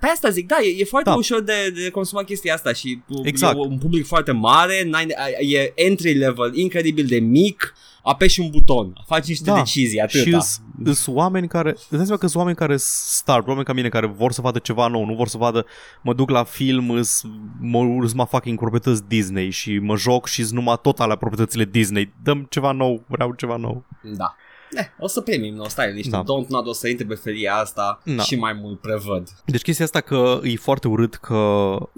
Pe 0.00 0.06
asta 0.06 0.28
zic, 0.28 0.46
da, 0.46 0.56
e, 0.62 0.80
e 0.80 0.84
foarte 0.84 1.08
Da. 1.10 1.14
ușor 1.16 1.40
de, 1.40 1.70
de 1.82 1.90
consumat 1.90 2.24
chestia 2.24 2.54
asta 2.54 2.72
și 2.72 3.02
Exact. 3.24 3.54
e 3.56 3.58
un 3.58 3.78
public 3.78 4.06
foarte 4.06 4.32
mare, 4.32 4.82
n-ai- 4.86 5.14
e 5.40 5.72
entry 5.74 6.12
level 6.14 6.54
incredibil 6.56 7.06
de 7.06 7.18
mic, 7.18 7.74
apeși 8.02 8.40
un 8.40 8.50
buton, 8.50 8.92
faci 9.06 9.26
niște 9.26 9.50
Da. 9.50 9.54
decizii, 9.56 10.00
atâta. 10.00 10.38
Și 10.84 10.94
sunt 10.94 11.16
oameni 11.16 11.48
care, 11.48 11.70
îți 11.70 11.88
dai 11.90 12.04
seama 12.04 12.16
că 12.20 12.26
sunt 12.26 12.36
oameni 12.36 12.56
care 12.56 12.74
start, 12.78 13.46
oameni 13.46 13.64
ca 13.66 13.72
mine 13.72 13.88
care 13.88 14.06
vor 14.06 14.32
să 14.32 14.40
vadă 14.40 14.58
ceva 14.58 14.86
nou, 14.86 15.04
nu 15.04 15.14
vor 15.14 15.28
să 15.28 15.36
vadă, 15.38 15.66
mă 16.02 16.14
duc 16.14 16.30
la 16.30 16.44
film, 16.44 16.90
îs, 16.90 17.22
mă, 17.60 17.98
îs 18.02 18.12
mă 18.12 18.24
fucking 18.24 18.58
proprietăți 18.58 19.08
Disney 19.08 19.50
și 19.50 19.78
mă 19.78 19.96
joc 19.96 20.26
și 20.26 20.46
numai 20.50 20.78
tot 20.82 21.00
alea 21.00 21.16
proprietățile 21.16 21.64
Disney. 21.64 22.12
Dăm 22.22 22.46
ceva 22.50 22.72
nou, 22.72 23.04
vreau 23.08 23.32
ceva 23.36 23.56
nou. 23.56 23.84
Da. 24.16 24.34
Eh, 24.74 24.84
o 24.98 25.06
să 25.06 25.20
primim, 25.20 25.58
o 25.58 25.68
stai 25.68 25.92
niște 25.92 26.10
Da. 26.10 26.16
da. 26.16 26.22
Don't 26.22 26.46
Not 26.48 26.66
o 26.66 26.72
să 26.72 26.88
intre 26.88 27.06
pe 27.06 27.14
feria 27.14 27.54
asta 27.54 28.00
Da. 28.04 28.22
și 28.22 28.36
mai 28.36 28.52
mult 28.52 28.80
prevăd. 28.80 29.28
Deci 29.44 29.62
chestia 29.62 29.84
asta 29.84 30.00
că 30.00 30.40
e 30.42 30.56
foarte 30.56 30.88
urât 30.88 31.14
că 31.14 31.34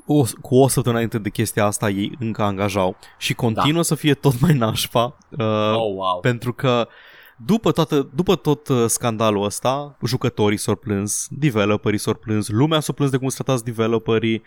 o, 0.07 0.23
cu 0.41 0.57
o 0.57 0.69
săptămână 0.69 0.91
înainte 0.93 1.19
de 1.19 1.31
chestia 1.31 1.65
asta 1.65 1.89
ei 1.89 2.13
încă 2.19 2.43
angajau 2.43 2.97
și 3.19 3.35
continuă 3.35 3.73
da. 3.73 3.83
să 3.83 3.95
fie 3.95 4.15
tot 4.15 4.41
mai 4.41 4.53
nașpa 4.53 5.17
uh, 5.31 5.45
Oh, 5.75 5.93
wow. 5.95 6.21
pentru 6.21 6.53
că 6.53 6.89
după, 7.37 7.73
toată, 7.73 8.09
după 8.15 8.37
tot 8.37 8.69
uh, 8.69 8.85
scandalul 8.89 9.45
ăsta, 9.45 9.97
jucătorii 10.05 10.59
s-au 10.59 10.75
plâns, 10.75 11.27
developerii 11.31 11.99
s-au 11.99 12.15
plâns, 12.15 12.49
lumea 12.49 12.81
s-a 12.81 12.93
plâns 12.93 13.11
de 13.11 13.17
cum 13.17 13.29
sunt 13.29 13.45
tratați 13.45 13.65
developerii 13.65 14.43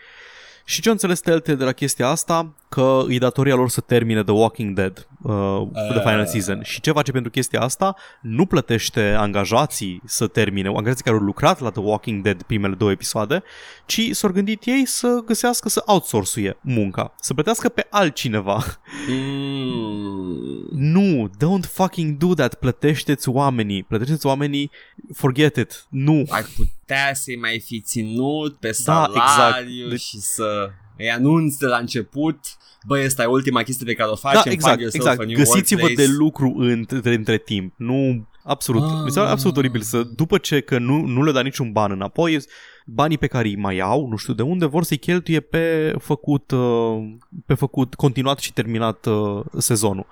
și 0.64 0.80
ce 0.80 0.86
au 0.88 0.92
înțeles 0.94 1.20
Telltale 1.20 1.56
de 1.56 1.64
la 1.64 1.72
chestia 1.72 2.08
asta? 2.08 2.54
Că 2.70 3.04
e 3.08 3.18
datoria 3.18 3.54
lor 3.54 3.68
să 3.68 3.80
termine 3.80 4.22
The 4.22 4.32
Walking 4.32 4.74
Dead, 4.74 5.08
uh, 5.22 5.62
the 5.72 6.00
final 6.00 6.26
season. 6.26 6.62
Și 6.62 6.80
ce 6.80 6.92
face 6.92 7.10
pentru 7.12 7.30
chestia 7.30 7.60
asta? 7.60 7.96
Nu 8.22 8.46
plătește 8.46 9.14
angajații 9.18 10.02
să 10.04 10.26
termine, 10.26 10.68
angajații 10.68 11.04
care 11.04 11.16
au 11.16 11.22
lucrat 11.22 11.60
la 11.60 11.70
The 11.70 11.80
Walking 11.80 12.22
Dead 12.22 12.42
primele 12.42 12.74
două 12.74 12.90
episoade, 12.90 13.42
ci 13.86 14.08
s-au 14.12 14.30
gândit 14.30 14.62
ei 14.64 14.86
să 14.86 15.22
găsească 15.26 15.68
să 15.68 15.82
outsourcuie 15.86 16.56
munca, 16.60 17.14
să 17.20 17.34
plătească 17.34 17.68
pe 17.68 17.86
altcineva 17.90 18.64
Mm. 19.08 20.68
Nu, 20.70 21.30
don't 21.36 21.68
fucking 21.72 22.16
do 22.16 22.34
that. 22.34 22.54
Plătește-ți 22.54 23.28
oamenii. 23.28 23.82
Plătește-ți 23.82 24.26
oamenii. 24.26 24.70
Forget 25.14 25.56
it. 25.56 25.86
Nu. 25.88 26.24
Ai 26.28 26.42
putea 26.56 27.10
să-i 27.14 27.36
mai 27.36 27.62
fi 27.66 27.80
ținut 27.80 28.56
pe 28.58 28.70
Da, 28.84 29.06
exact. 29.08 29.30
salariu 29.30 29.88
Deci- 29.88 30.00
și 30.00 30.18
să 30.20 30.70
îi 31.00 31.10
anunți 31.10 31.58
de 31.58 31.66
la 31.66 31.76
început 31.76 32.38
Băi, 32.86 33.04
ăsta 33.04 33.22
e 33.22 33.26
ultima 33.26 33.62
chestie 33.62 33.86
pe 33.86 33.94
care 33.94 34.10
o 34.10 34.14
Da, 34.22 34.30
facem, 34.30 34.52
exact, 34.52 34.78
find 34.78 34.80
yourself 34.80 35.04
exact. 35.04 35.20
a 35.20 35.24
new 35.24 35.36
Găsiți-vă 35.36 35.80
workplace. 35.80 36.10
de 36.10 36.16
lucru 36.16 36.54
între, 36.56 37.14
între 37.14 37.38
timp. 37.38 37.74
Nu, 37.76 38.28
absolut. 38.44 38.82
Ah. 38.82 39.00
Mi 39.04 39.10
se 39.10 39.18
pare 39.18 39.30
absolut 39.30 39.56
oribil 39.56 39.80
să, 39.80 40.02
după 40.02 40.38
ce 40.38 40.60
că 40.60 40.78
nu, 40.78 41.04
nu 41.04 41.22
le 41.22 41.32
da 41.32 41.40
niciun 41.40 41.72
ban 41.72 41.90
înapoi, 41.90 42.40
banii 42.86 43.18
pe 43.18 43.26
care 43.26 43.48
îi 43.48 43.56
mai 43.56 43.78
au, 43.78 44.06
nu 44.08 44.16
știu 44.16 44.32
de 44.32 44.42
unde, 44.42 44.66
vor 44.66 44.84
să-i 44.84 44.96
cheltuie 44.96 45.40
pe 45.40 45.94
făcut, 45.98 46.50
uh, 46.50 47.14
pe 47.46 47.54
făcut 47.54 47.94
continuat 47.94 48.38
și 48.38 48.52
terminat 48.52 49.06
uh, 49.06 49.44
sezonul. 49.58 50.06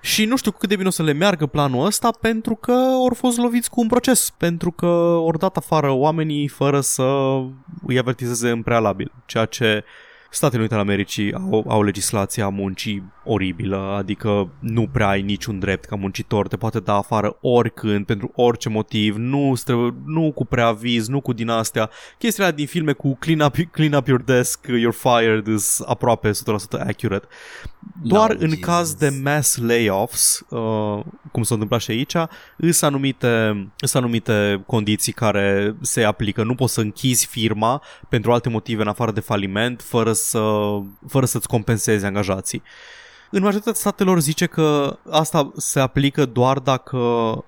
Și 0.00 0.24
nu 0.24 0.36
știu 0.36 0.50
cât 0.50 0.68
de 0.68 0.76
bine 0.76 0.88
o 0.88 0.90
să 0.90 1.02
le 1.02 1.12
meargă 1.12 1.46
planul 1.46 1.86
ăsta 1.86 2.10
pentru 2.20 2.54
că 2.54 2.72
au 2.72 3.12
fost 3.14 3.38
loviți 3.38 3.70
cu 3.70 3.80
un 3.80 3.86
proces, 3.86 4.30
pentru 4.38 4.70
că 4.70 4.86
ori 5.24 5.38
dat 5.38 5.56
afară 5.56 5.90
oamenii 5.90 6.48
fără 6.48 6.80
să 6.80 7.02
îi 7.86 7.98
avertizeze 7.98 8.50
în 8.50 8.62
prealabil, 8.62 9.12
ceea 9.26 9.44
ce 9.44 9.84
Statele 10.30 10.58
Unite 10.58 10.74
ale 10.74 10.82
Americii 10.82 11.34
au, 11.34 11.64
au 11.68 11.82
legislația 11.82 12.48
muncii 12.48 13.12
oribilă, 13.24 13.94
adică 13.98 14.50
nu 14.60 14.86
prea 14.86 15.08
ai 15.08 15.22
niciun 15.22 15.58
drept 15.58 15.84
ca 15.84 15.96
muncitor, 15.96 16.48
te 16.48 16.56
poate 16.56 16.80
da 16.80 16.94
afară 16.94 17.36
oricând, 17.40 18.06
pentru 18.06 18.32
orice 18.34 18.68
motiv, 18.68 19.16
nu, 19.16 19.54
stră, 19.54 19.94
nu 20.04 20.32
cu 20.32 20.44
preaviz, 20.44 21.08
nu 21.08 21.20
cu 21.20 21.32
din 21.32 21.48
astea. 21.48 21.90
Chestiile 22.18 22.44
alea 22.44 22.58
din 22.58 22.66
filme 22.66 22.92
cu 22.92 23.16
clean 23.16 23.40
up, 23.40 23.54
clean 23.70 23.92
up 23.92 24.06
your 24.06 24.22
desk, 24.22 24.66
you're 24.66 24.98
fired, 24.98 25.46
is 25.46 25.80
aproape 25.86 26.30
100% 26.30 26.32
accurate. 26.86 27.26
Doar 28.02 28.32
No, 28.32 28.36
în 28.40 28.48
Jesus. 28.48 28.64
caz 28.64 28.94
de 28.94 29.08
mass 29.22 29.56
layoffs, 29.56 30.44
uh, 30.48 31.04
cum 31.32 31.42
s-a 31.42 31.54
întâmplat 31.54 31.80
și 31.80 31.90
aici, 31.90 32.14
îs 32.56 32.82
anumite, 32.82 33.66
îs 33.78 33.94
anumite 33.94 34.62
condiții 34.66 35.12
care 35.12 35.76
se 35.80 36.02
aplică. 36.04 36.42
Nu 36.42 36.54
poți 36.54 36.72
să 36.72 36.80
închizi 36.80 37.26
firma 37.26 37.82
pentru 38.08 38.32
alte 38.32 38.48
motive 38.48 38.82
în 38.82 38.88
afară 38.88 39.12
de 39.12 39.20
faliment 39.20 39.82
fără, 39.82 40.12
să, 40.12 40.42
fără 41.08 41.26
să-ți 41.26 41.48
compensezi 41.48 42.04
angajații. 42.04 42.62
În 43.30 43.42
majoritatea 43.42 43.80
statelor 43.80 44.20
zice 44.20 44.46
că 44.46 44.98
asta 45.10 45.52
se 45.56 45.80
aplică 45.80 46.26
doar 46.26 46.58
dacă 46.58 46.98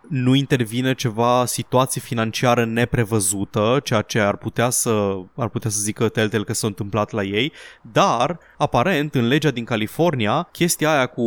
nu 0.08 0.34
intervine 0.34 0.94
ceva 0.94 1.44
situație 1.46 2.00
financiară 2.00 2.64
neprevăzută, 2.64 3.80
ceea 3.84 4.02
ce 4.02 4.20
ar 4.20 4.36
putea 4.36 4.70
să, 4.70 5.16
ar 5.36 5.48
putea 5.48 5.70
să 5.70 5.78
zică 5.80 6.08
Telltale 6.08 6.44
că 6.44 6.52
s-a 6.52 6.66
întâmplat 6.66 7.10
la 7.10 7.22
ei, 7.22 7.52
dar 7.92 8.38
aparent 8.56 9.14
în 9.14 9.26
legea 9.26 9.50
din 9.50 9.64
California 9.64 10.48
chestia 10.52 10.92
aia 10.94 11.06
cu 11.06 11.22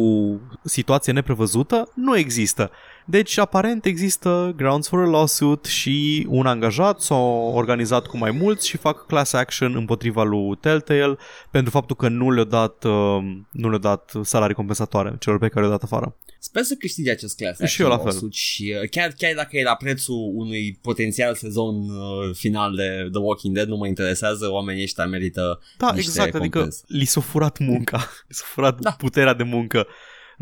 situație 0.63 1.13
neprevăzută 1.13 1.91
nu 1.93 2.17
există. 2.17 2.71
Deci, 3.11 3.37
aparent 3.37 3.85
există 3.85 4.53
grounds 4.55 4.87
for 4.87 4.99
a 5.03 5.09
lawsuit 5.09 5.65
și 5.65 6.25
un 6.29 6.45
angajat 6.45 7.01
s-a 7.01 7.15
organizat 7.53 8.05
cu 8.05 8.17
mai 8.17 8.31
mulți 8.31 8.67
și 8.67 8.77
fac 8.77 9.05
class 9.05 9.33
action 9.33 9.75
împotriva 9.75 10.23
lui 10.23 10.57
Telltale 10.61 11.17
pentru 11.49 11.71
faptul 11.71 11.95
că 11.95 12.07
nu 12.07 12.31
le-a 12.31 12.43
dat, 12.43 12.83
uh, 12.83 13.17
nu 13.51 13.69
le-a 13.69 13.77
dat 13.77 14.11
salarii 14.23 14.55
compensatoare 14.55 15.15
celor 15.19 15.39
pe 15.39 15.47
care 15.47 15.61
le-a 15.61 15.71
dat 15.71 15.83
afară. 15.83 16.15
Sper 16.39 16.63
să 16.63 16.75
câștige 16.79 17.11
acest 17.11 17.37
class 17.37 17.59
Și 17.59 17.81
eu 17.81 17.87
la 17.87 17.93
action 17.93 18.11
fel. 18.11 18.19
lawsuit 18.21 18.33
Și 18.33 18.75
uh, 18.81 18.89
chiar, 18.89 19.13
chiar 19.17 19.33
dacă 19.35 19.57
e 19.57 19.63
la 19.63 19.75
prețul 19.75 20.31
unui 20.35 20.79
potențial 20.81 21.35
sezon 21.35 21.75
uh, 21.89 22.35
final 22.35 22.75
de 22.75 23.07
The 23.11 23.21
Walking 23.21 23.55
Dead 23.55 23.67
Nu 23.67 23.77
mă 23.77 23.87
interesează, 23.87 24.49
oamenii 24.49 24.83
ăștia 24.83 25.05
merită 25.05 25.59
Da, 25.77 25.91
niște 25.93 26.09
exact, 26.09 26.27
adică 26.35 26.43
recompense. 26.43 26.83
li 26.87 27.05
s-a 27.05 27.21
furat 27.21 27.59
munca, 27.59 27.97
li 28.27 28.35
s-a 28.35 28.45
furat 28.47 28.79
Da. 28.79 28.91
puterea 28.91 29.33
de 29.33 29.43
muncă. 29.43 29.87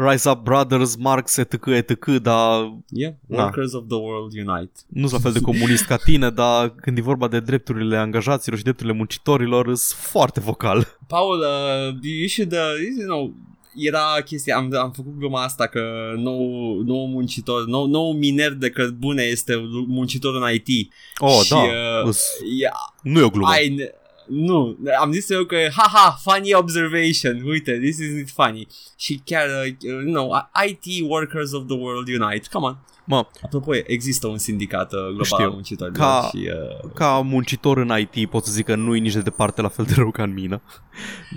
Rise 0.08 0.30
Up 0.30 0.44
Brothers, 0.44 0.96
Marx, 0.96 1.38
etc., 1.38 1.66
etc., 1.66 2.06
dar 2.22 2.78
Yeah, 2.90 3.14
Da. 3.28 3.42
Workers 3.44 3.74
of 3.74 3.84
the 3.88 3.98
World 3.98 4.32
Unite 4.48 4.72
nu 4.88 5.08
sunt 5.08 5.12
la 5.12 5.30
fel 5.30 5.32
de 5.32 5.46
comunist 5.46 5.86
ca 5.86 5.96
tine, 5.96 6.30
dar 6.30 6.70
când 6.70 6.98
e 6.98 7.02
vorba 7.02 7.28
de 7.28 7.40
drepturile 7.40 7.98
angajaților 7.98 8.58
și 8.58 8.64
drepturile 8.64 8.96
muncitorilor, 8.96 9.66
sunt 9.66 10.00
foarte 10.00 10.40
vocal. 10.40 10.98
Paul, 11.08 11.38
uh, 11.40 11.96
you 12.02 12.28
should, 12.28 12.52
uh, 12.52 12.60
you 12.98 13.08
know, 13.08 13.34
era 13.76 14.22
chestia, 14.26 14.56
am, 14.58 14.76
am 14.76 14.92
făcut 14.92 15.18
gluma 15.18 15.44
asta 15.44 15.68
că 15.68 16.14
nou, 16.16 16.40
nou 16.86 17.06
muncitor, 17.06 17.66
nou, 17.66 17.86
nou 17.86 18.12
miner 18.14 18.52
de 18.54 18.70
cărbune 18.70 19.24
este 19.24 19.56
muncitor 19.88 20.36
în 20.36 20.54
IT. 20.54 20.92
Oh, 21.18 21.40
și, 21.44 21.50
da, 21.50 21.58
uh, 21.58 22.06
îs- 22.06 22.30
yeah, 22.60 22.74
nu 23.02 23.20
e 23.20 23.24
o 23.24 23.30
glumă. 23.30 23.48
ai, 23.48 23.92
nu, 24.30 24.78
am 25.00 25.12
zis 25.12 25.30
eu 25.30 25.44
că 25.44 25.58
haha, 25.76 26.20
funny 26.22 26.54
observation, 26.54 27.42
uite, 27.46 27.80
this 27.80 27.98
isn't 28.00 28.30
funny. 28.34 28.68
Și 28.98 29.22
chiar, 29.26 29.48
uh, 29.48 29.74
you 29.80 30.02
know, 30.02 30.50
IT 30.68 31.10
Workers 31.10 31.52
of 31.52 31.66
the 31.66 31.78
World 31.78 32.08
Unite, 32.08 32.48
come 32.52 32.66
on. 32.66 32.78
Mă, 33.10 33.26
Apropo, 33.44 33.72
există 33.86 34.28
un 34.28 34.38
sindicat 34.38 34.94
uh, 34.94 35.00
global 35.00 35.24
Știu. 35.24 35.46
al 35.46 35.50
muncitorilor 35.52 35.98
Ca- 36.00 36.28
și 36.30 36.50
uh, 36.84 36.92
ca 36.94 37.20
muncitor 37.24 37.78
în 37.78 37.92
IT 37.98 38.30
pot 38.30 38.46
să 38.46 38.52
zic 38.52 38.66
că 38.66 38.76
nu 38.76 38.96
e 38.96 39.00
nici 39.00 39.14
de 39.14 39.22
departe 39.22 39.62
la 39.62 39.68
fel 39.68 39.86
de 39.86 39.94
rău 39.96 40.12
ca 40.12 40.24
în 40.24 40.34
mină. 40.34 40.62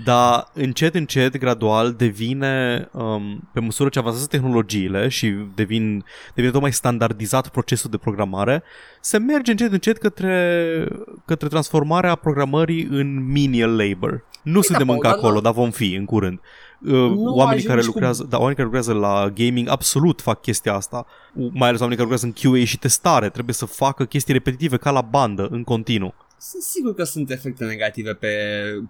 Dar 0.03 0.49
încet, 0.53 0.95
încet, 0.95 1.37
gradual 1.37 1.91
devine, 1.93 2.87
um, 2.91 3.49
pe 3.53 3.59
măsură 3.59 3.89
ce 3.89 3.99
avansează 3.99 4.27
tehnologiile 4.27 5.07
și 5.07 5.35
devin, 5.55 6.03
devine 6.33 6.53
tot 6.53 6.61
mai 6.61 6.73
standardizat 6.73 7.47
procesul 7.49 7.89
de 7.89 7.97
programare, 7.97 8.63
se 9.01 9.17
merge 9.17 9.51
încet, 9.51 9.71
încet 9.71 9.97
către, 9.97 10.87
către 11.25 11.47
transformarea 11.47 12.15
programării 12.15 12.87
în 12.91 13.31
menial 13.31 13.75
labor. 13.75 14.23
Nu 14.43 14.61
suntem 14.61 14.87
da, 14.87 14.93
încă 14.93 15.07
dar 15.07 15.15
acolo, 15.15 15.33
nu- 15.33 15.41
dar 15.41 15.53
vom 15.53 15.71
fi 15.71 15.93
în 15.93 16.05
curând. 16.05 16.39
Uh, 16.87 16.93
oamenii 17.17 17.43
ajungi 17.45 17.65
care 17.67 17.79
cu- 17.79 17.85
lucrează, 17.85 18.23
da, 18.29 18.35
oamenii 18.37 18.55
care 18.55 18.67
lucrează 18.67 18.93
la 18.93 19.29
gaming 19.35 19.69
absolut 19.69 20.21
fac 20.21 20.41
chestia 20.41 20.73
asta. 20.73 21.05
Mai 21.33 21.67
ales 21.67 21.79
oamenii 21.79 22.03
care 22.03 22.09
lucrează 22.09 22.25
în 22.25 22.51
QA 22.51 22.63
și 22.65 22.77
testare, 22.77 23.29
trebuie 23.29 23.55
să 23.55 23.65
facă 23.65 24.05
chestii 24.05 24.33
repetitive 24.33 24.77
ca 24.77 24.91
la 24.91 25.01
bandă, 25.01 25.47
în 25.51 25.63
continuu. 25.63 26.13
Sunt 26.49 26.61
sigur 26.61 26.93
că 26.93 27.03
sunt 27.03 27.29
efecte 27.31 27.65
negative 27.65 28.13
pe 28.13 28.29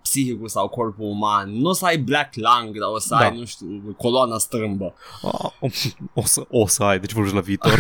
psihicul 0.02 0.48
sau 0.48 0.68
corpul 0.68 1.06
uman. 1.06 1.52
Nu 1.52 1.70
o 1.70 1.74
să 1.74 1.86
ai 1.86 1.98
black 1.98 2.34
lung, 2.36 2.78
dar 2.80 2.90
o 2.94 3.00
să 3.00 3.08
Da. 3.10 3.18
ai, 3.18 3.38
nu 3.38 3.46
știu, 3.46 3.96
coloana 3.98 4.38
strâmbă. 4.38 4.94
Ah, 5.22 5.50
O, 5.60 5.68
o, 6.14 6.26
să, 6.26 6.46
o 6.50 6.68
să 6.68 6.84
ai, 6.84 7.00
deci 7.00 7.12
vorbești 7.12 7.36
la 7.38 7.42
viitor. 7.44 7.80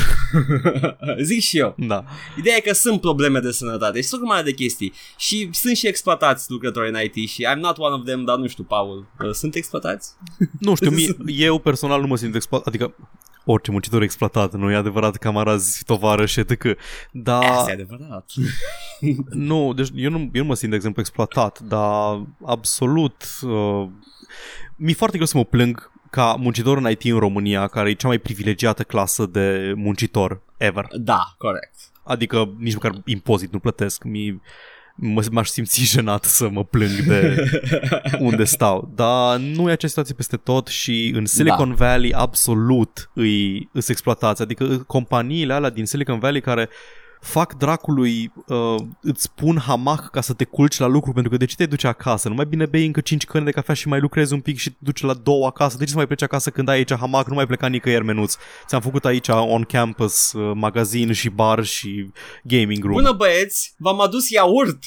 Zic 1.21 1.41
și 1.41 1.57
eu. 1.57 1.76
da. 1.78 2.03
Ideea 2.38 2.55
e 2.55 2.59
că 2.59 2.74
sunt 2.74 3.01
probleme 3.01 3.39
de 3.39 3.51
sănătate 3.51 4.01
și 4.01 4.07
sunt 4.07 4.21
o 4.21 4.24
grămadă 4.26 4.45
de 4.45 4.53
chestii. 4.53 4.93
Și 5.17 5.49
sunt 5.51 5.76
și 5.78 5.88
exploatați 5.88 6.51
lucrători 6.51 6.89
în 6.89 6.97
IT 7.03 7.30
și 7.30 7.45
I'm 7.53 7.59
not 7.59 7.78
one 7.78 7.95
of 7.95 8.03
them, 8.05 8.24
dar 8.26 8.38
nu 8.38 8.47
știu, 8.47 8.63
Paul. 8.63 9.07
uh, 9.24 9.32
Sunt 9.32 9.55
exploatați? 9.55 10.11
Nu 10.59 10.76
știu, 10.76 10.89
mie, 10.95 11.15
eu 11.26 11.59
personal 11.59 12.01
nu 12.01 12.07
mă 12.07 12.15
simt 12.17 12.36
exploatat, 12.36 12.67
adică 12.67 12.95
orice 13.45 13.71
muncitor 13.71 14.01
e 14.01 14.03
exploatat, 14.03 14.53
nu 14.53 14.71
e 14.71 14.75
adevărat 14.75 15.15
camarazi, 15.15 15.83
tovarăși, 15.85 16.39
etc. 16.39 16.77
Dar 17.11 17.43
Asta 17.43 17.69
e 17.69 17.73
adevărat. 17.73 18.31
nu, 19.49 19.73
deci 19.73 19.89
eu 19.95 20.09
nu, 20.09 20.29
eu 20.33 20.41
nu 20.41 20.47
mă 20.47 20.55
simt, 20.55 20.69
de 20.69 20.75
exemplu, 20.75 21.01
exploatat, 21.01 21.59
dar 21.59 22.21
absolut 22.45 23.25
uh, 23.41 23.87
mi-e 24.75 24.93
foarte 24.93 25.15
greu 25.15 25.27
să 25.27 25.37
mă 25.37 25.45
plâng 25.45 25.91
ca 26.09 26.35
muncitor 26.39 26.77
în 26.77 26.89
IT 26.89 27.03
în 27.03 27.19
România, 27.19 27.67
care 27.67 27.89
e 27.89 27.93
cea 27.93 28.07
mai 28.07 28.17
privilegiată 28.17 28.83
clasă 28.83 29.25
de 29.25 29.73
muncitor 29.75 30.41
ever. 30.57 30.87
Da, 30.91 31.33
corect. 31.37 31.75
Adică 32.03 32.53
nici 32.57 32.73
măcar 32.73 33.01
impozit 33.05 33.51
nu 33.51 33.59
plătesc. 33.59 34.03
Mi, 34.03 34.41
mă, 34.95 35.25
m-aș 35.31 35.47
simți 35.47 35.83
jenat 35.93 36.23
să 36.23 36.49
mă 36.49 36.63
plâng 36.63 36.99
de 37.07 37.49
unde 38.19 38.43
stau. 38.43 38.91
Dar 38.95 39.37
nu 39.37 39.69
e 39.69 39.71
această 39.71 39.87
situație 39.87 40.15
peste 40.15 40.37
tot 40.37 40.67
și 40.67 41.11
în 41.15 41.25
Silicon 41.25 41.69
da. 41.69 41.75
Valley 41.75 42.13
absolut 42.13 43.09
îi, 43.13 43.69
îs 43.71 43.89
exploatați. 43.89 44.41
Adică 44.41 44.83
companiile 44.87 45.53
alea 45.53 45.69
din 45.69 45.85
Silicon 45.85 46.19
Valley 46.19 46.41
care 46.41 46.69
fac 47.24 47.53
dracului, 47.53 48.32
uh, 48.47 48.76
îți 49.01 49.34
pun 49.34 49.57
hamac 49.59 50.09
ca 50.09 50.21
să 50.21 50.34
te 50.34 50.43
culci 50.43 50.78
la 50.78 50.88
lucru 50.88 51.11
pentru 51.11 51.32
că 51.32 51.38
de 51.38 51.45
ce 51.45 51.55
te 51.55 51.65
duci 51.65 51.84
acasă? 51.84 52.30
Nu 52.30 52.36
mai 52.36 52.45
bine 52.45 52.65
bei 52.65 52.86
încă 52.86 53.01
5 53.01 53.26
căni 53.26 53.45
de 53.45 53.51
cafea 53.51 53.74
și 53.74 53.88
mai 53.88 53.99
lucrezi 53.99 54.34
un 54.34 54.39
pic 54.39 54.57
și 54.57 54.69
te 54.69 54.76
duci 54.80 55.01
la 55.01 55.13
două 55.13 55.45
acasă. 55.45 55.78
De 55.78 55.84
ce 55.84 55.89
să 55.89 55.95
mai 55.95 56.05
pleci 56.05 56.21
acasă 56.21 56.49
când 56.49 56.67
ai 56.67 56.76
aici 56.76 56.95
hamac? 56.95 57.28
Nu 57.28 57.34
mai 57.34 57.45
pleca 57.45 57.67
nicăieri 57.67 58.03
menuț. 58.03 58.36
Ți-am 58.67 58.82
făcut 58.82 59.05
aici 59.05 59.28
on 59.28 59.63
campus 59.63 60.34
uh, 60.34 60.51
magazin 60.55 61.11
și 61.11 61.30
bar 61.30 61.63
și 61.63 62.11
gaming 62.43 62.84
room. 62.84 62.95
Bună 62.95 63.11
băieți, 63.11 63.76
v-am 63.78 64.01
adus 64.01 64.30
iaurt. 64.30 64.80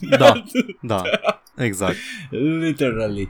Da, 0.00 0.42
da, 0.80 1.02
exact. 1.56 1.96
Literally. 2.60 3.28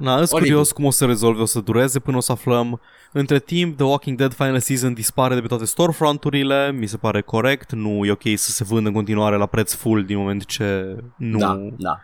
Na, 0.00 0.16
sunt 0.16 0.32
Oribil. 0.32 0.48
curios 0.50 0.72
cum 0.72 0.84
o 0.84 0.90
să 0.90 1.04
rezolve, 1.04 1.42
o 1.42 1.44
să 1.44 1.60
dureze 1.60 1.98
până 1.98 2.16
o 2.16 2.20
să 2.20 2.32
aflăm. 2.32 2.80
Între 3.12 3.38
timp, 3.38 3.76
The 3.76 3.84
Walking 3.84 4.16
Dead 4.16 4.32
Final 4.34 4.58
Season 4.60 4.94
dispare 4.94 5.34
de 5.34 5.40
pe 5.40 5.46
toate 5.46 5.64
storefront-urile, 5.64 6.72
mi 6.72 6.86
se 6.86 6.96
pare 6.96 7.20
corect, 7.20 7.72
nu 7.72 8.04
e 8.04 8.10
ok 8.10 8.22
să 8.34 8.50
se 8.50 8.64
vândă 8.64 8.88
în 8.88 8.94
continuare 8.94 9.36
la 9.36 9.46
preț 9.46 9.74
full 9.74 10.04
din 10.04 10.16
moment 10.16 10.44
ce 10.44 10.96
nu... 11.16 11.38
Da, 11.38 11.58
da. 11.76 12.00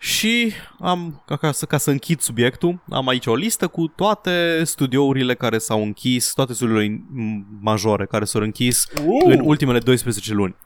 Și 0.00 0.52
am, 0.80 1.22
ca, 1.26 1.36
ca, 1.36 1.52
să, 1.52 1.66
ca 1.66 1.76
să 1.76 1.90
închid 1.90 2.20
subiectul, 2.20 2.78
am 2.90 3.08
aici 3.08 3.26
o 3.26 3.34
listă 3.34 3.66
cu 3.66 3.86
toate 3.86 4.60
studiourile 4.64 5.34
care 5.34 5.58
s-au 5.58 5.82
închis, 5.82 6.32
toate 6.32 6.52
studiourile 6.52 6.94
m- 6.96 7.44
majore 7.60 8.06
care 8.06 8.24
s-au 8.24 8.42
închis 8.42 8.86
Uh, 9.06 9.32
în 9.34 9.40
ultimele 9.44 9.78
12 9.78 10.32
luni. 10.34 10.56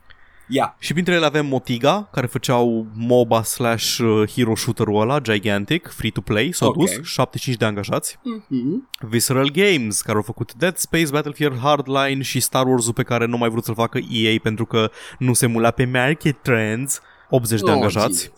Ia. 0.47 0.77
Și 0.79 0.93
printre 0.93 1.15
ele 1.15 1.25
avem 1.27 1.47
Motiga, 1.47 2.09
care 2.13 2.27
făceau 2.27 2.87
MOBA 2.95 3.43
slash 3.43 3.99
uh, 3.99 4.31
hero 4.35 4.55
shooter-ul 4.55 5.01
ăla, 5.01 5.21
Gigantic, 5.21 5.89
free-to-play, 5.89 6.53
s-au 6.53 6.69
Ok. 6.69 6.77
dus, 6.77 6.91
75 6.91 7.57
de 7.57 7.65
angajați. 7.65 8.19
Mm-hmm. 8.19 9.07
Visceral 9.09 9.51
Games, 9.51 10.01
care 10.01 10.17
au 10.17 10.23
făcut 10.23 10.55
Dead 10.55 10.77
Space, 10.77 11.09
Battlefield 11.11 11.59
Hardline 11.59 12.23
și 12.23 12.41
Star 12.41 12.67
Wars-ul 12.67 12.93
pe 12.93 13.03
care 13.03 13.27
nu 13.27 13.37
mai 13.37 13.49
vrut 13.49 13.65
să-l 13.65 13.75
facă 13.75 13.99
EA 14.11 14.37
pentru 14.43 14.65
că 14.67 14.91
nu 15.19 15.33
se 15.33 15.47
mula 15.47 15.71
pe 15.71 15.85
market 15.85 16.43
trends, 16.43 17.01
80 17.31 17.61
de 17.61 17.71
angajați. 17.71 18.25
Dar 18.25 18.37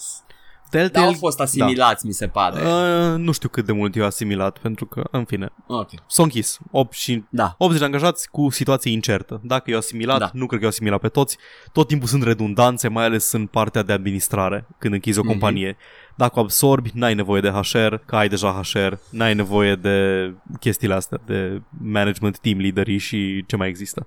Telltale, 0.78 1.06
au 1.06 1.12
fost 1.12 1.40
asimilați, 1.40 2.06
mi 2.06 2.12
se 2.12 2.26
pare. 2.28 2.60
uh, 2.60 3.18
nu 3.18 3.32
știu 3.32 3.48
cât 3.48 3.64
de 3.66 3.72
mult 3.72 3.96
eu 3.96 4.04
asimilat, 4.04 4.58
pentru 4.58 4.86
că, 4.86 5.04
în 5.10 5.24
fine, 5.24 5.48
Ok. 5.66 5.90
s-au 6.06 6.24
închis. 6.24 6.58
8 6.70 6.92
și 6.92 7.24
Da. 7.30 7.54
80 7.58 7.78
de 7.78 7.84
angajați 7.86 8.30
cu 8.30 8.50
situație 8.50 8.90
incertă. 8.90 9.40
Dacă 9.44 9.70
eu 9.70 9.76
asimilat, 9.78 10.18
Da. 10.18 10.30
nu 10.32 10.46
cred 10.46 10.58
că 10.58 10.64
eu 10.64 10.70
asimilat 10.70 11.00
pe 11.00 11.08
toți. 11.08 11.36
Tot 11.72 11.88
timpul 11.88 12.08
sunt 12.08 12.22
redundanțe, 12.22 12.88
mai 12.88 13.04
ales 13.04 13.32
în 13.32 13.46
partea 13.46 13.82
de 13.82 13.92
administrare, 13.92 14.66
când 14.78 14.94
închizi 14.94 15.18
o 15.18 15.22
Mhm. 15.22 15.30
companie. 15.30 15.76
Dacă 16.16 16.38
o 16.38 16.42
absorbi, 16.42 16.90
n-ai 16.94 17.14
nevoie 17.14 17.40
de 17.40 17.48
HR, 17.50 17.94
că 18.06 18.16
ai 18.16 18.28
deja 18.28 18.60
HR, 18.62 18.92
n-ai 19.10 19.34
nevoie 19.34 19.74
de 19.74 20.30
chestiile 20.60 20.94
astea, 20.94 21.20
de 21.26 21.62
management, 21.82 22.38
team 22.38 22.58
leaderii 22.58 22.98
și 22.98 23.44
ce 23.46 23.56
mai 23.56 23.68
există. 23.68 24.06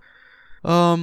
Um, 0.61 0.99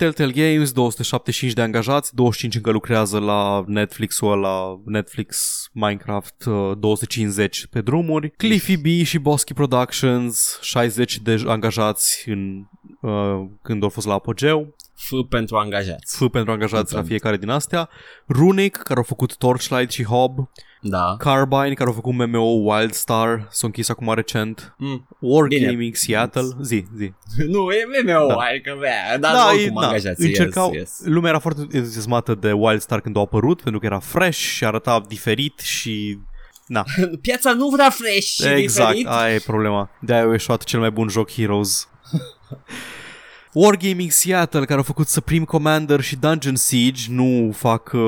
Telltale 0.00 0.32
Games, 0.32 0.72
275 0.72 1.52
de 1.52 1.62
angajați, 1.62 2.14
25 2.14 2.54
încă 2.54 2.70
lucrează 2.70 3.18
la 3.18 3.64
Netflix-ul 3.66 4.32
ăla, 4.32 4.80
Netflix 4.84 5.62
Minecraft, 5.72 6.44
uh, 6.44 6.72
250 6.78 7.66
pe 7.66 7.80
drumuri. 7.80 8.30
Cliffy 8.30 8.76
B 8.76 9.04
și 9.04 9.18
Bosky 9.18 9.54
Productions, 9.54 10.58
60 10.60 11.18
de 11.18 11.42
angajați 11.46 12.28
în, 12.28 12.64
uh, 13.00 13.46
când 13.62 13.82
au 13.82 13.88
fost 13.88 14.06
la 14.06 14.14
apogeu. 14.14 14.76
F 14.94 15.10
pentru 15.28 15.56
angajați. 15.56 16.16
F 16.16 16.28
pentru 16.32 16.52
angajați 16.52 16.92
la 16.92 16.98
Content. 16.98 17.06
fiecare 17.06 17.36
din 17.36 17.48
astea. 17.48 17.88
Runic, 18.28 18.76
care 18.76 18.98
au 18.98 19.04
făcut 19.04 19.36
Torchlight 19.36 19.90
și 19.90 20.04
Hob. 20.04 20.50
Da. 20.82 21.14
Carbine, 21.18 21.74
care 21.74 21.88
au 21.88 21.94
făcut 21.94 22.12
MMO 22.14 22.40
Wildstar, 22.72 23.46
s-a 23.50 23.66
închis 23.66 23.88
acum 23.88 24.14
recent. 24.14 24.74
Mm. 24.78 25.06
Wargaming 25.18 25.76
Bine. 25.78 25.90
Seattle, 25.94 26.48
zi, 26.62 26.84
zi. 26.96 27.12
Nu, 27.54 27.70
e 27.70 27.84
MMO, 28.02 28.26
Da. 28.26 28.34
da. 28.34 28.40
adică, 28.50 28.76
bea, 28.80 29.18
dar 29.18 29.32
da, 29.32 29.46
oricum 29.52 29.76
e, 29.76 29.80
da, 29.80 29.86
angajați. 29.86 30.26
încercau, 30.26 30.70
yes, 30.72 30.80
yes. 30.80 31.00
lumea 31.04 31.30
era 31.30 31.38
foarte 31.38 31.66
entuziasmată 31.72 32.34
de 32.34 32.52
Wildstar 32.52 33.00
când 33.00 33.16
a 33.16 33.20
apărut, 33.20 33.62
pentru 33.62 33.80
că 33.80 33.86
era 33.86 33.98
fresh 33.98 34.38
și 34.38 34.64
arăta 34.64 35.00
diferit 35.08 35.58
și... 35.58 36.18
Na, 36.66 36.84
Piața 37.22 37.52
nu 37.52 37.68
vrea 37.68 37.90
fresh 37.90 38.26
și 38.26 38.46
exact, 38.46 38.88
diferit. 38.94 39.12
aia 39.12 39.34
e 39.34 39.38
problema. 39.46 39.90
De-aia 40.00 40.22
au 40.22 40.30
ieșuat 40.30 40.64
cel 40.64 40.80
mai 40.80 40.90
bun 40.90 41.08
joc 41.08 41.30
Heroes. 41.30 41.88
Wargaming 43.52 44.10
Seattle, 44.10 44.64
care 44.64 44.78
au 44.78 44.82
făcut 44.82 45.08
Supreme 45.08 45.44
Commander 45.44 46.00
și 46.00 46.16
Dungeon 46.16 46.56
Siege, 46.56 47.02
nu 47.08 47.52
fac 47.56 47.90
uh, 47.92 48.00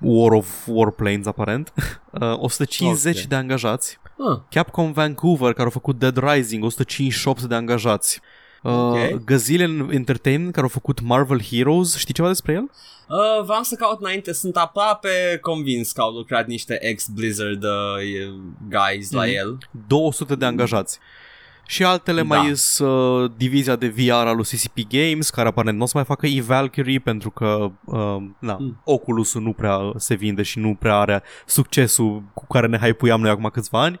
War 0.00 0.32
of 0.32 0.66
Warplanes, 0.66 1.26
aparent. 1.26 1.72
Uh, 2.20 2.38
150 2.38 3.18
Ok. 3.18 3.24
de 3.28 3.34
angajați. 3.34 3.98
Ah, 4.30 4.38
Capcom 4.50 4.92
Vancouver, 4.92 5.50
care 5.52 5.64
au 5.64 5.70
făcut 5.70 5.98
Dead 5.98 6.16
Rising, 6.22 6.64
158 6.64 7.42
de 7.42 7.54
angajați. 7.54 8.20
Uh, 8.62 8.72
Ok. 8.72 9.24
Gazillion 9.24 9.90
Entertainment, 9.92 10.52
care 10.52 10.62
au 10.62 10.68
făcut 10.72 11.00
Marvel 11.00 11.42
Heroes, 11.42 11.96
știi 11.96 12.14
ceva 12.14 12.28
despre 12.28 12.52
el? 12.52 12.62
Uh, 13.08 13.44
vreau 13.44 13.62
să 13.62 13.74
caut 13.74 14.00
înainte, 14.00 14.32
sunt 14.32 14.56
aproape 14.56 15.38
convins 15.42 15.92
că 15.92 16.00
au 16.00 16.10
lucrat 16.12 16.46
niște 16.46 16.78
ex-Blizzard 16.86 17.62
uh, 17.64 17.70
guys 18.68 19.10
la 19.10 19.22
Mhm. 19.24 19.30
el. 19.36 19.58
200 19.86 20.34
de 20.34 20.44
angajați. 20.44 20.98
Și 21.70 21.84
altele 21.84 22.22
Da. 22.22 22.26
mai 22.36 22.56
sunt 22.56 22.88
uh, 22.88 23.30
divizia 23.36 23.76
de 23.76 23.88
VR 23.88 24.10
al 24.10 24.34
lui 24.36 24.44
CCP 24.44 24.78
Games, 24.88 25.30
care 25.30 25.48
aparent 25.48 25.76
nu 25.76 25.82
o 25.82 25.86
să 25.86 25.92
mai 25.94 26.04
facă 26.04 26.26
E-Valkyrie 26.26 26.98
pentru 26.98 27.30
că 27.30 27.70
uh, 27.84 28.16
na, 28.38 28.56
Mm. 28.60 28.80
Oculus-ul 28.84 29.42
nu 29.42 29.52
prea 29.52 29.78
se 29.96 30.14
vinde 30.14 30.42
și 30.42 30.58
nu 30.58 30.74
prea 30.74 30.96
are 30.96 31.22
succesul 31.46 32.22
cu 32.34 32.46
care 32.46 32.66
ne 32.66 32.78
hypuiam 32.78 33.20
noi 33.20 33.30
acum 33.30 33.48
câțiva 33.52 33.82
ani. 33.82 34.00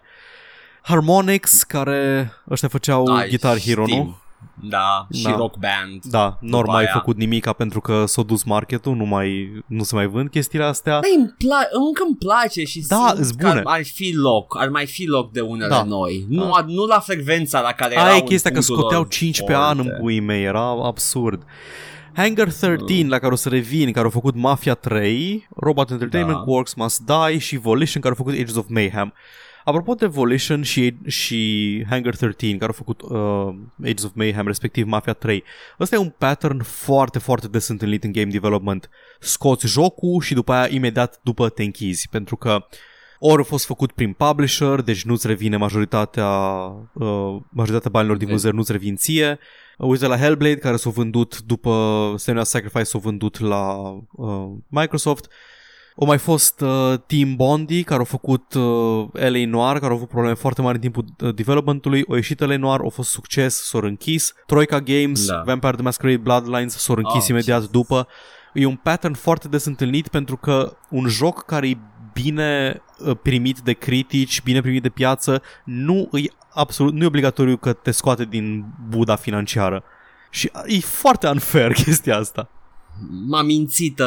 Harmonix, 0.82 1.62
care 1.62 2.32
ăștia 2.50 2.68
făceau 2.68 3.14
Ai, 3.16 3.28
Guitar 3.28 3.58
Hero, 3.60 3.86
știm. 3.86 3.96
nu? 3.98 4.18
Da, 4.62 5.06
și 5.12 5.22
Da. 5.22 5.36
Rock 5.36 5.56
Band. 5.56 6.02
Da, 6.04 6.38
nu 6.40 6.54
au 6.56 6.60
După 6.60 6.72
mai 6.72 6.82
aia. 6.82 6.92
făcut 6.92 7.16
nimica 7.16 7.52
pentru 7.52 7.80
că 7.80 8.04
s-a 8.06 8.22
dus 8.22 8.42
marketul, 8.42 8.96
nu 8.96 9.04
mai 9.04 9.52
nu 9.66 9.82
se 9.82 9.94
mai 9.94 10.06
vând 10.06 10.30
chestiile 10.30 10.64
astea. 10.64 10.98
Băi, 11.00 11.14
îmi 11.16 11.26
pla- 11.28 11.70
încă 11.86 12.02
îmi 12.06 12.16
place 12.18 12.64
și 12.64 12.84
Da, 12.88 13.06
simt 13.08 13.18
îs 13.20 13.30
că 13.30 13.36
bune. 13.46 13.50
ar, 13.50 13.62
ar 13.64 13.84
fi 13.84 14.12
loc, 14.14 14.56
ar 14.60 14.68
mai 14.68 14.86
fi 14.86 15.04
loc 15.04 15.32
de 15.32 15.40
unele 15.40 15.68
Da. 15.68 15.82
noi. 15.82 16.24
Nu, 16.28 16.52
a, 16.52 16.64
nu 16.66 16.84
la 16.86 16.98
frecvența 16.98 17.60
la 17.60 17.72
care 17.72 17.92
erau 17.92 18.04
Aia 18.06 18.14
e 18.16 18.18
în 18.20 18.26
chestia 18.26 18.50
că 18.50 18.56
punctul 18.56 18.76
scoteau 18.78 19.00
lor 19.00 19.10
5 19.10 19.42
pe 19.44 19.54
an 19.54 19.78
în 19.78 19.84
forte. 19.84 19.98
puii 20.00 20.20
mei, 20.20 20.44
era 20.44 20.70
absurd. 20.86 21.42
Hangar 22.14 22.48
13, 22.52 23.08
la 23.08 23.18
care 23.18 23.32
o 23.32 23.36
să 23.36 23.48
revin, 23.48 23.92
care 23.92 24.04
au 24.04 24.10
făcut 24.10 24.34
Mafia 24.34 24.74
3, 24.74 25.48
Robot 25.56 25.90
Entertainment 25.90 26.38
Da. 26.38 26.44
Works 26.50 26.74
Must 26.74 27.00
Die 27.00 27.38
și 27.38 27.56
Volition, 27.56 28.02
care 28.02 28.14
au 28.18 28.24
făcut 28.24 28.40
Ages 28.40 28.56
of 28.56 28.64
Mayhem. 28.68 29.12
Apropo 29.64 29.94
de 29.94 30.06
Volition 30.06 30.62
și, 30.62 30.94
și 31.06 31.84
Hangar 31.88 32.16
13, 32.16 32.58
care 32.58 32.72
au 32.72 32.84
făcut 32.84 33.02
uh, 33.02 33.90
Ages 33.90 34.04
of 34.04 34.10
Mayhem, 34.14 34.46
respectiv 34.46 34.86
Mafia 34.86 35.12
3, 35.12 35.44
ăsta 35.80 35.94
e 35.94 35.98
un 35.98 36.14
pattern 36.18 36.62
foarte, 36.62 37.18
foarte 37.18 37.48
des 37.48 37.68
întâlnit 37.68 38.04
în 38.04 38.12
game 38.12 38.30
development. 38.30 38.90
Scoți 39.20 39.66
jocul 39.66 40.20
și 40.20 40.34
după 40.34 40.52
aia, 40.52 40.66
imediat 40.70 41.20
după, 41.22 41.48
te 41.48 41.62
închizi, 41.62 42.08
pentru 42.10 42.36
că 42.36 42.66
ori 43.18 43.40
a 43.40 43.44
fost 43.44 43.66
făcut 43.66 43.92
prin 43.92 44.12
publisher, 44.12 44.80
deci 44.80 45.04
nu-ți 45.04 45.26
revine 45.26 45.56
majoritatea, 45.56 46.28
uh, 46.92 47.36
majoritatea 47.48 47.90
banilor 47.90 48.16
din 48.16 48.26
Ok. 48.26 48.32
vânzări, 48.32 48.56
nu-ți 48.56 48.72
revin 48.72 48.96
ție. 48.96 49.38
Uite 49.78 50.06
la 50.06 50.16
Hellblade, 50.16 50.58
care 50.58 50.76
s-a 50.76 50.90
vândut 50.90 51.40
după 51.40 52.14
Senua 52.16 52.44
Sacrifice, 52.44 52.84
s-a 52.84 52.98
vândut 52.98 53.38
la 53.38 53.74
uh, 54.12 54.50
Microsoft. 54.68 55.28
Au 56.00 56.06
mai 56.06 56.18
fost 56.18 56.60
uh, 56.60 56.94
Team 57.06 57.34
Bondi, 57.36 57.82
care 57.82 57.98
au 57.98 58.04
făcut 58.04 58.54
uh, 58.54 59.06
LA 59.12 59.46
Noir, 59.46 59.72
care 59.72 59.86
au 59.86 59.96
avut 59.96 60.08
probleme 60.08 60.34
foarte 60.34 60.62
mari 60.62 60.74
în 60.74 60.80
timpul 60.80 61.04
uh, 61.20 61.34
developmentului. 61.34 62.04
Au 62.08 62.14
ieșit 62.14 62.40
LA 62.40 62.56
Noir, 62.56 62.80
au 62.80 62.88
fost 62.88 63.10
succes, 63.10 63.62
s-au 63.68 63.80
închis. 63.80 64.32
Troika 64.46 64.80
Games, 64.80 65.26
Da. 65.26 65.42
Vampire 65.44 65.72
the 65.72 65.82
Masquerade 65.82 66.16
Bloodlines 66.18 66.76
s-au 66.76 66.96
închis 66.96 67.22
Oh, 67.22 67.28
imediat 67.28 67.56
Jesus. 67.56 67.70
după. 67.72 68.06
E 68.54 68.66
un 68.66 68.76
pattern 68.76 69.14
foarte 69.14 69.48
des 69.48 69.64
întâlnit 69.64 70.08
pentru 70.08 70.36
că 70.36 70.76
un 70.90 71.06
joc 71.08 71.44
care 71.44 71.68
e 71.68 71.76
bine 72.12 72.82
uh, 72.98 73.16
primit 73.22 73.58
de 73.58 73.72
critici, 73.72 74.42
bine 74.42 74.60
primit 74.60 74.82
de 74.82 74.88
piață, 74.88 75.42
nu 75.64 76.08
e 76.12 76.32
absolut, 76.50 76.94
nu 76.94 77.02
e 77.02 77.06
obligatoriu 77.06 77.56
că 77.56 77.72
te 77.72 77.90
scoate 77.90 78.24
din 78.24 78.64
buda 78.88 79.16
financiară. 79.16 79.82
Și 80.30 80.50
uh, 80.54 80.76
e 80.76 80.80
foarte 80.80 81.28
unfair 81.28 81.72
chestia 81.84 82.16
asta. 82.16 82.48
M-a 83.26 83.42
mințit 83.42 83.98
uh, 83.98 84.06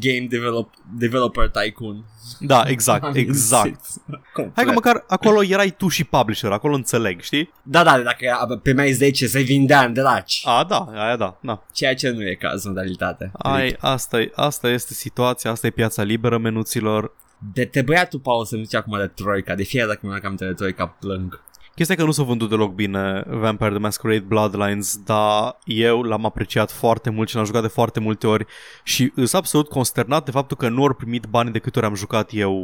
Game 0.00 0.26
develop, 0.28 0.74
Developer 0.98 1.50
Tycoon. 1.50 2.04
Da, 2.40 2.62
exact, 2.66 3.02
M-a 3.02 3.10
exact. 3.14 3.64
mințit. 3.64 4.02
Complet. 4.32 4.56
Hai 4.56 4.64
că 4.64 4.72
măcar 4.72 5.04
acolo 5.06 5.42
erai 5.42 5.70
tu 5.70 5.88
și 5.88 6.04
publisher, 6.04 6.50
acolo 6.50 6.74
înțeleg, 6.74 7.20
știi? 7.20 7.52
Da, 7.62 7.84
da, 7.84 7.98
dacă 7.98 8.16
era 8.18 8.58
pe 8.62 8.72
mai 8.72 8.92
10 8.92 9.26
se 9.26 9.40
vindea 9.40 9.84
în 9.84 9.92
draci. 9.92 10.42
A, 10.44 10.64
da, 10.68 10.88
aia 10.94 11.16
da, 11.16 11.38
da. 11.40 11.62
Ceea 11.72 11.94
ce 11.94 12.10
nu 12.10 12.26
e 12.26 12.34
cazul 12.34 12.70
în 12.70 12.76
realitate. 12.76 13.30
Ai, 13.32 13.76
asta, 13.80 14.20
e, 14.20 14.32
asta 14.34 14.68
este 14.68 14.94
situația, 14.94 15.50
asta 15.50 15.66
e 15.66 15.70
piața 15.70 16.02
liberă 16.02 16.38
menuților. 16.38 17.12
De 17.52 17.64
te 17.64 17.82
băiatul 17.82 18.18
Paul 18.18 18.44
să-mi 18.44 18.64
zice 18.64 18.76
acum 18.76 18.98
de 18.98 19.06
Troica. 19.06 19.54
De 19.54 19.62
fiecare 19.62 19.90
dată 19.90 20.00
când 20.00 20.12
mi-am 20.12 20.24
aminte 20.24 20.46
de 20.46 20.52
Troica 20.52 20.86
plâng. 20.86 21.44
Chestia 21.76 21.94
e 21.94 21.98
că 21.98 22.04
nu 22.04 22.10
s-a 22.12 22.22
vândut 22.22 22.48
deloc 22.48 22.72
bine 22.74 23.22
Vampire 23.26 23.70
the 23.70 23.78
Masquerade 23.78 24.24
Bloodlines, 24.28 24.98
dar 25.04 25.58
eu 25.64 26.02
l-am 26.02 26.24
apreciat 26.24 26.70
foarte 26.70 27.10
mult 27.10 27.28
și 27.28 27.34
l-am 27.34 27.44
jucat 27.44 27.62
de 27.62 27.68
foarte 27.68 28.00
multe 28.00 28.26
ori 28.26 28.46
și 28.82 29.12
sunt 29.14 29.34
absolut 29.34 29.68
consternat 29.68 30.24
de 30.24 30.30
faptul 30.30 30.56
că 30.56 30.68
nu 30.68 30.82
au 30.82 30.94
primit 30.94 31.24
bani 31.26 31.50
de 31.52 31.58
câte 31.58 31.78
ori 31.78 31.88
am 31.88 31.94
jucat 31.94 32.30
eu 32.32 32.54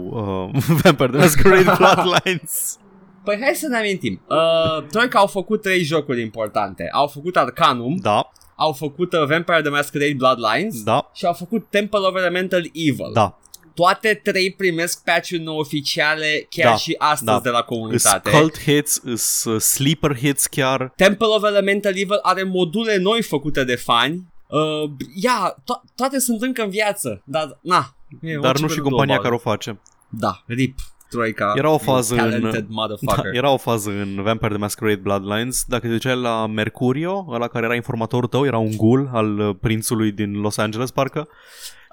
uh, 0.55 0.63
Vampire 0.83 1.09
the 1.09 1.19
Masquerade 1.19 1.73
Bloodlines. 1.79 2.79
Păi 3.25 3.39
hai 3.41 3.55
să 3.55 3.67
ne 3.69 3.77
amintim. 3.77 4.23
Uh, 4.29 4.85
Troica 4.91 5.19
au 5.19 5.27
făcut 5.27 5.63
trei 5.63 5.83
jocuri 5.83 6.21
importante. 6.21 6.89
Au 6.93 7.07
făcut 7.07 7.37
Arcanum, 7.37 7.97
Da, 8.01 8.31
au 8.57 8.73
făcut 8.73 9.13
uh, 9.13 9.25
Vampire 9.27 9.61
the 9.61 9.71
Masquerade 9.71 10.15
Bloodlines 10.17 10.83
da, 10.83 11.11
și 11.15 11.27
au 11.27 11.33
făcut 11.33 11.67
Temple 11.71 11.99
of 11.99 12.17
Elemental 12.17 12.63
Evil. 12.73 13.11
da. 13.15 13.37
Toate 13.75 14.21
trei 14.23 14.53
primesc 14.53 15.05
patch-uri 15.05 15.43
nou 15.43 15.57
oficiale 15.59 16.47
chiar 16.51 16.71
Da, 16.71 16.77
și 16.77 16.95
astăzi 16.99 17.25
da. 17.31 17.41
de 17.43 17.49
la 17.49 17.59
Îs 17.59 17.65
comunitate. 17.65 18.31
cult 18.31 18.59
hits, 18.63 19.01
îs 19.05 19.45
uh, 19.45 19.61
sleeper 19.61 20.17
hits 20.17 20.47
chiar. 20.47 20.93
Temple 20.97 21.27
of 21.27 21.43
Elemental 21.45 21.93
Evil 21.97 22.19
are 22.23 22.43
module 22.43 22.97
noi 22.97 23.23
făcute 23.23 23.65
de 23.65 23.75
fani. 23.77 24.27
Uh, 24.49 24.91
ia, 25.15 25.55
to- 25.63 25.93
toate 25.95 26.19
sunt 26.19 26.43
încă 26.43 26.63
în 26.63 26.71
viață, 26.71 27.23
dar 27.25 27.59
na. 27.63 27.97
e 28.21 28.35
Dar 28.37 28.45
orice 28.49 28.63
nu 28.63 28.69
și 28.69 28.75
pentru 28.75 28.83
compania 28.83 29.15
două 29.15 29.25
care 29.29 29.35
o 29.35 29.41
bale. 29.45 29.57
face. 29.57 29.81
Da, 30.09 30.43
rip. 30.47 30.79
Troica. 31.11 31.53
Era 31.57 31.69
o 31.69 31.71
you 31.71 31.79
fază 31.79 32.15
în- 32.15 32.19
talented 32.21 32.61
Da, 32.61 32.67
motherfucker. 32.69 33.35
era 33.35 33.51
o 33.51 33.57
fază 33.57 33.91
în 33.91 34.23
Vampire 34.23 34.49
the 34.51 34.59
Masquerade 34.59 35.01
Bloodlines. 35.01 35.65
Dacă 35.67 35.87
te 35.87 35.93
duceai 35.93 36.17
la 36.17 36.47
Mercurio, 36.47 37.27
ăla 37.31 37.49
care 37.49 37.65
era 37.65 37.75
informatorul 37.75 38.29
tău, 38.29 38.45
era 38.47 38.59
un 38.59 38.77
ghoul 38.77 39.11
al 39.13 39.39
uh, 39.39 39.55
prințului 39.61 40.13
din 40.13 40.33
Los 40.41 40.57
Angeles, 40.57 40.91
parcă. 40.91 41.29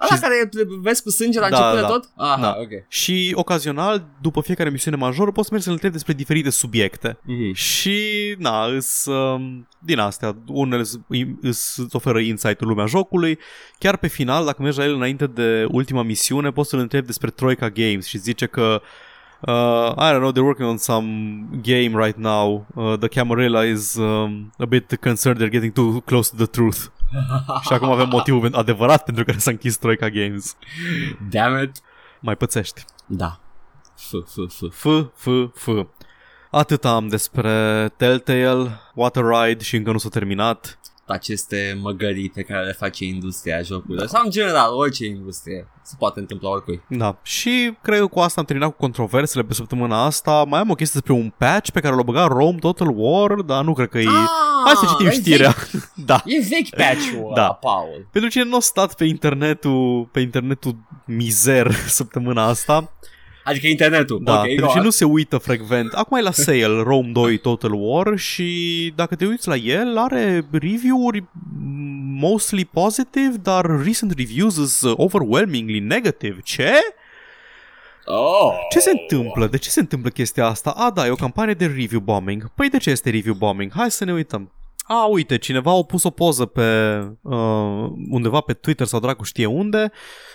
Ăla 0.00 0.14
Și- 0.14 0.20
care 0.20 0.48
vezi 0.82 1.02
cu 1.02 1.10
sânge 1.10 1.40
la 1.40 1.48
Da, 1.48 1.56
început 1.56 1.74
de 1.74 1.80
da. 1.80 1.86
tot? 1.86 2.10
Aha, 2.16 2.40
Da. 2.40 2.56
ok. 2.60 2.68
Și 2.88 3.32
ocazional, 3.34 4.06
după 4.20 4.40
fiecare 4.40 4.70
misiune 4.70 4.96
majoră, 4.96 5.30
poți 5.30 5.46
să 5.46 5.52
mergi 5.52 5.64
să-l 5.64 5.72
întrebi 5.74 5.94
despre 5.94 6.12
diferite 6.12 6.50
subiecte. 6.50 7.18
Mhm. 7.24 7.52
Și, 7.52 7.98
na, 8.38 8.64
îs, 8.66 9.04
um, 9.04 9.68
din 9.78 9.98
astea, 9.98 10.36
unele 10.46 10.80
îs- 10.80 10.98
îs- 11.40 11.76
îți 11.76 11.96
oferă 11.96 12.18
insight 12.18 12.60
în 12.60 12.68
lumea 12.68 12.86
jocului. 12.86 13.38
Chiar 13.78 13.96
pe 13.96 14.06
final, 14.06 14.44
dacă 14.44 14.62
mergi 14.62 14.78
la 14.78 14.84
el 14.84 14.94
înainte 14.94 15.26
de 15.26 15.66
ultima 15.70 16.02
misiune, 16.02 16.50
poți 16.50 16.68
să-l 16.70 16.78
întrebi 16.78 17.06
despre 17.06 17.30
Troika 17.30 17.68
Games 17.68 18.06
și 18.06 18.18
zice 18.18 18.46
că 18.46 18.82
Uh, 19.46 19.92
I 19.96 20.10
don't 20.12 20.18
know, 20.20 20.32
they're 20.32 20.44
working 20.44 20.68
on 20.68 20.76
some 20.76 21.08
game 21.62 22.04
right 22.04 22.16
now. 22.16 22.66
Uh, 22.74 22.98
the 22.98 23.08
Camarilla 23.08 23.64
is 23.64 23.94
um, 23.94 24.52
a 24.58 24.64
bit 24.64 24.96
concerned 25.00 25.40
they're 25.40 25.50
getting 25.52 25.72
too 25.72 26.00
close 26.04 26.30
to 26.30 26.36
the 26.36 26.46
truth. 26.46 26.78
și 27.66 27.72
acum 27.72 27.90
avem 27.90 28.08
motivul 28.08 28.54
adevărat 28.54 29.04
pentru 29.04 29.24
care 29.24 29.38
s-a 29.38 29.50
închis 29.50 29.76
Troika 29.76 30.08
Games. 30.08 30.56
Damn 31.30 31.62
it. 31.62 31.76
Mai 32.20 32.36
pățești. 32.36 32.84
Da. 33.06 33.40
F, 33.96 34.12
f, 34.26 34.36
f. 34.48 34.62
F, 34.72 34.86
F, 35.14 35.26
F. 35.54 35.68
Atât 36.50 36.84
am 36.84 37.08
despre 37.08 37.88
Telltale, 37.96 38.80
Water 38.94 39.24
Ride 39.24 39.62
și 39.62 39.76
încă 39.76 39.92
nu 39.92 39.98
s-a 39.98 40.08
terminat. 40.08 40.78
Aceste 41.10 41.78
măgării 41.82 42.30
pe 42.30 42.42
care 42.42 42.64
le 42.64 42.72
face 42.72 43.04
industria 43.04 43.62
jocurilor 43.62 44.06
sau 44.06 44.22
în 44.24 44.30
general 44.30 44.72
orice 44.72 45.04
industrie 45.06 45.68
se 45.82 45.94
poate 45.98 46.20
întâmpla 46.20 46.48
oricui. 46.48 46.82
Da, 46.88 47.18
și 47.22 47.76
cred 47.82 47.98
că 47.98 48.06
cu 48.06 48.18
asta 48.18 48.40
am 48.40 48.46
terminat 48.46 48.70
cu 48.70 48.76
controversele 48.76 49.44
pe 49.44 49.54
săptămâna 49.54 50.04
asta. 50.04 50.44
Mai 50.48 50.60
am 50.60 50.70
o 50.70 50.74
chestie 50.74 51.00
despre 51.04 51.22
un 51.22 51.32
patch 51.38 51.70
pe 51.70 51.80
care 51.80 51.94
l-a 51.94 52.02
băgat 52.02 52.28
Rome 52.28 52.58
Total 52.58 52.92
War, 52.94 53.34
dar 53.34 53.64
nu 53.64 53.72
cred 53.74 53.88
că 53.88 53.98
e... 53.98 54.06
Hai 54.64 54.74
să 54.74 54.86
citim 54.90 55.06
e 55.06 55.10
știrea. 55.10 55.54
da. 56.10 56.22
Vechi, 56.24 56.34
e 56.34 56.46
vechi 56.48 56.76
patch-ul 56.76 57.32
Da. 57.34 57.40
da. 57.40 57.48
Paul. 57.48 58.08
Pentru 58.12 58.30
cine 58.30 58.44
nu 58.44 58.56
a 58.56 58.60
stat 58.60 58.94
pe 58.94 59.04
internetul, 59.04 60.08
pe 60.12 60.20
internetul 60.20 60.76
mizer 61.06 61.72
săptămâna 61.98 62.44
asta, 62.44 62.92
Adică 63.44 63.66
internetul. 63.66 64.20
Da, 64.22 64.38
ok, 64.38 64.46
pentru 64.46 64.64
go 64.64 64.72
ce 64.72 64.78
on. 64.78 64.84
nu 64.84 64.90
se 64.90 65.04
uită 65.04 65.38
frecvent. 65.38 65.92
Acum 65.92 66.16
e 66.16 66.20
la 66.20 66.30
sale 66.30 66.82
Rome 66.82 67.10
2 67.12 67.38
Total 67.38 67.72
War 67.74 68.16
și 68.16 68.92
dacă 68.96 69.14
te 69.14 69.26
uiți 69.26 69.48
la 69.48 69.56
el, 69.56 69.98
are 69.98 70.46
review-uri 70.50 71.24
mostly 72.20 72.64
positive, 72.64 73.34
dar 73.42 73.82
recent 73.84 74.12
reviews 74.16 74.56
is 74.56 74.80
overwhelmingly 74.84 75.78
negative. 75.78 76.40
Ce? 76.42 76.72
Oh. 78.04 78.52
Ce 78.70 78.78
se 78.78 78.90
întâmplă? 78.90 79.46
De 79.46 79.58
ce 79.58 79.68
se 79.68 79.80
întâmplă 79.80 80.10
chestia 80.10 80.46
asta? 80.46 80.70
A, 80.70 80.90
da, 80.90 81.06
e 81.06 81.10
o 81.10 81.14
campanie 81.14 81.54
de 81.54 81.66
review 81.66 82.00
bombing. 82.00 82.50
Păi 82.54 82.68
de 82.68 82.78
ce 82.78 82.90
este 82.90 83.10
review 83.10 83.34
bombing? 83.34 83.72
Hai 83.74 83.90
să 83.90 84.04
ne 84.04 84.12
uităm. 84.12 84.52
A, 84.82 85.04
uite, 85.04 85.38
cineva 85.38 85.70
a 85.70 85.82
pus 85.82 86.02
o 86.02 86.10
poză 86.10 86.46
pe 86.46 86.98
uh, 87.22 87.90
undeva 88.10 88.40
pe 88.40 88.52
Twitter 88.52 88.86
sau 88.86 89.00
dracu 89.00 89.24
știe 89.24 89.46
unde 89.46 89.92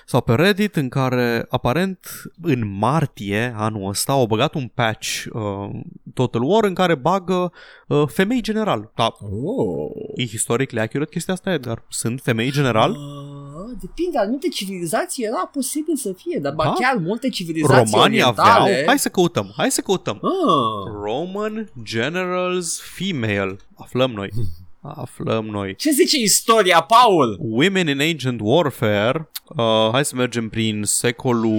sau 0.08 0.22
pe 0.22 0.34
Reddit 0.36 0.76
în 0.76 0.90
care 0.90 1.46
aparent 1.50 2.08
în 2.42 2.78
martie 2.78 3.54
anul 3.58 3.90
ăsta 3.90 4.12
au 4.12 4.26
băgat 4.26 4.54
un 4.54 4.68
patch 4.74 5.24
uh, 5.34 5.70
Total 6.14 6.42
War 6.44 6.64
în 6.64 6.74
care 6.74 6.96
bagă 6.96 7.52
uh, 7.88 8.04
femei 8.08 8.42
general. 8.42 8.92
Da, 8.96 9.16
Oh. 9.20 9.92
e 10.16 10.26
historically 10.26 10.82
accurate 10.84 11.10
chestia 11.10 11.34
asta, 11.34 11.52
Edgar. 11.52 11.84
Sunt 11.90 12.22
femei 12.24 12.52
general? 12.52 12.92
Uh, 12.92 13.78
depinde, 13.80 14.18
anumite 14.18 14.48
civilizații 14.48 15.24
era 15.24 15.50
posibil 15.54 15.96
să 15.96 16.14
fie, 16.18 16.40
dar 16.42 16.54
Da? 16.54 16.64
ba 16.64 16.74
chiar 16.74 16.96
multe 17.02 17.30
civilizații 17.30 17.92
Romanii 17.94 18.22
aveau? 18.24 18.46
orientale... 18.62 18.84
Hai 18.88 19.00
să 19.00 19.10
căutăm, 19.10 19.54
hai 19.58 19.72
să 19.72 19.82
căutăm. 19.82 20.20
Ah. 20.22 20.92
Roman 21.04 21.72
Generals 21.84 22.82
Female. 22.96 23.58
Aflăm 23.76 24.12
noi. 24.12 24.30
Aflăm 24.96 25.46
noi. 25.46 25.76
Ce 25.76 25.92
zice 25.92 26.18
istoria, 26.18 26.82
Paul? 26.82 27.38
Women 27.40 27.88
in 27.88 28.02
Ancient 28.02 28.40
Warfare. 28.44 29.30
Uh, 29.56 29.90
hai 29.92 30.06
să 30.06 30.16
mergem 30.16 30.50
prin 30.50 30.84
secolul 30.84 31.56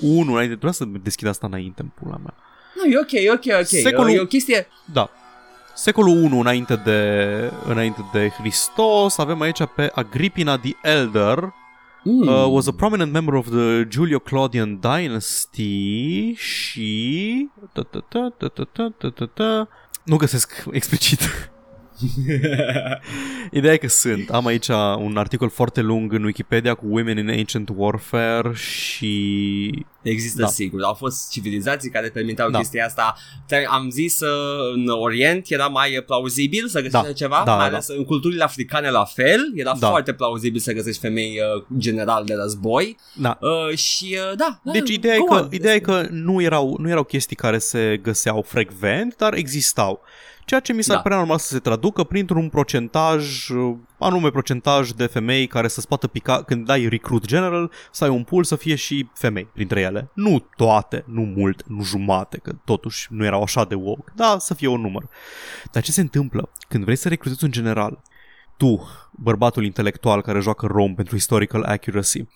1. 0.00 0.32
Înainte, 0.32 0.46
trebuie 0.46 0.72
să 0.72 0.84
deschid 1.02 1.26
asta 1.26 1.46
înainte, 1.46 1.82
în 1.82 1.88
pula 1.88 2.16
mea. 2.16 2.34
Nu, 2.74 2.90
e 2.90 2.98
ok, 2.98 3.12
e 3.12 3.30
ok, 3.30 3.60
ok. 3.60 3.66
Secolul... 3.66 4.10
E 4.10 4.20
o 4.20 4.26
chestie... 4.26 4.66
Da. 4.92 5.10
Secolul 5.74 6.16
1 6.16 6.38
înainte 6.40 6.80
de, 6.84 7.52
înainte 7.66 8.04
de 8.12 8.28
Hristos, 8.28 9.18
avem 9.18 9.40
aici 9.40 9.60
pe 9.76 9.90
Agrippina 9.94 10.58
the 10.58 10.72
Elder, 10.82 11.52
Mm. 12.02 12.28
Uh, 12.28 12.46
was 12.48 12.66
a 12.66 12.72
prominent 12.72 13.12
member 13.12 13.34
of 13.34 13.50
the 13.50 13.84
Julio-Claudian 13.88 14.78
dynasty 14.80 16.32
și... 16.34 17.48
Nu 20.04 20.16
găsesc 20.16 20.64
explicit. 20.70 21.20
Ideea 23.52 23.72
e 23.72 23.76
că 23.76 23.88
sunt. 23.88 24.30
Am 24.30 24.46
aici 24.46 24.68
un 24.98 25.16
articol 25.16 25.48
foarte 25.50 25.80
lung 25.80 26.12
în 26.12 26.24
Wikipedia 26.24 26.74
cu 26.74 26.86
Women 26.88 27.18
in 27.18 27.28
Ancient 27.30 27.68
Warfare 27.76 28.52
și... 28.54 29.84
Există 30.02 30.38
Da. 30.40 30.44
da. 30.46 30.50
sigur, 30.52 30.82
au 30.82 30.94
fost 30.94 31.30
civilizații 31.30 31.90
care 31.90 32.08
permiteau 32.08 32.46
Da. 32.46 32.52
da. 32.52 32.58
chestia 32.58 32.84
asta. 32.84 33.16
Te- 33.46 33.64
Am 33.68 33.90
zis 33.90 34.20
uh, 34.20 34.28
în 34.74 34.88
Orient 34.88 35.46
era 35.50 35.66
mai 35.66 35.96
uh, 35.96 36.04
plauzibil 36.04 36.66
să 36.68 36.80
găsești 36.80 37.06
Da. 37.06 37.12
ceva, 37.12 37.42
Da, 37.44 37.54
mai 37.56 37.68
da. 37.68 37.74
ales 37.74 37.88
în 37.88 38.04
culturile 38.04 38.44
africane 38.44 38.90
la 38.90 39.04
fel, 39.04 39.40
era 39.54 39.74
Da. 39.80 39.88
foarte 39.88 40.12
plauzibil 40.12 40.60
să 40.60 40.72
găsești 40.72 41.00
femei 41.00 41.38
uh, 41.56 41.64
general 41.78 42.24
de 42.24 42.34
război. 42.34 42.96
Da. 43.14 43.38
Uh, 43.40 43.76
și 43.76 44.16
uh, 44.30 44.36
da, 44.36 44.60
da, 44.64 44.72
Deci 44.72 44.90
ideea 44.90 45.14
e, 45.14 45.18
go 45.18 45.24
că, 45.24 45.34
on. 45.34 45.48
ideea 45.52 45.74
e 45.74 45.78
că 45.78 46.06
nu 46.10 46.42
erau, 46.42 46.76
nu 46.80 46.88
erau 46.88 47.04
chestii 47.04 47.36
care 47.36 47.58
se 47.58 48.00
găseau 48.02 48.42
frecvent, 48.48 49.16
dar 49.16 49.34
existau. 49.34 50.00
Ceea 50.50 50.62
ce 50.62 50.72
mi 50.72 50.82
s-ar 50.82 50.96
Da. 50.96 51.02
părea 51.02 51.16
normal 51.16 51.38
să 51.38 51.46
se 51.46 51.58
traducă 51.58 52.04
printr-un 52.04 52.48
procentaj, 52.48 53.48
uh, 53.48 53.76
anume 53.98 54.30
procentaj 54.30 54.90
de 54.90 55.06
femei 55.06 55.46
care 55.46 55.68
să-ți 55.68 55.88
poată 55.88 56.06
pica, 56.06 56.42
când 56.42 56.66
dai 56.66 56.88
recruit 56.88 57.24
general, 57.24 57.70
să 57.92 58.04
ai 58.04 58.10
un 58.10 58.24
pool 58.24 58.44
să 58.44 58.56
fie 58.56 58.74
și 58.74 59.08
femei 59.14 59.44
printre 59.44 59.80
ele. 59.80 60.10
Nu 60.14 60.46
toate, 60.56 61.04
nu 61.06 61.22
mult, 61.22 61.62
nu 61.68 61.82
jumate, 61.82 62.38
că 62.38 62.52
totuși 62.64 63.06
nu 63.10 63.24
erau 63.24 63.42
așa 63.42 63.64
de 63.64 63.74
woke, 63.74 64.12
dar 64.14 64.38
să 64.38 64.54
fie 64.54 64.68
un 64.68 64.80
număr. 64.80 65.08
Dar 65.72 65.82
ce 65.82 65.92
se 65.92 66.00
întâmplă 66.00 66.48
când 66.68 66.84
vrei 66.84 66.96
să 66.96 67.08
recrutezi 67.08 67.44
un 67.44 67.50
general? 67.50 68.02
Tu, 68.56 68.88
bărbatul 69.10 69.64
intelectual 69.64 70.22
care 70.22 70.40
joacă 70.40 70.66
rom 70.66 70.94
pentru 70.94 71.14
historical 71.16 71.62
accuracy, 71.62 72.26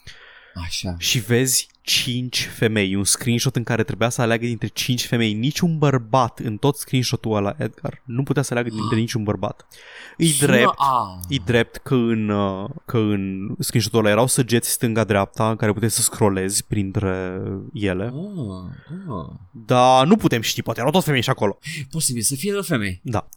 Așa. 0.65 0.95
și 0.99 1.19
vezi 1.19 1.69
5 1.85 2.49
femei, 2.57 2.95
un 2.95 3.05
screenshot 3.05 3.57
în 3.57 3.63
care 3.65 3.83
trebuia 3.83 4.09
să 4.09 4.21
aleagă 4.23 4.47
dintre 4.47 4.67
5 4.67 5.07
femei, 5.07 5.33
niciun 5.33 5.79
bărbat 5.79 6.39
în 6.39 6.57
tot 6.57 6.77
screenshotul 6.77 7.37
ăla, 7.37 7.55
Edgar, 7.59 8.03
nu 8.05 8.23
putea 8.23 8.43
să 8.43 8.49
aleagă 8.53 8.75
dintre 8.75 8.97
niciun 8.99 9.23
bărbat. 9.23 9.67
E 10.17 10.27
Sună 10.27 10.53
drept, 10.53 10.73
A. 10.77 11.21
e 11.29 11.37
drept 11.45 11.77
că 11.77 11.95
în, 11.95 12.29
uh, 12.29 12.71
că 12.85 12.99
în 12.99 13.55
screenshotul 13.59 13.99
ăla 13.99 14.11
erau 14.11 14.27
săgeți 14.27 14.71
stânga-dreapta 14.71 15.51
în 15.51 15.57
care 15.57 15.73
puteai 15.73 15.91
să 15.91 16.03
scrollezi 16.03 16.65
printre 16.65 17.41
ele, 17.73 18.05
Ah, 18.05 18.93
ah. 19.09 19.37
dar 19.51 20.07
nu 20.07 20.17
putem 20.17 20.41
ști, 20.41 20.63
poate 20.63 20.81
erau 20.81 20.93
toți 20.93 21.05
femei 21.05 21.23
și 21.23 21.31
acolo. 21.31 21.59
Posibil 21.91 22.23
să 22.23 22.35
fie 22.35 22.53
doar 22.53 22.65
femei. 22.65 23.01
Da. 23.03 23.29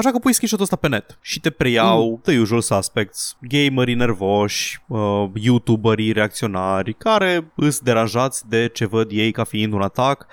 Așa 0.00 0.10
că 0.10 0.18
pui 0.18 0.32
screenshot-ul 0.32 0.64
ăsta 0.64 0.76
pe 0.76 0.88
net 0.88 1.18
și 1.20 1.40
te 1.40 1.50
preiau 1.50 2.10
mm. 2.10 2.20
the 2.22 2.38
usual 2.38 2.60
suspects, 2.60 3.36
gamerii 3.40 3.94
nervoși, 3.94 4.78
uh, 4.86 5.24
youtuberii 5.34 6.12
reacționari, 6.12 6.94
care 6.94 7.52
îs 7.56 7.78
deranjați 7.78 8.48
de 8.48 8.70
ce 8.72 8.86
văd 8.86 9.10
ei 9.10 9.32
ca 9.32 9.44
fiind 9.44 9.72
un 9.72 9.80
atac 9.82 10.26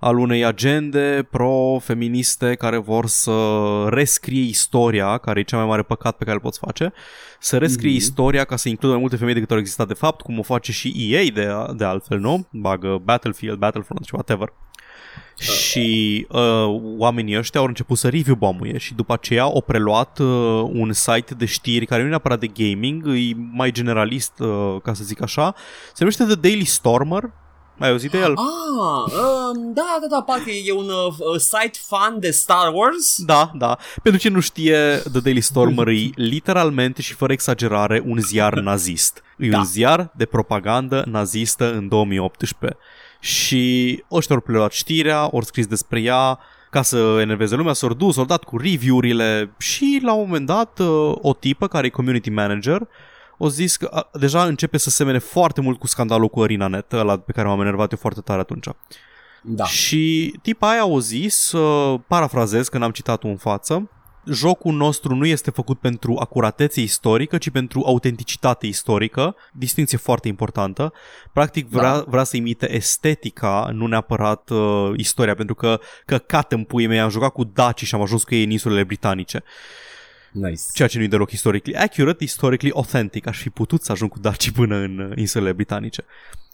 al 0.00 0.18
unei 0.18 0.44
agende 0.44 1.28
pro-feministe 1.30 2.54
care 2.54 2.76
vor 2.76 3.06
să 3.06 3.32
rescrie 3.88 4.42
istoria, 4.42 5.18
care 5.18 5.40
e 5.40 5.42
cea 5.42 5.56
mai 5.56 5.66
mare 5.66 5.82
păcat 5.82 6.16
pe 6.16 6.24
care 6.24 6.36
îl 6.36 6.42
poți 6.42 6.58
face, 6.58 6.92
să 7.38 7.58
rescrie 7.58 7.88
Mhm. 7.90 7.98
istoria 7.98 8.44
ca 8.44 8.56
să 8.56 8.68
includă 8.68 8.92
mai 8.92 9.00
multe 9.00 9.16
femei 9.16 9.34
decât 9.34 9.50
au 9.50 9.58
existat 9.58 9.88
de 9.88 9.94
fapt, 9.94 10.20
cum 10.20 10.38
o 10.38 10.42
face 10.42 10.72
și 10.72 10.94
EA 11.10 11.22
de, 11.34 11.74
de 11.76 11.84
altfel, 11.84 12.18
nu? 12.18 12.46
Bagă 12.52 13.00
Battlefield, 13.04 13.58
Battlefront 13.58 14.04
și 14.04 14.14
whatever. 14.14 14.52
Și 15.38 16.26
uh, 16.30 16.80
oamenii 16.98 17.38
ăștia 17.38 17.60
au 17.60 17.66
început 17.66 17.98
să 17.98 18.08
review 18.08 18.34
bomuie 18.36 18.78
și 18.78 18.94
după 18.94 19.12
aceea 19.12 19.42
au 19.42 19.60
preluat 19.66 20.18
uh, 20.18 20.26
un 20.72 20.92
site 20.92 21.34
de 21.34 21.44
știri 21.44 21.86
care 21.86 22.00
nu 22.00 22.06
e 22.06 22.10
neapărat 22.10 22.38
de 22.40 22.46
gaming, 22.46 23.06
e 23.06 23.36
mai 23.52 23.70
generalist, 23.72 24.32
uh, 24.38 24.76
ca 24.82 24.94
să 24.94 25.04
zic 25.04 25.22
așa. 25.22 25.54
Se 25.86 25.96
numește 25.98 26.24
The 26.24 26.34
Daily 26.34 26.64
Stormer. 26.64 27.30
Ai 27.78 27.90
auzit 27.90 28.10
de 28.10 28.18
el? 28.18 28.34
Ah, 28.36 29.12
um, 29.12 29.72
da, 29.74 29.98
da, 30.00 30.06
da, 30.10 30.22
parcă 30.22 30.50
e 30.50 30.72
un 30.72 30.88
uh, 30.88 31.38
site 31.40 31.78
fan 31.86 32.20
de 32.20 32.30
Star 32.30 32.72
Wars. 32.74 33.22
Da, 33.26 33.50
da. 33.54 33.78
Pentru 34.02 34.20
cine 34.20 34.34
nu 34.34 34.40
știe, 34.40 35.02
The 35.12 35.20
Daily 35.20 35.40
Stormer 35.40 35.86
e 35.88 36.10
literalmente 36.14 37.02
și 37.02 37.14
fără 37.14 37.32
exagerare 37.32 38.02
un 38.06 38.18
ziar 38.20 38.54
nazist. 38.70 39.22
E 39.38 39.48
Da. 39.48 39.58
un 39.58 39.64
ziar 39.64 40.12
de 40.16 40.24
propagandă 40.24 41.04
nazistă 41.08 41.72
în 41.72 41.88
2018. 41.88 42.78
Și 43.22 44.04
ăștia 44.10 44.34
au 44.34 44.40
preluat 44.40 44.72
știrea, 44.72 45.18
au 45.18 45.42
scris 45.42 45.66
despre 45.66 46.00
ea, 46.00 46.38
ca 46.70 46.82
să 46.82 47.18
enerveze 47.20 47.56
lumea, 47.56 47.72
s-au 47.72 47.94
dus, 47.94 48.16
au 48.16 48.24
dat 48.24 48.44
cu 48.44 48.56
review-urile 48.56 49.54
și 49.58 50.00
la 50.02 50.12
un 50.12 50.24
moment 50.26 50.46
dat 50.46 50.78
uh, 50.78 51.14
o 51.14 51.34
tipă 51.34 51.68
care 51.68 51.86
e 51.86 51.90
community 51.90 52.30
manager 52.30 52.88
o 53.38 53.48
zis 53.48 53.76
că 53.76 53.88
a, 53.92 54.08
deja 54.18 54.44
începe 54.44 54.78
să 54.78 54.90
semene 54.90 55.18
foarte 55.18 55.60
mult 55.60 55.78
cu 55.78 55.86
scandalul 55.86 56.28
cu 56.28 56.40
ArenaNet, 56.40 56.92
ăla 56.92 57.18
pe 57.18 57.32
care 57.32 57.48
m-am 57.48 57.60
enervat 57.60 57.92
eu 57.92 57.98
foarte 58.00 58.20
tare 58.20 58.40
atunci. 58.40 58.66
Da. 59.42 59.64
Și 59.64 60.34
tipa 60.42 60.70
aia 60.70 60.86
o 60.86 61.00
zis, 61.00 61.52
uh, 61.52 62.00
parafrazez 62.06 62.68
că 62.68 62.78
n-am 62.78 62.90
citat-o 62.90 63.28
în 63.28 63.36
față, 63.36 63.90
jocul 64.26 64.72
nostru 64.74 65.14
nu 65.14 65.26
este 65.26 65.50
făcut 65.50 65.78
pentru 65.78 66.16
acuratețe 66.18 66.80
istorică, 66.80 67.38
ci 67.38 67.50
pentru 67.50 67.82
autenticitate 67.86 68.66
istorică, 68.66 69.36
distinție 69.52 69.98
foarte 69.98 70.28
importantă. 70.28 70.92
Practic 71.32 71.68
vrea, 71.68 71.92
da. 71.92 72.04
vrea 72.08 72.24
să 72.24 72.36
imite 72.36 72.74
estetica, 72.74 73.70
nu 73.72 73.86
neapărat 73.86 74.50
uh, 74.50 74.92
istoria, 74.96 75.34
pentru 75.34 75.54
că 75.54 75.80
căcat 76.06 76.52
în 76.52 76.64
puii 76.64 76.86
mei, 76.86 77.00
am 77.00 77.10
jucat 77.10 77.32
cu 77.32 77.44
Daci 77.44 77.84
și 77.84 77.94
am 77.94 78.00
ajuns 78.00 78.24
cu 78.24 78.34
ei 78.34 78.44
în 78.44 78.50
insulele 78.50 78.84
britanice. 78.84 79.42
Nice. 80.32 80.62
Ceea 80.74 80.88
ce 80.88 80.98
nu-i 80.98 81.08
deloc 81.08 81.30
historically 81.30 81.76
accurate, 81.76 82.24
historically 82.24 82.72
authentic. 82.72 83.26
Aș 83.26 83.38
fi 83.38 83.50
putut 83.50 83.82
să 83.82 83.92
ajung 83.92 84.10
cu 84.10 84.18
Daci 84.18 84.50
până 84.50 84.76
în 84.76 84.98
uh, 84.98 85.16
insulele 85.16 85.52
britanice. 85.52 86.04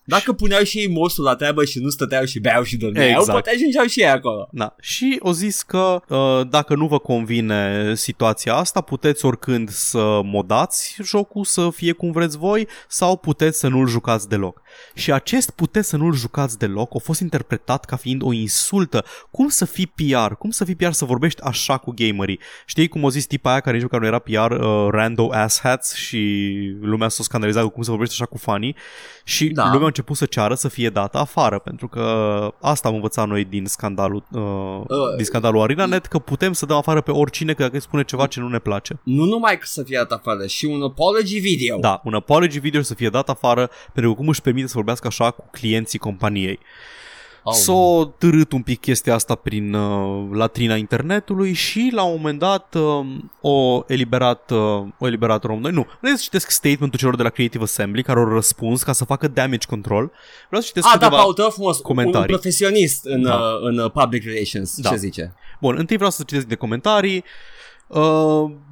Dacă 0.08 0.32
puneau 0.32 0.62
și 0.62 0.78
ei 0.78 0.88
mosul 0.88 1.24
la 1.24 1.36
treabă 1.36 1.64
și 1.64 1.78
nu 1.78 1.88
stăteau 1.88 2.24
și 2.24 2.40
beau 2.40 2.62
și 2.62 2.76
dormeau, 2.76 3.08
Exact. 3.08 3.30
poate 3.30 3.50
ajungeau 3.54 3.86
și 3.86 4.00
ei 4.00 4.08
acolo. 4.08 4.48
Da. 4.52 4.74
Și 4.80 5.16
o 5.20 5.32
zis 5.32 5.62
că 5.62 6.00
uh, 6.08 6.48
dacă 6.50 6.74
nu 6.74 6.86
vă 6.86 6.98
convine 6.98 7.92
situația 7.94 8.54
asta, 8.54 8.80
puteți 8.80 9.24
oricând 9.24 9.68
să 9.68 10.20
modați 10.24 10.96
jocul 11.02 11.44
să 11.44 11.70
fie 11.70 11.92
cum 11.92 12.10
vreți 12.10 12.38
voi 12.38 12.68
sau 12.88 13.16
puteți 13.16 13.58
să 13.58 13.68
nu-l 13.68 13.86
jucați 13.88 14.28
deloc. 14.28 14.62
Și 14.94 15.12
acest 15.12 15.50
puteți 15.50 15.88
să 15.88 15.96
nu-l 15.96 16.14
jucați 16.14 16.58
deloc 16.58 16.94
a 16.94 16.98
fost 16.98 17.20
interpretat 17.20 17.84
ca 17.84 17.96
fiind 17.96 18.22
o 18.22 18.32
insultă. 18.32 19.04
Cum 19.30 19.48
să 19.48 19.64
fii 19.64 19.86
PR? 19.86 20.32
Cum 20.32 20.50
să 20.50 20.64
fii 20.64 20.74
PR 20.74 20.90
să 20.90 21.04
vorbești 21.04 21.42
așa 21.42 21.76
cu 21.76 21.94
gamerii? 21.96 22.40
Știi 22.66 22.88
cum 22.88 23.02
o 23.04 23.10
zis 23.10 23.26
tipa 23.26 23.50
aia 23.50 23.60
care 23.60 23.74
nici 23.74 23.84
măcar 23.84 24.00
nu 24.00 24.06
era 24.06 24.18
PR, 24.18 24.50
uh, 24.50 24.88
rando 24.90 25.28
asshats 25.32 25.94
și 25.94 26.18
lumea 26.80 27.08
s-a 27.08 27.22
scandalizat 27.22 27.62
cu 27.62 27.68
cum 27.70 27.82
să 27.82 27.90
vorbești 27.90 28.14
așa 28.14 28.24
cu 28.26 28.38
fanii 28.38 28.76
și 29.24 29.48
Da. 29.48 29.64
lumea 29.64 29.82
a 29.82 29.86
început 29.86 30.16
să 30.16 30.24
ceară 30.24 30.54
să 30.54 30.68
fie 30.68 30.90
dată 30.90 31.18
afară 31.18 31.58
pentru 31.58 31.88
că 31.88 32.02
asta 32.60 32.88
am 32.88 32.94
învățat 32.94 33.28
noi 33.28 33.44
din 33.44 33.66
scandalul 33.66 34.24
uh, 34.30 34.76
Uh, 34.88 35.14
din 35.16 35.24
scandalul 35.24 35.60
ArenaNet 35.60 36.06
că 36.06 36.18
putem 36.18 36.52
să 36.52 36.66
dăm 36.66 36.76
afară 36.76 37.00
pe 37.00 37.10
oricine 37.10 37.52
că 37.52 37.62
dacă 37.62 37.74
îi 37.74 37.80
spune 37.80 38.04
ceva 38.04 38.26
ce 38.26 38.40
nu 38.40 38.48
ne 38.48 38.58
place. 38.58 39.00
Nu 39.02 39.24
numai 39.24 39.58
că 39.58 39.66
să 39.66 39.82
fie 39.82 39.96
dat 39.96 40.18
afară, 40.18 40.46
și 40.46 40.64
un 40.64 40.82
apology 40.82 41.38
video. 41.38 41.78
Da, 41.78 42.00
un 42.04 42.14
apology 42.14 42.58
video 42.58 42.82
să 42.82 42.94
fie 42.94 43.08
dat 43.08 43.28
afară 43.28 43.70
pentru 43.92 44.12
că 44.12 44.18
cum 44.18 44.28
își 44.28 44.42
permite 44.42 44.66
să 44.68 44.74
vorbească 44.76 45.06
așa 45.06 45.30
cu 45.30 45.48
clienții 45.50 45.98
companiei. 45.98 46.58
Oh. 47.42 47.54
S-a 47.54 48.12
târât 48.18 48.52
un 48.52 48.62
pic 48.62 48.80
chestia 48.80 49.14
asta 49.14 49.34
prin 49.34 49.74
uh, 49.74 50.28
latrina 50.32 50.76
internetului 50.76 51.52
și 51.52 51.90
la 51.94 52.02
un 52.02 52.14
moment 52.16 52.38
dat 52.38 52.74
uh, 52.74 53.06
o 53.40 53.84
eliberat, 53.86 54.50
uh, 54.50 54.58
o 54.98 55.06
eliberat 55.06 55.44
Romnoi. 55.44 55.72
Nu, 55.72 55.86
vreau 56.00 56.16
să 56.16 56.22
citesc 56.22 56.50
statementul 56.50 56.98
celor 56.98 57.16
de 57.16 57.22
la 57.22 57.28
Creative 57.28 57.62
Assembly 57.64 58.02
care 58.02 58.18
au 58.18 58.28
răspuns 58.28 58.82
ca 58.82 58.92
să 58.92 59.04
facă 59.04 59.28
damage 59.28 59.66
control. 59.66 60.10
Vreau 60.46 60.62
să 60.62 60.68
citesc 60.68 60.86
Ah, 60.86 60.92
da, 60.98 60.98
câteva... 60.98 61.22
Paul, 61.22 61.32
te 61.34 61.42
rog 61.42 61.52
frumos, 61.52 61.78
comentarii. 61.78 62.20
un 62.20 62.26
profesionist 62.26 63.04
în, 63.04 63.22
Da. 63.22 63.34
uh, 63.34 63.40
în 63.60 63.78
uh, 63.78 63.90
public 63.90 64.24
relations, 64.24 64.80
Da. 64.80 64.88
ce 64.90 64.96
zice? 64.96 65.34
Bun, 65.60 65.76
întâi 65.78 65.96
vreau 65.96 66.10
să 66.10 66.22
citesc 66.26 66.46
de 66.46 66.54
comentarii. 66.54 67.16
Uh, 67.16 67.24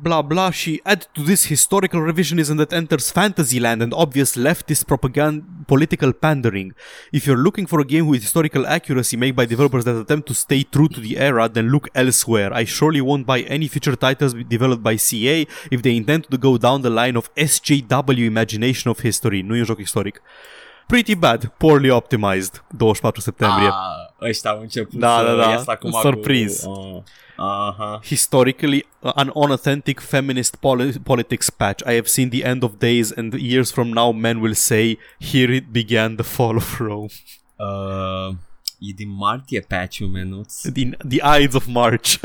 bla 0.03 0.23
bla 0.23 0.51
și 0.51 0.81
add 0.85 1.09
to 1.13 1.23
this 1.23 1.47
historical 1.47 2.13
revisionism 2.13 2.57
that 2.57 2.73
enters 2.73 3.11
Fantasyland 3.11 3.81
and 3.81 3.93
obvious 3.95 4.37
leftist 4.37 4.85
propaganda 4.87 5.45
political 5.67 6.13
pandering. 6.13 6.75
If 7.11 7.25
you're 7.27 7.43
looking 7.43 7.67
for 7.67 7.81
a 7.81 7.85
game 7.85 8.07
with 8.07 8.21
historical 8.21 8.67
accuracy 8.67 9.17
made 9.17 9.35
by 9.35 9.47
developers 9.47 9.85
that 9.85 9.97
attempt 9.97 10.27
to 10.27 10.35
stay 10.35 10.63
true 10.63 10.89
to 10.89 11.01
the 11.01 11.17
era, 11.17 11.49
then 11.49 11.71
look 11.71 11.89
elsewhere. 11.95 12.53
I 12.53 12.65
surely 12.65 13.01
won't 13.01 13.27
buy 13.27 13.41
any 13.57 13.69
future 13.69 13.97
titles 13.97 14.35
developed 14.49 14.83
by 14.83 14.97
CA 14.97 15.47
if 15.71 15.81
they 15.83 15.97
intend 15.97 16.23
to 16.31 16.39
go 16.39 16.57
down 16.57 16.83
the 16.83 16.91
line 16.91 17.17
of 17.17 17.35
SJW 17.35 18.25
imagination 18.27 18.91
of 18.91 19.01
history. 19.01 19.43
Nu 19.43 19.57
e 19.57 19.61
un 19.61 19.67
joc 19.67 19.81
istoric. 19.81 20.21
Pretty 20.89 21.15
bad, 21.15 21.51
poorly 21.59 21.91
optimized. 21.91 22.63
24 22.79 23.21
septembrie. 23.21 23.69
Ah, 23.69 24.06
ăștia 24.21 24.51
au 24.51 24.61
început 24.61 24.99
Da, 24.99 25.17
să 25.19 25.25
da, 25.25 25.35
da. 25.45 25.51
iasă 25.51 25.71
acum 25.71 25.91
Surprise. 25.91 26.67
Cu, 26.67 26.71
uh, 26.71 27.03
aha. 27.37 28.01
historically 28.05 28.87
uh, 29.01 29.13
an 29.15 29.31
unauthentic 29.35 30.01
feminist 30.01 30.57
poli- 30.57 31.01
politics 31.03 31.51
patch. 31.51 31.81
I 31.81 31.95
have 31.95 32.07
seen 32.07 32.29
the 32.29 32.45
end 32.45 32.63
of 32.63 32.71
days, 32.79 33.13
and 33.17 33.33
years 33.33 33.71
from 33.73 33.89
now, 33.89 34.13
men 34.13 34.41
will 34.41 34.55
say, 34.55 34.99
"Here 35.19 35.55
it 35.55 35.65
began 35.71 36.15
the 36.15 36.25
fall 36.25 36.57
of 36.57 36.79
Rome." 36.81 37.07
Uh, 37.59 38.35
e 38.79 38.93
din 38.97 39.09
martie 39.17 39.61
patch-ul, 39.61 40.09
menuț. 40.09 40.63
In 40.75 40.97
the 41.09 41.41
Ides 41.41 41.55
of 41.55 41.65
March. 41.67 42.15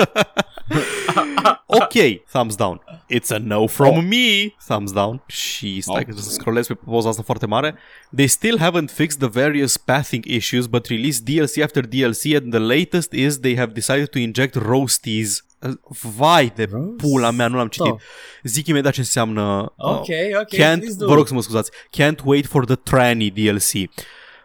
ok, 1.66 2.24
thumbs 2.32 2.56
down. 2.56 2.82
It's 3.10 3.32
a 3.32 3.38
no 3.38 3.68
from 3.68 3.96
Oh. 3.98 4.02
me, 4.04 4.54
thumbs 4.68 4.92
down. 4.92 5.24
Și 5.28 5.82
stai 5.82 6.06
Oh. 6.08 6.16
că 6.16 6.22
să 6.22 6.30
scrollez 6.30 6.68
pe 6.68 6.74
poza 6.74 7.10
asta 7.10 7.22
foarte 7.22 7.46
mare. 7.46 7.76
They 8.16 8.28
still 8.28 8.58
haven't 8.60 8.90
fixed 8.94 9.20
the 9.20 9.28
various 9.42 9.78
pathing 9.78 10.26
issues, 10.26 10.66
but 10.66 10.86
released 10.86 11.24
DLC 11.26 11.64
after 11.64 11.86
DLC, 11.86 12.36
and 12.36 12.50
the 12.54 12.60
latest 12.60 13.12
is 13.12 13.40
they 13.40 13.56
have 13.58 13.72
decided 13.72 14.08
to 14.10 14.18
inject 14.20 14.56
roasties. 14.56 15.46
Uh, 15.60 15.72
Vai 16.18 16.52
de 16.56 16.68
Roast? 16.72 16.98
pula 16.98 17.32
mea, 17.32 17.48
nu 17.48 17.56
l-am 17.58 17.68
citit. 17.68 17.92
Oh. 17.92 18.00
Zic 18.44 18.68
imediat 18.68 18.94
ce 18.94 19.00
înseamnă. 19.00 19.74
Ok, 19.78 19.98
uh, 20.08 20.40
ok, 20.42 20.54
Can't, 20.54 20.80
please 20.80 20.96
do. 20.98 21.06
vă 21.06 21.14
rog 21.14 21.28
să 21.28 21.34
mă 21.34 21.42
scuzați. 21.42 21.72
Can't 21.72 22.24
wait 22.24 22.46
for 22.46 22.66
the 22.66 22.76
tranny 22.76 23.30
DLC. 23.32 23.72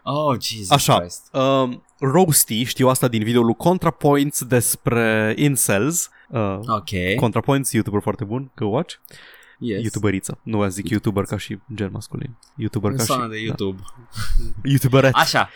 Oh, 0.09 0.35
Jesus 0.41 0.71
Așa, 0.71 0.97
Christ. 0.99 1.29
um, 1.33 1.83
Roasty, 1.99 2.63
știu 2.63 2.87
asta 2.87 3.07
din 3.07 3.23
videoul 3.23 3.45
lui 3.45 3.55
ContraPoints 3.55 4.43
despre 4.43 5.33
incels. 5.37 6.09
Uh, 6.29 6.59
Ok, 6.67 7.15
ContraPoints, 7.19 7.71
YouTuber 7.71 8.01
foarte 8.01 8.23
bun, 8.23 8.51
Go 8.55 8.65
Watch. 8.65 8.95
yes. 9.59 9.81
YouTuberiță. 9.83 10.39
Nu 10.43 10.55
vreau 10.55 10.69
să 10.69 10.75
zic 10.75 10.89
YouTuber 10.89 11.23
ca 11.23 11.37
și 11.37 11.57
gen 11.73 11.89
masculin. 11.91 12.37
YouTuber 12.55 12.91
ca 12.91 12.97
și... 12.97 13.05
Persoană 13.05 13.31
de 13.31 13.39
YouTube. 13.41 13.81
Da. 13.83 14.69
YouTuberet. 14.69 15.13
Așa. 15.13 15.49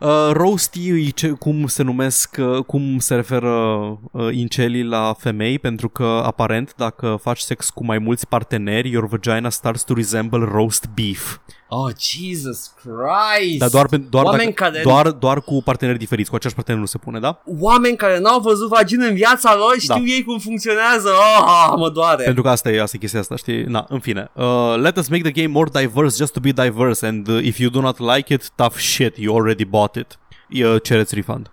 Uh, 0.00 0.28
roasty, 0.32 0.88
e 0.88 1.10
ce, 1.10 1.28
cum 1.28 1.66
se 1.66 1.82
numesc, 1.82 2.36
uh, 2.40 2.64
cum 2.64 2.98
se 2.98 3.14
referă 3.14 3.48
uh, 4.10 4.28
incelii 4.32 4.84
la 4.84 5.14
femei, 5.18 5.58
pentru 5.58 5.88
că 5.88 6.22
aparent 6.24 6.72
dacă 6.76 7.18
faci 7.22 7.38
sex 7.38 7.70
cu 7.70 7.84
mai 7.84 7.98
mulți 7.98 8.26
parteneri, 8.28 8.90
your 8.90 9.06
vagina 9.08 9.48
starts 9.50 9.82
to 9.84 9.94
resemble 9.94 10.48
roast 10.52 10.88
beef. 10.94 11.36
Oh, 11.70 11.90
Jesus 11.98 12.72
Christ. 12.82 13.58
Dar 13.58 13.68
doar, 13.68 13.86
pen- 13.86 14.08
doar, 14.10 14.24
Oameni 14.24 14.52
dacă, 14.54 14.70
care- 14.70 14.82
doar, 14.82 15.10
doar 15.10 15.40
cu 15.40 15.62
parteneri 15.62 15.98
diferiți, 15.98 16.28
cu 16.30 16.34
aceeași 16.34 16.56
partener 16.56 16.80
nu 16.80 16.86
se 16.86 16.98
pune, 16.98 17.18
da? 17.18 17.42
Oameni 17.60 17.96
care 17.96 18.18
n-au 18.18 18.40
văzut 18.40 18.68
vagină 18.68 19.06
în 19.06 19.14
viața 19.14 19.54
lor 19.56 19.74
știu 19.78 19.94
Da. 19.94 20.00
ei 20.04 20.22
cum 20.24 20.38
funcționează. 20.38 21.08
Oh, 21.08 21.74
mă 21.76 21.90
doare. 21.90 22.24
Pentru 22.24 22.42
că 22.42 22.48
asta 22.48 22.70
e, 22.70 22.80
asta 22.82 22.96
e 22.96 22.98
chestia 22.98 23.20
asta, 23.20 23.36
știi? 23.36 23.62
Na, 23.62 23.86
în 23.88 24.00
fine. 24.00 24.30
Uh, 24.32 24.74
let 24.80 24.96
us 24.96 25.08
make 25.08 25.22
the 25.22 25.30
game 25.42 25.52
more 25.52 25.70
diverse 25.82 26.16
just 26.16 26.32
to 26.32 26.40
be 26.40 26.50
diverse 26.52 27.06
and 27.06 27.28
uh, 27.28 27.44
if 27.44 27.58
you 27.58 27.70
do 27.70 27.80
not 27.80 27.98
like 27.98 28.32
it, 28.34 28.50
tough 28.54 28.76
shit, 28.76 29.16
you 29.16 29.36
already 29.36 29.64
bought 29.64 29.87
it. 29.96 30.18
Uh, 30.64 30.82
cereți 30.82 31.14
refund. 31.14 31.50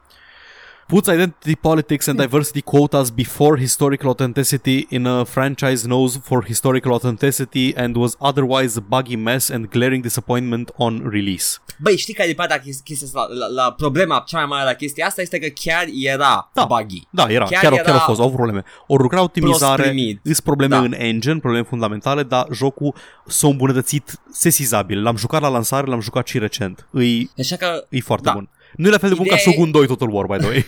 Puts 0.88 1.08
identity 1.08 1.56
politics 1.56 2.08
and 2.08 2.20
diversity 2.20 2.62
quotas 2.62 3.10
before 3.10 3.58
historical 3.58 4.10
authenticity 4.10 4.86
in 4.90 5.06
a 5.08 5.24
franchise 5.24 5.84
knows 5.88 6.20
for 6.24 6.44
historical 6.44 6.92
authenticity 6.94 7.74
and 7.76 7.96
was 7.96 8.16
otherwise 8.20 8.78
a 8.78 8.82
buggy 8.82 9.16
mess 9.16 9.50
and 9.50 9.70
glaring 9.70 10.02
disappointment 10.04 10.72
on 10.76 11.04
release. 11.10 11.58
Băi, 11.80 11.98
știi 11.98 12.14
care 12.14 12.30
e 12.30 12.34
partea 12.34 12.60
chis- 12.60 12.80
chestia 12.84 13.08
asta? 13.08 13.28
La, 13.34 13.48
la, 13.64 13.72
problema 13.72 14.24
cea 14.28 14.38
mai 14.38 14.46
mare 14.46 14.66
la 14.66 14.74
chestia 14.74 15.06
asta 15.06 15.22
este 15.22 15.40
că 15.40 15.48
chiar 15.48 15.86
era 16.04 16.50
Da. 16.54 16.66
buggy. 16.66 17.08
Da, 17.10 17.26
era, 17.30 17.46
Chiar 17.46 17.62
chiar, 17.62 17.62
chiar, 17.62 17.74
era 17.74 17.84
chiar 17.84 17.94
au 18.00 18.06
fost, 18.06 18.20
au 18.20 18.26
avut 18.26 18.36
probleme. 18.38 18.64
O 18.88 18.96
lucra 18.96 19.22
optimizare, 19.22 19.82
primit. 19.84 20.20
îs 20.24 20.40
probleme 20.40 20.76
Da. 20.76 20.82
în 20.82 20.94
engine, 20.98 21.40
probleme 21.40 21.66
fundamentale, 21.70 22.24
dar 22.24 22.48
jocul 22.54 22.94
s-a 23.28 23.48
îmbunătățit 23.48 24.20
sesizabil. 24.32 25.02
L-am 25.02 25.18
jucat 25.18 25.42
la 25.42 25.48
lansare, 25.48 25.88
l-am 25.88 26.00
jucat 26.02 26.28
și 26.28 26.38
recent. 26.40 26.88
Îi, 26.92 27.30
Așa 27.40 27.56
că 27.56 27.86
e 27.90 28.00
foarte 28.00 28.26
Da. 28.26 28.34
bun. 28.34 28.50
Nu 28.78 28.88
e 28.88 28.90
la 28.92 28.98
fel 28.98 29.10
de 29.10 29.16
bun 29.16 29.26
ca 29.28 29.34
Ideea 29.36 29.48
e- 29.48 29.52
Shogun 29.52 29.72
2 29.72 29.88
Total 29.88 30.10
War, 30.14 30.26
by 30.26 30.38
the 30.38 30.48
way. 30.48 30.66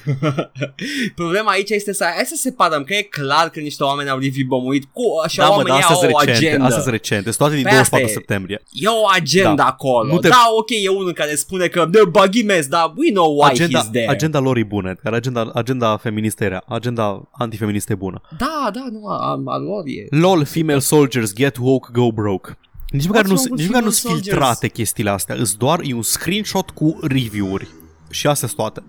problema 1.16 1.52
aici 1.52 1.70
este 1.70 1.94
să 1.94 2.04
hai 2.16 2.24
să 2.26 2.36
separăm 2.38 2.84
că 2.84 2.94
e 2.94 3.02
clar 3.02 3.50
că 3.50 3.60
niște 3.60 3.84
oameni 3.84 4.10
au 4.10 4.18
review-bămuit 4.20 4.84
cu 4.92 5.02
așa 5.24 5.42
da, 5.42 5.48
mă, 5.48 5.56
oamenii 5.56 5.72
dar 5.72 5.82
astea 5.82 5.96
au 5.96 6.02
sunt 6.02 6.14
o 6.14 6.20
recente. 6.20 6.46
agenda. 6.48 6.66
Astea 6.66 6.82
sunt 6.82 6.94
recente. 6.94 7.24
Sunt 7.24 7.38
toate 7.38 7.56
din 7.56 7.64
Păi 7.64 7.72
asta 7.78 7.98
24 7.98 8.10
e. 8.10 8.14
septembrie. 8.14 8.62
E 8.72 8.88
o 8.88 9.08
agenda 9.16 9.54
Da. 9.64 9.66
acolo. 9.66 10.14
Nu 10.14 10.20
te- 10.20 10.28
Da, 10.28 10.48
ok, 10.58 10.70
e 10.84 10.90
unul 10.90 11.14
care 11.14 11.36
spune 11.36 11.68
că 11.68 11.88
the 11.92 12.04
buggy 12.06 12.44
mess, 12.44 12.68
dar 12.68 12.94
we 12.96 13.10
know 13.12 13.40
why 13.42 13.50
Agenda, 13.50 13.80
he's 13.84 13.92
there. 13.92 14.08
agenda 14.10 14.40
lor 14.40 14.58
e 14.58 14.64
bună, 14.64 14.96
care 15.04 15.16
agenda, 15.16 15.52
agenda 15.54 15.98
feministă 15.98 16.44
era. 16.44 16.64
Agenda 16.68 17.30
antifeministă 17.32 17.92
e 17.92 17.96
bună. 17.96 18.22
Da, 18.38 18.70
da, 18.74 18.86
nu, 18.92 19.06
a, 19.08 19.42
a 19.46 19.58
lor 19.58 19.84
e. 19.86 20.16
LOL, 20.16 20.46
female 20.46 20.80
soldiers, 20.80 21.34
get 21.34 21.58
woke, 21.60 21.90
go 21.94 22.12
broke. 22.12 22.58
Nici 22.92 23.06
măcar 23.08 23.24
What's 23.24 23.28
nu 23.28 23.34
wrong 23.34 23.50
with 23.50 23.62
nici 23.62 23.68
măcar 23.68 23.84
nu 23.84 23.90
female 23.90 23.92
sunt 23.92 24.12
soldiers? 24.12 24.28
filtrate 24.38 24.68
chestiile 24.68 25.10
astea. 25.10 25.36
Îs 25.40 25.56
doar 25.56 25.80
e 25.84 25.94
un 25.94 26.02
screenshot 26.02 26.70
cu 26.70 27.00
review-uri. 27.02 27.68
Și 28.10 28.28
astea 28.28 28.48
sunt 28.48 28.60
toate. 28.60 28.84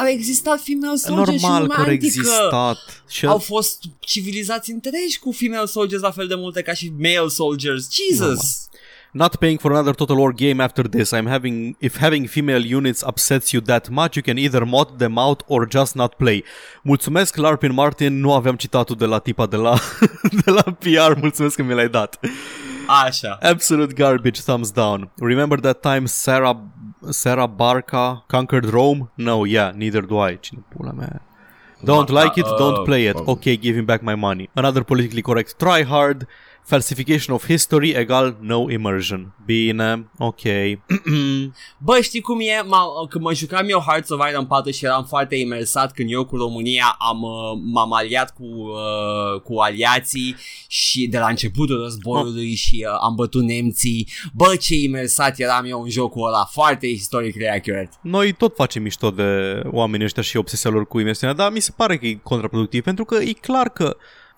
Au 0.00 0.06
existat 0.06 0.60
female 0.60 0.96
soldiers 0.96 1.38
și 1.40 1.44
în 1.44 1.50
Normal 1.50 1.60
lumea 1.60 1.76
că 1.76 1.82
au 1.82 1.88
antică. 1.88 2.04
existat. 2.06 3.02
Și 3.08 3.26
Au 3.26 3.38
fost 3.38 3.78
civilizații 3.98 4.72
întregi 4.72 5.18
cu 5.18 5.32
female 5.32 5.64
soldiers 5.66 6.02
la 6.02 6.10
fel 6.10 6.26
de 6.26 6.34
multe 6.34 6.62
ca 6.62 6.72
și 6.72 6.92
male 6.98 7.28
soldiers. 7.28 7.88
Jesus! 7.90 8.68
Not 9.12 9.36
paying 9.36 9.60
for 9.60 9.72
another 9.72 9.94
Total 9.94 10.18
War 10.18 10.32
game 10.32 10.62
after 10.62 10.86
this. 10.86 11.12
I'm 11.14 11.26
having 11.28 11.76
if 11.78 11.96
having 11.98 12.26
female 12.28 12.74
units 12.76 13.02
upsets 13.06 13.50
you 13.50 13.62
that 13.62 13.88
much, 13.88 14.14
you 14.16 14.22
can 14.24 14.36
either 14.36 14.62
mod 14.64 14.98
them 14.98 15.16
out 15.16 15.42
or 15.46 15.68
just 15.70 15.94
not 15.94 16.14
play. 16.14 16.44
Mulțumesc 16.82 17.36
Larpin 17.36 17.72
Martin, 17.72 18.20
nu 18.20 18.32
aveam 18.34 18.56
citatul 18.56 18.96
de 18.96 19.04
la 19.04 19.18
tipa 19.18 19.46
de 19.46 19.56
la 19.56 19.78
de 20.44 20.50
la 20.50 20.62
PR, 20.62 21.20
mulțumesc 21.20 21.56
că 21.56 21.62
mi 21.62 21.74
l-ai 21.74 21.88
dat. 21.88 22.20
Așa. 22.88 23.38
Absolute 23.40 23.94
garbage, 23.94 24.40
thumbs 24.40 24.70
down. 24.72 25.10
Remember 25.18 25.60
that 25.60 25.82
time 25.82 26.06
Sarah 26.06 26.56
Sarah 27.10 27.48
Barca 27.48 28.24
conquered 28.26 28.66
Rome? 28.66 29.10
No, 29.16 29.44
yeah, 29.44 29.72
neither 29.74 30.02
do 30.02 30.18
I. 30.18 30.36
Cine 30.36 30.62
pula 30.72 30.92
mea? 30.92 31.20
Don't 31.84 32.10
Ma- 32.10 32.20
like 32.20 32.36
it, 32.40 32.46
uh, 32.46 32.58
don't 32.58 32.84
play 32.84 33.06
it. 33.06 33.16
uh, 33.16 33.32
Okay, 33.32 33.56
give 33.56 33.74
him 33.76 33.86
back 33.86 34.02
my 34.02 34.14
money. 34.14 34.48
Another 34.56 34.82
politically 34.84 35.22
correct 35.22 35.58
try 35.58 35.82
hard. 35.82 36.26
Falsification 36.66 37.34
of 37.34 37.46
history 37.46 37.90
egal 37.90 38.36
no 38.40 38.70
immersion. 38.70 39.34
Bine, 39.44 40.10
ok. 40.18 40.40
Bă, 41.86 42.00
știi 42.02 42.20
cum 42.20 42.40
e? 42.40 42.62
M- 42.64 43.08
când 43.08 43.24
mă 43.24 43.34
jucam 43.34 43.66
eu 43.68 43.78
Hearts 43.78 44.10
of 44.10 44.20
Iron 44.30 44.46
4 44.46 44.70
și 44.70 44.84
eram 44.84 45.04
foarte 45.04 45.36
imersat 45.36 45.92
când 45.92 46.12
eu 46.12 46.24
cu 46.24 46.36
România 46.36 46.96
am, 46.98 47.22
uh, 47.22 47.60
m-am 47.72 47.92
aliat 47.92 48.34
cu, 48.34 48.44
uh, 48.44 49.40
cu 49.40 49.58
aliații 49.58 50.36
și 50.68 51.06
de 51.06 51.18
la 51.18 51.28
începutul 51.28 51.82
războiului 51.82 52.54
și 52.54 52.86
uh, 52.88 52.98
am 53.02 53.14
bătut 53.14 53.42
nemții. 53.42 54.08
Bă, 54.34 54.56
ce 54.60 54.74
imersat 54.74 55.38
eram 55.38 55.64
eu 55.64 55.82
în 55.82 55.90
jocul 55.90 56.26
ăla, 56.26 56.44
foarte 56.44 56.86
historically 56.86 57.48
accurate. 57.48 57.90
Noi 58.00 58.32
tot 58.32 58.54
facem 58.54 58.82
mișto 58.82 59.10
de 59.10 59.62
oamenii 59.70 60.04
ăștia 60.06 60.22
și 60.22 60.36
obsesia 60.36 60.70
lor 60.70 60.86
cu 60.86 60.98
imersiunea, 60.98 61.36
dar 61.36 61.52
mi 61.52 61.60
se 61.60 61.72
pare 61.76 61.98
că 61.98 62.06
e 62.06 62.14
contraproductiv 62.22 62.82
pentru 62.82 63.04
că 63.04 63.14
e 63.14 63.32
clar 63.32 63.68
că 63.68 63.96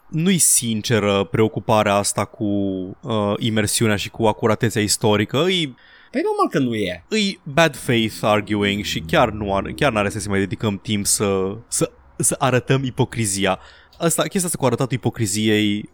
nu-i 0.08 0.38
sinceră 0.38 1.24
preocuparea 1.24 1.94
asta 1.94 2.24
cu 2.24 2.44
uh, 2.44 3.34
imersiunea 3.38 3.96
și 3.96 4.10
cu 4.10 4.24
acuratețea 4.24 4.82
istorică, 4.82 5.36
e 5.36 5.72
Păi 6.10 6.20
normal 6.24 6.48
că 6.50 6.58
nu 6.58 6.74
e. 6.74 7.04
îi 7.08 7.40
bad 7.42 7.76
faith 7.76 8.18
arguing 8.20 8.84
și 8.84 9.00
chiar 9.00 9.30
nu 9.30 9.54
are, 9.54 9.72
chiar 9.72 9.92
n-are 9.92 10.08
să 10.08 10.18
se 10.18 10.28
mai 10.28 10.38
dedicăm 10.38 10.78
timp 10.78 11.06
să, 11.06 11.56
să, 11.68 11.90
să 12.16 12.36
arătăm 12.38 12.84
ipocrizia. 12.84 13.58
Asta, 13.98 14.22
chestia 14.22 14.44
asta 14.44 14.58
cu 14.58 14.66
arătatul 14.66 14.96
ipocriziei 14.96 15.88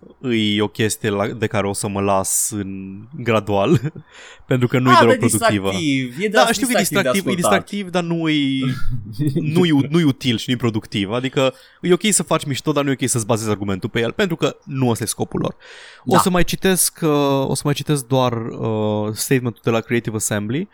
e 0.56 0.62
o 0.62 0.68
chestie 0.68 1.08
la, 1.10 1.26
de 1.28 1.46
care 1.46 1.66
o 1.66 1.72
să 1.72 1.88
mă 1.88 2.00
las 2.00 2.50
în 2.50 2.98
gradual, 3.16 3.80
pentru 4.46 4.68
că 4.68 4.78
nu 4.78 4.90
e 4.90 4.92
Ah, 4.92 4.98
deloc 5.00 5.18
dar 5.18 5.28
productivă. 5.28 5.68
distractiv. 5.70 6.16
E 6.20 6.28
Da, 6.28 6.52
știu 6.52 6.66
că 6.66 6.72
e 6.74 6.78
distractiv, 6.78 7.02
de 7.02 7.08
e 7.08 7.10
ascultat. 7.10 7.36
distractiv, 7.36 7.90
dar 7.90 8.02
nu 8.02 8.28
e, 8.28 8.60
nu, 9.34 9.64
e, 9.64 9.86
nu 9.90 10.00
e 10.00 10.04
util 10.04 10.36
și 10.38 10.44
nu 10.48 10.54
e 10.54 10.56
productiv. 10.58 11.10
Adică 11.10 11.54
e 11.80 11.92
ok 11.92 12.02
să 12.10 12.22
faci 12.22 12.44
mișto, 12.44 12.72
dar 12.72 12.84
nu 12.84 12.90
e 12.90 12.96
ok 13.02 13.08
să-ți 13.08 13.26
bazezi 13.26 13.50
argumentul 13.50 13.88
pe 13.88 14.00
el, 14.00 14.12
pentru 14.12 14.36
că 14.36 14.56
nu 14.64 14.88
ăsta 14.88 15.04
e 15.04 15.06
scopul 15.06 15.40
lor. 15.40 15.56
O 16.04 16.12
Da. 16.14 16.18
să 16.20 16.30
mai 16.30 16.44
citesc, 16.44 16.98
uh, 17.02 17.48
o 17.48 17.54
să 17.54 17.62
mai 17.64 17.74
citesc 17.74 18.06
doar 18.06 18.32
uh, 18.46 19.12
statementul 19.12 19.60
de 19.64 19.70
la 19.70 19.80
Creative 19.80 20.16
Assembly. 20.16 20.68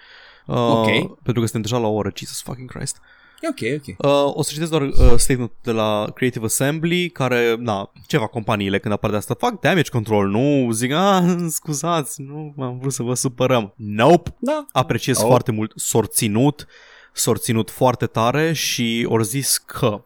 Uh, 0.47 0.57
Ok. 0.57 0.87
Pentru 1.22 1.43
că 1.43 1.49
suntem 1.49 1.61
deja 1.61 1.78
la 1.78 1.87
o 1.87 1.93
oră, 1.95 2.11
Jesus 2.14 2.43
fucking 2.43 2.70
Christ. 2.72 2.97
E 3.41 3.49
ok, 3.49 3.59
ok. 3.76 4.11
Uh, 4.11 4.36
o 4.36 4.43
să 4.43 4.53
citesc 4.53 4.70
doar 4.70 4.82
uh, 4.82 4.93
statementul 5.16 5.57
de 5.62 5.70
la 5.70 6.11
Creative 6.14 6.45
Assembly, 6.45 7.09
care, 7.09 7.57
na, 7.59 7.91
ceva 8.07 8.26
companiile 8.26 8.78
când 8.78 8.95
apar 8.95 9.11
de 9.11 9.16
asta 9.16 9.34
fac 9.38 9.61
damage 9.61 9.91
control, 9.91 10.28
nu 10.28 10.70
zic, 10.72 10.93
ah, 10.93 11.22
scuzați, 11.49 12.22
nu 12.22 12.55
am 12.59 12.78
vrut 12.78 12.93
să 12.93 13.03
vă 13.03 13.14
supărăm. 13.14 13.72
Nope, 13.76 14.34
Da. 14.38 14.66
apreciez 14.72 15.18
Oh. 15.18 15.26
foarte 15.26 15.51
mult 15.53 15.72
sorținut, 15.76 16.66
sorținut 17.12 17.70
foarte 17.70 18.07
tare 18.07 18.53
și 18.53 19.07
ori 19.09 19.24
zis 19.24 19.59
că 19.59 20.05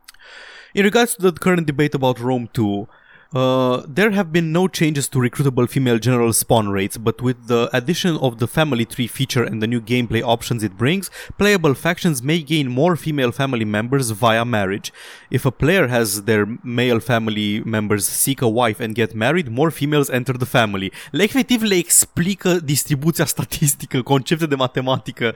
In 0.73 0.83
regards 0.83 1.15
to 1.15 1.31
the 1.31 1.39
current 1.39 1.67
debate 1.67 1.97
about 1.97 2.19
Rome 2.19 2.49
2, 2.53 2.87
Uh, 3.35 3.83
there 3.89 4.13
have 4.13 4.33
been 4.33 4.53
no 4.53 4.69
changes 4.69 5.09
to 5.09 5.19
recruitable 5.19 5.69
female 5.69 5.99
general 5.99 6.33
spawn 6.33 6.69
rates, 6.69 6.97
but 6.97 7.21
with 7.21 7.49
the 7.49 7.69
addition 7.73 8.17
of 8.19 8.39
the 8.39 8.47
family 8.47 8.85
tree 8.85 9.09
feature 9.09 9.43
and 9.43 9.61
the 9.61 9.67
new 9.67 9.81
gameplay 9.81 10.23
options 10.23 10.63
it 10.63 10.77
brings, 10.79 11.11
playable 11.37 11.75
factions 11.75 12.23
may 12.23 12.41
gain 12.41 12.69
more 12.69 12.95
female 12.95 13.33
family 13.33 13.65
members 13.65 14.11
via 14.11 14.45
marriage. 14.45 14.93
If 15.31 15.45
a 15.45 15.51
player 15.51 15.89
has 15.89 16.23
their 16.23 16.47
male 16.63 17.01
family 17.01 17.61
members 17.65 18.07
seek 18.07 18.41
a 18.41 18.49
wife 18.49 18.79
and 18.79 18.95
get 18.95 19.17
married, 19.17 19.51
more 19.51 19.73
females 19.73 20.11
enter 20.11 20.35
the 20.35 20.47
family. 20.47 20.93
Le 21.11 21.23
efectiv 21.23 21.63
le 21.63 21.75
explică 21.75 22.61
distribuția 22.61 23.25
statistică, 23.35 24.03
concepte 24.03 24.47
de 24.47 24.55
matematică. 24.55 25.35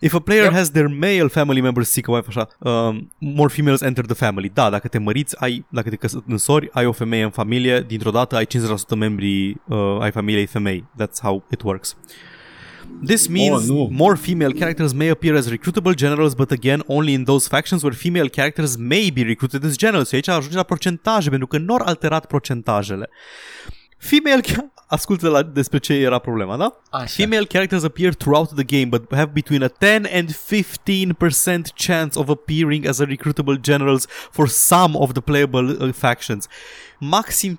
If 0.00 0.14
a 0.14 0.18
player 0.18 0.42
Yep. 0.44 0.52
has 0.52 0.70
their 0.70 0.88
male 0.88 1.26
family 1.28 1.60
members 1.60 1.88
seek 1.90 2.08
a 2.08 2.12
wife, 2.12 2.26
așa, 2.28 2.48
um, 2.58 3.12
more 3.18 3.48
females 3.52 3.80
enter 3.80 4.04
the 4.04 4.14
family. 4.14 4.50
Da, 4.54 4.70
dacă 4.70 4.88
te 4.88 4.98
măriți, 4.98 5.36
ai, 5.38 5.64
dacă 5.68 5.88
te 5.90 5.96
căsători, 5.96 6.68
ai 6.72 6.86
o 6.86 6.92
femeie 6.92 7.22
în 7.22 7.30
familie, 7.30 7.80
dintr-o 7.86 8.10
dată 8.10 8.36
ai 8.36 8.46
50% 8.46 8.94
membrii 8.96 9.60
uh, 9.68 9.96
ai 10.00 10.10
familiei 10.10 10.46
femei. 10.46 10.84
That's 11.02 11.20
how 11.22 11.44
it 11.50 11.62
works. 11.62 11.96
This 13.06 13.26
means 13.26 13.66
nu. 13.68 13.88
more 13.92 14.16
female 14.16 14.52
characters 14.52 14.92
may 14.92 15.08
appear 15.08 15.36
as 15.36 15.48
recruitable 15.48 15.92
generals, 15.94 16.34
but 16.34 16.50
again 16.50 16.82
only 16.86 17.12
in 17.12 17.24
those 17.24 17.48
factions 17.48 17.82
where 17.82 17.96
female 17.96 18.28
characters 18.28 18.76
may 18.76 19.10
be 19.14 19.22
recruited 19.22 19.64
as 19.64 19.76
generals. 19.76 20.08
Și 20.08 20.14
aici 20.14 20.28
ajunge 20.28 20.56
la 20.56 20.62
procentaje, 20.62 21.28
pentru 21.28 21.46
că 21.46 21.58
nu 21.58 21.74
au 21.74 21.80
alterat 21.84 22.26
procentajele. 22.26 23.08
Female, 23.98 24.40
ca- 24.40 24.72
ascultă 24.88 25.28
la 25.28 25.42
despre 25.42 25.78
ce 25.78 25.92
era 25.92 26.18
problema, 26.18 26.56
da? 26.56 26.80
Așa. 26.90 27.06
Female 27.06 27.44
characters 27.44 27.82
appear 27.84 28.14
throughout 28.14 28.54
the 28.54 28.64
game, 28.64 28.84
but 28.84 29.14
have 29.14 29.30
between 29.32 29.62
a 29.62 29.68
10 29.68 30.08
and 30.12 30.30
15% 30.30 31.74
chance 31.74 32.18
of 32.18 32.28
appearing 32.28 32.86
as 32.86 32.98
a 32.98 33.04
recruitable 33.04 33.58
generals 33.60 34.06
for 34.30 34.48
some 34.48 34.96
of 34.96 35.12
the 35.12 35.20
playable 35.20 35.76
uh, 35.80 35.92
factions. 35.92 36.46
Maxim 37.00 37.58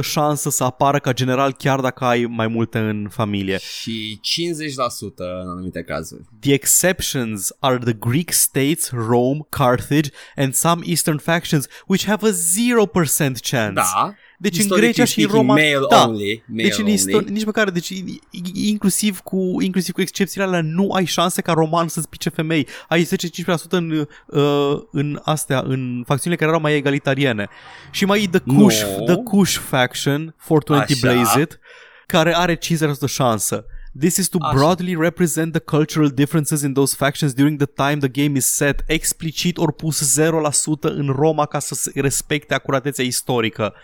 15% 0.00 0.02
șansă 0.02 0.50
să 0.50 0.64
apară 0.64 0.98
ca 0.98 1.12
general 1.12 1.52
chiar 1.52 1.80
dacă 1.80 2.04
ai 2.04 2.26
mai 2.28 2.46
multe 2.46 2.78
în 2.78 3.08
familie. 3.10 3.58
Și 3.58 4.20
50% 4.22 5.16
în 5.16 5.48
anumite 5.48 5.82
cazuri. 5.82 6.22
The 6.40 6.52
exceptions 6.52 7.52
are 7.58 7.78
the 7.78 7.92
Greek 7.92 8.30
states, 8.30 8.90
Rome, 8.90 9.46
Carthage, 9.48 10.10
and 10.36 10.54
some 10.54 10.82
eastern 10.86 11.18
factions, 11.18 11.66
which 11.86 12.06
have 12.06 12.28
a 12.28 12.30
0% 12.30 13.40
chance. 13.50 13.72
Da. 13.72 14.14
Deci 14.42 14.52
în 14.54 14.60
Historically 14.60 14.92
Grecia 14.92 15.04
și 15.12 15.18
în 15.20 15.24
speaking, 15.28 15.48
Roma... 15.48 15.60
male 15.60 15.86
da. 15.90 16.06
only, 16.08 16.44
male 16.46 16.62
deci 16.62 16.78
în 16.78 16.84
only. 16.84 16.94
istor- 16.94 17.24
nici 17.28 17.44
măcar, 17.44 17.70
deci 17.70 17.88
i- 17.88 18.20
i- 18.30 18.68
inclusiv 18.68 19.18
cu, 19.18 19.56
inclusiv 19.60 19.94
cu 19.94 20.00
excepțiile 20.00 20.44
alea 20.46 20.60
nu 20.62 20.90
ai 20.90 21.04
șanse 21.04 21.40
ca 21.42 21.52
roman 21.52 21.88
să-ți 21.88 22.08
pice 22.08 22.28
femei. 22.28 22.66
Ai 22.88 23.04
10-15% 23.04 23.70
în, 23.70 24.06
uh, 24.26 24.78
în 24.90 25.20
astea, 25.24 25.62
în 25.66 26.02
facțiunile 26.06 26.36
care 26.40 26.50
erau 26.50 26.62
mai 26.62 26.74
egalitariene. 26.76 27.48
Și 27.90 28.04
mai 28.04 28.22
e 28.22 28.26
The 28.38 28.38
Kush, 28.56 28.82
No. 28.98 29.04
the 29.04 29.16
Kush 29.22 29.56
faction, 29.56 30.34
420 30.46 31.04
Așa. 31.04 31.12
Blaze 31.12 31.40
It, 31.40 31.58
care 32.06 32.36
are 32.36 32.54
50% 32.56 33.06
șansă. 33.06 33.64
This 33.98 34.16
is 34.16 34.28
to 34.28 34.38
Așa. 34.40 34.54
broadly 34.54 34.96
represent 34.96 35.52
the 35.52 35.60
cultural 35.60 36.08
differences 36.08 36.62
in 36.62 36.72
those 36.72 36.96
factions 36.96 37.34
during 37.34 37.58
the 37.58 37.66
time 37.66 37.98
the 37.98 38.22
game 38.22 38.36
is 38.36 38.46
set, 38.46 38.82
explicit 38.86 39.56
ori 39.56 39.74
pus 39.74 40.20
0% 40.20 40.80
în 40.80 41.08
Roma 41.08 41.46
ca 41.46 41.58
să 41.58 41.74
se 41.74 41.90
respecte 41.94 42.54
acuratețea 42.54 43.04
istorică. 43.04 43.74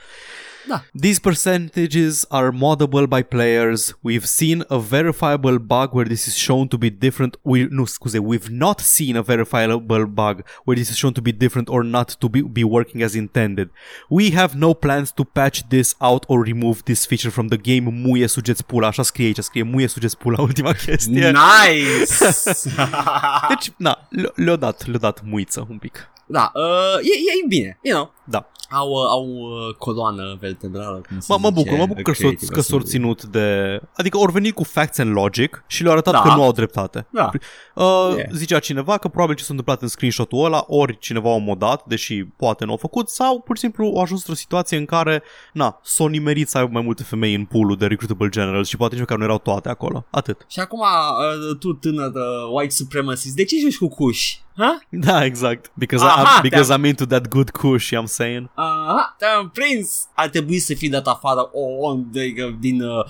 Da. 0.69 0.81
These 0.95 1.19
percentages 1.21 2.27
are 2.31 2.51
moddable 2.53 3.07
by 3.09 3.23
players. 3.23 3.95
We've 4.03 4.27
seen 4.27 4.65
a 4.69 4.79
verifiable 4.79 5.59
bug 5.59 5.95
where 5.95 6.05
this 6.05 6.29
is 6.29 6.37
shown 6.37 6.69
to 6.69 6.77
be 6.79 6.91
different. 6.91 7.37
We 7.43 7.69
no, 7.71 7.85
scuze, 7.87 8.19
we've 8.21 8.51
not 8.51 8.81
seen 8.81 9.17
a 9.17 9.23
verifiable 9.23 10.07
bug 10.07 10.37
where 10.65 10.77
this 10.77 10.91
is 10.91 10.97
shown 10.99 11.15
to 11.15 11.23
be 11.23 11.33
different 11.33 11.69
or 11.71 11.83
not 11.83 12.09
to 12.21 12.29
be, 12.29 12.43
be 12.43 12.65
working 12.65 13.03
as 13.03 13.15
intended. 13.15 13.69
We 14.11 14.31
have 14.33 14.55
no 14.57 14.75
plans 14.75 15.11
to 15.13 15.25
patch 15.25 15.69
this 15.69 15.95
out 16.01 16.27
or 16.29 16.43
remove 16.43 16.85
this 16.85 17.07
feature 17.07 17.31
from 17.31 17.49
the 17.49 17.57
game. 17.59 17.87
Muie 17.91 18.27
sugeți 18.27 18.65
pula, 18.65 18.87
așa 18.87 19.03
scrie 19.03 19.27
aici, 19.27 19.39
scrie 19.43 19.63
muie 19.63 19.87
sugeți 19.87 20.17
pula, 20.19 20.41
ultima 20.49 20.73
chestie. 20.73 21.31
Nice! 21.31 22.25
Deci, 23.49 23.73
na, 23.77 24.07
le- 24.11 24.33
le-a 24.35 24.57
dat, 24.57 24.87
le-a 24.87 24.99
dat 24.99 25.23
muiță 25.25 25.67
un 25.71 25.79
pic. 25.79 26.11
da, 26.31 26.53
uh, 26.55 26.99
e, 27.03 27.43
e 27.43 27.47
bine, 27.49 27.79
you 27.83 27.95
know. 27.95 28.13
Da. 28.25 28.51
Au, 28.71 28.89
uh, 28.89 29.05
au 29.09 29.25
uh, 29.27 29.75
coloană 29.75 30.37
vertebrală, 30.41 31.01
cum 31.09 31.21
se 31.21 31.27
Mă, 31.29 31.39
mă 31.41 31.49
zice, 31.49 31.63
bucur, 31.63 31.79
mă 31.79 31.87
bucur 31.87 32.03
că, 32.03 32.13
s-o, 32.13 32.19
creative 32.19 32.53
că 32.53 32.61
s-o 32.61 32.77
assembly. 32.77 32.89
ținut 32.89 33.25
de... 33.25 33.81
Adică 33.97 34.19
ori 34.19 34.33
venit 34.33 34.55
cu 34.55 34.65
facts 34.65 34.99
and 34.99 35.13
logic 35.13 35.65
și 35.67 35.83
le-au 35.83 35.93
arătat 35.95 36.13
Da. 36.13 36.21
că 36.21 36.29
nu 36.29 36.43
au 36.43 36.53
dreptate. 36.53 37.07
Da. 37.11 37.31
Uh, 37.75 37.87
Yeah. 38.17 38.31
Zicea 38.33 38.59
cineva 38.59 38.99
că 38.99 39.09
probabil 39.09 39.35
ce 39.35 39.43
s-a 39.43 39.49
întâmplat 39.51 39.83
în 39.83 39.89
screenshot-ul 39.89 40.45
ăla, 40.45 40.65
ori 40.67 40.99
cineva 40.99 41.33
a 41.33 41.37
modat, 41.37 41.85
deși 41.87 42.25
poate 42.25 42.65
nu 42.65 42.71
au 42.71 42.77
făcut, 42.77 43.09
sau 43.09 43.41
pur 43.41 43.55
și 43.57 43.61
simplu 43.63 43.85
au 43.85 44.03
ajuns 44.03 44.21
într-o 44.21 44.35
situație 44.35 44.77
în 44.77 44.85
care, 44.85 45.23
na, 45.53 45.81
s-au 45.83 46.07
nimerit 46.07 46.49
să 46.49 46.59
aibă 46.59 46.71
mai 46.73 46.83
multe 46.83 47.03
femei 47.03 47.35
în 47.35 47.45
pool 47.45 47.77
de 47.77 47.87
recruitable 47.87 48.29
generals 48.29 48.69
și 48.69 48.77
poate 48.77 48.93
nici 48.93 49.03
măcar 49.03 49.19
nu 49.19 49.25
erau 49.25 49.39
toate 49.39 49.69
acolo. 49.69 50.05
Atât. 50.11 50.45
Și 50.49 50.61
acum, 50.61 50.81
uh, 50.81 51.57
tu 51.59 51.73
tânăr 51.73 52.13
uh, 52.15 52.53
white 52.59 52.75
supremacist, 52.75 53.35
de 53.35 53.45
ce 53.45 53.57
joci 53.61 53.79
cu 53.79 53.89
cuși? 53.89 54.43
Ha? 54.59 54.79
Da, 54.89 55.25
exact. 55.25 55.71
Because, 55.75 56.05
Aha, 56.05 56.39
I, 56.39 56.41
because 56.43 56.67
te-am- 56.69 56.83
I'm 56.85 56.89
into 56.89 57.05
that 57.07 57.29
good 57.29 57.51
kush, 57.51 57.93
I'm 57.95 58.05
saying. 58.07 58.51
Aha, 58.55 59.15
te-am 59.19 59.49
prins! 59.49 60.09
Ar 60.15 60.29
trebui 60.29 60.59
să 60.59 60.75
fii 60.75 60.89
dat 60.89 61.07
afară 61.07 61.41
o, 61.53 61.89
o, 61.89 61.95
de, 62.11 62.35
din 62.61 62.83
uh, 62.83 63.05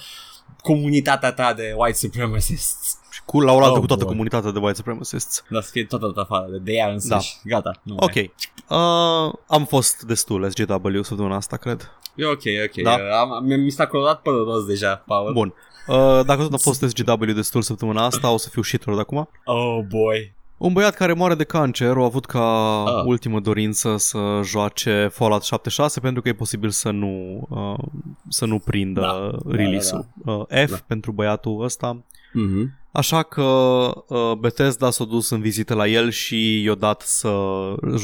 comunitatea 0.63 1.33
ta 1.33 1.53
de 1.55 1.75
white 1.77 1.97
supremacists. 1.99 2.99
Și 3.11 3.21
cu 3.25 3.41
la 3.41 3.53
oaltă 3.53 3.71
Oh, 3.71 3.79
cu 3.79 3.87
toată 3.87 4.03
boy. 4.05 4.13
comunitatea 4.13 4.51
de 4.51 4.59
white 4.59 4.75
supremacists. 4.77 5.45
Dar 5.51 5.63
să 5.63 5.69
fie 5.73 5.85
tot 5.85 6.01
dat 6.01 6.17
afară 6.17 6.47
de, 6.51 6.59
de 6.59 6.73
ea 6.73 6.89
însăși. 6.89 7.37
Da. 7.45 7.51
Gata. 7.57 7.81
Nu 7.83 7.95
Ok. 7.99 8.15
Mai. 8.15 8.33
Uh, 8.69 9.33
am 9.47 9.65
fost 9.69 10.03
destul 10.03 10.51
SGW 10.51 11.03
săptămâna 11.03 11.37
asta, 11.37 11.57
cred. 11.57 11.91
E 12.15 12.25
ok, 12.27 12.43
ok. 12.67 12.83
Da. 12.83 12.93
Uh, 12.93 12.99
am, 13.21 13.45
mi- 13.45 13.57
mi 13.57 13.71
s-a 13.71 13.87
colorat 13.87 14.21
părul 14.23 14.45
roz 14.45 14.65
deja, 14.65 15.03
Paul. 15.07 15.33
Bun. 15.33 15.55
Uh, 15.87 15.97
dacă 16.25 16.43
tot 16.43 16.53
a 16.53 16.57
fost 16.57 16.81
SGW 16.89 17.25
destul 17.25 17.63
săptămâna 17.63 18.05
asta, 18.05 18.31
o 18.31 18.37
să 18.37 18.49
fiu 18.49 18.63
shitter 18.63 18.95
de 18.95 19.01
acum. 19.01 19.29
Oh 19.45 19.79
boy. 19.89 20.37
Un 20.59 20.73
băiat 20.73 20.95
care 20.95 21.13
moare 21.13 21.35
de 21.35 21.45
cancer 21.45 21.97
a 21.97 22.05
avut 22.05 22.27
ca 22.27 22.83
Ah. 22.85 23.03
ultimă 23.05 23.41
dorință 23.41 23.97
să 23.97 24.41
joace 24.45 25.09
Fallout 25.13 25.43
76 25.43 26.01
pentru 26.01 26.23
că 26.23 26.29
e 26.29 26.33
posibil 26.35 26.71
să 26.71 26.91
nu 26.91 27.43
uh, 27.49 27.85
să 28.29 28.47
nu 28.47 28.59
prindă 28.59 29.01
Da. 29.01 29.31
release-ul. 29.57 30.07
Uh, 30.25 30.45
F 30.67 30.71
Da. 30.71 30.77
pentru 30.87 31.13
băiatul 31.13 31.63
ăsta. 31.65 31.97
Mm-hmm. 32.31 32.77
Așa 32.93 33.23
că 33.23 33.43
uh, 33.43 34.33
Bethesda 34.39 34.91
s-a 34.91 35.05
dus 35.05 35.31
în 35.31 35.41
vizită 35.41 35.75
la 35.75 35.87
el 35.87 36.11
și 36.11 36.63
i-a 36.63 36.75
dat 36.75 37.01
să, 37.01 37.31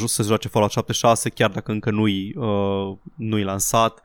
să 0.05 0.23
joace 0.23 0.47
Fallout 0.47 0.71
76 0.71 1.29
chiar 1.29 1.49
dacă 1.49 1.71
încă 1.71 1.91
nu-i, 1.91 2.33
uh, 2.37 2.93
nu-i 3.15 3.43
lansat. 3.43 4.01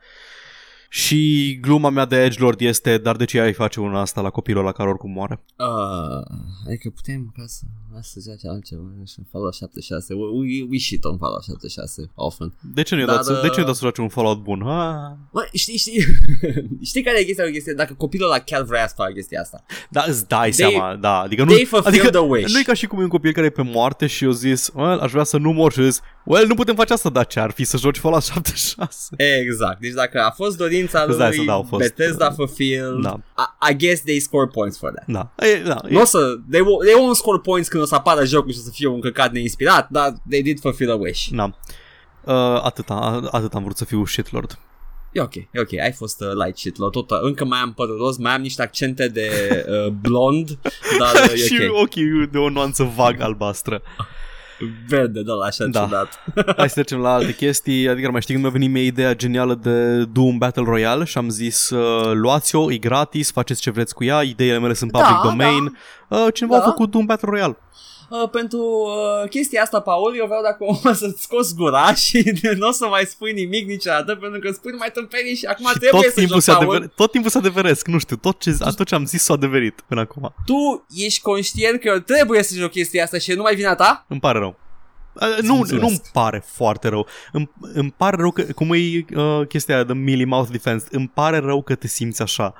Și 0.93 1.57
gluma 1.61 1.89
mea 1.89 2.05
de 2.05 2.23
Edgelord 2.23 2.61
este, 2.61 2.97
dar 2.97 3.15
de 3.15 3.25
ce 3.25 3.39
ai 3.39 3.53
face 3.53 3.79
una 3.79 3.99
asta 3.99 4.21
la 4.21 4.29
copilul 4.29 4.63
la 4.63 4.71
care 4.71 4.89
oricum 4.89 5.11
moare? 5.11 5.39
Uh, 5.57 5.65
adică 6.67 6.89
putem 6.95 7.31
ca 7.37 7.43
să, 7.47 7.61
să 8.01 8.19
joace 8.25 8.47
altceva, 8.47 8.81
nu 8.99 9.05
știu, 9.05 9.27
Fallout 9.31 9.53
76, 9.53 10.13
we, 10.13 10.21
we, 10.39 10.67
we 10.69 10.77
shit 10.77 11.03
on 11.03 11.17
Fallout 11.17 11.43
76 11.43 12.09
often. 12.15 12.53
De 12.73 12.81
ce 12.81 12.95
nu-i 12.95 13.05
Dar, 13.05 13.15
dat, 13.15 13.25
să- 13.25 13.31
de 13.41 13.47
ce 13.47 13.47
nu-i 13.47 13.59
uh, 13.59 13.65
dat 13.65 13.75
să 13.75 13.81
joace 13.81 14.01
un 14.01 14.09
Fallout 14.09 14.43
bun? 14.43 14.61
Ha? 14.65 15.17
Mă, 15.31 15.47
știi, 15.53 15.77
știi, 15.77 16.05
știi 16.89 17.03
care 17.03 17.19
e 17.19 17.23
chestia? 17.23 17.51
chestia? 17.51 17.73
Dacă 17.73 17.93
copilul 17.93 18.29
la 18.29 18.39
Cal 18.39 18.65
vrea 18.65 18.87
să 18.87 18.93
facă 18.97 19.11
chestia 19.11 19.41
asta. 19.41 19.63
Da, 19.89 20.03
îți 20.07 20.27
dai 20.27 20.49
They- 20.49 20.53
seama, 20.53 20.95
da. 20.95 21.19
Adică 21.19 21.43
nu, 21.43 21.51
they 21.51 21.65
fulfill 21.65 21.87
adică 21.93 22.09
the 22.09 22.19
wish. 22.27 22.51
nu 22.53 22.59
e 22.59 22.63
ca 22.63 22.73
și 22.73 22.85
cum 22.87 22.99
e 22.99 23.03
un 23.03 23.09
copil 23.09 23.31
care 23.33 23.45
e 23.45 23.49
pe 23.49 23.61
moarte 23.61 24.07
și 24.07 24.23
eu 24.23 24.31
zis, 24.31 24.71
well, 24.75 24.99
aș 24.99 25.11
vrea 25.11 25.23
să 25.23 25.37
nu 25.37 25.51
mor 25.51 25.71
și 25.71 25.79
eu 25.79 25.85
zis, 25.85 25.99
well, 26.25 26.47
nu 26.47 26.53
putem 26.55 26.75
face 26.75 26.93
asta, 26.93 27.09
dar 27.09 27.27
ce 27.27 27.39
ar 27.39 27.51
fi 27.51 27.63
să 27.63 27.77
joci 27.77 27.97
Fallout 27.97 28.23
76? 28.23 29.15
Exact, 29.41 29.79
deci 29.79 29.91
dacă 29.93 30.21
a 30.21 30.31
fost 30.31 30.57
dorința 30.57 30.79
Îți 30.83 31.17
dai 31.17 31.27
lui 31.27 31.37
să 31.37 31.43
da, 31.43 31.53
au 31.53 31.63
fost, 31.69 31.81
Bethesda 31.81 32.27
uh, 32.27 32.33
fulfilled, 32.35 33.01
da. 33.01 33.19
I, 33.37 33.71
I 33.71 33.75
guess 33.75 34.01
they 34.01 34.19
score 34.19 34.47
points 34.47 34.77
for 34.77 34.91
that. 34.91 35.05
Da, 35.07 35.45
e, 35.45 35.61
da, 35.65 35.77
e, 35.87 35.93
Nu 35.93 36.01
o 36.01 36.03
să, 36.03 36.35
they, 36.49 36.61
won't, 36.61 36.85
they 36.85 36.93
won't 36.93 37.15
score 37.15 37.39
points 37.39 37.67
când 37.67 37.83
o 37.83 37.85
să 37.85 37.95
apară 37.95 38.25
jocul 38.25 38.51
și 38.51 38.57
o 38.59 38.63
să 38.63 38.69
fie 38.69 38.87
un 38.87 38.99
căcat 38.99 39.31
neinspirat, 39.31 39.89
dar 39.89 40.13
they 40.29 40.41
did 40.41 40.59
fulfill 40.59 40.91
a 40.91 40.95
wish. 40.95 41.27
da. 41.31 41.51
Uh, 42.23 42.33
atâta, 42.63 43.29
atât 43.31 43.53
am 43.53 43.63
vrut 43.63 43.77
să 43.77 43.85
fiu 43.85 44.05
shitlord. 44.05 44.59
E 45.11 45.21
ok, 45.21 45.35
e 45.35 45.59
ok, 45.59 45.73
ai 45.73 45.91
fost 45.91 46.21
uh, 46.21 46.27
light 46.43 46.57
shit, 46.57 46.77
la 46.77 46.89
tot, 46.89 47.11
încă 47.11 47.45
mai 47.45 47.59
am 47.59 47.73
părul 47.73 47.97
roz, 47.97 48.17
mai 48.17 48.33
am 48.33 48.41
niște 48.41 48.61
accente 48.61 49.07
de 49.07 49.29
uh, 49.69 49.91
blond, 50.01 50.59
dar 50.99 51.13
uh, 51.31 51.35
și 51.35 51.55
e 51.55 51.69
ok. 51.69 51.81
ochii 51.81 52.27
de 52.31 52.37
o 52.37 52.49
nuanță 52.49 52.83
vag 52.95 53.21
albastră. 53.21 53.81
Verde, 54.87 55.21
da, 55.21 55.33
așa 55.45 55.65
Da. 55.65 55.79
ciudat. 55.83 56.23
Hai 56.57 56.67
să 56.67 56.73
trecem 56.73 56.99
la 56.99 57.13
alte 57.13 57.35
chestii, 57.35 57.89
adică 57.89 58.11
mai 58.11 58.21
știi 58.21 58.33
când 58.33 58.45
mi-a 58.45 58.53
venit 58.57 58.71
mie 58.73 58.83
ideea 58.83 59.15
genială 59.15 59.55
de 59.55 60.03
Doom 60.05 60.37
Battle 60.37 60.63
Royale 60.65 61.03
și 61.03 61.17
am 61.17 61.29
zis 61.29 61.69
uh, 61.69 62.11
luați-o, 62.13 62.71
e 62.71 62.77
gratis, 62.77 63.31
faceți 63.31 63.61
ce 63.61 63.71
vreți 63.71 63.93
cu 63.93 64.03
ea, 64.03 64.21
ideile 64.21 64.59
mele 64.59 64.73
sunt 64.73 64.91
public 64.91 65.09
Da, 65.09 65.21
domain. 65.23 65.77
Uh, 66.09 66.27
cineva 66.33 66.57
Da. 66.57 66.61
a 66.63 66.65
făcut 66.65 66.91
Doom 66.91 67.05
Battle 67.05 67.29
Royale. 67.31 67.57
Uh, 68.11 68.29
pentru 68.29 68.59
uh, 68.59 69.29
chestia 69.29 69.61
asta, 69.61 69.79
Paul, 69.79 70.15
eu 70.17 70.25
vreau 70.25 70.41
dacă 70.41 70.57
o 70.59 70.93
să-ți 70.93 71.21
scoți 71.21 71.55
gura 71.55 71.93
și 72.05 72.39
nu 72.57 72.67
o 72.67 72.71
să 72.71 72.85
mai 72.85 73.03
spui 73.05 73.31
nimic 73.31 73.67
niciodată 73.67 74.15
pentru 74.15 74.39
că 74.39 74.51
spui 74.51 74.71
numai 74.71 74.91
tâmpenii 74.93 75.35
și 75.35 75.45
acum 75.45 75.65
Și 75.65 75.77
trebuie 75.77 76.01
tot 76.01 76.11
să 76.11 76.19
timpul, 76.19 76.35
joci, 76.35 76.43
se 76.43 76.51
Paul. 76.51 76.69
adever, 76.69 76.89
tot 76.95 77.11
timpul 77.11 77.29
se 77.29 77.37
adeveresc, 77.37 77.87
nu 77.87 77.97
știu, 77.97 78.15
tot 78.15 78.39
ce, 78.39 78.57
tot 78.75 78.87
ce 78.87 78.95
am 78.95 79.05
zis 79.05 79.23
s-a 79.23 79.33
adeverit 79.33 79.81
până 79.87 80.01
acum. 80.01 80.33
Tu 80.45 80.85
ești 80.95 81.21
conștient 81.21 81.79
că 81.79 81.87
eu 81.87 81.97
trebuie 81.97 82.43
să 82.43 82.55
joc 82.55 82.71
chestia 82.71 83.03
asta 83.03 83.17
și 83.17 83.31
nu 83.31 83.41
mai 83.41 83.55
vine 83.55 83.75
ta? 83.75 84.05
Îmi 84.07 84.19
pare 84.19 84.39
rău. 84.39 84.59
Uh, 85.13 85.37
nu, 85.41 85.55
mulțumesc. 85.55 85.85
nu-mi 85.85 86.01
pare 86.13 86.43
foarte 86.45 86.87
rău. 86.87 87.07
Îmi, 87.31 87.51
îmi 87.73 87.93
pare 87.97 88.15
rău 88.19 88.31
că, 88.31 88.43
cum 88.55 88.73
e 88.73 88.77
uh, 89.15 89.47
chestia 89.47 89.75
aia 89.75 89.83
de 89.83 89.93
Millie 89.93 90.25
Mouth 90.25 90.49
Defense, 90.49 90.87
îmi 90.91 91.11
pare 91.13 91.37
rău 91.37 91.61
că 91.61 91.75
te 91.75 91.87
simți 91.87 92.21
așa. 92.21 92.53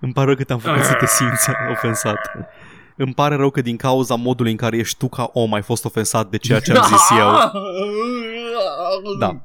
Îmi 0.00 0.12
pare 0.12 0.26
rău 0.26 0.36
că 0.36 0.44
te-am 0.44 0.58
făcut 0.58 0.82
să 0.82 0.94
te 0.94 1.06
simți 1.06 1.50
ofensat. 1.70 2.18
Îmi 3.00 3.14
pare 3.14 3.34
rău 3.34 3.50
că 3.50 3.60
din 3.60 3.76
cauza 3.76 4.14
modului 4.14 4.50
în 4.50 4.56
care 4.56 4.76
ești 4.76 4.98
tu 4.98 5.08
ca 5.08 5.30
om 5.32 5.52
ai 5.52 5.62
fost 5.62 5.84
ofensat 5.84 6.30
de 6.30 6.36
ceea 6.36 6.60
ce 6.60 6.72
am 6.72 6.86
zis 6.86 7.18
eu. 7.18 7.30
Da. 9.18 9.42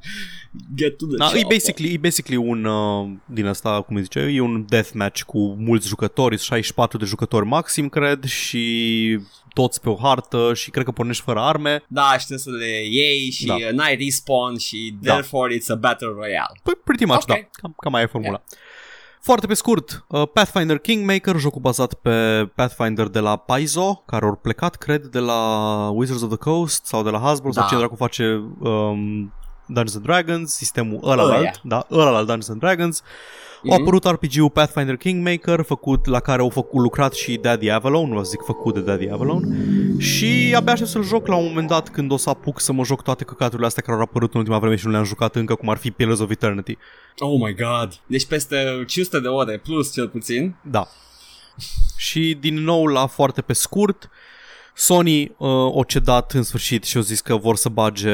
Get 0.74 0.98
to 0.98 1.06
the 1.06 1.16
Da, 1.16 1.24
e 1.24 1.28
chopper. 1.28 1.46
basically, 1.48 1.94
e 1.94 1.98
basically 1.98 2.36
un, 2.48 2.64
uh, 2.64 3.08
din 3.26 3.46
asta, 3.46 3.82
cum 3.82 3.96
îi 3.96 4.02
zice, 4.02 4.18
e 4.18 4.40
un 4.40 4.64
deathmatch 4.68 5.22
cu 5.22 5.38
mulți 5.58 5.88
jucători, 5.88 6.38
64 6.38 6.98
de 6.98 7.04
jucători 7.04 7.46
maxim, 7.46 7.88
cred, 7.88 8.24
și 8.24 9.18
toți 9.52 9.80
pe 9.80 9.88
o 9.88 9.96
hartă 9.96 10.54
și 10.54 10.70
cred 10.70 10.84
că 10.84 10.90
pornești 10.90 11.22
fără 11.22 11.40
arme. 11.40 11.82
Da, 11.88 12.10
și 12.18 12.26
trebuie 12.26 12.38
să 12.38 12.50
le 12.50 12.86
iei 12.90 13.30
și 13.30 13.46
Da. 13.46 13.56
da. 13.64 13.70
n-ai 13.72 13.96
respawn 13.96 14.58
și 14.58 14.94
Da. 15.00 15.10
therefore 15.12 15.54
it's 15.56 15.66
a 15.68 15.74
battle 15.74 16.08
royale. 16.08 16.60
Păi, 16.62 16.74
pretty 16.84 17.04
much, 17.04 17.20
Ok. 17.20 17.26
da. 17.26 17.34
Cam, 17.34 17.74
cam 17.80 17.94
aia 17.94 18.04
e 18.04 18.08
formula. 18.08 18.42
Foarte 19.24 19.46
pe 19.46 19.54
scurt, 19.54 20.04
uh, 20.08 20.22
Pathfinder 20.32 20.78
Kingmaker, 20.78 21.36
jocul 21.36 21.60
bazat 21.60 21.94
pe 21.94 22.44
Pathfinder 22.54 23.08
de 23.08 23.18
la 23.18 23.36
Paizo, 23.36 24.02
care 24.06 24.24
au 24.24 24.34
plecat, 24.34 24.76
cred, 24.76 25.06
de 25.06 25.18
la 25.18 25.40
Wizards 25.94 26.22
of 26.22 26.28
the 26.28 26.36
Coast 26.36 26.86
sau 26.86 27.02
de 27.02 27.10
la 27.10 27.18
Hasbro, 27.18 27.52
sau 27.52 27.62
Da. 27.62 27.68
ce 27.68 27.76
dracu 27.76 27.94
face 27.96 28.24
um, 28.60 29.32
Dungeons 29.66 29.94
and 29.94 30.04
Dragons, 30.04 30.52
sistemul 30.54 31.00
ăla 31.04 31.22
Ăia. 31.24 31.36
alt, 31.36 31.60
da, 31.62 31.86
ăla 31.90 32.06
alt 32.16 32.16
Dungeons 32.26 32.48
and 32.48 32.60
Dragons. 32.60 33.02
A 33.56 33.66
Mhm. 33.66 33.80
apărut 33.80 34.04
RPG-ul 34.04 34.50
Pathfinder 34.50 34.96
Kingmaker, 34.96 35.62
făcut, 35.62 36.06
la 36.06 36.20
care 36.20 36.40
au 36.42 36.48
făcut, 36.48 36.80
lucrat 36.82 37.14
și 37.14 37.36
Daddy 37.36 37.70
Avalon, 37.70 38.08
nu 38.08 38.18
o 38.18 38.22
să 38.22 38.30
zic 38.30 38.40
făcut 38.44 38.74
de 38.74 38.80
Daddy 38.80 39.08
Avalon, 39.10 39.42
și 39.98 40.52
abia 40.56 40.72
aștept 40.72 40.90
să-l 40.90 41.02
joc 41.04 41.26
la 41.26 41.34
un 41.36 41.44
moment 41.46 41.68
dat 41.68 41.88
când 41.88 42.10
o 42.12 42.16
să 42.16 42.28
apuc 42.30 42.60
să 42.60 42.72
mă 42.72 42.84
joc 42.84 43.02
toate 43.02 43.24
căcaturile 43.24 43.66
astea 43.66 43.82
care 43.82 43.96
au 43.96 44.02
apărut 44.02 44.32
în 44.34 44.38
ultima 44.40 44.58
vreme 44.58 44.76
și 44.76 44.86
nu 44.86 44.90
le-am 44.92 45.04
jucat 45.04 45.36
încă, 45.36 45.54
cum 45.54 45.68
ar 45.68 45.76
fi 45.76 45.90
Pillars 45.90 46.18
of 46.20 46.30
Eternity. 46.30 46.78
Oh 47.18 47.40
my 47.46 47.54
god. 47.54 47.92
Deci 48.06 48.26
peste 48.26 48.56
500 48.86 49.20
de 49.20 49.28
ore 49.28 49.58
plus 49.58 49.92
cel 49.92 50.08
puțin. 50.08 50.54
Da. 50.62 50.86
Și 51.96 52.36
din 52.40 52.54
nou 52.58 52.86
la 52.86 53.06
foarte 53.06 53.40
pe 53.42 53.52
scurt, 53.52 54.10
Sony 54.76 55.22
uh, 55.22 55.48
o 55.74 55.82
cedat 55.86 56.32
în 56.32 56.42
sfârșit 56.42 56.84
și 56.84 56.96
au 56.96 57.02
zis 57.02 57.20
că 57.20 57.36
vor 57.36 57.56
să 57.56 57.68
bage 57.68 58.10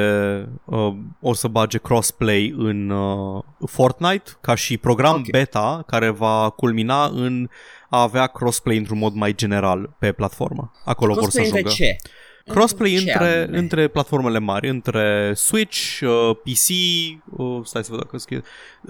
uh, 0.65 0.93
o 1.21 1.33
să 1.35 1.49
bage 1.49 1.79
crossplay 1.79 2.55
în 2.57 2.91
uh, 2.91 3.43
Fortnite 3.67 4.31
ca 4.41 4.55
și 4.55 4.77
program 4.79 5.15
Ok. 5.15 5.31
beta 5.31 5.83
care 5.87 6.09
va 6.09 6.51
culmina 6.51 7.05
în 7.07 7.49
a 7.91 8.03
avea 8.03 8.27
crossplay 8.27 8.77
într-un 8.77 8.99
mod 8.99 9.15
mai 9.15 9.35
general 9.35 9.91
pe 9.99 10.13
platformă. 10.13 10.73
Acolo 10.85 11.15
vor 11.15 11.23
să 11.31 11.39
Crossplay 11.41 11.45
între 11.47 11.59
ajungă. 11.69 11.97
ce? 12.05 12.11
Crossplay 12.53 12.91
Ce 12.91 12.97
între, 13.11 13.39
anume? 13.43 13.59
între 13.59 13.89
platformele 13.89 14.39
mari, 14.39 14.69
între 14.69 15.33
Switch, 15.35 15.99
uh, 16.03 16.37
PC, 16.43 16.69
uh, 17.37 17.61
stai 17.65 17.85
să 17.85 17.91
văd 17.91 17.99
dacă 18.01 18.19
scrie, 18.19 18.43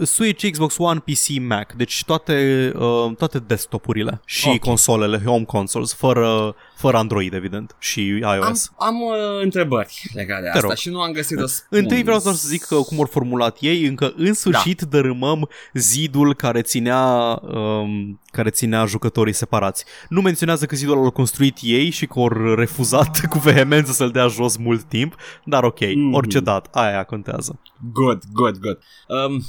Switch, 0.02 0.50
Xbox 0.50 0.78
One, 0.78 0.98
PC, 0.98 1.40
Mac. 1.48 1.72
Deci 1.72 2.04
toate, 2.06 2.72
uh, 2.76 3.10
toate 3.18 3.38
desktopurile 3.38 4.20
și 4.24 4.48
Ok. 4.48 4.58
consolele, 4.58 5.22
home 5.24 5.44
consoles, 5.44 5.94
fără, 5.94 6.54
fără 6.80 6.96
Android, 6.96 7.34
evident, 7.34 7.76
și 7.78 8.06
iOS. 8.06 8.72
Am, 8.76 8.86
am 8.86 9.00
uh, 9.00 9.42
întrebări 9.42 10.02
legate 10.14 10.42
de 10.42 10.48
asta 10.48 10.60
rog. 10.60 10.74
și 10.76 10.88
nu 10.88 11.00
am 11.00 11.12
găsit 11.12 11.38
răspuns. 11.38 11.80
Întâi 11.82 12.02
vreau 12.02 12.20
doar 12.20 12.34
să 12.34 12.48
zic 12.48 12.64
că 12.64 12.74
cum 12.74 12.98
au 12.98 13.08
formulat 13.10 13.56
ei, 13.60 13.86
încă 13.86 14.12
în 14.16 14.34
sfârșit 14.34 14.82
da. 14.82 14.86
dărâmăm 14.86 15.48
zidul 15.72 16.34
care 16.34 16.62
ținea, 16.62 17.40
um, 17.42 18.20
care 18.30 18.50
ținea 18.50 18.84
jucătorii 18.84 19.32
separați. 19.32 19.84
Nu 20.08 20.20
menționează 20.20 20.66
că 20.66 20.76
zidul 20.76 20.96
l-au 20.96 21.10
construit 21.10 21.58
ei 21.60 21.90
și 21.90 22.06
că 22.06 22.18
au 22.18 22.54
refuzat 22.54 23.20
cu 23.32 23.38
vehemență 23.38 23.92
să-l 23.92 24.10
dea 24.10 24.26
jos 24.26 24.56
mult 24.56 24.82
timp, 24.82 25.14
dar 25.44 25.64
ok, 25.64 25.78
mm-hmm. 25.78 25.94
Mhm. 25.94 26.14
orice 26.14 26.40
dat, 26.40 26.68
aia 26.70 27.04
contează. 27.04 27.60
Good, 27.92 28.22
good, 28.32 28.58
good. 28.58 28.78
Um, 29.08 29.42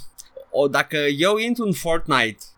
o, 0.51 0.67
dacă 0.67 0.97
eu 1.17 1.37
intru 1.37 1.65
în 1.65 1.73
Fortnite, 1.73 2.37
uh, 2.37 2.50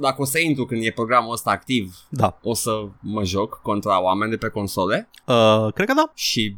dacă 0.00 0.22
o 0.22 0.24
să 0.24 0.38
intru 0.38 0.64
când 0.64 0.84
e 0.84 0.90
programul 0.90 1.32
ăsta 1.32 1.50
activ, 1.50 1.96
Da, 2.08 2.38
o 2.42 2.54
să 2.54 2.84
mă 3.00 3.24
joc 3.24 3.60
contra 3.62 4.02
oameni 4.02 4.30
de 4.30 4.36
pe 4.36 4.48
console 4.48 5.08
uh, 5.26 5.72
cred 5.74 5.86
că 5.86 5.94
da. 5.94 6.10
și 6.14 6.56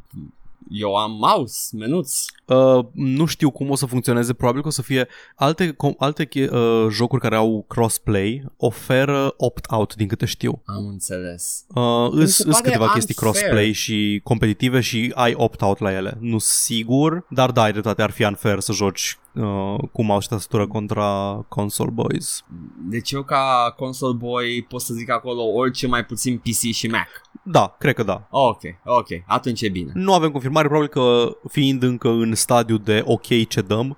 eu 0.71 0.95
am 0.97 1.11
mouse, 1.21 1.77
menuț. 1.77 2.25
Uh, 2.47 2.85
nu 2.93 3.25
știu 3.27 3.51
cum 3.51 3.71
o 3.71 3.75
să 3.75 3.87
funcționeze, 3.87 4.33
probabil 4.33 4.61
că 4.63 4.69
o 4.69 4.71
să 4.71 4.83
fie 4.83 5.09
alte, 5.37 5.73
com- 5.73 5.97
alte 5.99 6.29
uh, 6.53 6.87
jocuri 6.91 7.21
care 7.21 7.37
au 7.37 7.65
crossplay 7.69 8.45
oferă 8.57 9.35
opt-out 9.37 9.95
din 9.95 10.07
câte 10.07 10.27
știu. 10.27 10.63
Am 10.65 10.87
înțeles. 10.87 11.65
Uh, 11.75 12.09
Mi 12.13 12.21
îs, 12.23 12.37
se 12.37 12.45
îs 12.47 12.55
pare 12.55 12.65
câteva 12.71 12.93
chestii 12.93 13.15
unfair. 13.19 13.35
crossplay 13.45 13.73
și 13.73 14.21
competitive 14.25 14.81
și 14.81 15.13
ai 15.15 15.35
opt-out 15.37 15.79
la 15.79 15.93
ele. 15.93 16.17
Nu 16.21 16.39
sigur, 16.39 17.27
dar 17.31 17.51
da, 17.51 17.63
ai 17.63 17.73
dreptate, 17.73 18.03
ar 18.03 18.11
fi 18.11 18.25
unfair 18.25 18.61
să 18.61 18.73
joci 18.73 19.19
uh, 19.37 19.79
cu 19.93 20.03
mouse 20.03 20.23
și 20.23 20.29
tastatură 20.29 20.67
contra 20.67 21.41
console 21.49 21.91
boys. 21.91 22.45
Deci 22.89 23.11
eu 23.11 23.23
ca 23.23 23.75
console 23.77 24.15
boy 24.17 24.67
pot 24.69 24.81
să 24.81 24.95
zic 24.95 25.11
acolo 25.11 25.43
orice 25.43 25.87
mai 25.87 26.05
puțin 26.05 26.39
PC 26.39 26.73
și 26.73 26.87
Mac. 26.87 27.09
Da, 27.43 27.75
cred 27.79 27.95
că 27.95 28.03
da. 28.03 28.27
Ok, 28.31 28.61
ok, 28.85 29.09
atunci 29.27 29.63
e 29.63 29.69
bine. 29.69 29.91
Nu 29.95 30.15
avem 30.15 30.31
confirmare, 30.31 30.69
probabil 30.69 30.91
că 30.91 31.37
fiind 31.49 31.83
încă 31.83 32.09
în 32.09 32.35
stadiu 32.35 32.77
de 32.77 33.03
ok 33.05 33.49
ce 33.49 33.61
dăm, 33.61 33.89
uh, 33.89 33.97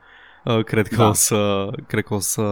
cred 0.64 0.88
că 0.88 0.96
Da. 0.96 1.08
o 1.08 1.12
să 1.12 1.68
cred 1.86 2.04
că 2.04 2.14
o 2.14 2.18
să 2.20 2.42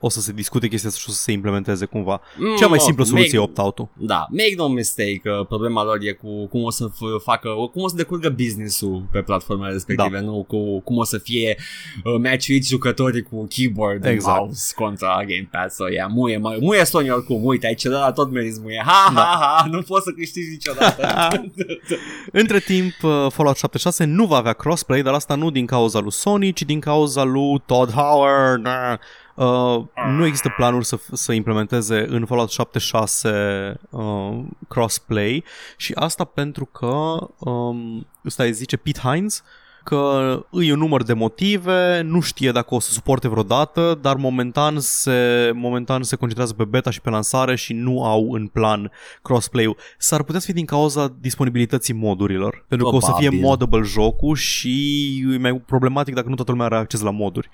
o 0.00 0.08
să 0.08 0.20
se 0.20 0.32
discute 0.32 0.68
chestia 0.68 0.88
asta 0.88 1.00
și 1.00 1.06
o 1.08 1.12
să 1.12 1.20
se 1.22 1.32
implementeze 1.32 1.84
cumva. 1.84 2.20
Mm, 2.38 2.56
Cea 2.56 2.66
mai 2.66 2.78
ok, 2.78 2.84
simplă 2.84 3.04
soluție 3.04 3.30
e 3.34 3.38
make- 3.38 3.50
opt-out-ul. 3.50 3.88
Da, 3.96 4.26
make 4.30 4.54
no 4.56 4.68
mistake, 4.68 5.20
uh, 5.40 5.46
problema 5.46 5.84
lor 5.84 5.98
e 6.00 6.12
cu 6.12 6.46
cum 6.46 6.62
o 6.62 6.70
să 6.70 6.88
f- 6.90 7.22
facă, 7.24 7.48
cum 7.72 7.82
o 7.82 7.88
să 7.88 7.96
decurgă 7.96 8.28
business-ul 8.28 9.02
pe 9.12 9.20
platformele 9.22 9.72
respective, 9.72 10.18
Da. 10.18 10.24
nu 10.24 10.44
cu 10.48 10.80
cum 10.80 10.96
o 10.96 11.04
să 11.04 11.18
fie 11.18 11.56
uh, 12.04 12.20
matchuit 12.22 12.66
jucătorii 12.66 13.22
cu 13.22 13.46
keyboard 13.46 13.96
Exact. 14.04 14.14
exact. 14.14 14.38
mouse 14.38 14.72
contra 14.76 15.24
Gamepad. 15.26 15.70
So, 15.70 15.88
yeah, 15.90 16.08
muie, 16.12 16.36
mă- 16.38 16.56
muie 16.60 16.84
Sony 16.84 17.10
oricum, 17.10 17.44
uite, 17.44 17.66
ai 17.66 17.74
cedat 17.74 18.00
la 18.00 18.12
tot 18.12 18.30
meriți 18.30 18.60
muie. 18.62 18.82
Ha, 18.86 19.12
Da. 19.14 19.20
ha, 19.20 19.56
ha, 19.60 19.66
nu 19.70 19.82
poți 19.82 20.04
să 20.04 20.10
câștigi 20.10 20.50
niciodată. 20.50 21.06
Între 22.32 22.58
timp, 22.58 22.92
uh, 23.02 23.26
Fallout 23.30 23.56
76 23.56 24.04
nu 24.04 24.26
va 24.26 24.36
avea 24.36 24.52
crossplay, 24.52 25.02
dar 25.02 25.14
asta 25.14 25.34
nu 25.34 25.50
din 25.50 25.66
cauza 25.66 25.98
lui 26.00 26.12
Sony, 26.12 26.52
ci 26.52 26.62
din 26.62 26.80
cauza 26.80 27.17
lui 27.24 27.62
Todd 27.66 27.92
Howard. 27.92 28.62
Da. 28.62 28.98
Uh, 29.34 29.84
nu 30.08 30.24
există 30.26 30.52
planuri 30.56 30.84
să, 30.84 30.98
să 31.12 31.32
implementeze 31.32 32.06
în 32.08 32.26
Fallout 32.26 32.50
76 32.50 33.80
uh, 33.90 34.38
crossplay 34.68 35.44
și 35.76 35.92
asta 35.92 36.24
pentru 36.24 36.64
că 36.64 37.16
um, 37.38 38.06
ăsta 38.26 38.42
îi 38.42 38.52
zice 38.52 38.76
Pete 38.76 39.00
Hines 39.02 39.42
că 39.88 40.44
îi 40.50 40.70
un 40.70 40.78
număr 40.78 41.02
de 41.02 41.12
motive, 41.12 42.00
nu 42.00 42.20
știe 42.20 42.52
dacă 42.52 42.74
o 42.74 42.80
să 42.80 42.90
suporte 42.90 43.28
vreodată, 43.28 43.98
dar 44.02 44.16
momentan 44.16 44.80
se, 44.80 45.50
momentan 45.54 46.02
se 46.02 46.16
concentrează 46.16 46.54
pe 46.54 46.64
beta 46.64 46.90
și 46.90 47.00
pe 47.00 47.10
lansare 47.10 47.56
și 47.56 47.72
nu 47.72 48.04
au 48.04 48.32
în 48.32 48.46
plan 48.46 48.90
crossplay-ul. 49.22 49.76
S-ar 49.98 50.22
putea 50.22 50.40
să 50.40 50.44
fie 50.44 50.54
din 50.54 50.64
cauza 50.64 51.16
disponibilității 51.20 51.94
modurilor, 51.94 52.64
pentru 52.68 52.88
că 52.88 52.96
o 52.96 53.00
să 53.00 53.12
fie 53.18 53.28
modable 53.28 53.82
jocul 53.82 54.36
și 54.36 55.04
e 55.32 55.38
mai 55.38 55.62
problematic 55.66 56.14
dacă 56.14 56.28
nu 56.28 56.34
toată 56.34 56.50
lumea 56.50 56.66
are 56.66 56.76
acces 56.76 57.00
la 57.00 57.10
moduri. 57.10 57.48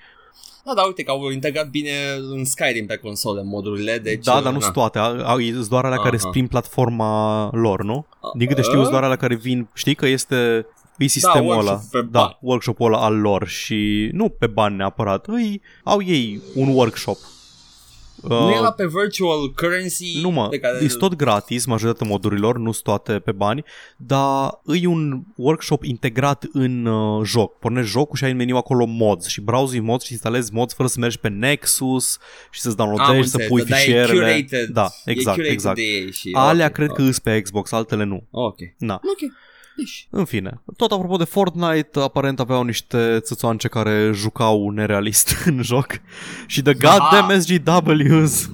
Da, 0.65 0.73
da, 0.73 0.81
uite 0.81 1.03
că 1.03 1.11
au 1.11 1.29
integrat 1.29 1.69
bine 1.69 1.91
în 2.31 2.45
Skyrim 2.45 2.85
pe 2.85 2.95
console 2.95 3.43
modurile, 3.43 3.97
deci... 3.97 4.23
Da, 4.23 4.41
dar 4.41 4.53
nu 4.53 4.59
sunt 4.59 4.73
toate, 4.73 4.99
sunt 5.53 5.67
doar 5.67 5.85
alea 5.85 5.97
care 5.97 6.17
sunt 6.17 6.31
prin 6.31 6.47
platforma 6.47 7.49
lor, 7.53 7.83
nu? 7.83 8.05
Din 8.37 8.47
câte 8.47 8.61
știu, 8.61 8.79
sunt 8.79 8.91
doar 8.91 9.03
alea 9.03 9.15
care 9.15 9.35
vin, 9.35 9.67
știi 9.73 9.95
că 9.95 10.07
este 10.07 10.65
E 10.97 11.07
sistemul 11.07 11.53
da, 11.53 11.59
ăla, 11.59 11.81
pe 11.91 12.01
da, 12.01 12.37
workshop-ul 12.41 12.93
ăla 12.93 13.03
al 13.03 13.15
lor 13.19 13.47
și 13.47 14.09
nu 14.11 14.29
pe 14.29 14.47
bani 14.47 14.75
neapărat, 14.75 15.27
îi, 15.27 15.61
au 15.83 16.01
ei 16.03 16.41
un 16.55 16.67
workshop. 16.67 17.17
Nu 18.27 18.47
uh, 18.47 18.55
era 18.57 18.71
pe 18.71 18.85
virtual 18.85 19.53
currency? 19.53 20.19
Nu 20.21 20.29
mă, 20.29 20.47
pe 20.47 20.59
care... 20.59 20.83
e 20.83 20.87
tot 20.87 21.15
gratis, 21.15 21.65
majoritatea 21.65 22.07
modurilor, 22.07 22.57
nu 22.57 22.71
sunt 22.71 22.83
toate 22.83 23.19
pe 23.19 23.31
bani, 23.31 23.63
dar 23.97 24.49
e 24.65 24.87
un 24.87 25.21
workshop 25.35 25.83
integrat 25.83 26.45
în 26.51 26.85
uh, 26.85 27.25
joc. 27.25 27.59
Pornești 27.59 27.91
jocul 27.91 28.17
și 28.17 28.23
ai 28.23 28.31
în 28.31 28.37
meniu 28.37 28.55
acolo 28.55 28.85
mods 28.85 29.27
și 29.27 29.41
browsii 29.41 29.79
mods 29.79 30.05
și 30.05 30.11
instalezi 30.11 30.53
mods 30.53 30.73
fără 30.73 30.87
să 30.87 30.99
mergi 30.99 31.19
pe 31.19 31.27
Nexus 31.27 32.17
și 32.51 32.61
să-ți 32.61 32.75
downloadezi, 32.75 33.29
să 33.29 33.45
pui 33.47 33.63
da, 33.63 33.75
fișierele. 33.75 34.47
Da, 34.71 34.87
exact, 35.05 35.39
exact. 35.39 35.79
și, 36.11 36.29
Alea 36.33 36.65
okay, 36.65 36.71
cred 36.71 36.89
okay. 36.89 37.03
că 37.03 37.09
îs 37.09 37.19
pe 37.19 37.41
Xbox, 37.41 37.71
altele 37.71 38.03
nu. 38.03 38.27
Ok. 38.31 38.57
Na. 38.77 38.93
Ok. 38.93 39.31
Deci. 39.77 40.07
În 40.09 40.25
fine, 40.25 40.61
tot 40.77 40.91
apropo 40.91 41.15
de 41.15 41.23
Fortnite, 41.23 41.99
aparent 41.99 42.39
aveau 42.39 42.63
niște 42.63 43.19
țățoance 43.19 43.67
care 43.67 44.11
jucau 44.13 44.69
nerealist 44.69 45.35
în 45.45 45.61
joc 45.61 45.87
și 46.47 46.61
de 46.61 46.73
goddamn 46.73 47.39
SGWs 47.39 48.49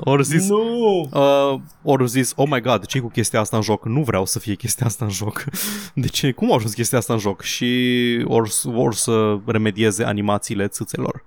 ori 0.00 0.24
zis, 0.24 0.48
nu. 0.48 1.08
uh, 1.12 1.60
ori 1.82 2.08
zis, 2.08 2.32
oh 2.36 2.48
my 2.50 2.60
god, 2.60 2.86
ce 2.86 2.98
cu 2.98 3.08
chestia 3.08 3.40
asta 3.40 3.56
în 3.56 3.62
joc? 3.62 3.86
Nu 3.86 4.02
vreau 4.02 4.26
să 4.26 4.38
fie 4.38 4.54
chestia 4.54 4.86
asta 4.86 5.04
în 5.04 5.10
joc. 5.10 5.44
De 5.94 6.06
ce? 6.06 6.32
Cum 6.32 6.50
au 6.50 6.56
ajuns 6.56 6.74
chestia 6.74 6.98
asta 6.98 7.12
în 7.12 7.18
joc? 7.18 7.42
Și 7.42 8.24
or, 8.24 8.48
or 8.74 8.94
să 8.94 9.38
remedieze 9.46 10.04
animațiile 10.04 10.66
țâțelor. 10.66 11.22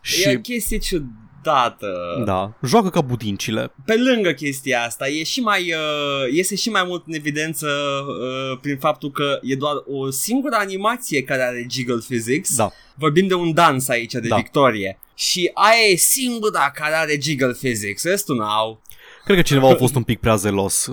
Și... 0.00 0.28
E 0.28 0.36
o 0.36 0.40
chestie 0.40 0.78
ciudată 0.78 1.12
dată. 1.42 2.22
Da, 2.24 2.52
joacă 2.62 2.90
ca 2.90 3.00
budincile. 3.00 3.72
Pe 3.84 3.94
lângă 3.96 4.30
chestia 4.30 4.82
asta, 4.82 5.08
e 5.08 5.22
și 5.22 5.40
mai, 5.40 5.72
uh, 5.72 6.32
iese 6.32 6.54
și 6.54 6.70
mai 6.70 6.84
mult 6.86 7.02
în 7.06 7.14
evidență 7.14 7.66
uh, 7.66 8.58
prin 8.60 8.78
faptul 8.78 9.10
că 9.10 9.38
e 9.42 9.54
doar 9.54 9.74
o 9.86 10.10
singură 10.10 10.56
animație 10.58 11.22
care 11.22 11.42
are 11.42 11.66
jiggle 11.70 12.02
physics. 12.08 12.56
Da. 12.56 12.70
Vorbim 12.94 13.26
de 13.26 13.34
un 13.34 13.52
dans 13.52 13.88
aici, 13.88 14.12
de 14.12 14.28
da. 14.28 14.36
victorie. 14.36 14.98
Și 15.14 15.50
aia 15.54 15.92
e 15.92 15.96
singura 15.96 16.70
care 16.74 16.94
are 16.94 17.18
jiggle 17.22 17.52
physics, 17.52 18.04
restul 18.04 18.36
n-au. 18.36 18.80
Cred 19.24 19.36
că 19.36 19.42
cineva 19.42 19.70
a 19.70 19.74
fost 19.74 19.94
un 19.94 20.02
pic 20.02 20.20
prea 20.20 20.36
zelos. 20.36 20.90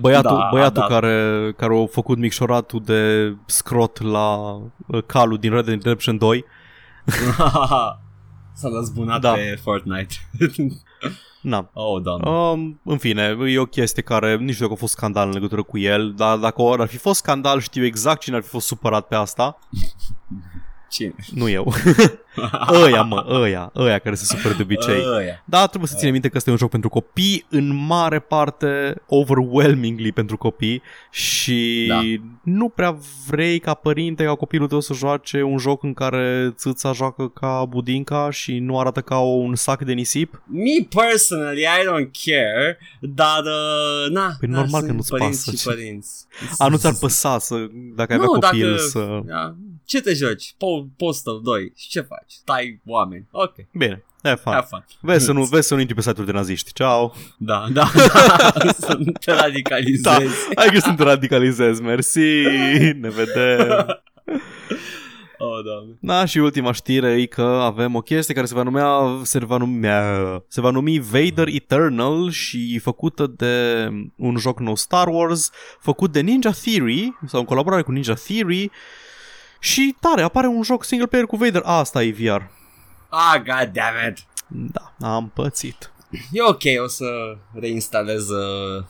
Băiatul, 0.00 0.36
da, 0.36 0.48
băiatul 0.50 0.84
da. 0.88 0.94
care, 0.94 1.52
care 1.56 1.82
a 1.82 1.86
făcut 1.86 2.18
micșoratul 2.18 2.82
de 2.84 3.34
scrot 3.46 4.02
la 4.02 4.36
uh, 4.86 5.02
calul 5.06 5.38
din 5.38 5.50
Red 5.50 5.64
Dead 5.64 5.82
Redemption 5.82 6.18
2 6.18 6.44
S-a 8.56 8.68
răzbunat 8.74 9.20
da. 9.20 9.32
pe 9.32 9.58
Fortnite. 9.62 10.14
Na. 11.40 11.70
Oh, 11.72 12.02
da. 12.02 12.30
Um, 12.30 12.80
în 12.84 12.98
fine, 12.98 13.36
e 13.46 13.58
o 13.58 13.66
chestie 13.66 14.02
care 14.02 14.36
nici 14.36 14.58
dacă 14.58 14.72
a 14.72 14.76
fost 14.76 14.92
scandal 14.92 15.26
în 15.26 15.34
legătură 15.34 15.62
cu 15.62 15.78
el, 15.78 16.12
dar 16.16 16.38
dacă 16.38 16.62
ar 16.62 16.86
fi 16.86 16.96
fost 16.96 17.18
scandal, 17.18 17.60
știu 17.60 17.84
exact 17.84 18.20
cine 18.20 18.36
ar 18.36 18.42
fi 18.42 18.48
fost 18.48 18.66
supărat 18.66 19.06
pe 19.06 19.14
asta. 19.14 19.58
Cine? 20.96 21.14
Nu 21.30 21.48
eu. 21.48 21.74
ăia, 22.84 23.02
mă, 23.02 23.26
ăia, 23.28 23.72
ăia 23.76 23.98
care 23.98 24.14
se 24.14 24.24
supără 24.24 24.54
de 24.54 24.62
obicei. 24.62 25.02
Ăia. 25.16 25.44
Da, 25.44 25.66
trebuie 25.66 25.88
să 25.88 25.96
ținem 25.96 26.12
minte 26.12 26.28
că 26.28 26.36
este 26.36 26.50
un 26.50 26.56
joc 26.56 26.70
pentru 26.70 26.88
copii, 26.88 27.46
în 27.48 27.86
mare 27.86 28.18
parte 28.18 28.94
overwhelmingly 29.06 30.12
pentru 30.12 30.36
copii 30.36 30.82
și 31.10 31.84
da. 31.88 32.00
nu 32.42 32.68
prea 32.68 32.98
vrei 33.26 33.58
ca 33.58 33.74
părinte, 33.74 34.24
ca 34.24 34.34
copilul 34.34 34.68
tău 34.68 34.80
să 34.80 34.94
joace 34.94 35.42
un 35.42 35.58
joc 35.58 35.82
în 35.82 35.94
care 35.94 36.52
țâța 36.56 36.92
joacă 36.92 37.28
ca 37.28 37.64
budinca 37.68 38.30
și 38.30 38.58
nu 38.58 38.78
arată 38.78 39.00
ca 39.00 39.18
un 39.18 39.54
sac 39.54 39.82
de 39.82 39.92
nisip. 39.92 40.42
Me 40.44 40.86
personally, 41.00 41.62
I 41.62 41.84
don't 41.84 42.10
care, 42.24 42.78
dar 43.00 43.42
uh, 43.42 44.10
na, 44.10 44.36
păi 44.40 44.48
normal 44.48 44.82
că 44.82 44.92
nu-ți 44.92 45.16
pasă. 45.16 45.50
Și 45.50 45.64
părinți. 45.64 46.26
A, 46.58 46.68
nu 46.68 46.76
ți-ar 46.76 46.94
păsa 47.00 47.38
să, 47.38 47.66
dacă 47.96 48.12
ai 48.12 48.18
avea 48.18 48.28
copil 48.28 48.70
dacă, 48.70 48.82
să... 48.82 49.20
Da. 49.24 49.54
Ce 49.86 50.00
te 50.00 50.14
joci? 50.14 50.52
Po- 50.54 50.96
Postal 50.96 51.40
2. 51.42 51.72
Și 51.76 51.88
ce 51.88 52.00
faci? 52.00 52.32
Tai 52.44 52.80
oameni. 52.86 53.26
Ok. 53.30 53.54
Bine. 53.72 54.04
Have 54.22 54.40
fun. 54.42 54.52
Have 54.52 54.66
fun. 54.70 54.84
Vezi 55.00 55.24
să 55.24 55.32
nu, 55.32 55.44
vezi 55.44 55.66
să 55.68 55.74
nu 55.74 55.80
intri 55.80 55.94
pe 55.94 56.00
site-uri 56.02 56.26
de 56.26 56.32
naziști. 56.32 56.72
Ciao. 56.72 57.14
Da, 57.38 57.66
da, 57.72 57.90
da. 57.94 58.70
să 58.86 58.96
nu 58.98 59.12
te 59.12 59.32
radicalizezi. 59.32 60.02
Da, 60.02 60.12
hai 60.56 60.68
că 60.72 60.78
să 60.78 60.88
nu 60.88 60.94
te 60.94 61.02
radicalizezi. 61.02 61.82
Mersi. 61.82 62.18
Ne 63.00 63.08
vedem. 63.08 63.68
Oh, 65.38 65.64
doamne. 65.64 65.96
Da, 66.00 66.24
și 66.24 66.38
ultima 66.38 66.72
știre 66.72 67.20
e 67.20 67.26
că 67.26 67.42
avem 67.42 67.94
o 67.94 68.00
chestie 68.00 68.34
care 68.34 68.46
se 68.46 68.54
va 68.54 68.62
numea, 68.62 68.88
se 69.22 69.38
va 69.38 69.56
numea, 69.56 70.02
se 70.48 70.60
va 70.60 70.70
numi 70.70 70.98
Vader 70.98 71.46
Eternal 71.48 72.30
și 72.30 72.78
făcută 72.78 73.26
de 73.36 73.88
un 74.16 74.36
joc 74.36 74.60
nou 74.60 74.74
Star 74.74 75.06
Wars, 75.08 75.50
făcut 75.80 76.12
de 76.12 76.20
Ninja 76.20 76.50
Theory, 76.50 77.18
sau 77.26 77.40
în 77.40 77.46
colaborare 77.46 77.82
cu 77.82 77.90
Ninja 77.92 78.14
Theory, 78.14 78.70
și 79.60 79.96
tare, 80.00 80.22
apare 80.22 80.46
un 80.46 80.62
joc 80.62 80.84
single 80.84 81.06
player 81.06 81.26
cu 81.26 81.36
Vader. 81.36 81.62
Asta 81.64 82.02
e 82.02 82.10
VR. 82.12 82.42
Ah, 83.08 83.36
god 83.36 83.70
damn 83.72 84.08
it. 84.10 84.18
Da, 84.48 84.92
am 85.14 85.30
pățit. 85.34 85.90
E 86.32 86.42
ok, 86.42 86.62
o 86.84 86.86
să 86.88 87.04
reinstalez 87.52 88.28
uh, 88.28 88.84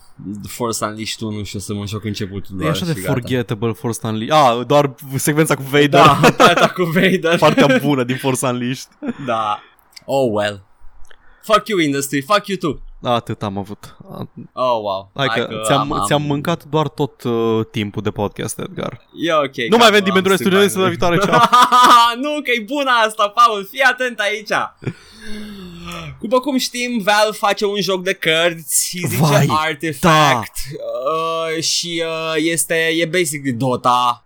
Force 0.49 0.85
Unleashed 0.85 1.21
1 1.21 1.43
și 1.43 1.57
o 1.57 1.59
să 1.59 1.75
mă 1.75 1.87
joc 1.87 2.05
începutul 2.05 2.63
E 2.63 2.69
așa 2.69 2.85
de 2.85 2.93
gata. 2.93 3.13
forgettable 3.13 3.73
Force 3.73 4.07
Unleashed. 4.07 4.33
Ah, 4.59 4.67
doar 4.67 4.95
secvența 5.15 5.55
cu 5.55 5.63
Vader. 5.63 5.89
Da, 5.89 6.21
partea 6.37 6.69
cu 6.69 6.83
Vader. 6.83 7.39
Partea 7.39 7.79
bună 7.83 8.05
din 8.05 8.17
Force 8.17 8.47
Unleashed. 8.47 8.89
Da. 9.27 9.63
Oh 10.05 10.29
well. 10.33 10.65
Fuck 11.43 11.69
you 11.69 11.79
industry, 11.79 12.21
fuck 12.23 12.47
you 12.47 12.59
too. 12.59 12.81
Atât 13.07 13.43
am 13.43 13.59
avut. 13.59 13.97
Oh, 14.53 14.79
wow. 14.81 15.11
Hai, 15.15 15.27
Hai 15.29 15.39
că, 15.39 15.47
că 15.47 15.61
ți-am, 15.65 15.93
am, 15.93 16.05
ți-am 16.07 16.23
mâncat 16.23 16.65
doar 16.65 16.89
tot 16.89 17.23
uh, 17.23 17.61
timpul 17.71 18.03
de 18.03 18.11
podcast, 18.11 18.59
Edgar. 18.59 19.01
E 19.17 19.33
ok. 19.33 19.57
Nu 19.71 19.77
mai 19.77 19.87
avem 19.87 20.03
din 20.03 20.13
pentru 20.13 20.31
restul 20.31 20.51
de 20.51 20.77
la 20.77 20.89
viitoare, 20.89 21.19
ceau. 21.19 21.41
nu, 22.23 22.31
că 22.43 22.51
e 22.57 22.65
bună 22.67 22.91
asta, 23.07 23.29
Paul. 23.29 23.67
Fii 23.71 23.81
atent 23.81 24.19
aici. 24.19 24.53
După 26.21 26.41
cum 26.41 26.57
știm, 26.57 27.03
Valve 27.05 27.37
face 27.37 27.65
un 27.65 27.81
joc 27.81 28.03
de 28.03 28.13
cărți, 28.13 28.99
îi 29.03 29.09
zice 29.09 29.23
Vai, 29.23 29.47
Artifact 29.49 30.53
da. 30.77 30.85
uh, 31.57 31.63
și 31.63 32.03
uh, 32.07 32.35
este, 32.37 32.75
e 32.75 33.05
basically 33.05 33.53
Dota 33.53 34.26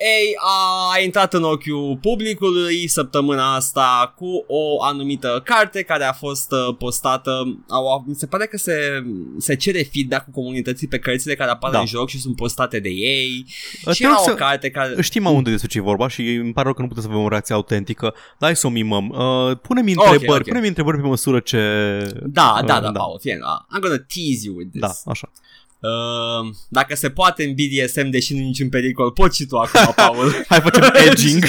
ei, 0.00 0.36
a 0.36 1.00
intrat 1.00 1.34
în 1.34 1.42
ochiul 1.42 1.98
publicului 2.02 2.88
săptămâna 2.88 3.54
asta 3.54 4.14
cu 4.16 4.44
o 4.46 4.82
anumită 4.82 5.42
carte 5.44 5.82
care 5.82 6.04
a 6.04 6.12
fost 6.12 6.52
uh, 6.52 6.76
postată. 6.78 7.62
Au, 7.68 8.04
mi 8.06 8.14
se 8.14 8.26
pare 8.26 8.46
că 8.46 8.56
se, 8.56 9.04
se 9.38 9.56
cere 9.56 9.88
feedback-ul 9.92 10.32
comunității 10.32 10.88
pe 10.88 10.98
cărțile 10.98 11.34
care 11.34 11.50
apar 11.50 11.70
da. 11.70 11.78
în 11.78 11.86
joc 11.86 12.08
și 12.08 12.20
sunt 12.20 12.36
postate 12.36 12.78
de 12.78 12.88
ei. 12.88 13.44
Uh, 13.84 13.94
și 13.94 14.04
era 14.04 14.30
o 14.30 14.34
carte 14.34 14.70
care... 14.70 15.02
Știm 15.02 15.24
unde 15.24 15.50
despre 15.50 15.68
ce 15.68 15.78
e 15.78 15.80
vorba 15.80 16.08
și 16.08 16.34
îmi 16.34 16.52
pare 16.52 16.64
rău 16.64 16.74
că 16.74 16.82
nu 16.82 16.88
putem 16.88 17.02
să 17.02 17.08
avem 17.08 17.22
o 17.22 17.28
reacție 17.28 17.54
autentică. 17.54 18.14
Dar 18.38 18.48
hai 18.48 18.56
să 18.56 18.66
o 18.66 18.70
mimăm. 18.70 19.08
Uh, 19.08 19.56
pune-mi 19.62 19.92
întrebări, 19.92 20.16
okay, 20.16 20.28
okay. 20.28 20.42
pune-mi 20.46 20.68
întrebări 20.68 21.00
pe 21.00 21.06
măsură 21.06 21.40
ce... 21.40 21.58
Da, 22.26 22.58
uh, 22.60 22.66
da, 22.66 22.80
da, 22.80 22.90
da. 22.90 22.98
Paul, 22.98 23.18
fie, 23.20 23.38
uh, 23.42 23.76
I'm 23.76 23.80
gonna 23.80 24.04
tease 24.14 24.40
you 24.44 24.56
with 24.56 24.70
this. 24.70 24.80
Da, 24.80 25.10
așa. 25.10 25.30
Uh, 25.80 26.54
dacă 26.68 26.94
se 26.94 27.10
poate 27.10 27.44
în 27.44 27.54
BDSM, 27.54 28.08
deși 28.08 28.34
nu 28.34 28.40
niciun 28.40 28.68
pericol, 28.68 29.10
poți 29.10 29.36
și 29.36 29.46
tu 29.46 29.56
acum, 29.56 29.92
Paul. 30.06 30.44
Hai 30.48 30.60
facem 30.60 30.90
edging. 31.06 31.44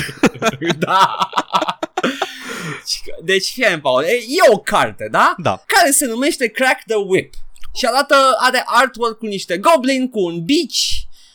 da. 0.78 1.30
Deci, 3.24 3.46
fie 3.46 3.80
Paul, 3.82 4.04
e, 4.04 4.12
e 4.12 4.52
o 4.52 4.58
carte, 4.58 5.08
da? 5.12 5.34
Da. 5.38 5.64
Care 5.66 5.92
se 5.92 6.06
numește 6.06 6.48
Crack 6.48 6.84
the 6.88 6.96
Whip. 6.96 7.34
Și 7.74 7.86
arată, 7.86 8.16
are 8.38 8.64
artwork 8.66 9.18
cu 9.18 9.26
niște 9.26 9.58
goblin, 9.58 10.10
cu 10.10 10.20
un 10.20 10.46
beach, 10.46 10.80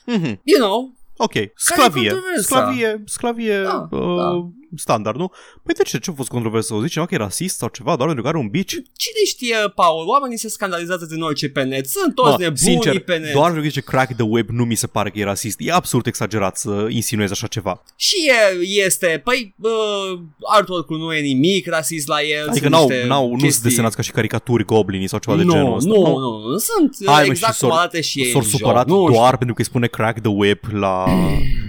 mm-hmm. 0.07 0.38
you 0.42 0.61
know. 0.61 0.94
Ok, 1.16 1.32
sclavie, 1.55 2.14
sclavie, 2.40 3.03
sclavie, 3.07 3.62
da, 3.62 3.88
uh, 3.90 4.16
da. 4.18 4.51
Standard, 4.78 5.16
nu? 5.18 5.30
Păi 5.62 5.74
de 5.74 5.82
ce? 5.82 5.98
Ce 5.98 6.10
a 6.10 6.14
fost 6.16 6.28
controversă? 6.28 6.74
O 6.74 6.76
zice 6.80 6.88
cineva 6.92 7.08
că 7.08 7.14
e 7.14 7.18
rasist 7.18 7.56
sau 7.56 7.68
ceva, 7.68 7.96
doar 7.96 8.06
pentru 8.06 8.22
că 8.22 8.28
are 8.28 8.38
un 8.38 8.48
bici? 8.48 8.70
Cine 8.72 9.22
știe, 9.26 9.56
Paul? 9.74 10.06
Oamenii 10.08 10.38
se 10.38 10.48
scandalizează 10.48 11.04
din 11.06 11.22
orice 11.22 11.48
pe 11.48 11.62
net. 11.62 11.88
Sunt 11.88 12.14
toți 12.14 12.30
Mă, 12.30 12.36
nebuni 12.38 12.58
sincer, 12.58 13.00
pe 13.00 13.16
net. 13.16 13.32
doar 13.32 13.44
pentru 13.44 13.62
că 13.62 13.68
zice 13.68 13.80
crack 13.80 14.12
the 14.14 14.22
whip 14.24 14.48
nu 14.48 14.64
mi 14.64 14.74
se 14.74 14.86
pare 14.86 15.10
că 15.10 15.18
e 15.18 15.24
rasist. 15.24 15.56
E 15.60 15.72
absurd 15.72 16.06
exagerat 16.06 16.56
să 16.56 16.86
insinuezi 16.88 17.32
așa 17.32 17.46
ceva. 17.46 17.82
Și 17.96 18.14
e, 18.28 18.66
este, 18.84 19.20
păi, 19.24 19.54
uh, 19.60 20.18
artwork-ul 20.54 20.98
nu 20.98 21.12
e 21.14 21.20
nimic 21.20 21.66
rasist 21.66 22.06
la 22.08 22.22
el. 22.22 22.48
Adică 22.48 22.58
sunt 22.58 22.70
n-au, 22.70 22.88
niște 22.88 23.06
n-au, 23.06 23.28
nu 23.30 23.32
chestii- 23.36 23.50
sunt 23.50 23.62
desenați 23.62 23.96
ca 23.96 24.02
și 24.02 24.10
caricaturi 24.10 24.64
goblinii 24.64 25.08
sau 25.08 25.18
ceva 25.18 25.36
de 25.36 25.42
nu, 25.42 25.52
genul 25.52 25.76
ăsta. 25.76 25.88
Nu, 25.90 26.18
nu, 26.18 26.38
nu, 26.48 26.56
sunt 26.58 26.96
Hai, 27.06 27.24
mă, 27.24 27.30
exact 27.30 27.54
și 27.54 27.60
cum 27.60 27.68
s-or- 27.68 27.78
arată 27.78 28.00
și 28.00 28.20
ei 28.20 28.30
S-au 28.30 28.40
în 28.40 28.46
joc. 28.48 28.58
supărat 28.60 28.86
Nu 28.86 29.10
doar 29.10 29.36
pentru 29.36 29.54
că 29.54 29.60
îi 29.60 29.66
spune 29.66 29.86
crack 29.86 30.18
the 30.20 30.30
whip 30.30 30.64
la... 30.72 31.04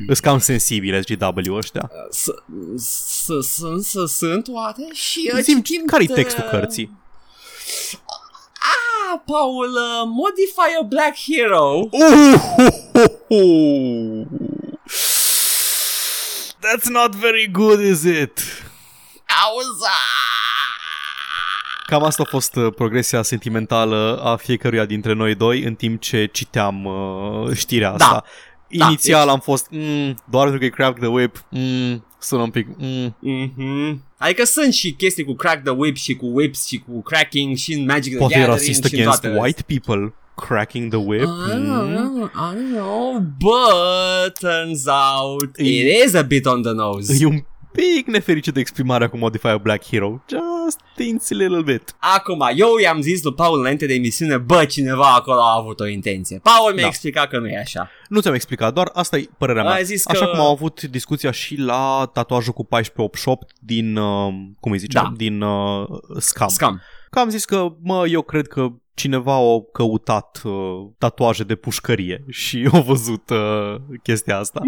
Îs 0.10 0.20
cam 0.20 0.40
sensibile 0.40 1.02
SGW 1.02 1.54
ăștia. 1.54 1.92
Să- 2.10 2.44
să- 3.06 3.40
Sunt, 3.42 3.84
să 3.84 4.06
sunt 4.06 4.48
oare? 4.48 4.88
Și 4.94 5.32
uh, 5.34 5.40
Zim, 5.42 5.62
citim 5.62 5.86
care-i 5.86 6.06
de- 6.08 6.14
textul 6.14 6.44
cărții? 6.44 6.92
Ah, 9.12 9.20
Paul, 9.26 9.70
uh, 9.74 10.04
Modify 10.06 10.76
a 10.82 10.84
Black 10.84 11.16
Hero. 11.18 11.90
That's 16.62 16.88
not 16.90 17.16
very 17.16 17.48
good, 17.52 17.80
is 17.80 18.04
it? 18.04 18.40
Auza! 19.46 19.98
Cam 21.86 22.04
asta 22.04 22.24
a 22.26 22.30
fost 22.30 22.56
uh, 22.56 22.74
progresia 22.76 23.22
sentimentală 23.22 24.22
a 24.24 24.36
fiecăruia 24.36 24.86
dintre 24.86 25.14
noi 25.14 25.36
doi 25.36 25.62
în 25.64 25.76
timp 25.76 26.02
ce 26.02 26.26
citeam 26.26 26.86
uh, 26.86 27.52
știrea 27.56 27.92
asta. 27.92 28.24
Da, 28.70 28.86
Inițial 28.86 29.24
deci- 29.26 29.34
am 29.34 29.40
fost 29.40 29.68
mm, 29.70 30.24
doar 30.30 30.44
pentru 30.44 30.60
că 30.60 30.66
e 30.66 30.70
crack 30.70 30.98
the 31.00 31.08
whip, 31.08 31.44
mm, 31.50 32.07
sună 32.20 32.42
un 32.42 32.50
pic 32.50 32.68
mm. 32.78 33.16
Mhm. 33.20 34.04
Adică 34.18 34.44
sunt 34.44 34.74
și 34.74 34.92
chestii 34.92 35.24
cu 35.24 35.34
Crack 35.34 35.64
the 35.64 35.74
Whip 35.74 35.96
și 35.96 36.16
cu 36.16 36.26
whips 36.26 36.66
și 36.68 36.84
cu 36.88 37.02
cracking 37.02 37.56
și 37.56 37.74
în 37.74 37.86
Magic 37.86 38.10
the 38.12 38.18
Poate 38.20 38.34
e 38.34 38.38
Gathering 38.38 38.60
rasist 38.60 38.84
și 38.84 38.94
în 38.94 39.00
against 39.00 39.22
toate 39.22 39.40
white 39.40 39.64
people 39.68 40.14
cracking 40.48 40.90
the 40.92 41.00
whip. 41.00 41.22
I 41.22 41.52
don't 41.52 41.58
Mm. 41.58 41.96
know, 41.96 42.26
I 42.26 42.54
don't 42.56 42.74
know, 42.76 43.20
but 43.40 44.38
turns 44.40 44.84
out 44.86 45.56
E- 45.58 45.64
it 45.90 46.06
is 46.06 46.14
a 46.14 46.22
bit 46.22 46.46
on 46.46 46.62
the 46.62 46.72
nose. 46.72 47.18
E 47.20 47.26
un 47.26 47.44
pic 47.72 48.08
nefericit 48.08 48.54
de 48.54 48.60
exprimarea 48.60 49.10
cu 49.10 49.18
Modify 49.18 49.48
a 49.48 49.58
Black 49.58 49.86
Hero. 49.86 50.24
Just 50.30 50.80
teensy 50.96 51.34
little 51.34 51.62
bit. 51.62 51.96
Acum, 52.00 52.50
eu 52.56 52.68
i-am 52.82 53.02
zis 53.02 53.24
lui 53.24 53.34
Paul 53.34 53.60
înainte 53.60 53.86
de 53.86 53.94
emisiune, 53.94 54.38
bă, 54.38 54.66
cineva 54.66 55.14
acolo 55.14 55.40
a 55.42 55.56
avut 55.60 55.80
o 55.80 55.88
intenție. 55.88 56.40
Paul 56.44 56.72
mi-a 56.74 56.82
Da. 56.82 56.88
explicat 56.88 57.30
că 57.30 57.40
nu 57.40 57.48
e 57.48 57.58
așa. 57.58 57.90
Nu 58.10 58.20
ți-am 58.22 58.34
explicat, 58.34 58.74
doar 58.74 58.90
asta 58.94 59.18
e 59.18 59.30
părerea 59.38 59.64
mea. 59.64 59.74
A 59.74 59.82
zis 59.82 60.08
Așa 60.08 60.26
că- 60.26 60.32
cum 60.32 60.40
au 60.40 60.52
avut 60.52 60.82
discuția 60.82 61.32
și 61.32 61.56
la 61.56 62.10
tatuajul 62.14 62.54
cu 62.54 62.62
1488 62.70 63.52
din, 63.60 63.96
uh, 63.96 64.34
cum 64.60 64.72
îi 64.72 64.78
zice, 64.78 64.98
Da. 65.00 65.12
din 65.16 65.42
uh, 65.42 65.86
Scam. 66.18 66.48
Scam. 66.48 66.82
Că 67.10 67.20
am 67.20 67.30
zis 67.30 67.46
că, 67.46 67.68
mă, 67.84 68.08
eu 68.08 68.22
cred 68.22 68.48
că 68.48 68.68
cineva 68.94 69.34
a 69.36 69.62
căutat 69.72 70.42
uh, 70.44 70.52
tatuaje 70.98 71.44
de 71.44 71.56
pușcărie 71.56 72.26
și 72.30 72.70
a 72.72 72.80
văzut 72.80 73.30
uh, 73.30 73.76
chestia 74.04 74.38
asta. 74.38 74.62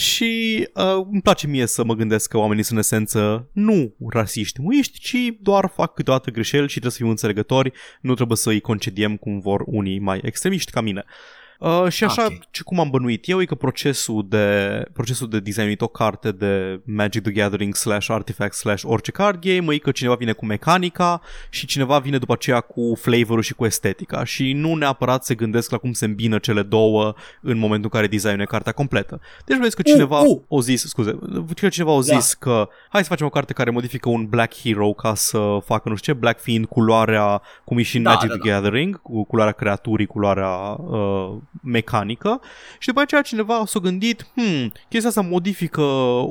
Și 0.00 0.68
uh, 0.74 1.06
îmi 1.10 1.22
place 1.22 1.46
mie 1.46 1.66
să 1.66 1.84
mă 1.84 1.94
gândesc 1.94 2.30
că 2.30 2.38
oamenii 2.38 2.62
sunt 2.62 2.78
în 2.78 2.84
esență 2.84 3.50
nu 3.52 3.94
rasiști 4.10 4.60
muiști, 4.60 4.98
ci 4.98 5.16
doar 5.40 5.72
fac 5.74 5.94
câteodată 5.94 6.30
greșeli 6.30 6.66
și 6.66 6.70
trebuie 6.70 6.92
să 6.92 6.98
fim 6.98 7.08
înțelegători, 7.08 7.72
nu 8.00 8.14
trebuie 8.14 8.36
să 8.36 8.50
îi 8.50 8.60
concediem 8.60 9.16
cum 9.16 9.40
vor 9.40 9.62
unii 9.66 9.98
mai 9.98 10.20
extremiști 10.22 10.70
ca 10.70 10.80
mine. 10.80 11.04
Uh, 11.60 11.86
și 11.88 12.04
așa, 12.04 12.24
Ok. 12.24 12.50
ce 12.50 12.62
cum 12.62 12.80
am 12.80 12.90
bănuit 12.90 13.28
eu 13.28 13.40
e 13.40 13.44
că 13.44 13.54
procesul 13.54 14.26
de, 14.28 14.82
procesul 14.92 15.28
de 15.28 15.40
designit 15.40 15.80
o 15.80 15.86
carte 15.86 16.32
de 16.32 16.80
Magic 16.84 17.22
the 17.22 17.32
Gathering 17.32 17.74
slash 17.74 18.10
Artifact 18.10 18.54
slash 18.54 18.82
orice 18.86 19.10
card 19.10 19.40
game 19.40 19.74
e 19.74 19.78
că 19.78 19.90
cineva 19.90 20.14
vine 20.14 20.32
cu 20.32 20.46
mecanica 20.46 21.20
și 21.50 21.66
cineva 21.66 21.98
vine 21.98 22.18
după 22.18 22.32
aceea 22.32 22.60
cu 22.60 22.94
flavorul 23.00 23.42
și 23.42 23.54
cu 23.54 23.64
estetica 23.64 24.24
și 24.24 24.52
nu 24.52 24.74
neapărat 24.74 25.24
se 25.24 25.34
gândesc 25.34 25.70
la 25.70 25.76
cum 25.78 25.92
se 25.92 26.04
îmbină 26.04 26.38
cele 26.38 26.62
două 26.62 27.14
în 27.42 27.58
momentul 27.58 27.90
în 27.92 27.98
care 28.00 28.06
designă 28.06 28.44
cartea 28.44 28.72
completă. 28.72 29.20
Deci 29.44 29.58
vezi 29.58 29.76
că 29.76 29.82
cineva 29.82 30.20
Uh, 30.20 30.26
uh. 30.36 30.40
o 30.48 30.60
zis, 30.60 30.84
scuze, 30.86 31.18
că 31.60 31.68
cineva 31.68 31.90
o 31.90 32.00
Da. 32.02 32.18
zis 32.18 32.34
că 32.34 32.68
hai 32.88 33.02
să 33.02 33.08
facem 33.08 33.26
o 33.26 33.30
carte 33.30 33.52
care 33.52 33.70
modifică 33.70 34.08
un 34.08 34.26
Black 34.26 34.54
Hero 34.54 34.92
ca 34.92 35.14
să 35.14 35.58
facă 35.64 35.88
nu 35.88 35.94
știu 35.96 36.12
ce, 36.12 36.18
Black 36.18 36.40
fiind 36.40 36.66
culoarea 36.66 37.42
cum 37.64 37.78
e 37.78 37.82
și 37.82 37.96
în 37.96 38.02
Da, 38.02 38.10
Magic 38.12 38.28
da, 38.28 38.34
the 38.36 38.48
Gathering, 38.50 39.02
cu 39.02 39.24
culoarea 39.24 39.52
creaturii, 39.52 40.06
culoarea 40.06 40.50
uh, 40.78 41.36
mecanică 41.62 42.40
și 42.78 42.86
după 42.86 43.00
aceea 43.00 43.22
cineva 43.22 43.62
s-a 43.66 43.78
gândit, 43.78 44.26
hmm, 44.34 44.72
chestia 44.88 45.08
asta 45.08 45.20
modifică 45.20 45.82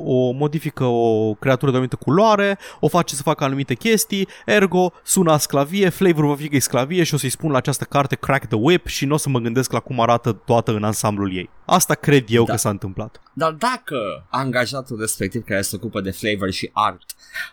o, 0.04 0.30
modifică 0.30 0.84
o 0.84 1.34
creatură 1.34 1.70
de 1.70 1.76
o 1.76 1.80
anumită 1.80 1.96
culoare, 1.96 2.58
o 2.80 2.88
face 2.88 3.14
să 3.14 3.22
facă 3.22 3.44
anumite 3.44 3.74
chestii, 3.74 4.28
ergo 4.46 4.92
sună 5.02 5.32
a 5.32 5.38
sclavie, 5.38 5.88
flavor 5.88 6.26
va 6.26 6.34
fi 6.34 6.48
că 6.48 6.56
e 6.56 6.58
sclavie 6.58 7.02
și 7.02 7.14
o 7.14 7.16
să-i 7.16 7.28
spun 7.28 7.50
la 7.50 7.56
această 7.56 7.84
carte 7.84 8.16
Crack 8.16 8.46
the 8.46 8.56
Whip 8.56 8.86
și 8.86 9.04
nu 9.06 9.14
o 9.14 9.16
să 9.16 9.28
mă 9.28 9.38
gândesc 9.38 9.72
la 9.72 9.80
cum 9.80 10.00
arată 10.00 10.32
toată 10.32 10.72
în 10.72 10.84
ansamblul 10.84 11.34
ei. 11.34 11.50
Asta 11.72 11.94
cred 11.94 12.24
eu 12.28 12.44
Da. 12.44 12.52
că 12.52 12.58
s-a 12.58 12.68
întâmplat. 12.70 13.20
Dar 13.32 13.52
dacă 13.52 14.26
angajatul 14.30 15.00
respectiv 15.00 15.44
care 15.44 15.62
se 15.62 15.76
ocupă 15.76 16.00
de 16.00 16.10
flavor 16.10 16.50
și 16.50 16.70
art 16.72 17.02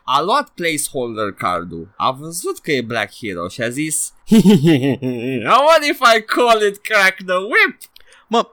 a 0.03 0.21
luat 0.21 0.49
placeholder 0.49 1.31
cardul, 1.31 1.93
a 1.97 2.11
văzut 2.11 2.59
că 2.59 2.71
e 2.71 2.81
Black 2.81 3.13
Hero 3.15 3.47
și 3.47 3.61
a 3.61 3.69
zis 3.69 4.13
What 4.29 5.83
if 5.89 5.99
I 6.17 6.21
call 6.21 6.61
it 6.67 6.77
Crack 6.81 7.15
the 7.25 7.35
Whip? 7.35 7.77
Mă, 8.27 8.47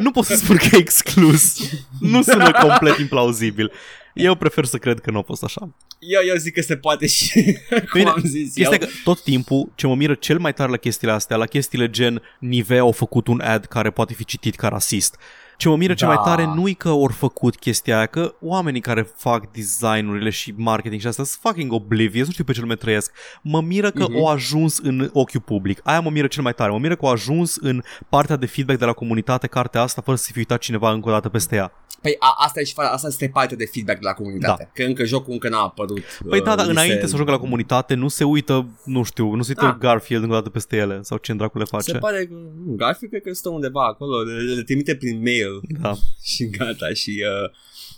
nu 0.00 0.10
pot 0.10 0.24
să 0.24 0.34
spun 0.36 0.56
că 0.56 0.68
e 0.72 0.78
exclus. 0.78 1.56
Nu 2.00 2.22
sună 2.22 2.50
complet 2.50 2.98
implauzibil. 2.98 3.72
Eu 4.14 4.34
prefer 4.34 4.64
să 4.64 4.78
cred 4.78 5.00
că 5.00 5.10
nu 5.10 5.18
a 5.18 5.22
fost 5.22 5.42
așa. 5.42 5.74
Eu, 6.08 6.20
eu 6.28 6.36
zic 6.36 6.54
că 6.54 6.60
se 6.60 6.76
poate 6.76 7.06
și 7.06 7.42
cum 7.68 7.86
Bine, 7.92 8.08
am 8.10 8.22
zis 8.24 8.56
eu. 8.56 8.64
Este 8.72 8.78
că 8.78 8.86
tot 9.04 9.22
timpul 9.22 9.72
ce 9.74 9.86
mă 9.86 9.94
miră 9.94 10.14
cel 10.14 10.38
mai 10.38 10.52
tare 10.52 10.70
la 10.70 10.76
chestiile 10.76 11.12
astea, 11.12 11.36
la 11.36 11.46
chestiile 11.46 11.90
gen 11.90 12.22
Nivea 12.40 12.80
au 12.80 12.92
făcut 12.92 13.26
un 13.26 13.40
ad 13.40 13.64
care 13.64 13.90
poate 13.90 14.14
fi 14.14 14.24
citit 14.24 14.54
ca 14.54 14.68
rasist. 14.68 15.16
Ce 15.56 15.68
mă 15.68 15.76
miră 15.76 15.94
cel 15.94 16.08
Da. 16.08 16.14
mai 16.14 16.22
tare 16.24 16.52
nu-i 16.54 16.74
că 16.74 16.88
au 16.88 17.10
făcut 17.16 17.56
chestia 17.56 17.96
aia, 17.96 18.06
că 18.06 18.34
oamenii 18.40 18.80
care 18.80 19.08
fac 19.16 19.52
designurile 19.52 20.30
și 20.30 20.54
marketing 20.56 21.00
și 21.00 21.06
astea 21.06 21.24
sunt 21.24 21.38
fucking 21.42 21.72
oblivious, 21.72 22.26
nu 22.26 22.32
știu 22.32 22.44
pe 22.44 22.52
ce 22.52 22.60
lume 22.60 22.74
trăiesc. 22.76 23.12
Mă 23.42 23.60
miră 23.60 23.90
că 23.90 24.04
Mhm. 24.08 24.16
au 24.16 24.26
ajuns 24.26 24.78
în 24.78 25.10
ochiul 25.12 25.40
public. 25.40 25.80
Aia 25.84 26.00
mă 26.00 26.10
miră 26.10 26.26
cel 26.26 26.42
mai 26.42 26.54
tare. 26.54 26.70
Mă 26.70 26.78
miră 26.78 26.96
că 26.96 27.04
au 27.06 27.12
ajuns 27.12 27.56
în 27.60 27.82
partea 28.08 28.36
de 28.36 28.46
feedback 28.46 28.78
de 28.78 28.84
la 28.84 28.92
comunitate 28.92 29.46
cartea 29.46 29.80
asta 29.80 30.02
fără 30.02 30.16
să 30.16 30.28
fi 30.32 30.38
uitat 30.38 30.58
cineva 30.58 30.90
încă 30.92 31.08
o 31.08 31.12
dată 31.12 31.28
peste 31.28 31.56
ea. 31.56 31.72
Păi 32.04 32.16
a, 32.18 32.34
asta, 32.38 32.60
e 32.60 32.64
și, 32.64 32.72
fa- 32.72 32.90
asta 32.92 33.06
este 33.08 33.28
partea 33.32 33.56
de 33.56 33.64
feedback 33.72 33.98
de 34.00 34.06
la 34.06 34.12
comunitate. 34.12 34.62
Da. 34.74 34.82
Că 34.82 34.88
încă 34.88 35.04
jocul 35.04 35.32
încă 35.32 35.48
n-a 35.48 35.62
apărut. 35.62 36.02
Păi 36.28 36.40
da, 36.42 36.50
uh, 36.50 36.56
dar 36.56 36.64
li 36.66 36.70
înainte 36.72 37.00
se- 37.00 37.06
să 37.06 37.12
ajungă 37.14 37.30
la 37.32 37.38
comunitate 37.38 37.94
nu 37.94 38.08
se 38.08 38.24
uită, 38.24 38.66
nu 38.84 39.02
știu, 39.02 39.34
nu 39.34 39.42
se 39.42 39.48
uită 39.56 39.64
Ah. 39.72 39.76
Garfield 39.78 40.22
încă 40.22 40.34
o 40.34 40.38
dată 40.38 40.50
peste 40.50 40.76
ele 40.76 40.98
sau 41.02 41.16
ce 41.18 41.32
dracu 41.32 41.58
le 41.58 41.64
face. 41.64 41.90
Se 41.90 41.98
pare 41.98 42.26
că 42.26 42.32
nu, 42.66 42.72
Garfield 42.76 43.10
cred 43.12 43.22
că 43.22 43.32
stă 43.32 43.48
undeva 43.48 43.84
acolo, 43.86 44.22
le, 44.22 44.52
le 44.54 44.62
trimite 44.62 44.94
prin 44.96 45.18
mail 45.22 45.60
Da. 45.80 45.92
și 46.32 46.48
gata 46.50 46.88
și 46.94 47.22
uh, 47.44 47.50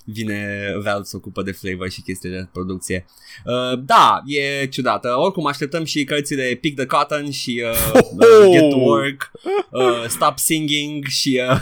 vine 0.05 0.73
Valve 0.83 1.05
să 1.05 1.17
ocupă 1.17 1.43
de 1.43 1.53
flavor 1.53 1.91
și 1.91 2.01
chestii 2.03 2.31
de 2.31 2.49
producție. 2.53 3.07
Uh, 3.45 3.79
da, 3.85 4.23
e 4.27 4.67
ciudată. 4.67 5.09
Oricum 5.19 5.47
așteptăm 5.47 5.85
și 5.85 6.05
cărțile 6.05 6.59
Pick 6.61 6.77
the 6.77 6.87
Cotton 6.87 7.31
și 7.31 7.63
uh, 7.95 8.01
uh, 8.13 8.51
Get 8.53 8.71
to 8.71 8.77
Work, 8.77 9.31
uh, 9.71 10.05
Stop 10.09 10.39
Singing 10.39 11.05
și 11.05 11.41
uh, 11.51 11.61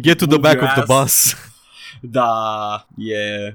Get 0.00 0.18
to 0.18 0.26
the 0.26 0.36
Move 0.36 0.48
back 0.48 0.54
your 0.60 0.72
of 0.76 0.84
the 0.84 0.92
ass. 0.94 1.02
bus. 1.02 1.36
Da, 2.00 2.86
e... 2.96 3.54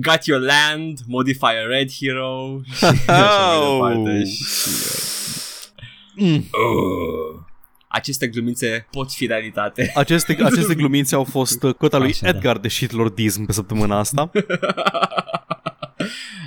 Got 0.00 0.24
Your 0.26 0.40
Land, 0.40 0.98
Modify 1.06 1.44
a 1.44 1.66
Red 1.68 1.90
Hero 1.92 2.60
și 2.76 2.84
așa 2.84 3.58
mai 3.58 3.92
departe. 4.02 4.24
Și, 4.24 4.42
Mm. 6.20 6.34
uh, 6.36 7.40
aceste 7.88 8.26
glumițe 8.26 8.86
pot 8.90 9.12
fi 9.12 9.26
realitate. 9.26 9.92
Aceste, 9.94 10.38
aceste 10.44 10.74
glumințe 10.74 11.14
au 11.14 11.24
fost 11.24 11.62
uh, 11.62 11.74
cota 11.74 11.98
lui 11.98 12.08
Așa, 12.08 12.18
da. 12.22 12.28
Edgar 12.28 12.58
de 12.58 12.68
shitlordism 12.68 13.44
pe 13.46 13.52
săptămâna 13.52 13.98
asta. 13.98 14.30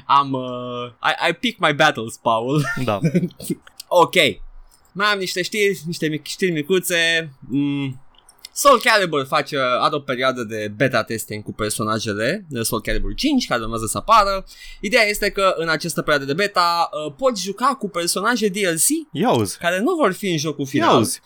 Am... 0.05 0.31
Uh, 0.31 0.91
I, 1.03 1.29
I 1.29 1.33
pick 1.33 1.59
my 1.59 1.73
battles, 1.73 2.15
Paul. 2.21 2.63
Da. 2.83 2.99
ok. 3.87 4.13
Mai 4.91 5.07
am 5.07 5.19
niște 5.19 5.41
știri, 5.41 5.79
niște 5.85 6.07
mic, 6.07 6.25
știri 6.27 6.51
micuțe. 6.51 7.31
Mm. 7.39 8.01
Soul 8.53 8.80
Calibur 8.84 9.26
face, 9.26 9.57
are 9.80 9.95
o 9.95 9.99
perioadă 9.99 10.44
de 10.44 10.72
beta 10.76 11.03
testing 11.03 11.44
cu 11.44 11.53
personajele 11.53 12.45
de 12.49 12.61
Soul 12.61 12.82
Calibur 12.82 13.14
5 13.15 13.48
care 13.48 13.61
urmează 13.61 13.86
să 13.86 13.98
apară. 13.98 14.45
Ideea 14.80 15.03
este 15.07 15.30
că 15.30 15.53
în 15.57 15.69
această 15.69 16.02
perioadă 16.02 16.26
de 16.26 16.34
beta 16.34 16.90
uh, 17.07 17.14
poți 17.18 17.44
juca 17.44 17.76
cu 17.80 17.90
personaje 17.90 18.48
DLC 18.48 18.88
Iauzi. 19.11 19.57
care 19.57 19.80
nu 19.80 19.95
vor 19.95 20.14
fi 20.14 20.28
în 20.32 20.38
jocul 20.38 20.65
final. 20.65 20.91
Iauzi. 20.91 21.19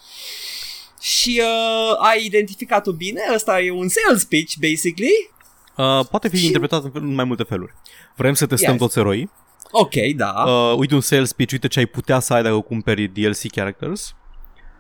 Și 1.02 1.42
uh, 1.44 1.96
ai 2.00 2.26
identificat-o 2.26 2.92
bine, 2.92 3.22
ăsta 3.34 3.62
e 3.62 3.72
un 3.72 3.88
sales 3.88 4.24
pitch 4.24 4.54
basically. 4.70 5.32
Uh, 5.78 6.06
poate 6.10 6.28
fi 6.30 6.38
Și- 6.38 6.46
interpretat 6.46 6.84
în 6.84 6.92
fel- 6.92 7.02
în 7.02 7.14
mai 7.14 7.26
multe 7.26 7.44
feluri. 7.44 7.74
Vrem 8.16 8.34
să 8.34 8.46
testăm 8.46 8.72
Yes. 8.72 8.80
toți 8.82 9.00
eroii. 9.00 9.32
Ok, 9.72 9.94
da. 10.16 10.44
Uh, 10.48 10.76
uite 10.78 10.94
un 10.94 11.02
sales 11.02 11.34
pitch, 11.34 11.52
uite 11.54 11.68
ce 11.68 11.80
ai 11.80 11.86
putea 11.86 12.20
să 12.20 12.34
ai 12.34 12.44
dacă 12.44 12.60
cumperi 12.60 13.08
DLC 13.08 13.52
characters. 13.52 14.16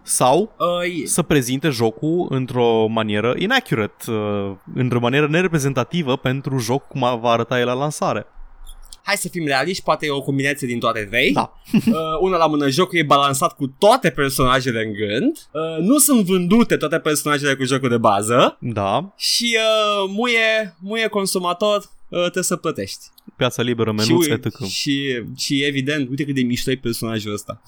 Sau 0.08 0.56
Uh, 0.60 1.02
să 1.06 1.22
prezinte 1.22 1.70
jocul 1.70 2.28
într-o 2.30 2.88
manieră 2.88 3.34
inaccurate, 3.38 4.12
uh, 4.12 4.52
într-o 4.76 5.00
manieră 5.00 5.28
nereprezentativă 5.28 6.16
pentru 6.18 6.58
joc 6.58 6.88
cum 6.88 7.00
va 7.02 7.30
arăta 7.30 7.60
el 7.60 7.66
la 7.66 7.74
lansare. 7.74 8.26
hai 9.04 9.16
să 9.16 9.28
fim 9.30 9.46
realiști, 9.46 9.84
poate 9.84 10.06
e 10.06 10.10
o 10.10 10.22
combinație 10.22 10.68
din 10.68 10.80
toate 10.80 11.00
trei. 11.10 11.32
Da. 11.34 11.54
uh, 11.74 11.82
una 12.20 12.38
la 12.38 12.46
mână, 12.48 12.70
jocul 12.70 12.98
e 12.98 13.04
balansat 13.04 13.56
cu 13.56 13.68
toate 13.68 14.10
personajele 14.10 14.84
în 14.86 14.94
gând. 14.94 15.38
Uh, 15.52 15.84
nu 15.86 15.98
sunt 15.98 16.26
vândute 16.26 16.78
toate 16.78 17.00
personajele 17.00 17.56
cu 17.56 17.64
jocul 17.64 17.90
de 17.90 17.98
bază. 17.98 18.58
Da, 18.60 19.14
Și 19.18 19.58
uh, 19.58 20.10
muie, 20.16 20.76
muie 20.80 21.08
consumator, 21.08 21.78
uh, 21.78 22.20
trebuie 22.22 22.44
să 22.44 22.56
plătești. 22.56 23.00
piața 23.36 23.62
liberă, 23.62 23.90
și, 23.90 23.96
menuțe, 23.96 24.30
ui- 24.32 24.36
etc. 24.44 24.64
și, 24.66 25.24
și 25.38 25.64
evident, 25.64 26.10
uite 26.10 26.26
cât 26.26 26.36
de 26.36 26.42
mișto 26.42 26.72
e 26.72 26.76
personajul 26.78 27.34
ăsta. 27.34 27.62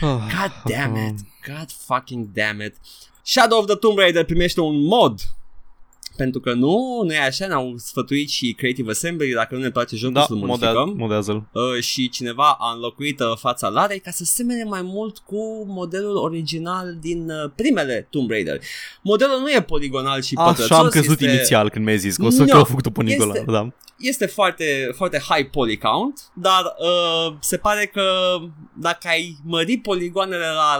Ah, 0.00 0.28
God 0.32 0.52
damn 0.64 0.96
it. 0.96 1.20
God 1.46 1.70
fucking 1.70 2.30
damn 2.34 2.60
it. 2.60 2.76
Shadow 3.24 3.58
of 3.58 3.66
the 3.66 3.76
Tomb 3.76 3.96
Raider 3.98 4.24
primește 4.24 4.60
un 4.60 4.84
mod 4.84 5.20
pentru 6.20 6.40
că 6.40 6.52
nu, 6.52 7.00
nu 7.04 7.12
e 7.12 7.18
așa, 7.18 7.46
ne-au 7.46 7.74
sfătuit 7.76 8.28
și 8.30 8.52
Creative 8.58 8.90
Assembly, 8.90 9.32
dacă 9.32 9.54
nu 9.54 9.60
ne 9.60 9.70
place 9.70 9.96
jocul 9.96 10.14
Da, 10.14 10.22
să-l 10.22 10.36
modea- 10.36 10.46
modificăm. 10.46 10.94
modează-l. 10.96 11.42
Uh, 11.52 11.82
și 11.82 12.08
cineva 12.08 12.56
a 12.60 12.72
înlocuit 12.74 13.20
uh, 13.20 13.26
fața 13.36 13.68
Larei 13.68 13.98
ca 14.00 14.10
să 14.10 14.24
semene 14.24 14.64
mai 14.64 14.82
mult 14.82 15.18
cu 15.18 15.64
modelul 15.66 16.16
original 16.16 16.96
din 17.00 17.30
uh, 17.30 17.50
primele 17.56 18.06
Tomb 18.10 18.30
Raider. 18.30 18.60
Modelul 19.02 19.38
nu 19.40 19.50
e 19.50 19.62
poligonal 19.62 20.22
și 20.22 20.34
Așa 20.36 20.48
pătrățos, 20.48 20.76
am 20.76 20.88
crezut 20.88 21.20
este, 21.20 21.34
inițial 21.34 21.70
când 21.70 21.84
mi-ai 21.84 21.98
zis 21.98 22.16
că 22.16 22.24
o 22.24 22.30
să 22.30 22.40
No, 22.40 22.46
că 22.46 22.56
au 22.56 22.64
făcut-o 22.64 22.90
pe 22.90 23.02
Nicola. 23.02 23.32
este- 23.34 23.50
Da. 23.50 23.68
este 23.98 24.26
foarte, 24.26 24.90
foarte 24.96 25.18
high 25.28 25.50
poly 25.50 25.76
count, 25.78 26.20
dar 26.34 26.62
uh, 26.78 27.34
se 27.40 27.56
pare 27.56 27.86
că 27.92 28.02
dacă 28.74 29.08
ai 29.08 29.36
mări 29.44 29.76
poligoanele 29.76 30.44
la 30.44 30.78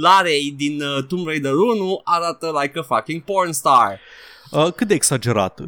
Larei 0.00 0.54
din 0.56 0.82
uh, 0.82 1.04
Tomb 1.08 1.26
Raider 1.26 1.52
1, 1.52 2.00
arată 2.04 2.58
like 2.62 2.78
a 2.78 2.82
fucking 2.82 3.22
porn 3.22 3.50
star. 3.52 4.00
Uh, 4.54 4.72
cât 4.72 4.88
de 4.88 4.94
exagerat 4.94 5.58
e? 5.60 5.64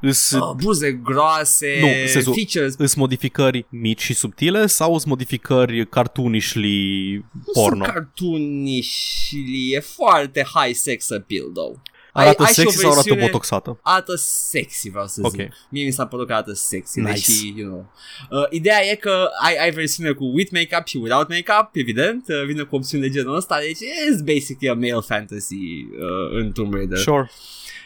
Îs, 0.00 0.30
Uh, 0.30 0.50
buze 0.56 0.92
groase, 0.92 1.78
Nu, 1.80 2.06
sensul- 2.08 2.34
features 2.34 2.74
îs 2.78 2.94
modificări 2.94 3.66
mici 3.68 4.00
și 4.02 4.14
subtile 4.14 4.66
sau 4.66 4.94
îs 4.94 5.04
modificări 5.04 5.86
cartoonishly 5.88 7.24
porno? 7.52 7.76
Nu 7.76 7.84
sunt 7.84 7.94
cartoonișli, 7.94 9.72
e 9.72 9.80
foarte 9.80 10.46
high 10.54 10.74
sex 10.74 11.10
appeal, 11.10 11.46
though. 11.54 11.76
Arată 12.12 12.42
ai 12.42 12.52
și 12.52 12.58
o 12.60 12.62
sexy 12.62 12.76
sau 12.76 12.90
arată 12.90 13.02
versiune- 13.02 13.26
botoxată? 13.30 13.78
Arată 13.82 14.14
sexy, 14.16 14.90
vreau 14.90 15.06
să 15.06 15.20
Ok. 15.22 15.30
zic. 15.30 15.52
Mie 15.70 15.84
mi 15.84 15.90
s-a 15.90 16.06
părut 16.06 16.26
că 16.26 16.32
arată 16.32 16.52
sexy, 16.52 17.00
Nice. 17.00 17.12
deși, 17.12 17.52
you 17.56 17.68
know. 17.68 17.92
Uh, 18.30 18.46
ideea 18.50 18.84
e 18.90 18.94
că 18.94 19.28
ai, 19.44 19.56
ai 19.56 19.70
versiune 19.70 20.12
cu 20.12 20.24
with 20.34 20.50
make-up 20.52 20.86
și 20.86 20.96
without 20.96 21.28
make-up, 21.28 21.68
evident. 21.72 22.24
Uh, 22.28 22.44
vine 22.46 22.62
cu 22.62 22.74
opțiuni 22.76 23.02
de 23.02 23.10
genul 23.10 23.36
ăsta, 23.36 23.58
deci 23.60 23.76
it's 23.76 24.24
basically 24.24 24.68
a 24.68 24.74
male 24.74 25.04
fantasy 25.06 25.54
uh, 25.54 26.38
în 26.40 26.52
Tomb 26.52 26.74
Raider. 26.74 26.98
Sure. 26.98 27.30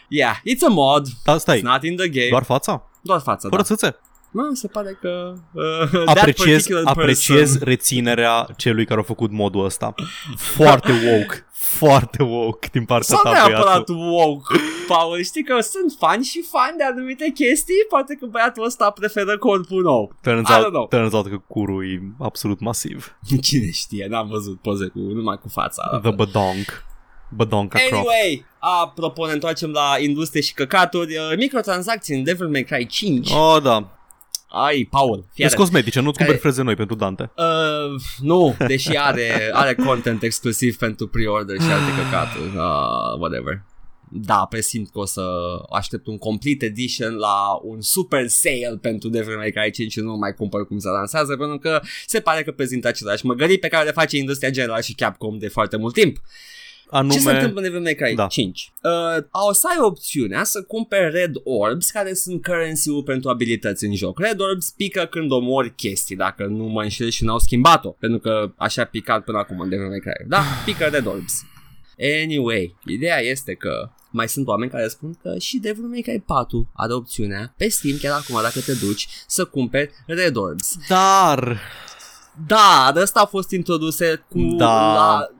Yeah, 0.09 0.35
it's 0.35 0.61
a 0.67 0.69
mod. 0.69 1.05
Da, 1.23 1.37
stai. 1.37 1.57
It's 1.59 1.63
not 1.63 1.83
in 1.83 1.95
the 1.95 2.07
game. 2.09 2.29
Doar 2.29 2.43
fața? 2.43 2.89
Doar 3.01 3.19
fața, 3.19 3.49
Fără 3.49 3.61
da. 3.61 3.67
țâțe? 3.67 3.95
Mă, 4.31 4.49
se 4.53 4.67
pare 4.67 4.97
că 5.01 5.33
uh, 5.53 5.89
that 5.89 6.17
Apreciez, 6.17 6.51
particular 6.55 6.83
apreciez 6.85 7.51
person- 7.57 7.63
reținerea 7.63 8.47
celui 8.57 8.85
care 8.85 8.99
a 8.99 9.03
făcut 9.03 9.31
modul 9.31 9.65
ăsta. 9.65 9.93
Foarte 10.37 10.91
woke. 10.91 11.45
Foarte 11.53 12.23
woke 12.23 12.67
din 12.71 12.85
partea 12.85 13.15
Sau 13.15 13.19
ta, 13.23 13.31
neapărat 13.31 13.63
băiatul. 13.63 13.95
woke, 13.95 14.53
Paul, 14.87 15.21
știi 15.23 15.43
că 15.43 15.59
sunt 15.61 15.95
fani 15.99 16.23
și 16.23 16.45
fani 16.51 16.77
de 16.77 16.83
anumite 16.83 17.31
chestii, 17.33 17.85
poate 17.89 18.15
că 18.15 18.25
băiatul 18.25 18.65
ăsta 18.65 18.89
preferă 18.89 19.37
corpul 19.37 19.81
nou. 19.83 20.15
Turns 20.21 20.49
I 20.49 20.51
don't 20.51 20.63
out, 20.63 20.71
know. 20.73 20.87
turns 20.87 21.13
out 21.13 21.27
că 21.27 21.37
curul 21.47 21.83
e 21.85 22.01
absolut 22.19 22.59
masiv. 22.59 23.17
Cine 23.41 23.71
știe, 23.71 24.05
n-am 24.09 24.27
văzut 24.27 24.61
poze 24.61 24.87
cu, 24.87 24.99
numai 24.99 25.37
cu 25.37 25.47
fața. 25.49 25.99
The 26.01 26.11
badonk. 26.11 26.87
Badonka 27.29 27.77
Croft. 27.79 27.93
Anyway, 27.93 28.45
apropo, 28.59 29.25
ne 29.25 29.31
întoarcem 29.33 29.71
la 29.71 29.95
industrie 29.99 30.41
și 30.41 30.53
căcaturi, 30.53 31.17
uh, 31.17 31.33
microtransacții 31.37 32.15
în 32.15 32.23
Devil 32.23 32.47
May 32.47 32.63
Cry 32.63 32.85
5. 32.87 33.29
Oh, 33.31 33.61
da. 33.63 33.93
Ai, 34.51 34.87
Paul, 34.89 35.15
fii 35.15 35.25
Sunt 35.33 35.45
atent. 35.45 35.61
cosmetice, 35.61 35.99
nu-ți 35.99 36.17
Care- 36.17 36.29
cumperi 36.29 36.47
freze 36.47 36.61
noi 36.63 36.75
pentru 36.75 36.95
Dante. 36.95 37.31
Uh, 37.37 38.01
nu, 38.21 38.55
deși 38.67 38.97
are, 38.97 39.49
are 39.53 39.75
content 39.75 40.23
exclusiv 40.23 40.77
pentru 40.77 41.07
pre-order 41.07 41.61
și 41.61 41.67
alte 41.71 42.03
căcaturi. 42.03 42.47
Uh, 42.55 43.19
whatever. 43.19 43.61
Da, 44.11 44.45
presimt 44.49 44.89
că 44.91 44.99
o 44.99 45.05
să 45.05 45.21
aștept 45.71 46.07
un 46.07 46.17
complete 46.17 46.65
edition 46.65 47.15
la 47.15 47.59
un 47.63 47.81
super 47.81 48.27
sale 48.27 48.77
pentru 48.81 49.09
Devil 49.09 49.35
May 49.37 49.51
Cry 49.51 49.71
5 49.71 49.91
și 49.91 49.99
nu 49.99 50.15
mai 50.15 50.33
cumpăr 50.33 50.67
cum 50.67 50.77
se 50.79 50.87
lansează 50.89 51.35
pentru 51.37 51.57
că 51.57 51.81
se 52.05 52.19
pare 52.19 52.43
că 52.43 52.51
prezintă 52.51 52.87
același 52.87 53.25
măgării 53.25 53.59
pe 53.59 53.67
care 53.67 53.85
le 53.85 53.91
face 53.91 54.17
industria 54.17 54.49
generală 54.49 54.81
și 54.81 54.93
Capcom 54.93 55.37
de 55.37 55.47
foarte 55.47 55.77
mult 55.77 55.93
timp. 55.93 56.17
Anume... 56.89 57.13
Ce 57.13 57.19
se 57.19 57.31
întâmplă 57.31 57.59
în 57.59 57.65
Devil 57.65 57.81
May 57.81 57.93
Cry 57.93 58.15
Da. 58.15 58.27
5? 58.27 58.71
Uh, 58.83 59.23
o 59.49 59.53
să 59.53 59.67
ai 59.69 59.77
opțiunea 59.79 60.43
să 60.43 60.61
cumperi 60.61 61.11
Red 61.11 61.31
Orbs, 61.43 61.89
care 61.89 62.13
sunt 62.13 62.43
currency-ul 62.43 63.03
pentru 63.03 63.29
abilități 63.29 63.85
în 63.85 63.95
joc. 63.95 64.19
Red 64.19 64.39
Orbs 64.39 64.69
pică 64.69 65.05
când 65.05 65.31
omori 65.31 65.75
chestii, 65.75 66.15
dacă 66.15 66.45
nu 66.45 66.63
mă 66.63 66.81
înșel 66.81 67.09
și 67.09 67.23
n-au 67.23 67.39
schimbat-o, 67.39 67.89
pentru 67.89 68.19
că 68.19 68.51
așa 68.57 68.81
a 68.81 68.85
picat 68.85 69.23
până 69.23 69.37
acum 69.37 69.59
în 69.59 69.69
Devil 69.69 69.87
May 69.87 69.99
Cry. 69.99 70.27
Da, 70.27 70.41
pică 70.65 70.85
Red 70.85 71.05
Orbs. 71.05 71.33
Anyway, 72.23 72.75
ideea 72.85 73.19
este 73.19 73.53
că 73.53 73.89
mai 74.11 74.29
sunt 74.29 74.47
oameni 74.47 74.71
care 74.71 74.87
spun 74.87 75.17
că 75.21 75.37
și 75.37 75.57
Devil 75.57 75.83
May 75.83 76.01
Cry 76.01 76.19
4 76.25 76.71
are 76.73 76.93
opțiunea 76.93 77.53
pe 77.57 77.67
Steam, 77.67 77.97
chiar 77.97 78.11
acum 78.19 78.41
dacă 78.41 78.59
te 78.59 78.73
duci, 78.73 79.07
să 79.27 79.45
cumperi 79.45 79.91
Red 80.05 80.35
Orbs. 80.35 80.77
Dar... 80.87 81.59
Da, 82.47 82.91
de 82.93 82.99
asta 82.99 83.19
a 83.19 83.25
fost 83.25 83.51
introduse 83.51 84.25
cu 84.29 84.39
Da. 84.39 84.93
la, 84.93 85.27
mm, 85.31 85.38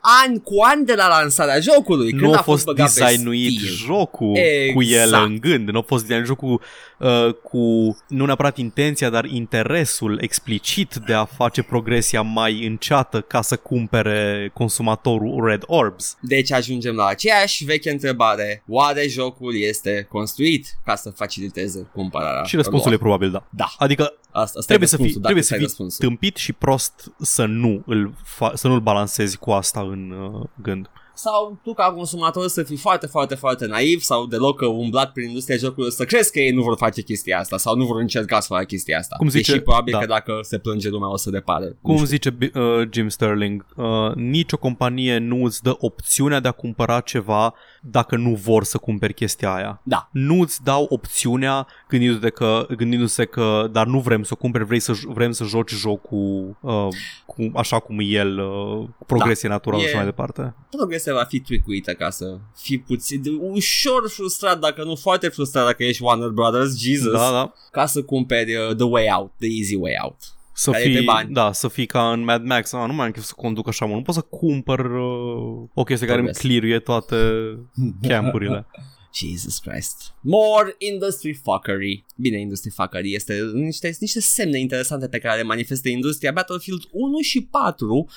ani 0.00 0.42
cu 0.42 0.54
ani 0.62 0.86
de 0.86 0.94
la 0.94 1.08
lansarea 1.08 1.60
jocului. 1.60 2.10
Când 2.10 2.22
nu 2.22 2.32
a 2.32 2.36
a 2.36 2.42
fost 2.42 2.64
băgat 2.64 2.94
pe 2.94 3.00
designuit 3.00 3.60
Steam. 3.60 3.74
jocul 3.74 4.32
cu 4.74 4.82
el 4.82 5.02
Exact. 5.02 5.26
în 5.26 5.38
gând. 5.40 5.68
Nu 5.68 5.78
a 5.78 5.82
fost 5.86 6.06
designuit 6.06 6.26
jocul 6.26 6.60
uh, 6.98 7.34
cu, 7.42 7.96
nu 8.08 8.24
neapărat 8.24 8.56
intenția, 8.56 9.10
dar 9.10 9.24
interesul 9.24 10.18
explicit 10.22 10.94
de 11.06 11.12
a 11.12 11.24
face 11.24 11.62
progresia 11.62 12.22
mai 12.22 12.66
înceată 12.66 13.20
ca 13.20 13.42
să 13.42 13.56
cumpere 13.56 14.50
consumatorul 14.54 15.46
Red 15.46 15.62
Orbs. 15.66 16.16
Deci 16.20 16.52
ajungem 16.52 16.94
la 16.94 17.06
aceeași 17.06 17.64
veche 17.64 17.90
întrebare. 17.90 18.62
Oare 18.68 19.08
jocul 19.08 19.60
este 19.60 20.06
construit 20.10 20.66
ca 20.84 20.94
să 20.94 21.10
faciliteze 21.10 21.90
cumpărarea? 21.94 22.42
Și 22.42 22.56
răspunsul 22.56 22.88
e 22.88 22.90
lor? 22.90 23.00
probabil 23.00 23.30
da. 23.30 23.46
Da. 23.50 23.72
Adică 23.78 24.14
Asta, 24.32 24.58
asta 24.58 24.60
trebuie 24.66 24.88
e 24.88 24.90
să 24.90 24.96
fii, 24.96 25.04
răspunsul, 25.04 25.20
dacă 25.20 25.34
trebuie 25.34 25.42
să 25.42 25.48
ți-ai 25.48 25.58
fii 25.58 25.66
răspunsul. 25.68 26.06
tâmpit 26.08 26.36
și 26.36 26.52
prost 26.52 27.12
să 27.20 27.44
nu 27.44 27.82
îl 27.86 28.14
fa- 28.24 28.52
să 28.54 28.68
nu-l 28.68 28.80
balancezi 28.80 29.38
cu 29.38 29.50
asta 29.50 29.80
în 29.80 30.10
uh, 30.10 30.48
gând. 30.62 30.90
Sau 31.14 31.58
tu 31.62 31.74
ca 31.74 31.92
consumator 31.92 32.48
să 32.48 32.62
fii 32.62 32.76
foarte, 32.76 33.06
foarte, 33.06 33.34
foarte 33.34 33.66
naiv 33.66 34.00
sau 34.00 34.26
deloc 34.26 34.60
umblat 34.60 35.12
prin 35.12 35.28
industria 35.28 35.56
jocului 35.56 35.92
să 35.92 36.04
crezi 36.04 36.32
că 36.32 36.40
ei 36.40 36.50
nu 36.50 36.62
vor 36.62 36.76
face 36.76 37.02
chestia 37.02 37.38
asta 37.38 37.56
sau 37.56 37.76
nu 37.76 37.84
vor 37.84 38.00
încerca 38.00 38.40
să 38.40 38.46
facă 38.48 38.64
chestia 38.64 38.98
asta. 38.98 39.16
Cum 39.16 39.28
zice- 39.28 39.50
Deși 39.52 39.62
probabil 39.64 39.92
da. 39.92 39.98
că 39.98 40.06
dacă 40.06 40.38
se 40.42 40.58
plânge 40.58 40.88
lumea 40.88 41.10
o 41.10 41.16
să 41.16 41.30
depare. 41.30 41.64
Nu 41.66 41.76
Cum 41.82 41.94
știu. 41.94 42.06
zice 42.06 42.36
uh, 42.54 42.88
Jim 42.92 43.08
Sterling, 43.08 43.66
uh, 43.76 44.14
nicio 44.14 44.56
companie 44.56 45.18
nu 45.18 45.44
îți 45.44 45.62
dă 45.62 45.74
opțiunea 45.78 46.40
de 46.40 46.48
a 46.48 46.52
cumpăra 46.52 47.00
ceva 47.00 47.54
dacă 47.84 48.16
nu 48.16 48.34
vor 48.34 48.64
să 48.64 48.78
cumperi 48.78 49.14
chestia 49.14 49.54
aia. 49.54 49.80
Da. 49.84 50.08
Nu 50.12 50.40
îți 50.40 50.62
dau 50.62 50.86
opțiunea 50.88 51.66
gândindu-te 51.88 52.30
că, 52.30 52.66
gândindu-se 52.76 53.24
că 53.24 53.68
dar 53.72 53.86
nu 53.86 54.00
vrem 54.00 54.22
să 54.22 54.30
o 54.32 54.36
cumperi, 54.36 54.64
vrei 54.64 54.80
să, 54.80 54.92
vrem 55.06 55.32
să 55.32 55.44
joci 55.44 55.70
jocul 55.70 56.56
uh, 56.60 56.86
cu, 57.26 57.50
așa 57.54 57.78
cum 57.78 57.98
e 58.00 58.04
el, 58.04 58.38
uh, 58.38 58.88
cu 58.98 59.04
progresie 59.06 59.48
naturală 59.48 59.82
E- 59.82 59.86
și 59.88 59.94
mai 59.94 60.04
departe. 60.04 60.54
progresia 60.76 61.14
va 61.14 61.24
fi 61.24 61.40
tweakuită 61.40 61.92
ca 61.92 62.10
să 62.10 62.38
fii 62.56 62.78
puțin 62.80 63.22
ușor 63.40 64.08
frustrat, 64.08 64.58
dacă 64.58 64.84
nu 64.84 64.94
foarte 64.96 65.28
frustrat 65.28 65.64
dacă 65.66 65.84
ești 65.84 66.02
Warner 66.02 66.28
Brothers, 66.28 66.78
Jesus, 66.78 67.12
Da, 67.12 67.30
da. 67.30 67.52
ca 67.70 67.86
să 67.86 68.02
cumperi 68.02 68.56
uh, 68.56 68.74
the 68.76 68.84
way 68.86 69.06
out, 69.18 69.30
the 69.38 69.48
easy 69.58 69.74
way 69.76 69.92
out. 70.02 70.16
Să 70.54 70.70
Care 70.70 70.82
e 70.82 70.86
pe 70.90 70.96
fii, 70.96 71.04
bani. 71.04 71.32
da, 71.32 71.52
să 71.52 71.68
fii 71.68 71.86
ca 71.86 72.12
în 72.12 72.24
Mad 72.24 72.44
Max. 72.44 72.72
Ah, 72.72 72.86
nu 72.86 72.92
mai 72.92 73.06
am 73.06 73.12
chef 73.12 73.22
să 73.24 73.32
conduc 73.36 73.68
așa 73.68 73.84
mult. 73.84 73.96
Nu 73.96 74.02
pot 74.04 74.14
să 74.14 74.20
cumpăr 74.20 74.78
uh, 74.78 75.68
o 75.74 75.84
chestie 75.84 76.06
care 76.06 76.18
îmi 76.20 76.28
Progres. 76.28 76.36
clearuie 76.38 76.78
toate 76.78 77.16
campurile. 78.08 78.66
Jesus 79.14 79.58
Christ. 79.58 80.14
More 80.20 80.74
industry 80.78 81.32
fuckery. 81.34 82.04
Bine, 82.16 82.40
industry 82.40 82.70
fuckery 82.70 83.14
este 83.14 83.50
niște, 83.54 83.96
niște 84.00 84.20
semne 84.20 84.58
interesante 84.58 85.08
pe 85.08 85.18
care 85.18 85.36
le 85.36 85.42
manifestă 85.42 85.88
industria. 85.88 86.32
Battlefield 86.32 86.82
1 86.90 87.20
și 87.20 87.42
4 87.42 88.08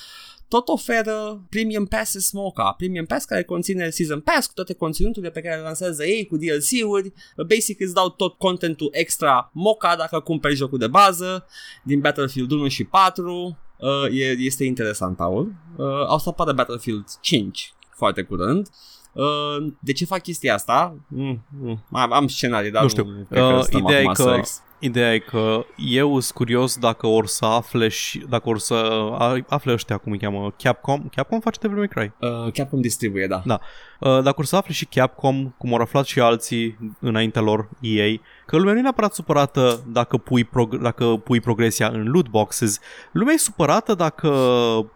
tot 0.47 0.67
oferă 0.67 1.45
Premium 1.49 1.85
Passes 1.85 2.31
Mocha. 2.31 2.71
Premium 2.77 3.05
Pass 3.05 3.25
care 3.25 3.43
conține 3.43 3.89
Season 3.89 4.19
Pass 4.19 4.47
cu 4.47 4.53
toate 4.53 4.73
conținuturile 4.73 5.31
pe 5.31 5.41
care 5.41 5.55
le 5.55 5.61
lansează 5.61 6.05
ei, 6.05 6.25
cu 6.25 6.37
DLC-uri. 6.37 7.13
Basic 7.47 7.79
îți 7.79 7.93
dau 7.93 8.09
tot 8.09 8.37
contentul 8.37 8.89
extra 8.91 9.49
Mocha 9.53 9.95
dacă 9.95 10.19
cumperi 10.19 10.55
jocul 10.55 10.77
de 10.77 10.87
bază 10.87 11.45
din 11.83 11.99
Battlefield 11.99 12.51
1 12.51 12.67
și 12.67 12.83
4. 12.83 13.57
Uh, 13.79 14.19
e, 14.19 14.31
este 14.39 14.63
interesant, 14.63 15.15
Paul. 15.17 15.53
Uh, 15.77 15.85
au 16.07 16.17
să 16.17 16.29
apară 16.29 16.51
Battlefield 16.53 17.05
5 17.21 17.73
foarte 17.95 18.21
curând. 18.21 18.69
Uh, 19.13 19.73
de 19.79 19.91
ce 19.93 20.05
fac 20.05 20.21
chestia 20.21 20.53
asta? 20.53 20.95
Mm, 21.07 21.45
mm, 21.61 21.83
am, 21.91 22.11
am 22.11 22.27
scenarii, 22.27 22.71
dar 22.71 22.81
Nu 22.81 22.87
nu, 22.87 22.93
știu. 22.93 23.25
cred 23.29 23.41
că 23.41 23.55
Uh, 23.55 23.63
stăm 23.63 23.79
ideea 23.83 23.99
e 23.99 24.01
acum 24.01 24.13
că 24.13 24.21
să 24.21 24.35
ex- 24.37 24.61
Ideea 24.79 25.13
e 25.13 25.19
că 25.19 25.65
eu 25.77 26.19
sunt 26.19 26.33
curios 26.37 26.77
dacă 26.77 27.07
or 27.07 27.27
să 27.27 27.45
afle 27.45 27.87
și 27.87 28.25
dacă 28.29 28.49
or 28.49 28.59
să 28.59 28.73
a- 29.17 29.37
afle 29.47 29.73
ăștia 29.73 29.97
cum 29.97 30.11
îi 30.11 30.17
cheamă 30.17 30.53
Capcom. 30.57 31.09
Capcom 31.15 31.39
face 31.39 31.59
Devil 31.61 31.77
May 31.77 31.87
Cry. 31.87 32.11
Uh, 32.21 32.51
Capcom 32.53 32.81
distribuie, 32.81 33.27
da. 33.27 33.41
Da. 33.45 33.59
Uh, 33.99 34.21
dacă 34.23 34.35
or 34.37 34.45
să 34.45 34.55
afle 34.55 34.73
și 34.73 34.85
Capcom, 34.85 35.53
cum 35.57 35.73
au 35.73 35.81
aflat 35.81 36.05
și 36.05 36.19
alții 36.19 36.77
înaintea 36.99 37.41
lor 37.41 37.69
EA, 37.79 38.19
că 38.45 38.57
lumea 38.57 38.73
nu 38.73 38.79
e 38.79 38.81
neapărat 38.81 39.13
supărată 39.13 39.83
dacă 39.87 40.17
pui, 40.17 40.43
prog- 40.43 40.81
dacă 40.81 41.05
pui 41.05 41.39
progresia 41.39 41.87
în 41.87 42.03
loot 42.03 42.27
boxes. 42.27 42.79
Lumea 43.11 43.33
e 43.33 43.37
supărată 43.37 43.93
dacă 43.93 44.29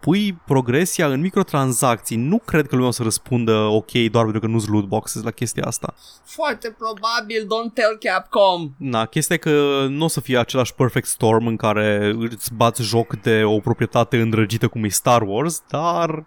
pui 0.00 0.32
progresia 0.46 1.06
în 1.06 1.20
microtransacții. 1.20 2.16
Nu 2.16 2.38
cred 2.38 2.66
că 2.66 2.74
lumea 2.74 2.88
o 2.88 2.92
să 2.92 3.02
răspundă 3.02 3.52
ok 3.52 3.90
doar 3.92 4.24
pentru 4.24 4.40
că 4.40 4.46
nu-s 4.46 4.66
loot 4.66 4.84
boxes 4.84 5.22
la 5.22 5.30
chestia 5.30 5.64
asta. 5.66 5.94
Foarte 6.24 6.76
probabil, 6.78 7.42
don't 7.44 7.74
tell 7.74 7.98
Capcom. 8.00 8.70
Na, 8.76 9.06
chestia 9.06 9.34
e 9.34 9.38
că 9.38 9.86
nu 9.88 10.04
o 10.04 10.08
să 10.08 10.20
fie 10.20 10.38
același 10.38 10.74
perfect 10.74 11.06
storm 11.06 11.46
în 11.46 11.56
care 11.56 12.16
îți 12.18 12.54
bați 12.54 12.82
joc 12.82 13.16
de 13.16 13.42
o 13.44 13.58
proprietate 13.58 14.20
îndrăgită 14.20 14.68
cum 14.68 14.84
e 14.84 14.88
Star 14.88 15.22
Wars, 15.22 15.62
dar 15.68 16.08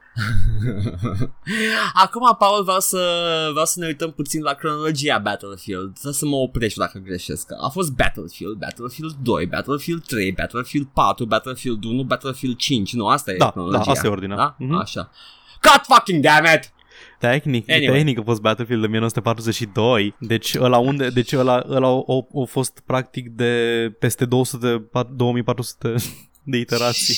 Acum, 2.03 2.35
Paul, 2.37 2.62
vreau 2.64 2.80
să, 2.80 3.48
vreau 3.52 3.65
să 3.65 3.80
ne 3.80 3.85
uităm 3.85 4.11
puțin 4.11 4.41
la 4.41 4.53
cronologia 4.53 5.18
Battlefield. 5.18 5.98
Să, 5.98 6.11
să 6.11 6.26
mă 6.26 6.35
oprești 6.35 6.77
dacă 6.80 6.99
greșesc. 6.99 7.48
A 7.61 7.69
fost 7.69 7.91
Battlefield, 7.91 8.57
Battlefield 8.57 9.14
2, 9.22 9.45
Battlefield 9.45 10.06
3, 10.06 10.31
Battlefield 10.31 10.88
4, 10.94 11.26
Battlefield 11.26 11.84
1, 11.84 12.03
Battlefield 12.03 12.56
5. 12.57 12.94
Nu, 12.94 13.07
asta 13.07 13.31
e 13.31 13.38
Da, 13.38 13.52
cronologia. 13.52 13.84
da, 13.84 13.91
asta 13.91 14.07
e 14.07 14.10
ordinea. 14.10 14.35
Da? 14.35 14.56
Mhm. 14.60 14.73
Așa. 14.76 15.11
Cut 15.61 15.81
fucking 15.95 16.23
damn 16.23 16.45
it! 16.56 16.72
tehnic, 17.19 17.69
Anyway. 17.69 17.76
anyway. 17.88 17.95
tehnic 17.98 18.19
a 18.19 18.23
fost 18.26 18.41
Battlefield 18.41 18.81
de 18.81 18.88
1942, 18.88 20.15
deci 20.19 20.56
ăla 20.60 20.77
unde, 20.77 21.10
deci 21.10 21.31
ăla, 21.34 21.64
ăla 21.69 21.88
a, 21.88 22.03
a, 22.07 22.41
a 22.41 22.45
fost 22.48 22.80
practic 22.85 23.30
de 23.30 23.52
peste 23.99 24.26
200 24.26 24.68
de, 24.68 24.84
2400 25.15 25.95
de 26.44 26.57
iterații. 26.57 27.15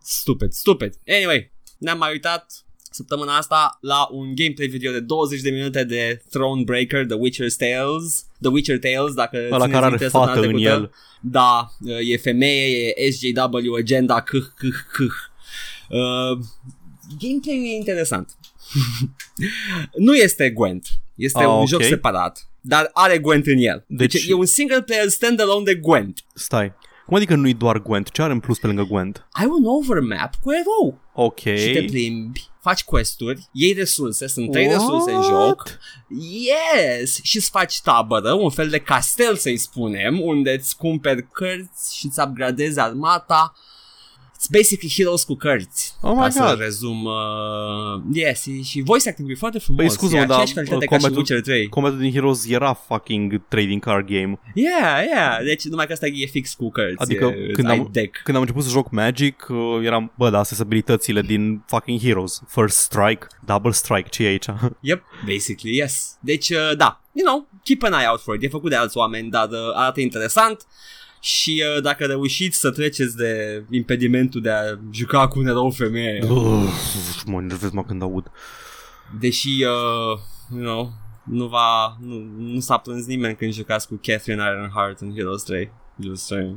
Stupid, 0.00 0.52
stupid. 0.52 0.94
Anyway, 1.06 1.52
ne-am 1.78 1.98
mai 1.98 2.10
uitat 2.10 2.62
săptămâna 2.90 3.36
asta 3.36 3.78
la 3.80 4.08
un 4.10 4.34
gameplay 4.34 4.66
video 4.66 4.92
de 4.92 5.00
20 5.00 5.40
de 5.40 5.50
minute 5.50 5.84
de 5.84 6.22
Thronebreaker, 6.30 7.06
The 7.06 7.16
Witcher's 7.16 7.56
Tales. 7.56 8.26
The 8.40 8.50
Witcher 8.50 8.78
Tales, 8.78 9.14
dacă 9.14 9.36
Ăla 9.36 9.48
țineți 9.64 9.70
care 9.70 9.76
are 9.76 9.88
minte 9.88 10.04
săptămâna 10.04 10.32
fată 10.32 10.46
în 10.46 10.52
trecută. 10.52 10.70
el. 10.70 10.90
Da, 11.20 11.70
e 12.12 12.16
femeie, 12.16 12.92
e 12.96 13.10
SJW, 13.10 13.74
agenda, 13.74 14.22
câh, 14.22 14.44
câh, 14.56 14.74
câh. 14.92 15.06
Uh, 15.88 16.38
gameplay 17.20 17.56
e 17.72 17.76
interesant. 17.76 18.36
nu 19.96 20.14
este 20.14 20.50
Gwent. 20.50 20.86
Este 21.14 21.38
Ah, 21.42 21.46
un 21.46 21.52
ok. 21.60 21.66
joc 21.68 21.82
separat, 21.82 22.48
dar 22.60 22.90
are 22.92 23.18
Gwent 23.18 23.46
în 23.46 23.58
el. 23.58 23.84
Deci, 23.88 24.12
Deci- 24.12 24.26
e 24.28 24.32
un 24.34 24.46
single 24.46 24.82
player 24.82 25.08
standalone 25.08 25.64
de 25.64 25.74
Gwent. 25.74 26.24
Stai, 26.34 26.72
cum 27.08 27.16
adică 27.16 27.34
nu-i 27.34 27.54
doar 27.54 27.78
Gwent? 27.82 28.10
Ce 28.10 28.22
are 28.22 28.32
în 28.32 28.40
plus 28.40 28.58
pe 28.58 28.66
lângă 28.66 28.82
Gwent? 28.82 29.26
Ai 29.30 29.46
un 29.46 29.64
overmap 29.64 30.34
cu 30.42 30.50
erou. 30.52 31.00
Ok. 31.14 31.38
și 31.38 31.72
te 31.72 31.84
plimbi, 31.84 32.48
faci 32.60 32.84
quest-uri, 32.84 33.48
iei 33.52 33.72
resurse, 33.72 34.26
sunt 34.26 34.50
trei 34.50 34.66
What? 34.66 34.78
resurse 34.78 35.12
în 35.12 35.22
joc. 35.22 35.78
Yes! 36.18 37.20
Și 37.22 37.36
îți 37.36 37.50
faci 37.50 37.80
tabără, 37.80 38.32
un 38.32 38.50
fel 38.50 38.68
de 38.68 38.78
castel 38.78 39.36
să-i 39.36 39.56
spunem, 39.56 40.20
unde 40.20 40.52
îți 40.52 40.76
cumperi 40.76 41.28
cărți 41.28 41.96
și 41.96 42.06
îți 42.06 42.20
upgradezi 42.20 42.80
armata. 42.80 43.52
It's 44.40 44.50
basically 44.50 44.92
Heroes 44.96 45.22
cu 45.24 45.34
cărți. 45.34 45.94
Oh 46.00 46.12
my 46.14 46.18
ca 46.20 46.30
să 46.30 46.44
God. 46.48 46.58
rezum. 46.58 47.04
Uh, 47.04 48.02
yes, 48.12 48.46
e- 48.46 48.62
și 48.62 48.80
voice 48.80 49.08
acting 49.08 49.30
e 49.30 49.34
foarte 49.34 49.58
frumos. 49.58 49.80
Păi 49.84 49.90
scuză-mă, 49.90 50.20
e 50.20 50.24
dar 50.24 50.30
aceeași 50.30 50.52
calitate 50.54 50.84
ca 50.84 50.94
și 50.96 51.00
combatul- 51.00 51.16
Witcher 51.16 51.40
3. 51.40 51.68
Combatul 51.68 51.98
din 51.98 52.12
Heroes 52.12 52.46
era 52.48 52.72
fucking 52.72 53.40
trading 53.48 53.80
card 53.84 54.06
game. 54.06 54.40
Yeah, 54.54 55.04
yeah. 55.06 55.42
Deci 55.44 55.64
numai 55.64 55.86
că 55.86 55.92
asta 55.92 56.06
e 56.06 56.26
fix 56.26 56.54
cu 56.54 56.70
cărți. 56.70 57.02
Adică 57.02 57.24
e, 57.24 57.52
când 57.52 57.68
ai 57.68 57.76
am- 57.78 57.88
deck. 57.92 58.20
Când 58.24 58.36
am 58.36 58.42
început 58.42 58.64
să 58.64 58.70
joc 58.70 58.90
Magic, 58.90 59.46
uh, 59.48 59.56
eram, 59.84 60.12
bă, 60.16 60.30
da, 60.30 60.38
astea 60.38 60.56
sunt 60.56 60.68
abilitățile 60.68 61.20
din 61.22 61.62
fucking 61.66 62.00
Heroes. 62.00 62.42
First 62.48 62.76
strike, 62.78 63.26
double 63.46 63.70
strike, 63.70 64.08
ce 64.08 64.24
e 64.24 64.26
aici? 64.28 64.46
Yep, 64.80 65.02
basically, 65.26 65.76
yes. 65.76 66.16
Deci, 66.20 66.48
uh, 66.50 66.76
da, 66.76 67.00
you 67.12 67.26
know, 67.26 67.48
keep 67.64 67.82
an 67.82 67.92
eye 68.00 68.08
out 68.10 68.20
for 68.20 68.34
it. 68.34 68.42
E 68.42 68.48
făcut 68.48 68.70
de 68.70 68.76
alți 68.76 68.96
oameni, 68.96 69.30
dar 69.30 69.48
uh, 69.48 69.58
arată 69.74 70.00
interesant. 70.00 70.66
Și 71.20 71.62
uh, 71.76 71.82
dacă 71.82 72.04
reușiți 72.04 72.58
să 72.58 72.70
treceți 72.70 73.16
de 73.16 73.62
impedimentul 73.70 74.40
de 74.40 74.50
a 74.50 74.62
juca 74.92 75.28
cu 75.28 75.38
un 75.38 75.46
erou 75.46 75.70
femeie, 75.70 76.24
Uf, 76.30 77.22
mă 77.26 77.40
enervez 77.40 77.70
mă 77.70 77.84
când 77.84 78.02
aud. 78.02 78.30
deși, 79.20 79.48
uh, 79.48 80.18
you 80.54 80.60
know, 80.62 80.92
nu, 81.24 81.46
va, 81.46 81.96
nu, 82.00 82.14
nu 82.38 82.60
s-a 82.60 82.76
plâns 82.76 83.06
nimeni 83.06 83.36
când 83.36 83.52
jucați 83.52 83.88
cu 83.88 84.00
Catherine 84.02 84.42
Ironheart 84.42 85.00
în 85.00 85.14
Heroes 85.14 85.42
3. 85.42 85.70
Just 86.02 86.24
saying. 86.24 86.56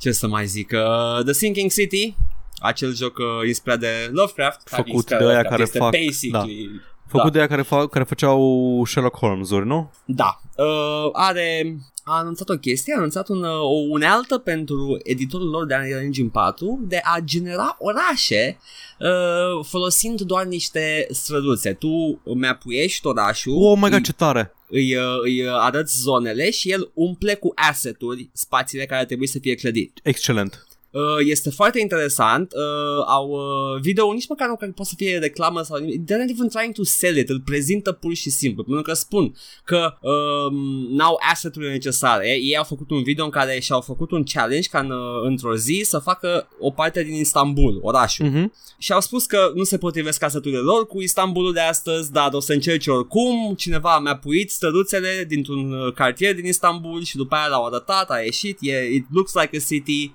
Ce 0.00 0.12
să 0.12 0.26
mai 0.28 0.46
zic? 0.46 0.70
Uh, 0.72 1.22
The 1.24 1.32
Sinking 1.32 1.70
City, 1.70 2.16
acel 2.58 2.94
joc 2.94 3.18
uh, 3.18 3.46
inspirat 3.46 3.78
de 3.78 4.10
Lovecraft. 4.12 4.62
care 4.68 4.76
Făcut 4.82 4.92
inspirat 4.94 5.20
de 5.20 5.26
aia 5.26 5.34
Lovecraft, 5.42 5.50
care 5.50 5.62
este 5.62 5.78
fac- 5.78 6.06
Basically, 6.06 6.70
Făcut 7.06 7.24
Da. 7.26 7.30
de 7.32 7.38
aia 7.38 7.46
care, 7.48 7.62
fac, 7.62 7.90
care 7.90 8.04
făceau 8.04 8.82
Sherlock 8.86 9.16
Holmes-uri, 9.16 9.66
nu? 9.66 9.92
Da, 10.04 10.40
uh, 10.56 11.08
are, 11.12 11.76
a 12.04 12.18
anunțat 12.18 12.48
o 12.48 12.58
chestie, 12.58 12.94
a 12.94 12.96
anunțat 12.96 13.28
un, 13.28 13.42
uh, 13.42 13.60
o 13.60 13.78
unealtă 13.88 14.38
pentru 14.38 15.00
editorul 15.02 15.48
lor 15.48 15.66
de 15.66 15.74
Unreal 15.74 16.02
Engine 16.02 16.28
4 16.32 16.84
de 16.88 17.00
a 17.02 17.20
genera 17.20 17.76
orașe 17.78 18.58
uh, 18.98 19.64
folosind 19.64 20.20
doar 20.20 20.44
niște 20.46 21.06
străduțe. 21.10 21.72
Tu 21.72 22.20
mi-apuiești 22.34 23.06
orașul, 23.06 23.52
Oh 23.52 23.76
my 23.76 23.84
îi, 23.84 23.90
god, 23.90 24.04
ce 24.04 24.12
tare! 24.12 24.54
îi, 24.68 24.96
uh, 24.96 25.02
îi 25.22 25.48
arăți 25.48 26.00
zonele 26.00 26.50
și 26.50 26.70
el 26.70 26.90
umple 26.94 27.34
cu 27.34 27.52
asset-uri 27.54 28.30
spațiile 28.32 28.86
care 28.86 29.04
trebuie 29.04 29.28
să 29.28 29.38
fie 29.38 29.54
clădite. 29.54 30.00
Excelent. 30.02 30.66
Uh, 30.94 31.26
este 31.26 31.50
foarte 31.50 31.80
interesant. 31.80 32.52
Uh, 32.52 33.04
au 33.06 33.28
uh, 33.28 33.80
video 33.80 34.12
nici 34.12 34.28
măcar 34.28 34.48
nu 34.48 34.56
cred 34.56 34.68
că 34.68 34.74
poate 34.74 34.90
să 34.90 34.96
fie 34.96 35.18
reclamă 35.18 35.62
sau 35.62 35.78
nimic. 35.78 36.04
They're 36.04 36.18
not 36.18 36.30
even 36.30 36.48
trying 36.48 36.74
to 36.74 36.82
sell 36.82 37.16
it. 37.16 37.28
Îl 37.28 37.40
prezintă 37.40 37.92
pur 37.92 38.14
și 38.14 38.30
simplu. 38.30 38.62
Pentru 38.64 38.82
că 38.82 38.92
spun 38.92 39.34
că 39.64 39.94
um, 40.00 40.54
n-au 40.90 41.20
asset-urile 41.32 41.72
necesare. 41.72 42.28
Ei 42.28 42.56
au 42.56 42.64
făcut 42.64 42.90
un 42.90 43.02
video 43.02 43.24
în 43.24 43.30
care 43.30 43.58
și-au 43.60 43.80
făcut 43.80 44.10
un 44.10 44.22
challenge 44.22 44.68
ca 44.68 44.78
în, 44.78 44.90
uh, 44.90 45.22
într-o 45.22 45.56
zi 45.56 45.82
să 45.84 45.98
facă 45.98 46.48
o 46.58 46.70
parte 46.70 47.02
din 47.02 47.14
Istanbul, 47.14 47.78
orașul. 47.82 48.26
Mhm. 48.26 48.52
Și 48.78 48.92
au 48.92 49.00
spus 49.00 49.26
că 49.26 49.52
nu 49.54 49.64
se 49.64 49.78
potrivesc 49.78 50.22
asset-urile 50.22 50.60
lor 50.60 50.86
cu 50.86 51.00
Istanbulul 51.00 51.52
de 51.52 51.60
astăzi, 51.60 52.12
dar 52.12 52.32
o 52.32 52.40
să 52.40 52.52
încerce 52.52 52.90
oricum. 52.90 53.54
Cineva 53.56 53.98
mi-a 53.98 54.16
puit 54.16 54.50
străduțele 54.50 55.24
dintr-un 55.28 55.72
uh, 55.72 55.92
cartier 55.92 56.34
din 56.34 56.46
Istanbul 56.46 57.02
și 57.02 57.16
după 57.16 57.34
aia 57.34 57.46
l-au 57.46 57.66
arătat, 57.66 58.10
a 58.10 58.18
ieșit, 58.18 58.58
e, 58.60 58.94
it 58.94 59.06
looks 59.10 59.32
like 59.34 59.56
a 59.56 59.60
city, 59.60 60.12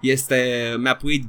este, 0.00 0.74
mi-a 0.78 0.96
puit 0.96 1.24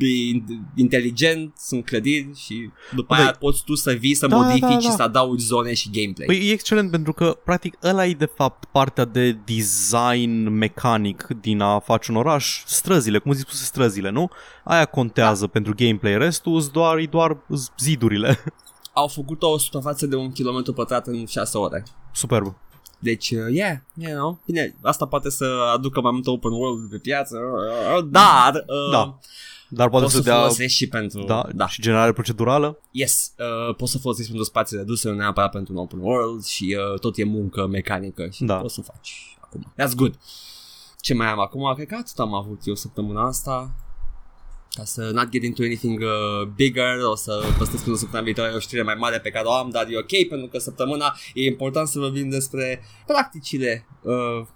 bi- 0.00 0.42
inteligent, 0.74 1.52
sunt 1.58 1.84
clădiri 1.84 2.30
și 2.36 2.70
după 2.94 3.14
Băi, 3.14 3.24
aia 3.24 3.36
poți 3.38 3.64
tu 3.64 3.74
să 3.74 3.92
vii, 3.92 4.14
să 4.14 4.26
da, 4.26 4.36
modifici 4.36 4.60
da, 4.60 4.68
da. 4.68 4.78
și 4.78 4.90
să 4.90 5.02
adaugi 5.02 5.44
zone 5.44 5.74
și 5.74 5.90
gameplay. 5.90 6.26
Păi 6.26 6.48
e 6.48 6.52
excelent 6.52 6.90
pentru 6.90 7.12
că, 7.12 7.38
practic, 7.44 7.76
ăla 7.82 8.06
e 8.06 8.12
de 8.12 8.30
fapt 8.34 8.64
partea 8.64 9.04
de 9.04 9.32
design 9.32 10.48
mecanic 10.48 11.26
din 11.40 11.60
a 11.60 11.78
face 11.78 12.10
un 12.10 12.16
oraș, 12.16 12.62
străzile, 12.66 13.18
cum 13.18 13.32
zici 13.32 13.46
spus 13.46 13.64
străzile, 13.64 14.10
nu? 14.10 14.30
Aia 14.64 14.84
contează 14.84 15.44
da. 15.44 15.50
pentru 15.50 15.74
gameplay, 15.76 16.18
restul 16.18 16.60
sunt 16.60 16.72
doar, 16.72 16.98
e 16.98 17.06
doar 17.06 17.36
zidurile. 17.78 18.38
Au 18.92 19.08
făcut 19.08 19.42
o 19.42 19.58
suprafață 19.58 20.06
de 20.06 20.16
un 20.16 20.32
kilometru 20.32 20.72
pătrat 20.72 21.06
în 21.06 21.26
6 21.26 21.58
ore. 21.58 21.82
Superb. 22.12 22.54
Deci, 23.02 23.30
uh, 23.30 23.52
yeah, 23.52 23.76
you 23.94 24.12
know, 24.12 24.40
bine, 24.46 24.76
asta 24.82 25.06
poate 25.06 25.30
să 25.30 25.44
aducă 25.74 26.00
mai 26.00 26.10
mult 26.12 26.26
open 26.26 26.50
world 26.52 26.90
pe 26.90 26.98
piață, 26.98 27.36
uh, 27.96 28.04
dar 28.10 28.54
uh, 28.54 28.90
Da. 28.92 29.18
Dar 29.72 29.88
poate 29.88 30.04
poți 30.04 30.16
să 30.16 30.22
să 30.22 30.28
dea... 30.30 30.38
folosești 30.38 30.76
și 30.76 30.88
pentru... 30.88 31.24
Da, 31.24 31.46
da. 31.54 31.68
și 31.68 31.82
generare 31.82 32.12
procedurală. 32.12 32.78
Yes, 32.90 33.32
uh, 33.68 33.74
poți 33.74 33.92
să 33.92 33.98
folosești 33.98 34.28
pentru 34.30 34.48
spații 34.48 34.76
reduse, 34.76 35.08
nu 35.08 35.14
neapărat 35.14 35.50
pentru 35.50 35.72
un 35.72 35.78
open 35.78 35.98
world 35.98 36.44
și 36.44 36.76
uh, 36.92 36.98
tot 36.98 37.16
e 37.18 37.24
muncă 37.24 37.66
mecanică 37.66 38.28
și 38.30 38.44
Da. 38.44 38.56
poți 38.56 38.74
să 38.74 38.80
faci 38.80 39.36
acum. 39.40 39.72
That's 39.72 39.94
good. 39.96 40.18
Ce 41.00 41.14
mai 41.14 41.26
am 41.26 41.40
acum? 41.40 41.74
Cred 41.74 41.86
că 41.86 41.94
atât 42.00 42.18
am 42.18 42.34
avut 42.34 42.60
eu 42.64 42.74
săptămâna 42.74 43.26
asta. 43.26 43.70
Ca 44.76 44.84
să 44.84 45.10
not 45.12 45.28
get 45.28 45.42
into 45.42 45.62
anything 45.62 46.00
uh, 46.00 46.48
bigger, 46.54 47.02
o 47.10 47.14
să 47.14 47.44
păstrez 47.58 47.82
până 47.82 47.96
săptămâna 47.96 48.24
viitoare 48.24 48.54
o 48.54 48.58
știre 48.58 48.82
mai 48.82 48.94
mare 48.94 49.20
pe 49.20 49.30
care 49.30 49.46
o 49.46 49.52
am, 49.52 49.70
dar 49.70 49.86
e 49.88 49.98
ok 49.98 50.28
pentru 50.28 50.46
că 50.46 50.58
săptămâna 50.58 51.16
e 51.34 51.44
important 51.44 51.88
să 51.88 51.98
vorbim 51.98 52.28
despre 52.28 52.82
practicile 53.06 53.86
uh, 54.02 54.46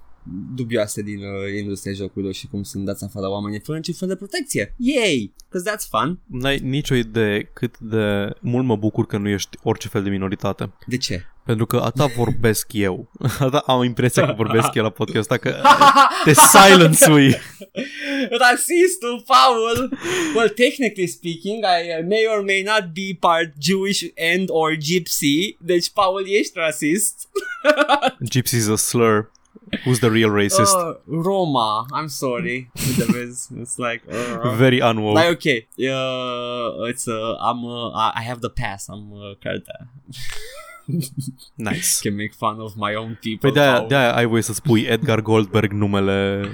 dubioase 0.55 1.03
din 1.03 1.19
uh, 1.19 1.59
industria 1.59 1.93
jocurilor 1.93 2.35
și 2.35 2.47
cum 2.47 2.63
sunt 2.63 2.85
dați 2.85 3.05
afară 3.05 3.29
oamenii 3.29 3.61
fără 3.61 3.77
niciun 3.79 3.95
fel 3.95 4.09
de 4.09 4.17
protecție. 4.17 4.75
Yay! 4.77 5.35
Because 5.49 5.71
that's 5.71 5.89
fun. 5.89 6.21
N-ai 6.27 6.59
nicio 6.59 6.95
idee 6.95 7.51
cât 7.53 7.79
de 7.79 8.31
mult 8.41 8.67
mă 8.67 8.77
bucur 8.77 9.07
că 9.07 9.17
nu 9.19 9.29
ești 9.29 9.59
orice 9.63 9.89
fel 9.89 10.03
de 10.03 10.11
minoritate. 10.11 10.73
De 10.87 10.97
ce? 10.97 11.25
Pentru 11.45 11.67
că 11.67 11.77
atâta 11.77 12.07
vorbesc 12.23 12.73
eu. 12.73 13.11
Atâta 13.39 13.63
am 13.67 13.83
impresia 13.83 14.27
că 14.27 14.33
vorbesc 14.37 14.75
eu 14.75 14.83
la 14.83 14.91
podcast 14.91 15.19
ăsta, 15.19 15.37
că 15.37 15.57
te 16.25 16.33
silence-ui. 16.33 17.35
Rasistul, 18.31 19.25
Paul! 19.27 19.99
Well, 20.35 20.49
technically 20.49 21.07
speaking, 21.07 21.65
I 21.65 22.01
uh, 22.01 22.07
may 22.09 22.27
or 22.37 22.45
may 22.45 22.63
not 22.63 22.93
be 22.93 23.17
part 23.21 23.53
Jewish 23.61 24.03
and 24.35 24.49
or 24.49 24.77
gypsy. 24.77 25.57
Deci, 25.59 25.91
Paul, 25.91 26.25
ești 26.29 26.53
rasist. 26.55 27.29
Gypsy 28.33 28.57
is 28.57 28.69
a 28.69 28.77
slur. 28.77 29.33
Who's 29.85 30.01
the 30.01 30.11
real 30.11 30.31
racist? 30.31 30.74
Uh, 30.74 30.95
Roma, 31.07 31.86
I'm 31.93 32.09
sorry. 32.09 32.70
It's, 32.74 33.51
it's 33.51 33.78
like... 33.78 34.03
Uh, 34.09 34.55
Very 34.57 34.81
unwoke. 34.81 35.15
like, 35.15 35.31
okay, 35.36 35.66
uh, 35.91 36.89
it's, 36.91 37.07
uh, 37.09 37.36
I'm, 37.41 37.65
uh, 37.65 38.12
I 38.15 38.23
have 38.23 38.41
the 38.41 38.51
pass, 38.51 38.89
I'm 38.89 39.12
uh, 39.12 39.35
Carta. 39.43 39.89
Nice. 41.57 42.01
Can 42.05 42.16
make 42.16 42.35
fun 42.35 42.61
of 42.61 42.77
my 42.77 42.95
own 42.95 43.19
people. 43.20 43.51
Păi 43.51 43.53
de-aia, 43.53 43.77
Paul. 43.77 43.89
de-aia 43.89 44.15
ai 44.15 44.27
voie 44.27 44.43
să 44.43 44.53
spui 44.53 44.82
Edgar 44.82 45.20
Goldberg 45.20 45.73
numele 45.73 46.49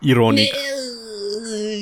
ironic. 0.00 0.54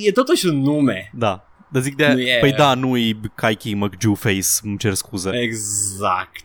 E 0.05 0.13
totuși 0.13 0.47
un 0.47 0.61
nume. 0.61 1.11
Da. 1.15 1.43
Dar 1.71 1.83
zic 1.83 1.97
de 1.97 2.07
Nu 2.13 2.21
e- 2.21 2.39
Păi 2.41 2.53
da, 2.53 2.75
nu-i 2.75 3.21
Kaiki 3.35 3.75
McJewface, 3.75 4.49
îmi 4.63 4.79
cer 4.79 4.95
scuze. 4.95 5.31
Exact. 5.41 6.45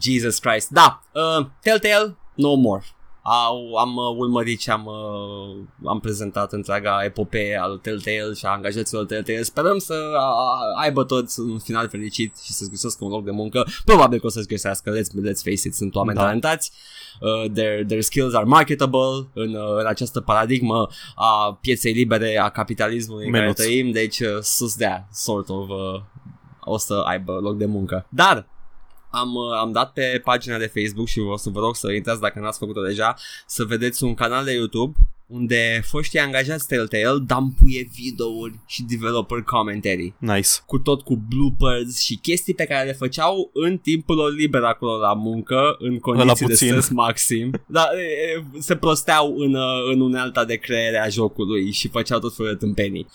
Jesus 0.00 0.38
Christ. 0.38 0.68
Da, 0.70 1.02
uh, 1.12 1.46
Telltale, 1.60 2.16
no 2.34 2.54
more. 2.54 2.84
Au, 3.46 3.74
am 3.74 3.96
uh, 3.96 4.16
urmărit 4.16 4.60
și 4.60 4.70
am, 4.70 4.86
uh, 4.86 5.64
am 5.88 6.00
prezentat 6.00 6.52
întreaga 6.52 7.04
epopee 7.04 7.58
al 7.60 7.78
Telltale 7.78 8.32
și 8.36 8.46
a 8.46 8.48
angajaților 8.48 9.04
Telltale. 9.06 9.42
Sperăm 9.42 9.78
să 9.78 9.94
uh, 9.94 10.82
aibă 10.82 11.04
toți 11.04 11.40
un 11.40 11.58
final 11.58 11.88
fericit 11.88 12.36
și 12.38 12.52
să-și 12.52 12.70
găsească 12.70 13.04
un 13.04 13.10
loc 13.10 13.24
de 13.24 13.30
muncă. 13.30 13.66
Probabil 13.84 14.20
că 14.20 14.26
o 14.26 14.28
să-și 14.28 14.46
găsească, 14.46 14.90
let's, 14.90 15.28
let's 15.28 15.42
face 15.42 15.66
it, 15.68 15.74
sunt 15.74 15.94
oameni 15.94 16.16
Da. 16.16 16.20
da. 16.22 16.26
talentați. 16.26 16.72
Uh, 17.20 17.50
their, 17.52 17.84
their 17.84 18.02
skills 18.02 18.34
are 18.34 18.44
marketable 18.44 19.28
în, 19.34 19.54
uh, 19.54 19.78
în 19.78 19.86
această 19.86 20.20
paradigmă 20.20 20.88
a 21.14 21.58
pieței 21.60 21.92
libere, 21.92 22.38
a 22.38 22.48
capitalismului 22.48 23.26
în 23.26 23.32
care 23.32 23.42
Menuț. 23.42 23.60
trăim, 23.60 23.90
deci 23.90 24.20
uh, 24.20 24.38
sus 24.40 24.76
de 24.76 25.04
sort 25.12 25.48
of 25.48 25.68
uh, 25.68 26.00
o 26.64 26.78
să 26.78 27.02
aibă 27.06 27.32
loc 27.42 27.56
de 27.56 27.66
muncă. 27.66 28.06
Dar 28.08 28.46
am, 29.14 29.34
uh, 29.34 29.58
am 29.60 29.72
dat 29.72 29.92
pe 29.92 30.20
pagina 30.24 30.58
de 30.58 30.72
Facebook 30.74 31.08
și 31.08 31.18
o 31.18 31.36
să 31.36 31.50
vă 31.50 31.60
rog 31.60 31.76
să 31.76 31.92
intrați 31.92 32.20
dacă 32.20 32.38
n-ați 32.38 32.58
făcut-o 32.58 32.82
deja, 32.82 33.14
să 33.46 33.64
vedeți 33.64 34.04
un 34.04 34.14
canal 34.14 34.44
de 34.44 34.52
YouTube 34.52 34.96
unde 35.26 35.80
foștii 35.84 36.18
angajați 36.18 36.66
Telltale 36.66 37.18
dampuie 37.26 37.88
videouri 37.92 38.54
și 38.66 38.82
developer 38.82 39.42
commentary 39.42 40.14
Nice. 40.18 40.48
cu 40.66 40.78
tot 40.78 41.02
cu 41.02 41.22
bloopers 41.28 41.98
și 41.98 42.14
chestii 42.16 42.54
pe 42.54 42.64
care 42.64 42.86
le 42.86 42.92
făceau 42.92 43.50
în 43.52 43.78
timpul 43.78 44.16
lor 44.16 44.32
liber 44.32 44.62
acolo 44.62 44.96
la 44.96 45.12
muncă, 45.12 45.76
în 45.78 45.98
condiții 45.98 46.46
de 46.46 46.52
puțin. 46.52 46.68
stres 46.68 46.88
maxim. 46.88 47.50
Da, 47.66 47.86
e, 47.96 48.02
e, 48.02 48.44
se 48.58 48.76
prosteau 48.76 49.34
în, 49.36 49.54
uh, 49.54 49.92
în 49.92 50.00
unealta 50.00 50.44
de 50.44 50.54
creere 50.56 50.98
a 50.98 51.08
jocului 51.08 51.72
și 51.72 51.88
făceau 51.88 52.18
tot 52.18 52.34
felul 52.34 52.52
de 52.52 52.58
tâmpenii. 52.58 53.06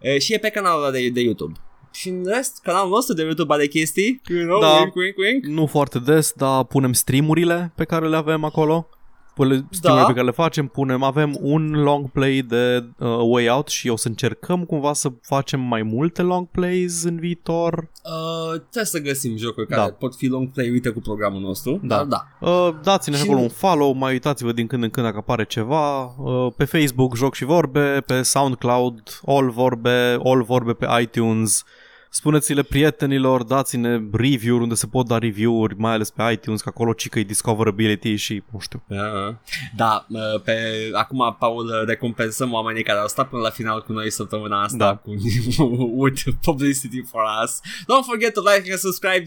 E, 0.00 0.18
și 0.18 0.34
e 0.34 0.38
pe 0.38 0.48
canalul 0.48 0.82
ăla 0.82 0.90
de, 0.90 1.08
de 1.08 1.20
YouTube. 1.20 1.52
Și 1.92 2.08
în 2.08 2.22
rest, 2.26 2.60
canalul 2.62 2.90
nostru 2.90 3.14
de 3.14 3.22
YouTube 3.22 3.52
are 3.54 3.66
chestii, 3.66 4.20
you 4.28 4.44
know, 4.46 4.60
Da. 4.60 4.66
wink, 4.78 4.94
wink, 4.94 5.16
wink. 5.16 5.44
Nu 5.44 5.66
foarte 5.66 5.98
des, 5.98 6.32
dar 6.36 6.64
punem 6.64 6.92
streamurile 6.92 7.72
pe 7.76 7.84
care 7.84 8.08
le 8.08 8.16
avem 8.16 8.44
acolo. 8.44 8.88
Pune- 9.34 9.66
Streamurile 9.70 10.06
Da. 10.06 10.12
pe 10.12 10.12
care 10.12 10.26
le 10.26 10.42
facem, 10.42 10.66
punem, 10.66 11.02
avem 11.02 11.36
un 11.40 11.70
long 11.82 12.10
play 12.10 12.42
de 12.42 12.84
uh, 12.98 13.08
Way 13.30 13.48
Out 13.48 13.68
și 13.68 13.88
o 13.88 13.96
să 13.96 14.08
încercăm 14.08 14.64
cumva 14.64 14.92
să 14.92 15.08
facem 15.22 15.60
mai 15.60 15.82
multe 15.82 16.22
long 16.22 16.46
plays 16.50 17.02
în 17.02 17.16
viitor. 17.18 17.74
Uh, 18.04 18.50
trebuie 18.60 18.84
să 18.84 18.98
găsim 19.00 19.36
jocuri 19.36 19.68
Da. 19.68 19.76
care 19.76 19.90
pot 19.98 20.14
fi 20.16 20.26
long 20.26 20.50
play, 20.52 20.70
uite 20.70 20.88
cu 20.88 21.00
programul 21.00 21.40
nostru. 21.40 21.80
Da. 21.82 21.96
Dar 21.96 22.04
da. 22.04 22.48
Uh, 22.50 22.74
dați-ne 22.82 23.16
și 23.16 23.22
Și- 23.22 23.28
acolo 23.28 23.42
un 23.42 23.48
follow, 23.50 23.92
mai 23.92 24.12
uitați-vă 24.12 24.52
din 24.52 24.66
când 24.66 24.82
în 24.82 24.90
când 24.90 25.06
dacă 25.06 25.18
apare 25.18 25.44
ceva. 25.44 26.04
Uh, 26.04 26.52
pe 26.56 26.64
Facebook, 26.64 27.16
Joc 27.16 27.34
și 27.34 27.44
Vorbe, 27.44 28.02
pe 28.06 28.22
SoundCloud, 28.22 29.20
All 29.26 29.50
Vorbe, 29.50 30.18
All 30.24 30.42
Vorbe 30.42 30.72
pe 30.72 30.86
iTunes. 31.00 31.64
Spuneți-le 32.12 32.62
prietenilor, 32.62 33.42
dați-ne 33.42 34.00
review-uri 34.12 34.62
unde 34.62 34.74
se 34.74 34.86
pot 34.86 35.06
da 35.06 35.18
review-uri, 35.18 35.74
mai 35.78 35.92
ales 35.92 36.10
pe 36.10 36.22
iTunes, 36.32 36.60
că 36.60 36.68
acolo 36.68 36.92
cică 36.92 37.18
e 37.18 37.22
discoverability 37.22 38.14
și, 38.14 38.42
nu 38.52 38.58
știu. 38.58 38.82
Da, 38.86 39.36
da 39.76 40.06
uh, 40.08 40.40
pe, 40.44 40.58
acum, 40.92 41.36
Paul, 41.38 41.66
uh, 41.66 41.86
recompensăm 41.86 42.52
oamenii 42.52 42.82
care 42.82 42.98
au 42.98 43.08
stat 43.08 43.28
până 43.28 43.42
la 43.42 43.50
final 43.50 43.82
cu 43.82 43.92
noi 43.92 44.10
săptămâna 44.10 44.62
asta 44.62 44.76
Da. 44.76 44.96
cu 44.96 45.10
with 46.02 46.22
publicity 46.42 47.02
for 47.02 47.22
us. 47.44 47.60
Don't 47.82 48.04
forget 48.06 48.32
to 48.34 48.40
like 48.54 48.70
and 48.70 48.78
subscribe. 48.80 49.24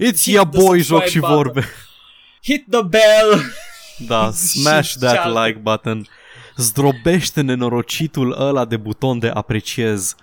It's 0.00 0.22
Hit 0.24 0.24
your 0.34 0.46
the 0.46 0.60
boy, 0.60 0.82
subscribe 0.82 1.00
Joc 1.00 1.04
și 1.08 1.18
button. 1.18 1.34
Vorbe. 1.34 1.64
Hit 2.42 2.64
the 2.70 2.82
bell! 2.82 3.40
Da, 4.06 4.30
smash 4.50 4.88
Și 4.88 4.98
that 4.98 5.14
cealaltă. 5.14 5.46
like 5.46 5.58
button. 5.58 6.06
Zdrobește 6.56 7.40
nenorocitul 7.40 8.36
ăla 8.40 8.64
de 8.64 8.76
buton 8.76 9.18
de 9.18 9.28
apreciez. 9.34 10.14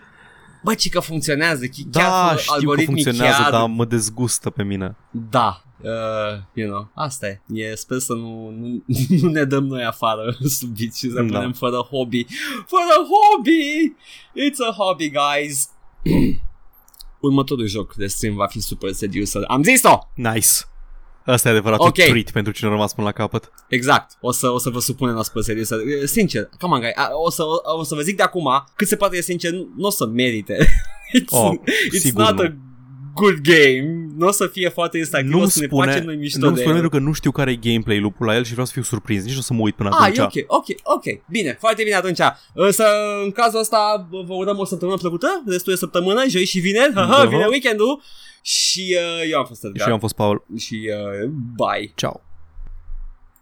Bă, 0.63 0.73
ci 0.73 0.89
că 0.89 0.99
funcționează, 0.99 1.65
chi- 1.65 1.85
Da, 1.89 1.99
chiar 2.01 2.37
știu 2.37 2.51
că 2.51 2.57
algoritmii 2.57 3.03
funcționează, 3.03 3.41
chiar... 3.41 3.51
dar 3.51 3.67
mă 3.69 3.85
dezgustă 3.85 4.49
pe 4.49 4.63
mine. 4.63 4.95
Da, 5.11 5.63
uh, 5.81 6.41
you 6.53 6.69
know, 6.69 6.91
asta 6.95 7.27
e. 7.27 7.41
e 7.53 7.75
sper 7.75 7.97
să 7.99 8.13
nu, 8.13 8.49
nu, 8.49 8.83
nu 9.21 9.29
ne 9.29 9.43
dăm 9.43 9.65
noi 9.65 9.83
afară 9.83 10.35
subit 10.59 10.95
și 10.95 11.09
să 11.09 11.21
Da. 11.21 11.21
punem 11.37 11.53
fără 11.53 11.77
hobby. 11.77 12.25
Fără 12.67 13.07
hobby! 13.11 13.93
It's 14.47 14.69
a 14.69 14.73
hobby, 14.73 15.09
guys! 15.11 15.69
Următorul 17.21 17.65
joc 17.67 17.93
de 17.95 18.07
stream 18.07 18.35
va 18.35 18.47
fi 18.47 18.59
Super 18.61 18.91
Seducer. 18.91 19.43
Am 19.47 19.63
zis-o! 19.63 19.99
Nice. 20.15 20.47
Asta 21.25 21.47
e 21.47 21.51
adevăratul 21.51 21.85
Ok. 21.85 21.93
treat 21.93 22.31
pentru 22.31 22.51
cine 22.51 22.69
a 22.69 22.71
rămas 22.71 22.93
până 22.93 23.07
la 23.07 23.13
capăt. 23.13 23.51
Exact. 23.67 24.11
O 24.21 24.31
să, 24.31 24.49
o 24.49 24.57
să 24.59 24.69
vă 24.69 24.79
supunem 24.79 25.15
la 25.15 25.23
Super 25.23 25.41
Seducer. 25.43 25.77
Sincer, 26.05 26.49
come 26.59 26.73
on, 26.73 26.79
guys. 26.79 26.93
A- 26.95 27.09
O 27.25 27.29
să, 27.29 27.43
o 27.79 27.83
să 27.83 27.95
vă 27.95 28.01
zic 28.01 28.15
de 28.15 28.23
acum, 28.23 28.47
cât 28.75 28.87
se 28.87 28.95
poate 28.95 29.15
de 29.15 29.21
sincer, 29.21 29.51
nu 29.51 29.87
o 29.87 29.89
să 29.89 30.05
merite. 30.05 30.57
It's, 31.19 31.29
Oh, 31.29 31.51
it's 31.95 31.99
sigur 31.99 32.21
not 32.23 32.37
nu. 32.37 32.43
a 32.43 32.53
good 33.13 33.37
game. 33.41 34.07
Nu 34.17 34.27
o 34.27 34.31
să 34.31 34.47
fie 34.47 34.69
foarte 34.69 34.97
interactiv. 34.97 35.31
Nu-mi 35.31 35.43
o 35.43 35.47
să 35.47 35.59
ne 35.59 35.65
spune, 35.65 35.91
facem 35.91 36.05
noi 36.05 36.15
mișto 36.15 36.39
nu-mi 36.39 36.53
de 36.55 36.59
spune 36.61 36.75
el. 36.75 36.81
pentru 36.81 36.99
că 36.99 37.05
nu 37.05 37.13
știu 37.13 37.31
care 37.31 37.51
e 37.51 37.55
gameplay 37.55 37.99
lupul 37.99 38.25
la 38.25 38.35
el 38.35 38.43
și 38.43 38.51
vreau 38.51 38.65
să 38.65 38.71
fiu 38.73 38.81
surprins. 38.81 39.23
Nici 39.23 39.33
nu 39.33 39.39
o 39.39 39.41
să 39.41 39.53
mă 39.53 39.61
uit 39.61 39.75
până 39.75 39.89
Ah, 39.89 39.97
atunci. 40.01 40.35
e 40.35 40.45
ok, 40.47 40.65
ok, 40.65 40.65
ok. 40.83 41.03
Bine, 41.29 41.55
foarte 41.59 41.83
bine 41.83 41.95
atunci. 41.95 42.17
Să, 42.69 42.85
în 43.23 43.31
cazul 43.31 43.59
ăsta 43.59 44.07
vă 44.11 44.33
urăm 44.33 44.57
o 44.57 44.65
săptămână 44.65 44.97
plăcută, 44.97 45.43
restul 45.45 45.73
de 45.73 45.79
săptămână, 45.79 46.23
joi 46.29 46.45
și 46.45 46.59
vineri, 46.59 46.93
haha, 46.93 47.17
Da. 47.23 47.29
vine 47.29 47.45
weekendul. 47.45 48.01
Și 48.41 48.97
uh, 48.99 49.29
eu 49.31 49.39
am 49.39 49.45
fost 49.45 49.63
Edgar. 49.63 49.81
Și 49.81 49.87
eu 49.87 49.93
am 49.93 49.99
fost 49.99 50.15
Paul. 50.15 50.45
Și 50.57 50.91
uh, 51.23 51.29
bye. 51.55 51.91
Ciao. 51.95 52.21